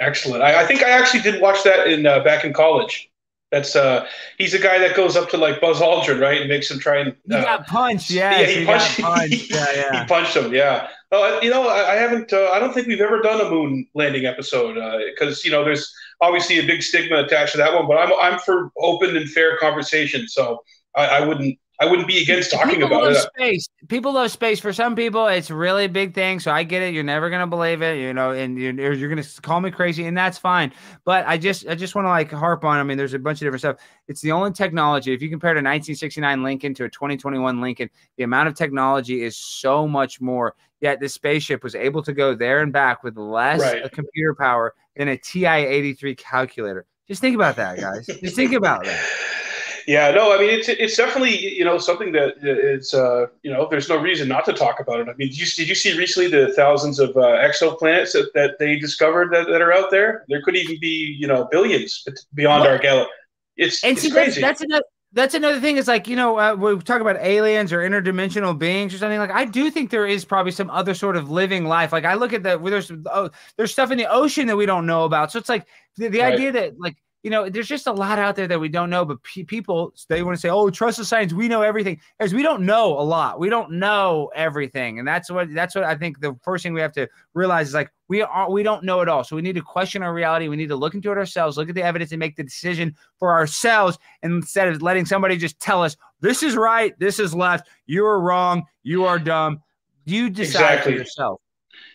Excellent. 0.00 0.42
I, 0.42 0.62
I 0.62 0.66
think 0.66 0.82
I 0.82 0.90
actually 0.90 1.20
did 1.20 1.40
watch 1.40 1.62
that 1.64 1.86
in 1.86 2.06
uh, 2.06 2.22
back 2.22 2.44
in 2.44 2.52
college. 2.52 3.10
That's 3.52 3.76
uh, 3.76 4.06
he's 4.38 4.54
a 4.54 4.58
guy 4.58 4.78
that 4.78 4.96
goes 4.96 5.14
up 5.14 5.28
to 5.28 5.36
like 5.36 5.60
Buzz 5.60 5.78
Aldrin, 5.80 6.18
right, 6.20 6.40
and 6.40 6.48
makes 6.48 6.70
him 6.70 6.78
try 6.78 7.00
and. 7.00 7.14
Uh, 7.30 7.42
got 7.42 7.66
punched, 7.66 8.10
yes, 8.10 8.40
yeah, 8.40 8.46
he 8.46 8.60
you 8.60 8.66
punched. 8.66 8.98
got 8.98 9.18
punched. 9.18 9.50
Yeah, 9.50 9.66
yeah. 9.74 10.00
he 10.00 10.08
punched 10.08 10.34
him. 10.34 10.54
Yeah. 10.54 10.88
Oh, 11.12 11.38
you 11.42 11.50
know, 11.50 11.68
I, 11.68 11.92
I 11.92 11.94
haven't. 11.96 12.32
Uh, 12.32 12.48
I 12.50 12.58
don't 12.58 12.72
think 12.72 12.86
we've 12.86 13.02
ever 13.02 13.20
done 13.20 13.42
a 13.42 13.50
moon 13.50 13.86
landing 13.94 14.24
episode 14.24 14.76
because 15.14 15.44
you 15.44 15.50
know 15.50 15.64
there's 15.64 15.94
obviously 16.22 16.60
a 16.60 16.66
big 16.66 16.82
stigma 16.82 17.16
attached 17.18 17.52
to 17.52 17.58
that 17.58 17.74
one. 17.74 17.86
But 17.86 17.98
I'm 17.98 18.12
I'm 18.20 18.38
for 18.38 18.72
open 18.78 19.14
and 19.18 19.28
fair 19.30 19.58
conversation, 19.58 20.26
so 20.28 20.64
I, 20.96 21.06
I 21.06 21.26
wouldn't 21.26 21.58
I 21.82 21.90
wouldn't 21.90 22.06
be 22.06 22.22
against 22.22 22.52
talking 22.52 22.76
people 22.76 22.86
about 22.86 23.02
love 23.02 23.12
it. 23.12 23.28
Space. 23.36 23.68
People 23.88 24.12
love 24.14 24.30
space. 24.30 24.60
For 24.60 24.72
some 24.72 24.94
people, 24.94 25.26
it's 25.26 25.50
really 25.50 25.86
a 25.86 25.88
big 25.88 26.14
thing. 26.14 26.38
So 26.38 26.52
I 26.52 26.62
get 26.62 26.80
it. 26.82 26.94
You're 26.94 27.02
never 27.02 27.28
gonna 27.28 27.48
believe 27.48 27.82
it, 27.82 27.98
you 27.98 28.14
know, 28.14 28.30
and 28.30 28.56
you're, 28.56 28.92
you're 28.92 29.08
gonna 29.08 29.26
call 29.42 29.60
me 29.60 29.72
crazy, 29.72 30.06
and 30.06 30.16
that's 30.16 30.38
fine. 30.38 30.72
But 31.04 31.26
I 31.26 31.38
just, 31.38 31.66
I 31.66 31.74
just 31.74 31.96
want 31.96 32.04
to 32.06 32.10
like 32.10 32.30
harp 32.30 32.64
on. 32.64 32.78
I 32.78 32.84
mean, 32.84 32.96
there's 32.96 33.14
a 33.14 33.18
bunch 33.18 33.38
of 33.42 33.46
different 33.46 33.60
stuff. 33.62 33.76
It's 34.06 34.20
the 34.20 34.30
only 34.30 34.52
technology. 34.52 35.12
If 35.12 35.20
you 35.22 35.28
compare 35.28 35.54
to 35.54 35.58
1969 35.58 36.42
Lincoln 36.44 36.72
to 36.74 36.84
a 36.84 36.88
2021 36.88 37.60
Lincoln, 37.60 37.90
the 38.16 38.22
amount 38.22 38.48
of 38.48 38.54
technology 38.54 39.22
is 39.24 39.36
so 39.36 39.88
much 39.88 40.20
more. 40.20 40.54
Yet 40.80 41.00
this 41.00 41.14
spaceship 41.14 41.64
was 41.64 41.74
able 41.74 42.02
to 42.04 42.12
go 42.12 42.34
there 42.34 42.60
and 42.60 42.72
back 42.72 43.02
with 43.02 43.16
less 43.16 43.60
Right. 43.60 43.82
uh, 43.84 43.88
computer 43.88 44.34
power 44.34 44.74
than 44.96 45.08
a 45.08 45.16
TI-83 45.16 46.16
calculator. 46.16 46.86
Just 47.08 47.20
think 47.20 47.34
about 47.34 47.56
that, 47.56 47.78
guys. 47.80 48.06
Just 48.06 48.36
think 48.36 48.52
about 48.52 48.84
that. 48.84 49.04
Yeah, 49.86 50.10
no, 50.12 50.34
I 50.34 50.38
mean 50.38 50.50
it's 50.50 50.68
it's 50.68 50.96
definitely 50.96 51.36
you 51.36 51.64
know 51.64 51.78
something 51.78 52.12
that 52.12 52.34
is 52.42 52.94
uh, 52.94 53.26
you 53.42 53.50
know 53.52 53.66
there's 53.70 53.88
no 53.88 53.96
reason 53.96 54.28
not 54.28 54.44
to 54.46 54.52
talk 54.52 54.80
about 54.80 55.00
it. 55.00 55.08
I 55.08 55.14
mean, 55.14 55.28
did 55.28 55.38
you, 55.38 55.46
did 55.46 55.68
you 55.68 55.74
see 55.74 55.96
recently 55.96 56.28
the 56.30 56.52
thousands 56.54 56.98
of 56.98 57.10
uh, 57.16 57.20
exoplanets 57.46 58.12
that, 58.12 58.30
that 58.34 58.58
they 58.58 58.76
discovered 58.78 59.32
that, 59.32 59.48
that 59.48 59.60
are 59.62 59.72
out 59.72 59.90
there? 59.90 60.24
There 60.28 60.42
could 60.42 60.56
even 60.56 60.78
be 60.80 61.16
you 61.18 61.26
know 61.26 61.46
billions 61.50 62.04
beyond 62.34 62.64
What? 62.64 62.70
our 62.70 62.78
galaxy. 62.78 63.10
It's, 63.56 63.84
And 63.84 63.96
it's 63.96 64.02
see, 64.02 64.10
that's, 64.10 64.36
crazy. 64.36 64.40
that's 64.40 64.60
another. 64.60 64.84
That's 65.14 65.34
another 65.34 65.60
thing. 65.60 65.76
Is 65.76 65.88
like 65.88 66.08
you 66.08 66.16
know 66.16 66.38
uh, 66.38 66.54
we 66.54 66.78
talk 66.80 67.02
about 67.02 67.16
aliens 67.18 67.72
or 67.72 67.80
interdimensional 67.80 68.58
beings 68.58 68.94
or 68.94 68.98
something. 68.98 69.18
Like 69.18 69.30
I 69.30 69.44
do 69.44 69.70
think 69.70 69.90
there 69.90 70.06
is 70.06 70.24
probably 70.24 70.52
some 70.52 70.70
other 70.70 70.94
sort 70.94 71.16
of 71.16 71.30
living 71.30 71.66
life. 71.66 71.92
Like 71.92 72.06
I 72.06 72.14
look 72.14 72.32
at 72.32 72.42
the 72.42 72.58
where 72.58 72.70
there's 72.70 72.90
oh, 73.12 73.30
there's 73.58 73.72
stuff 73.72 73.90
in 73.90 73.98
the 73.98 74.10
ocean 74.10 74.46
that 74.46 74.56
we 74.56 74.64
don't 74.66 74.86
know 74.86 75.04
about. 75.04 75.30
So 75.30 75.38
it's 75.38 75.50
like 75.50 75.66
the, 75.98 76.08
the 76.08 76.20
Right. 76.20 76.32
idea 76.32 76.52
that 76.52 76.80
like 76.80 76.96
you 77.22 77.30
know 77.30 77.48
there's 77.48 77.68
just 77.68 77.86
a 77.86 77.92
lot 77.92 78.18
out 78.18 78.36
there 78.36 78.48
that 78.48 78.58
we 78.58 78.68
don't 78.68 78.90
know. 78.90 79.04
But 79.04 79.22
pe- 79.22 79.44
people 79.44 79.94
they 80.08 80.22
want 80.22 80.36
to 80.36 80.40
say 80.40 80.48
oh 80.48 80.70
trust 80.70 80.98
the 80.98 81.04
science. 81.04 81.32
We 81.32 81.48
know 81.48 81.62
everything. 81.62 82.00
As 82.20 82.34
we 82.34 82.42
don't 82.42 82.62
know 82.62 82.98
a 82.98 83.02
lot. 83.02 83.38
We 83.38 83.48
don't 83.48 83.72
know 83.72 84.30
everything, 84.34 84.98
and 84.98 85.06
that's 85.06 85.30
what 85.30 85.52
that's 85.54 85.74
what 85.74 85.84
I 85.84 85.94
think 85.94 86.20
the 86.20 86.36
first 86.42 86.62
thing 86.62 86.72
we 86.74 86.80
have 86.80 86.92
to 86.92 87.08
realize 87.34 87.68
is 87.68 87.74
like 87.74 87.90
we 88.08 88.22
are 88.22 88.50
we 88.50 88.62
don't 88.62 88.84
know 88.84 89.00
it 89.00 89.08
all. 89.08 89.24
So 89.24 89.36
we 89.36 89.42
need 89.42 89.54
to 89.54 89.62
question 89.62 90.02
our 90.02 90.12
reality. 90.12 90.48
We 90.48 90.56
need 90.56 90.68
to 90.68 90.76
look 90.76 90.94
into 90.94 91.12
it 91.12 91.18
ourselves, 91.18 91.56
look 91.56 91.68
at 91.68 91.74
the 91.74 91.82
evidence, 91.82 92.12
and 92.12 92.18
make 92.20 92.36
the 92.36 92.44
decision 92.44 92.96
for 93.18 93.30
ourselves 93.30 93.98
instead 94.22 94.68
of 94.68 94.82
letting 94.82 95.06
somebody 95.06 95.36
just 95.36 95.60
tell 95.60 95.82
us 95.82 95.96
this 96.20 96.42
is 96.42 96.56
right, 96.56 96.98
this 96.98 97.18
is 97.18 97.34
left, 97.34 97.68
you 97.86 98.06
are 98.06 98.20
wrong, 98.20 98.64
you 98.82 99.04
are 99.04 99.18
dumb. 99.18 99.60
You 100.04 100.30
decide 100.30 100.78
Exactly. 100.78 100.92
for 100.92 100.98
yourself. 100.98 101.41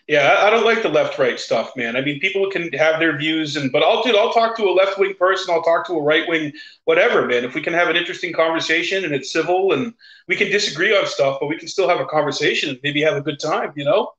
Yeah, 0.08 0.38
I 0.40 0.48
don't 0.48 0.64
like 0.64 0.82
the 0.82 0.88
left 0.88 1.18
right 1.18 1.38
stuff, 1.38 1.76
man. 1.76 1.94
I 1.94 2.00
mean, 2.00 2.18
people 2.18 2.48
can 2.50 2.72
have 2.72 2.98
their 2.98 3.18
views, 3.18 3.56
and 3.56 3.70
but 3.70 3.82
I'll 3.82 4.02
do. 4.02 4.16
I'll 4.16 4.32
talk 4.32 4.56
to 4.56 4.64
a 4.64 4.72
left 4.72 4.98
wing 4.98 5.14
person. 5.14 5.54
I'll 5.54 5.62
talk 5.62 5.86
to 5.86 5.92
a 5.92 6.02
right 6.02 6.26
wing, 6.26 6.52
whatever, 6.84 7.26
man. 7.26 7.44
If 7.44 7.54
we 7.54 7.60
can 7.60 7.74
have 7.74 7.88
an 7.88 7.96
interesting 7.96 8.32
conversation 8.32 9.04
and 9.04 9.14
it's 9.14 9.30
civil, 9.30 9.72
and 9.74 9.92
we 10.26 10.34
can 10.36 10.50
disagree 10.50 10.96
on 10.96 11.06
stuff, 11.06 11.36
but 11.40 11.48
we 11.48 11.58
can 11.58 11.68
still 11.68 11.88
have 11.90 12.00
a 12.00 12.06
conversation 12.06 12.70
and 12.70 12.78
maybe 12.82 13.02
have 13.02 13.16
a 13.16 13.20
good 13.20 13.38
time, 13.38 13.72
you 13.76 13.84
know? 13.84 14.12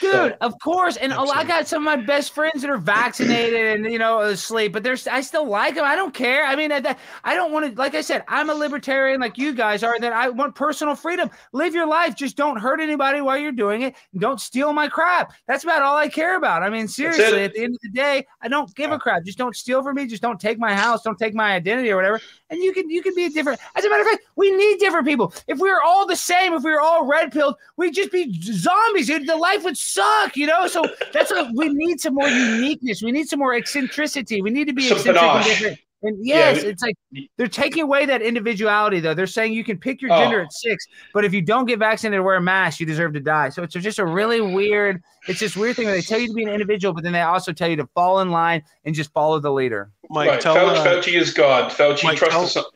Dude, 0.00 0.36
of 0.40 0.58
course. 0.60 0.96
And 0.96 1.12
oh, 1.12 1.30
I 1.30 1.44
got 1.44 1.66
some 1.68 1.86
of 1.86 1.98
my 1.98 2.04
best 2.04 2.34
friends 2.34 2.62
that 2.62 2.70
are 2.70 2.78
vaccinated 2.78 3.66
and 3.66 3.92
you 3.92 3.98
know 3.98 4.20
asleep, 4.20 4.72
but 4.72 4.82
there's 4.82 5.06
I 5.06 5.20
still 5.20 5.46
like 5.46 5.74
them. 5.74 5.84
I 5.84 5.96
don't 5.96 6.14
care. 6.14 6.44
I 6.44 6.56
mean, 6.56 6.72
I, 6.72 6.96
I 7.24 7.34
don't 7.34 7.52
want 7.52 7.66
to. 7.66 7.78
Like 7.78 7.94
I 7.94 8.00
said, 8.00 8.24
I'm 8.28 8.50
a 8.50 8.54
libertarian, 8.54 9.20
like 9.20 9.38
you 9.38 9.54
guys 9.54 9.82
are. 9.82 9.98
That 9.98 10.12
I 10.12 10.28
want 10.28 10.54
personal 10.54 10.94
freedom. 10.94 11.30
Live 11.52 11.74
your 11.74 11.86
life. 11.86 12.14
Just 12.14 12.36
don't 12.36 12.58
hurt 12.58 12.80
anybody 12.80 13.20
while 13.20 13.38
you're 13.38 13.52
doing 13.52 13.82
it. 13.82 13.94
Don't 14.18 14.40
steal 14.40 14.72
my 14.72 14.88
crap. 14.88 15.32
That's 15.46 15.64
about 15.64 15.82
all 15.82 15.96
I 15.96 16.08
care 16.08 16.36
about. 16.36 16.62
I 16.62 16.70
mean, 16.70 16.88
seriously. 16.88 17.44
At 17.44 17.54
the 17.54 17.64
end 17.64 17.74
of 17.74 17.80
the 17.82 17.90
day, 17.90 18.26
I 18.42 18.48
don't 18.48 18.74
give 18.74 18.90
a 18.92 18.98
crap. 18.98 19.24
Just 19.24 19.38
don't 19.38 19.56
steal 19.56 19.82
from 19.82 19.96
me. 19.96 20.06
Just 20.06 20.22
don't 20.22 20.40
take 20.40 20.58
my 20.58 20.74
house. 20.74 21.02
Don't 21.02 21.18
take 21.18 21.34
my 21.34 21.52
identity 21.54 21.90
or 21.90 21.96
whatever. 21.96 22.20
And 22.50 22.60
you 22.60 22.72
can 22.72 22.88
you 22.90 23.02
can 23.02 23.14
be 23.14 23.24
a 23.24 23.30
different. 23.30 23.60
As 23.74 23.84
a 23.84 23.90
matter 23.90 24.02
of 24.02 24.08
fact, 24.08 24.24
we 24.36 24.50
need 24.50 24.78
different 24.78 25.06
people. 25.06 25.32
If 25.46 25.58
we 25.58 25.70
were 25.70 25.82
all 25.82 26.06
the 26.06 26.16
same, 26.16 26.52
if 26.52 26.62
we 26.62 26.70
were 26.70 26.80
all 26.80 27.06
red 27.06 27.32
pilled, 27.32 27.56
we'd 27.76 27.94
just 27.94 28.12
be 28.12 28.40
zombies. 28.40 29.06
Dude. 29.06 29.26
The 29.26 29.36
life 29.36 29.64
would 29.64 29.75
suck, 29.76 30.36
you 30.36 30.46
know. 30.46 30.66
So 30.66 30.82
that's 31.12 31.30
what 31.30 31.50
we 31.54 31.68
need 31.68 32.00
some 32.00 32.14
more 32.14 32.28
uniqueness. 32.28 33.02
We 33.02 33.12
need 33.12 33.28
some 33.28 33.38
more 33.38 33.54
eccentricity. 33.54 34.42
We 34.42 34.50
need 34.50 34.66
to 34.68 34.72
be 34.74 34.88
Some 34.88 34.98
eccentric 34.98 35.22
and 35.24 35.44
different. 35.44 35.78
And 36.02 36.18
yes, 36.24 36.62
Yeah. 36.62 36.68
it's 36.68 36.82
like 36.82 36.94
they're 37.38 37.48
taking 37.48 37.82
away 37.82 38.04
that 38.06 38.20
individuality, 38.20 39.00
though. 39.00 39.14
They're 39.14 39.26
saying 39.26 39.54
you 39.54 39.64
can 39.64 39.78
pick 39.78 40.02
your 40.02 40.12
Oh. 40.12 40.18
gender 40.18 40.42
at 40.42 40.52
six, 40.52 40.86
but 41.14 41.24
if 41.24 41.32
you 41.32 41.40
don't 41.40 41.64
get 41.64 41.78
vaccinated 41.78 42.20
or 42.20 42.22
wear 42.22 42.36
a 42.36 42.40
mask, 42.40 42.80
you 42.80 42.86
deserve 42.86 43.14
to 43.14 43.20
die. 43.20 43.48
So 43.48 43.62
it's 43.62 43.72
just 43.74 43.98
a 43.98 44.04
really 44.04 44.40
weird, 44.42 45.02
it's 45.26 45.40
this 45.40 45.56
weird 45.56 45.74
thing 45.74 45.86
where 45.86 45.94
they 45.94 46.02
tell 46.02 46.18
you 46.18 46.28
to 46.28 46.34
be 46.34 46.42
an 46.44 46.50
individual, 46.50 46.92
but 46.92 47.02
then 47.02 47.14
they 47.14 47.22
also 47.22 47.50
tell 47.50 47.68
you 47.68 47.76
to 47.76 47.86
fall 47.94 48.20
in 48.20 48.30
line 48.30 48.62
and 48.84 48.94
just 48.94 49.10
follow 49.12 49.40
the 49.40 49.50
leader. 49.50 49.90
Mike, 50.10 50.28
right. 50.28 50.40
tell 50.40 50.54
Fauci, 50.54 50.76
uh, 50.76 50.84
Fauci 50.84 51.14
is 51.18 51.32
God. 51.32 51.72
Fauci 51.72 52.04
Mike, 52.04 52.18
trust 52.18 52.52
tell- 52.54 52.62
the 52.64 52.70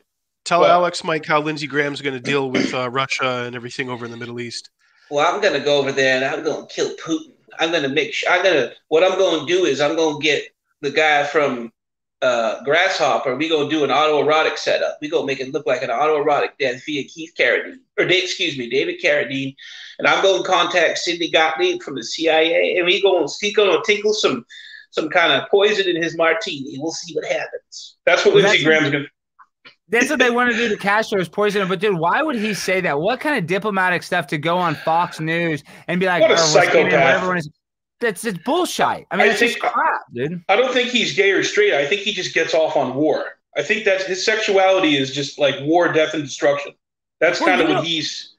tell 0.46 0.60
What? 0.60 0.70
Alex, 0.70 1.04
Mike, 1.04 1.26
how 1.26 1.40
Lindsey 1.42 1.66
Graham's 1.66 2.00
going 2.00 2.14
to 2.14 2.20
deal 2.20 2.50
with 2.50 2.72
uh, 2.72 2.88
Russia 2.88 3.44
and 3.46 3.54
everything 3.54 3.90
over 3.90 4.06
in 4.06 4.10
the 4.10 4.16
Middle 4.16 4.40
East. 4.40 4.70
Well, 5.10 5.26
I'm 5.26 5.40
gonna 5.40 5.60
go 5.60 5.78
over 5.78 5.92
there 5.92 6.16
and 6.16 6.24
I'm 6.24 6.44
gonna 6.44 6.66
kill 6.66 6.94
Putin. 6.96 7.32
I'm 7.58 7.72
gonna 7.72 7.88
make 7.88 8.12
sure. 8.14 8.30
I'm 8.30 8.42
gonna. 8.42 8.72
What 8.88 9.04
I'm 9.04 9.18
gonna 9.18 9.46
do 9.46 9.64
is 9.64 9.80
I'm 9.80 9.96
gonna 9.96 10.18
get 10.20 10.44
the 10.80 10.90
guy 10.90 11.24
from 11.24 11.72
uh, 12.22 12.62
Grasshopper. 12.64 13.36
We 13.36 13.48
gonna 13.48 13.68
do 13.68 13.84
an 13.84 13.90
autoerotic 13.90 14.58
setup. 14.58 14.98
We 15.00 15.08
gonna 15.08 15.26
make 15.26 15.40
it 15.40 15.52
look 15.52 15.66
like 15.66 15.82
an 15.82 15.90
autoerotic 15.90 16.50
death 16.58 16.84
via 16.84 17.04
Keith 17.04 17.32
Carradine 17.38 17.80
or 17.98 18.06
excuse 18.06 18.58
me, 18.58 18.68
David 18.68 19.00
Carradine. 19.02 19.54
And 19.98 20.08
I'm 20.08 20.22
gonna 20.22 20.44
contact 20.44 20.98
Sidney 20.98 21.30
Gottlieb 21.30 21.82
from 21.82 21.94
the 21.94 22.04
CIA, 22.04 22.76
and 22.76 22.86
we 22.86 23.02
gonna 23.02 23.26
he 23.40 23.52
gonna 23.52 23.82
tinkle 23.84 24.14
some 24.14 24.44
some 24.90 25.08
kind 25.08 25.32
of 25.32 25.48
poison 25.50 25.88
in 25.88 26.02
his 26.02 26.16
martini. 26.16 26.78
We'll 26.78 26.92
see 26.92 27.14
what 27.14 27.24
happens. 27.24 27.96
That's 28.06 28.24
what 28.24 28.34
Lindsey 28.34 28.64
Graham's 28.64 28.90
going 28.90 29.04
to. 29.04 29.10
That's 29.90 30.08
what 30.10 30.18
they 30.18 30.30
want 30.30 30.50
to 30.52 30.56
do 30.56 30.68
to 30.68 30.76
Castro 30.76 31.20
is 31.20 31.28
poison 31.28 31.62
him. 31.62 31.68
But 31.68 31.80
dude, 31.80 31.98
why 31.98 32.22
would 32.22 32.36
he 32.36 32.54
say 32.54 32.80
that? 32.82 33.00
What 33.00 33.20
kind 33.20 33.36
of 33.36 33.46
diplomatic 33.46 34.02
stuff 34.02 34.26
to 34.28 34.38
go 34.38 34.56
on 34.56 34.74
Fox 34.76 35.18
News 35.20 35.64
and 35.88 35.98
be 36.00 36.06
like, 36.06 36.22
What 36.22 36.30
a 36.30 36.34
"Oh, 36.34 36.36
psychopath." 36.36 37.42
That's 38.00 38.24
it's 38.24 38.38
bullshit. 38.44 39.06
I 39.10 39.16
mean, 39.16 39.20
I 39.20 39.30
it's 39.30 39.40
just 39.40 39.54
think- 39.54 39.64
uh, 39.64 39.70
crap, 39.70 40.00
dude. 40.14 40.42
I 40.48 40.56
don't 40.56 40.72
think 40.72 40.88
he's 40.90 41.14
gay 41.14 41.32
or 41.32 41.42
straight. 41.42 41.74
I 41.74 41.86
think 41.86 42.00
he 42.00 42.12
just 42.12 42.32
gets 42.32 42.54
off 42.54 42.74
on 42.76 42.94
war. 42.94 43.24
I 43.56 43.62
think 43.62 43.84
that 43.84 44.02
his 44.02 44.24
sexuality 44.24 44.96
is 44.96 45.12
just 45.12 45.38
like 45.38 45.56
war, 45.62 45.92
death, 45.92 46.14
and 46.14 46.22
destruction. 46.22 46.72
That's 47.20 47.40
Well, 47.40 47.50
kind 47.50 47.60
of 47.60 47.68
what 47.68 47.84
he's. 47.84 48.36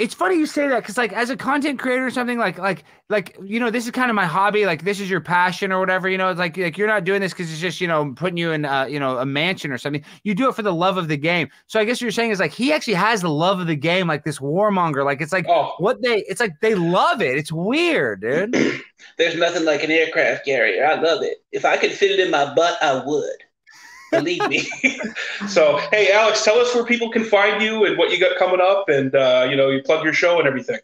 It's 0.00 0.14
funny 0.14 0.36
you 0.36 0.46
say 0.46 0.66
that 0.66 0.80
because, 0.80 0.96
like, 0.96 1.12
as 1.12 1.28
a 1.28 1.36
content 1.36 1.78
creator 1.78 2.06
or 2.06 2.10
something, 2.10 2.38
like, 2.38 2.56
like, 2.58 2.84
like, 3.10 3.36
you 3.44 3.60
know, 3.60 3.68
this 3.68 3.84
is 3.84 3.90
kind 3.90 4.10
of 4.10 4.14
my 4.14 4.24
hobby. 4.24 4.64
Like, 4.64 4.82
this 4.82 4.98
is 4.98 5.10
your 5.10 5.20
passion 5.20 5.72
or 5.72 5.78
whatever. 5.78 6.08
You 6.08 6.16
know, 6.16 6.30
it's 6.30 6.38
like, 6.38 6.56
like 6.56 6.78
you're 6.78 6.88
not 6.88 7.04
doing 7.04 7.20
this 7.20 7.34
because 7.34 7.52
it's 7.52 7.60
just, 7.60 7.82
you 7.82 7.86
know, 7.86 8.14
putting 8.16 8.38
you 8.38 8.50
in, 8.52 8.64
uh, 8.64 8.86
you 8.86 8.98
know, 8.98 9.18
a 9.18 9.26
mansion 9.26 9.70
or 9.70 9.76
something. 9.76 10.02
You 10.24 10.34
do 10.34 10.48
it 10.48 10.54
for 10.54 10.62
the 10.62 10.72
love 10.72 10.96
of 10.96 11.08
the 11.08 11.18
game. 11.18 11.50
So 11.66 11.78
I 11.78 11.84
guess 11.84 11.98
what 11.98 12.02
you're 12.02 12.12
saying 12.12 12.30
is 12.30 12.40
like 12.40 12.52
he 12.52 12.72
actually 12.72 12.94
has 12.94 13.20
the 13.20 13.28
love 13.28 13.60
of 13.60 13.66
the 13.66 13.76
game, 13.76 14.06
like 14.06 14.24
this 14.24 14.38
warmonger. 14.38 15.04
Like 15.04 15.20
it's 15.20 15.32
like 15.32 15.44
Oh, 15.46 15.74
what 15.78 16.00
they, 16.00 16.24
it's 16.28 16.40
like 16.40 16.58
they 16.60 16.74
love 16.74 17.20
it. 17.20 17.36
It's 17.36 17.52
weird, 17.52 18.22
dude. 18.22 18.54
There's 19.18 19.36
nothing 19.36 19.66
like 19.66 19.84
an 19.84 19.90
aircraft 19.90 20.46
carrier. 20.46 20.86
I 20.86 20.94
love 20.94 21.22
it. 21.22 21.44
If 21.52 21.66
I 21.66 21.76
could 21.76 21.92
fit 21.92 22.12
it 22.12 22.20
in 22.20 22.30
my 22.30 22.54
butt, 22.54 22.82
I 22.82 23.04
would. 23.04 23.44
Believe 24.10 24.48
me. 24.48 24.68
so 25.48 25.78
hey, 25.90 26.12
Alex, 26.12 26.44
tell 26.44 26.58
us 26.58 26.74
where 26.74 26.84
people 26.84 27.10
can 27.10 27.24
find 27.24 27.62
you 27.62 27.84
and 27.84 27.96
what 27.96 28.10
you 28.10 28.18
got 28.18 28.36
coming 28.38 28.60
up, 28.60 28.88
and 28.88 29.14
uh, 29.14 29.46
you 29.48 29.56
know, 29.56 29.70
you 29.70 29.82
plug 29.82 30.04
your 30.04 30.12
show 30.12 30.38
and 30.38 30.48
everything. 30.48 30.78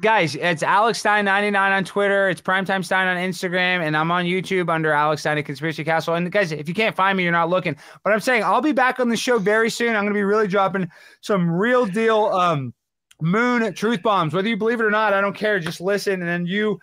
Guys, 0.00 0.34
it's 0.34 0.64
Alex 0.64 0.98
Stein 0.98 1.24
99 1.24 1.72
on 1.72 1.84
Twitter. 1.84 2.28
It's 2.28 2.40
Primetime 2.40 2.84
Stein 2.84 3.06
on 3.06 3.16
Instagram. 3.16 3.86
And 3.86 3.96
I'm 3.96 4.10
on 4.10 4.24
YouTube 4.24 4.68
under 4.68 4.92
Alex 4.92 5.22
Stein 5.22 5.38
at 5.38 5.46
Conspiracy 5.46 5.84
Castle. 5.84 6.14
And 6.14 6.30
guys, 6.32 6.50
if 6.50 6.68
you 6.68 6.74
can't 6.74 6.96
find 6.96 7.16
me, 7.16 7.22
you're 7.22 7.30
not 7.30 7.48
looking. 7.48 7.76
But 8.02 8.12
I'm 8.12 8.18
saying 8.18 8.42
I'll 8.42 8.60
be 8.60 8.72
back 8.72 8.98
on 8.98 9.08
the 9.08 9.16
show 9.16 9.38
very 9.38 9.70
soon. 9.70 9.90
I'm 9.94 10.02
going 10.02 10.12
to 10.12 10.18
be 10.18 10.24
really 10.24 10.48
dropping 10.48 10.90
some 11.20 11.48
real 11.48 11.86
deal 11.86 12.26
um, 12.26 12.74
moon 13.22 13.72
truth 13.74 14.02
bombs. 14.02 14.34
Whether 14.34 14.48
you 14.48 14.56
believe 14.56 14.80
it 14.80 14.84
or 14.84 14.90
not, 14.90 15.12
I 15.12 15.20
don't 15.20 15.36
care. 15.36 15.60
Just 15.60 15.80
listen. 15.80 16.14
And 16.14 16.28
then 16.28 16.44
you 16.44 16.80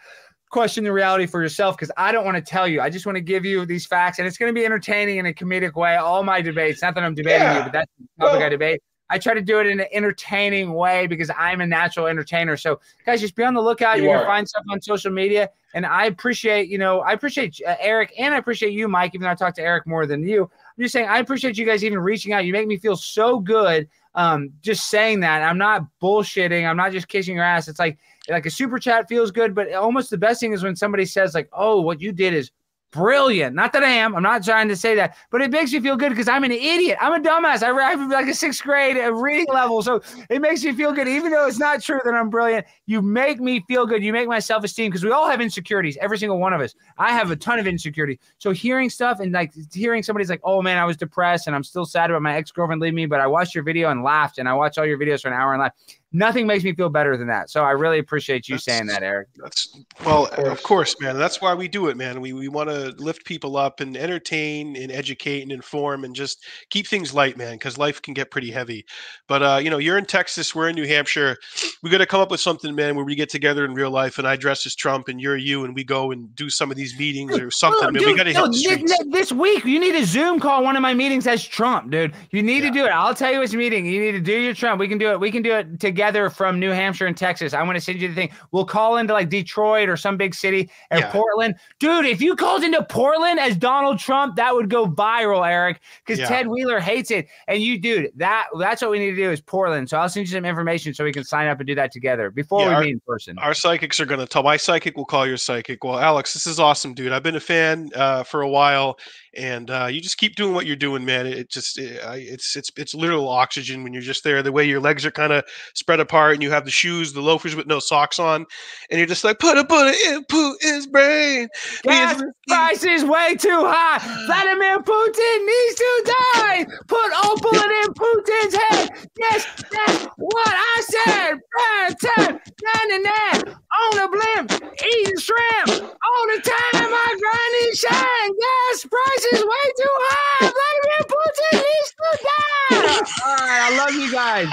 question 0.52 0.84
the 0.84 0.92
reality 0.92 1.26
for 1.26 1.42
yourself 1.42 1.76
because 1.78 1.92
I 1.98 2.12
don't 2.12 2.26
want 2.26 2.36
to 2.36 2.42
tell 2.42 2.68
you. 2.68 2.82
I 2.82 2.90
just 2.90 3.06
want 3.06 3.16
to 3.16 3.22
give 3.22 3.46
you 3.46 3.66
these 3.66 3.86
facts. 3.86 4.20
And 4.20 4.28
it's 4.28 4.38
going 4.38 4.54
to 4.54 4.60
be 4.60 4.66
entertaining 4.66 5.18
in 5.18 5.26
a 5.26 5.34
comedic 5.34 5.74
way. 5.76 5.96
All 5.96 6.24
my 6.24 6.42
debates, 6.42 6.82
not 6.82 6.94
that 6.96 7.04
I'm 7.04 7.16
debating 7.16 7.42
Yeah. 7.42 7.58
you, 7.58 7.64
but 7.64 7.72
that's 7.72 7.92
the 7.98 8.06
topic 8.26 8.40
Well- 8.40 8.46
I 8.46 8.50
debate. 8.50 8.82
I 9.14 9.18
try 9.18 9.34
to 9.34 9.42
do 9.42 9.60
it 9.60 9.68
in 9.68 9.78
an 9.82 9.88
entertaining 9.92 10.72
way 10.72 11.06
because 11.06 11.30
I'm 11.38 11.60
a 11.60 11.68
natural 11.68 12.08
entertainer. 12.08 12.56
So, 12.56 12.80
guys, 13.06 13.20
just 13.20 13.36
be 13.36 13.44
on 13.44 13.54
the 13.54 13.60
lookout. 13.62 13.98
You 13.98 14.04
You're 14.06 14.14
are. 14.14 14.18
gonna 14.20 14.30
find 14.30 14.48
stuff 14.48 14.64
on 14.72 14.82
social 14.82 15.12
media, 15.12 15.50
and 15.74 15.86
I 15.86 16.06
appreciate, 16.06 16.70
you 16.70 16.78
know, 16.78 17.02
I 17.02 17.12
appreciate 17.12 17.60
uh, 17.68 17.76
Eric 17.82 18.14
and 18.18 18.34
I 18.34 18.38
appreciate 18.38 18.72
you, 18.72 18.88
Mike. 18.88 19.12
Even 19.14 19.24
though 19.26 19.32
I 19.32 19.36
talk 19.36 19.54
to 19.56 19.62
Eric 19.62 19.86
more 19.86 20.06
than 20.06 20.24
you, 20.26 20.44
I'm 20.44 20.82
just 20.82 20.94
saying 20.94 21.10
I 21.10 21.18
appreciate 21.18 21.58
you 21.58 21.66
guys 21.66 21.84
even 21.84 22.00
reaching 22.00 22.32
out. 22.32 22.46
You 22.46 22.54
make 22.54 22.68
me 22.68 22.78
feel 22.78 22.96
so 22.96 23.38
good. 23.38 23.90
Um, 24.16 24.52
just 24.62 24.90
saying 24.90 25.20
that 25.22 25.42
I'm 25.44 25.58
not 25.58 25.84
bullshitting. 26.02 26.66
I'm 26.66 26.78
not 26.78 26.94
just 26.94 27.10
kissing 27.10 27.36
your 27.36 27.44
ass. 27.44 27.68
It's 27.68 27.80
like 27.80 27.98
like 28.32 28.46
a 28.46 28.50
super 28.52 28.80
chat 28.80 29.08
feels 29.08 29.32
good, 29.32 29.54
but 29.54 29.72
almost 29.74 30.10
the 30.10 30.18
best 30.18 30.40
thing 30.40 30.54
is 30.54 30.64
when 30.64 30.76
somebody 30.76 31.06
says 31.06 31.36
like, 31.36 31.50
"Oh, 31.54 31.82
what 31.82 32.02
you 32.02 32.12
did 32.12 32.34
is." 32.34 32.52
Brilliant. 32.92 33.56
Not 33.56 33.72
that 33.72 33.84
I 33.86 33.90
am. 33.90 34.14
I'm 34.18 34.22
not 34.22 34.44
trying 34.44 34.68
to 34.68 34.76
say 34.76 34.96
that, 34.96 35.16
but 35.30 35.42
it 35.42 35.50
makes 35.50 35.72
me 35.72 35.80
feel 35.80 35.96
good 35.96 36.10
because 36.10 36.28
I'm 36.28 36.44
an 36.44 36.52
idiot. 36.52 36.98
I'm 37.00 37.14
a 37.14 37.26
dumbass. 37.26 37.64
I 37.64 37.90
have 37.90 38.12
like 38.12 38.28
a 38.28 38.34
sixth 38.34 38.62
grade 38.64 38.98
uh, 38.98 39.14
reading 39.14 39.46
level, 39.48 39.82
so 39.82 40.02
it 40.30 40.42
makes 40.42 40.62
me 40.62 40.74
feel 40.74 40.92
good. 40.92 41.08
Even 41.08 41.32
though 41.32 41.48
it's 41.48 41.58
not 41.58 41.82
true 41.82 42.02
that 42.04 42.14
I'm 42.14 42.30
brilliant, 42.30 42.66
you 42.88 43.02
make 43.02 43.40
me 43.40 43.64
feel 43.66 43.86
good. 43.86 44.04
You 44.04 44.12
make 44.12 44.28
my 44.28 44.40
self 44.40 44.66
esteem 44.66 44.92
because 44.92 45.06
we 45.06 45.12
all 45.12 45.30
have 45.30 45.40
insecurities. 45.40 45.98
Every 46.02 46.18
single 46.18 46.38
one 46.38 46.52
of 46.52 46.60
us. 46.60 46.76
I 46.98 47.14
have 47.14 47.32
a 47.32 47.36
ton 47.38 47.60
of 47.60 47.66
insecurity. 47.66 48.20
So 48.40 48.52
hearing 48.52 48.90
stuff 48.90 49.22
and 49.22 49.32
like 49.32 49.54
hearing 49.72 50.04
somebody's 50.04 50.30
like, 50.30 50.42
"Oh 50.44 50.62
man, 50.62 50.78
I 50.78 50.84
was 50.84 50.98
depressed 50.98 51.48
and 51.48 51.56
I'm 51.56 51.64
still 51.64 51.86
sad 51.86 52.10
about 52.10 52.24
my 52.24 52.36
ex 52.36 52.52
girlfriend 52.52 52.82
leaving 52.82 52.96
me," 52.96 53.06
but 53.06 53.22
I 53.22 53.28
watched 53.28 53.56
your 53.56 53.64
video 53.64 53.90
and 53.90 54.04
laughed, 54.04 54.38
and 54.38 54.50
I 54.50 54.54
watched 54.54 54.78
all 54.78 54.86
your 54.86 54.98
videos 54.98 55.22
for 55.22 55.30
an 55.30 55.34
hour 55.34 55.54
and 55.54 55.62
laughed. 55.62 56.01
Nothing 56.14 56.46
makes 56.46 56.64
me 56.66 56.74
feel 56.76 56.90
better 56.90 57.16
than 57.16 57.28
that. 57.28 57.50
So 57.50 57.64
I 57.64 57.72
really 57.72 57.98
appreciate 58.00 58.50
you 58.50 58.56
That's- 58.56 58.66
saying 58.66 58.88
that, 58.88 59.02
Eric. 59.02 59.30
That's 59.38 59.78
well, 60.06 60.26
Of 60.26 60.32
course. 60.36 60.48
of 60.50 60.64
course, 60.64 60.96
man. 61.00 61.18
That's 61.18 61.40
why 61.42 61.54
we 61.54 61.70
do 61.70 61.88
it, 61.88 61.96
man. 61.96 62.20
We 62.20 62.34
we 62.34 62.50
want 62.50 62.70
to 62.70 62.90
lift 62.98 63.24
people 63.24 63.56
up 63.56 63.80
and 63.80 63.96
entertain 63.96 64.76
and 64.76 64.92
educate 64.92 65.42
and 65.44 65.54
inform 65.54 66.04
and 66.04 66.14
just 66.14 66.44
keep 66.70 66.86
things 66.86 67.14
light, 67.14 67.38
man. 67.38 67.54
Because 67.54 67.78
life 67.78 68.02
can 68.02 68.14
get 68.14 68.30
pretty 68.30 68.52
heavy. 68.52 68.86
But 69.30 69.42
uh, 69.42 69.60
you 69.64 69.70
know, 69.70 69.78
you're 69.78 69.98
in 69.98 70.04
Texas, 70.06 70.54
we're 70.54 70.68
in 70.68 70.76
New 70.76 70.86
Hampshire. 70.86 71.38
We 71.82 71.90
got 71.90 72.00
to 72.00 72.06
come 72.06 72.20
up 72.20 72.30
with 72.30 72.42
something, 72.42 72.76
man, 72.76 72.98
where 72.98 73.06
we 73.06 73.16
get 73.16 73.30
together 73.30 73.64
in 73.64 73.74
real 73.74 73.92
life 73.92 74.18
and 74.18 74.28
I 74.28 74.36
dress 74.36 74.66
as 74.66 74.76
Trump 74.76 75.08
and 75.08 75.22
you're 75.22 75.38
you 75.38 75.64
and 75.64 75.74
we 75.74 75.86
go 75.86 76.12
and 76.12 76.36
do 76.36 76.50
some 76.50 76.70
of 76.72 76.76
these 76.76 77.00
meetings 77.00 77.40
or 77.40 77.50
something. 77.52 77.80
Well, 77.84 77.92
man. 77.94 78.06
we 78.06 78.18
got 78.18 78.24
to 78.24 78.34
no, 78.34 78.44
hit 78.44 78.52
the 78.52 78.58
thi- 78.58 78.88
streets. 78.88 79.04
this 79.12 79.32
week, 79.32 79.64
you 79.64 79.80
need 79.80 79.96
a 79.96 80.06
Zoom 80.06 80.42
call 80.42 80.62
one 80.66 80.76
of 80.76 80.82
my 80.82 80.94
meetings 80.94 81.26
as 81.26 81.42
Trump, 81.46 81.90
dude. 81.90 82.14
You 82.32 82.44
need 82.44 82.64
Yeah. 82.64 82.70
to 82.70 82.74
do 82.76 82.86
it. 82.86 82.90
I'll 82.92 83.16
tell 83.16 83.32
you 83.32 83.40
which 83.40 83.54
meeting. 83.54 83.86
You 83.86 84.02
need 84.02 84.12
to 84.12 84.20
do 84.20 84.38
your 84.38 84.54
Trump. 84.54 84.78
We 84.82 84.90
can 84.90 84.98
do 84.98 85.12
it. 85.12 85.20
We 85.22 85.32
can 85.32 85.42
do 85.42 85.54
it 85.54 85.80
together 85.80 86.01
from 86.30 86.60
New 86.60 86.72
Hampshire 86.72 87.06
and 87.06 87.16
Texas. 87.16 87.54
I 87.54 87.62
want 87.64 87.76
to 87.76 87.82
send 87.82 88.02
you 88.02 88.08
the 88.08 88.16
thing. 88.16 88.32
We'll 88.52 88.66
call 88.66 88.98
into 88.98 89.14
like 89.14 89.30
Detroit 89.30 89.88
or 89.90 89.96
some 89.98 90.18
big 90.18 90.34
city 90.34 90.70
or 90.90 90.98
Yeah. 91.00 91.12
Portland. 91.12 91.56
Dude, 91.80 92.06
if 92.06 92.22
you 92.22 92.36
called 92.36 92.64
into 92.64 92.84
Portland 92.84 93.40
as 93.40 93.56
Donald 93.56 94.00
Trump, 94.00 94.36
that 94.36 94.54
would 94.56 94.70
go 94.70 94.88
viral, 94.88 95.48
Eric, 95.48 95.80
because 96.06 96.20
Yeah. 96.20 96.28
Ted 96.28 96.48
Wheeler 96.48 96.80
hates 96.80 97.12
it. 97.12 97.28
And 97.48 97.62
you, 97.62 97.80
dude, 97.80 98.12
that 98.16 98.48
that's 98.60 98.82
what 98.82 98.92
we 98.92 99.00
need 99.00 99.12
to 99.12 99.16
do 99.16 99.32
is 99.32 99.42
Portland. 99.42 99.90
So 99.90 99.98
I'll 99.98 100.10
send 100.10 100.28
you 100.28 100.34
some 100.34 100.46
information 100.46 100.94
so 100.94 101.04
we 101.04 101.14
can 101.14 101.24
sign 101.24 101.48
up 101.48 101.60
and 101.60 101.68
do 101.68 101.76
that 101.76 101.92
together 101.92 102.30
before 102.32 102.62
Yeah, 102.62 102.68
we 102.70 102.74
our- 102.74 102.82
meet 102.82 102.92
in 102.94 103.02
person. 103.08 103.38
Our 103.40 103.54
psychics 103.54 104.00
are 104.00 104.06
going 104.06 104.20
to 104.20 104.26
tell 104.28 104.44
my 104.44 104.58
psychic 104.58 104.96
will 104.98 105.06
call 105.06 105.28
your 105.28 105.38
psychic. 105.38 105.84
Well, 105.84 106.00
Alex, 106.00 106.34
this 106.34 106.48
is 106.48 106.60
awesome, 106.60 106.94
dude. 106.94 107.12
I've 107.12 107.24
been 107.24 107.36
a 107.36 107.40
fan 107.40 107.90
uh, 107.96 108.24
for 108.24 108.42
a 108.42 108.50
while, 108.50 108.98
and 109.36 109.70
uh, 109.70 109.88
you 109.92 110.00
just 110.02 110.18
keep 110.18 110.36
doing 110.36 110.54
what 110.54 110.66
you're 110.66 110.76
doing, 110.76 111.04
man. 111.06 111.26
It 111.26 111.50
just, 111.50 111.78
it, 111.78 112.00
it's, 112.04 112.56
it's, 112.56 112.70
it's 112.78 112.94
literal 112.94 113.28
oxygen 113.28 113.84
when 113.84 113.94
you're 113.94 114.02
just 114.02 114.24
there. 114.24 114.42
The 114.44 114.52
way 114.52 114.66
your 114.66 114.80
legs 114.80 115.06
are 115.06 115.12
kind 115.12 115.34
of 115.34 115.44
spread 115.74 115.91
apart, 116.00 116.34
and 116.34 116.44
you 116.44 116.52
have 116.52 116.66
the 116.66 116.72
shoes, 116.72 117.14
the 117.14 117.22
loafers 117.22 117.56
with 117.56 117.68
no 117.68 117.80
socks 117.80 118.20
on, 118.20 118.46
and 118.90 118.98
you're 118.98 119.08
just 119.08 119.24
like 119.24 119.40
put 119.40 119.58
a 119.58 119.66
put 119.66 119.88
it 119.88 120.14
in 120.14 120.24
Putin's 120.26 120.88
brain. 120.88 121.48
Gas 121.84 122.20
Means- 122.22 122.34
price 122.48 122.84
is 122.84 123.04
way 123.04 123.36
too 123.36 123.50
high. 123.66 124.00
Vladimir 124.28 124.80
Putin 124.80 125.46
needs 125.46 125.76
to 125.76 126.14
die. 126.36 126.66
Put 126.88 127.14
all 127.24 127.38
bullet 127.40 127.72
in 127.72 127.94
Putin's 127.94 128.56
head. 128.56 128.90
Yes, 129.20 129.48
that's 129.72 130.06
what 130.18 130.48
I 130.48 130.82
said. 130.82 131.40
Prime 131.52 131.96
time, 131.96 132.40
na 132.64 132.86
na 132.88 132.98
na. 132.98 133.54
On 133.82 133.98
a 134.00 134.08
blimp, 134.10 134.52
eating 134.52 135.18
shrimp. 135.18 135.70
All 135.70 136.26
the 136.28 136.42
time, 136.44 136.92
I 136.94 137.18
grind 137.20 137.56
and 137.64 137.78
shine. 137.78 138.32
Gas 138.40 138.86
price 138.86 139.26
is 139.34 139.44
way 139.44 139.66
too 139.78 139.96
high. 140.10 140.52
Vladimir 140.52 141.04
Putin 141.08 141.54
needs 141.64 141.94
to 141.98 142.18
die. 142.24 143.02
All 143.26 143.36
right, 143.38 143.72
I 143.72 143.78
love 143.78 143.96
you 143.96 144.12
guys. 144.12 144.48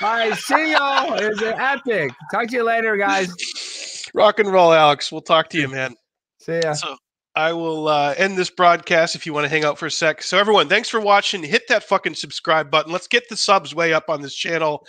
All 0.00 0.12
right, 0.14 0.34
see 0.38 0.72
y'all. 0.82 1.14
It 1.18 1.28
was 1.28 1.42
epic. 1.42 2.12
Talk 2.30 2.48
to 2.48 2.56
you 2.56 2.64
later, 2.64 2.96
guys. 2.96 4.08
Rock 4.14 4.38
and 4.38 4.50
roll, 4.50 4.72
Alex. 4.72 5.10
We'll 5.10 5.22
talk 5.22 5.48
to 5.50 5.58
you, 5.58 5.68
man. 5.68 5.94
See 6.38 6.60
ya. 6.62 6.74
So 6.74 6.96
I 7.34 7.52
will 7.52 7.88
uh, 7.88 8.14
end 8.18 8.36
this 8.36 8.50
broadcast 8.50 9.14
if 9.14 9.24
you 9.24 9.32
want 9.32 9.44
to 9.44 9.48
hang 9.48 9.64
out 9.64 9.78
for 9.78 9.86
a 9.86 9.90
sec. 9.90 10.22
So 10.22 10.38
everyone, 10.38 10.68
thanks 10.68 10.88
for 10.88 11.00
watching. 11.00 11.42
Hit 11.42 11.62
that 11.68 11.84
fucking 11.84 12.14
subscribe 12.14 12.70
button. 12.70 12.92
Let's 12.92 13.08
get 13.08 13.28
the 13.28 13.36
subs 13.36 13.74
way 13.74 13.94
up 13.94 14.04
on 14.08 14.20
this 14.20 14.34
channel. 14.34 14.86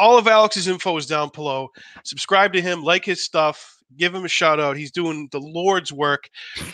All 0.00 0.18
of 0.18 0.26
Alex's 0.26 0.66
info 0.66 0.96
is 0.96 1.06
down 1.06 1.30
below. 1.34 1.68
Subscribe 2.04 2.52
to 2.54 2.60
him, 2.60 2.82
like 2.82 3.04
his 3.04 3.22
stuff, 3.22 3.76
give 3.96 4.12
him 4.12 4.24
a 4.24 4.28
shout 4.28 4.58
out. 4.58 4.76
He's 4.76 4.90
doing 4.90 5.28
the 5.30 5.40
Lord's 5.40 5.92
work. 5.92 6.28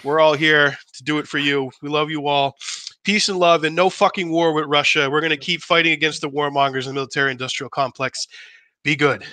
We're 0.05 0.21
all 0.21 0.35
here 0.35 0.77
to 0.95 1.03
do 1.05 1.19
it 1.19 1.29
for 1.29 1.39
you. 1.39 1.71
We 1.83 1.91
love 1.91 2.11
you 2.11 2.27
all. 2.27 2.57
Peace 3.05 3.29
and 3.29 3.39
love, 3.39 3.65
and 3.65 3.75
no 3.75 3.91
fucking 3.91 4.31
war 4.31 4.55
with 4.55 4.67
Russia. 4.67 5.11
We're 5.11 5.21
going 5.21 5.31
to 5.31 5.37
keep 5.37 5.63
fighting 5.63 5.93
against 5.93 6.21
the 6.21 6.31
warmongers 6.31 6.83
in 6.83 6.89
the 6.89 6.95
military 6.95 7.31
industrial 7.31 7.71
complex. 7.71 8.27
Be 8.85 8.97
good. 8.97 9.25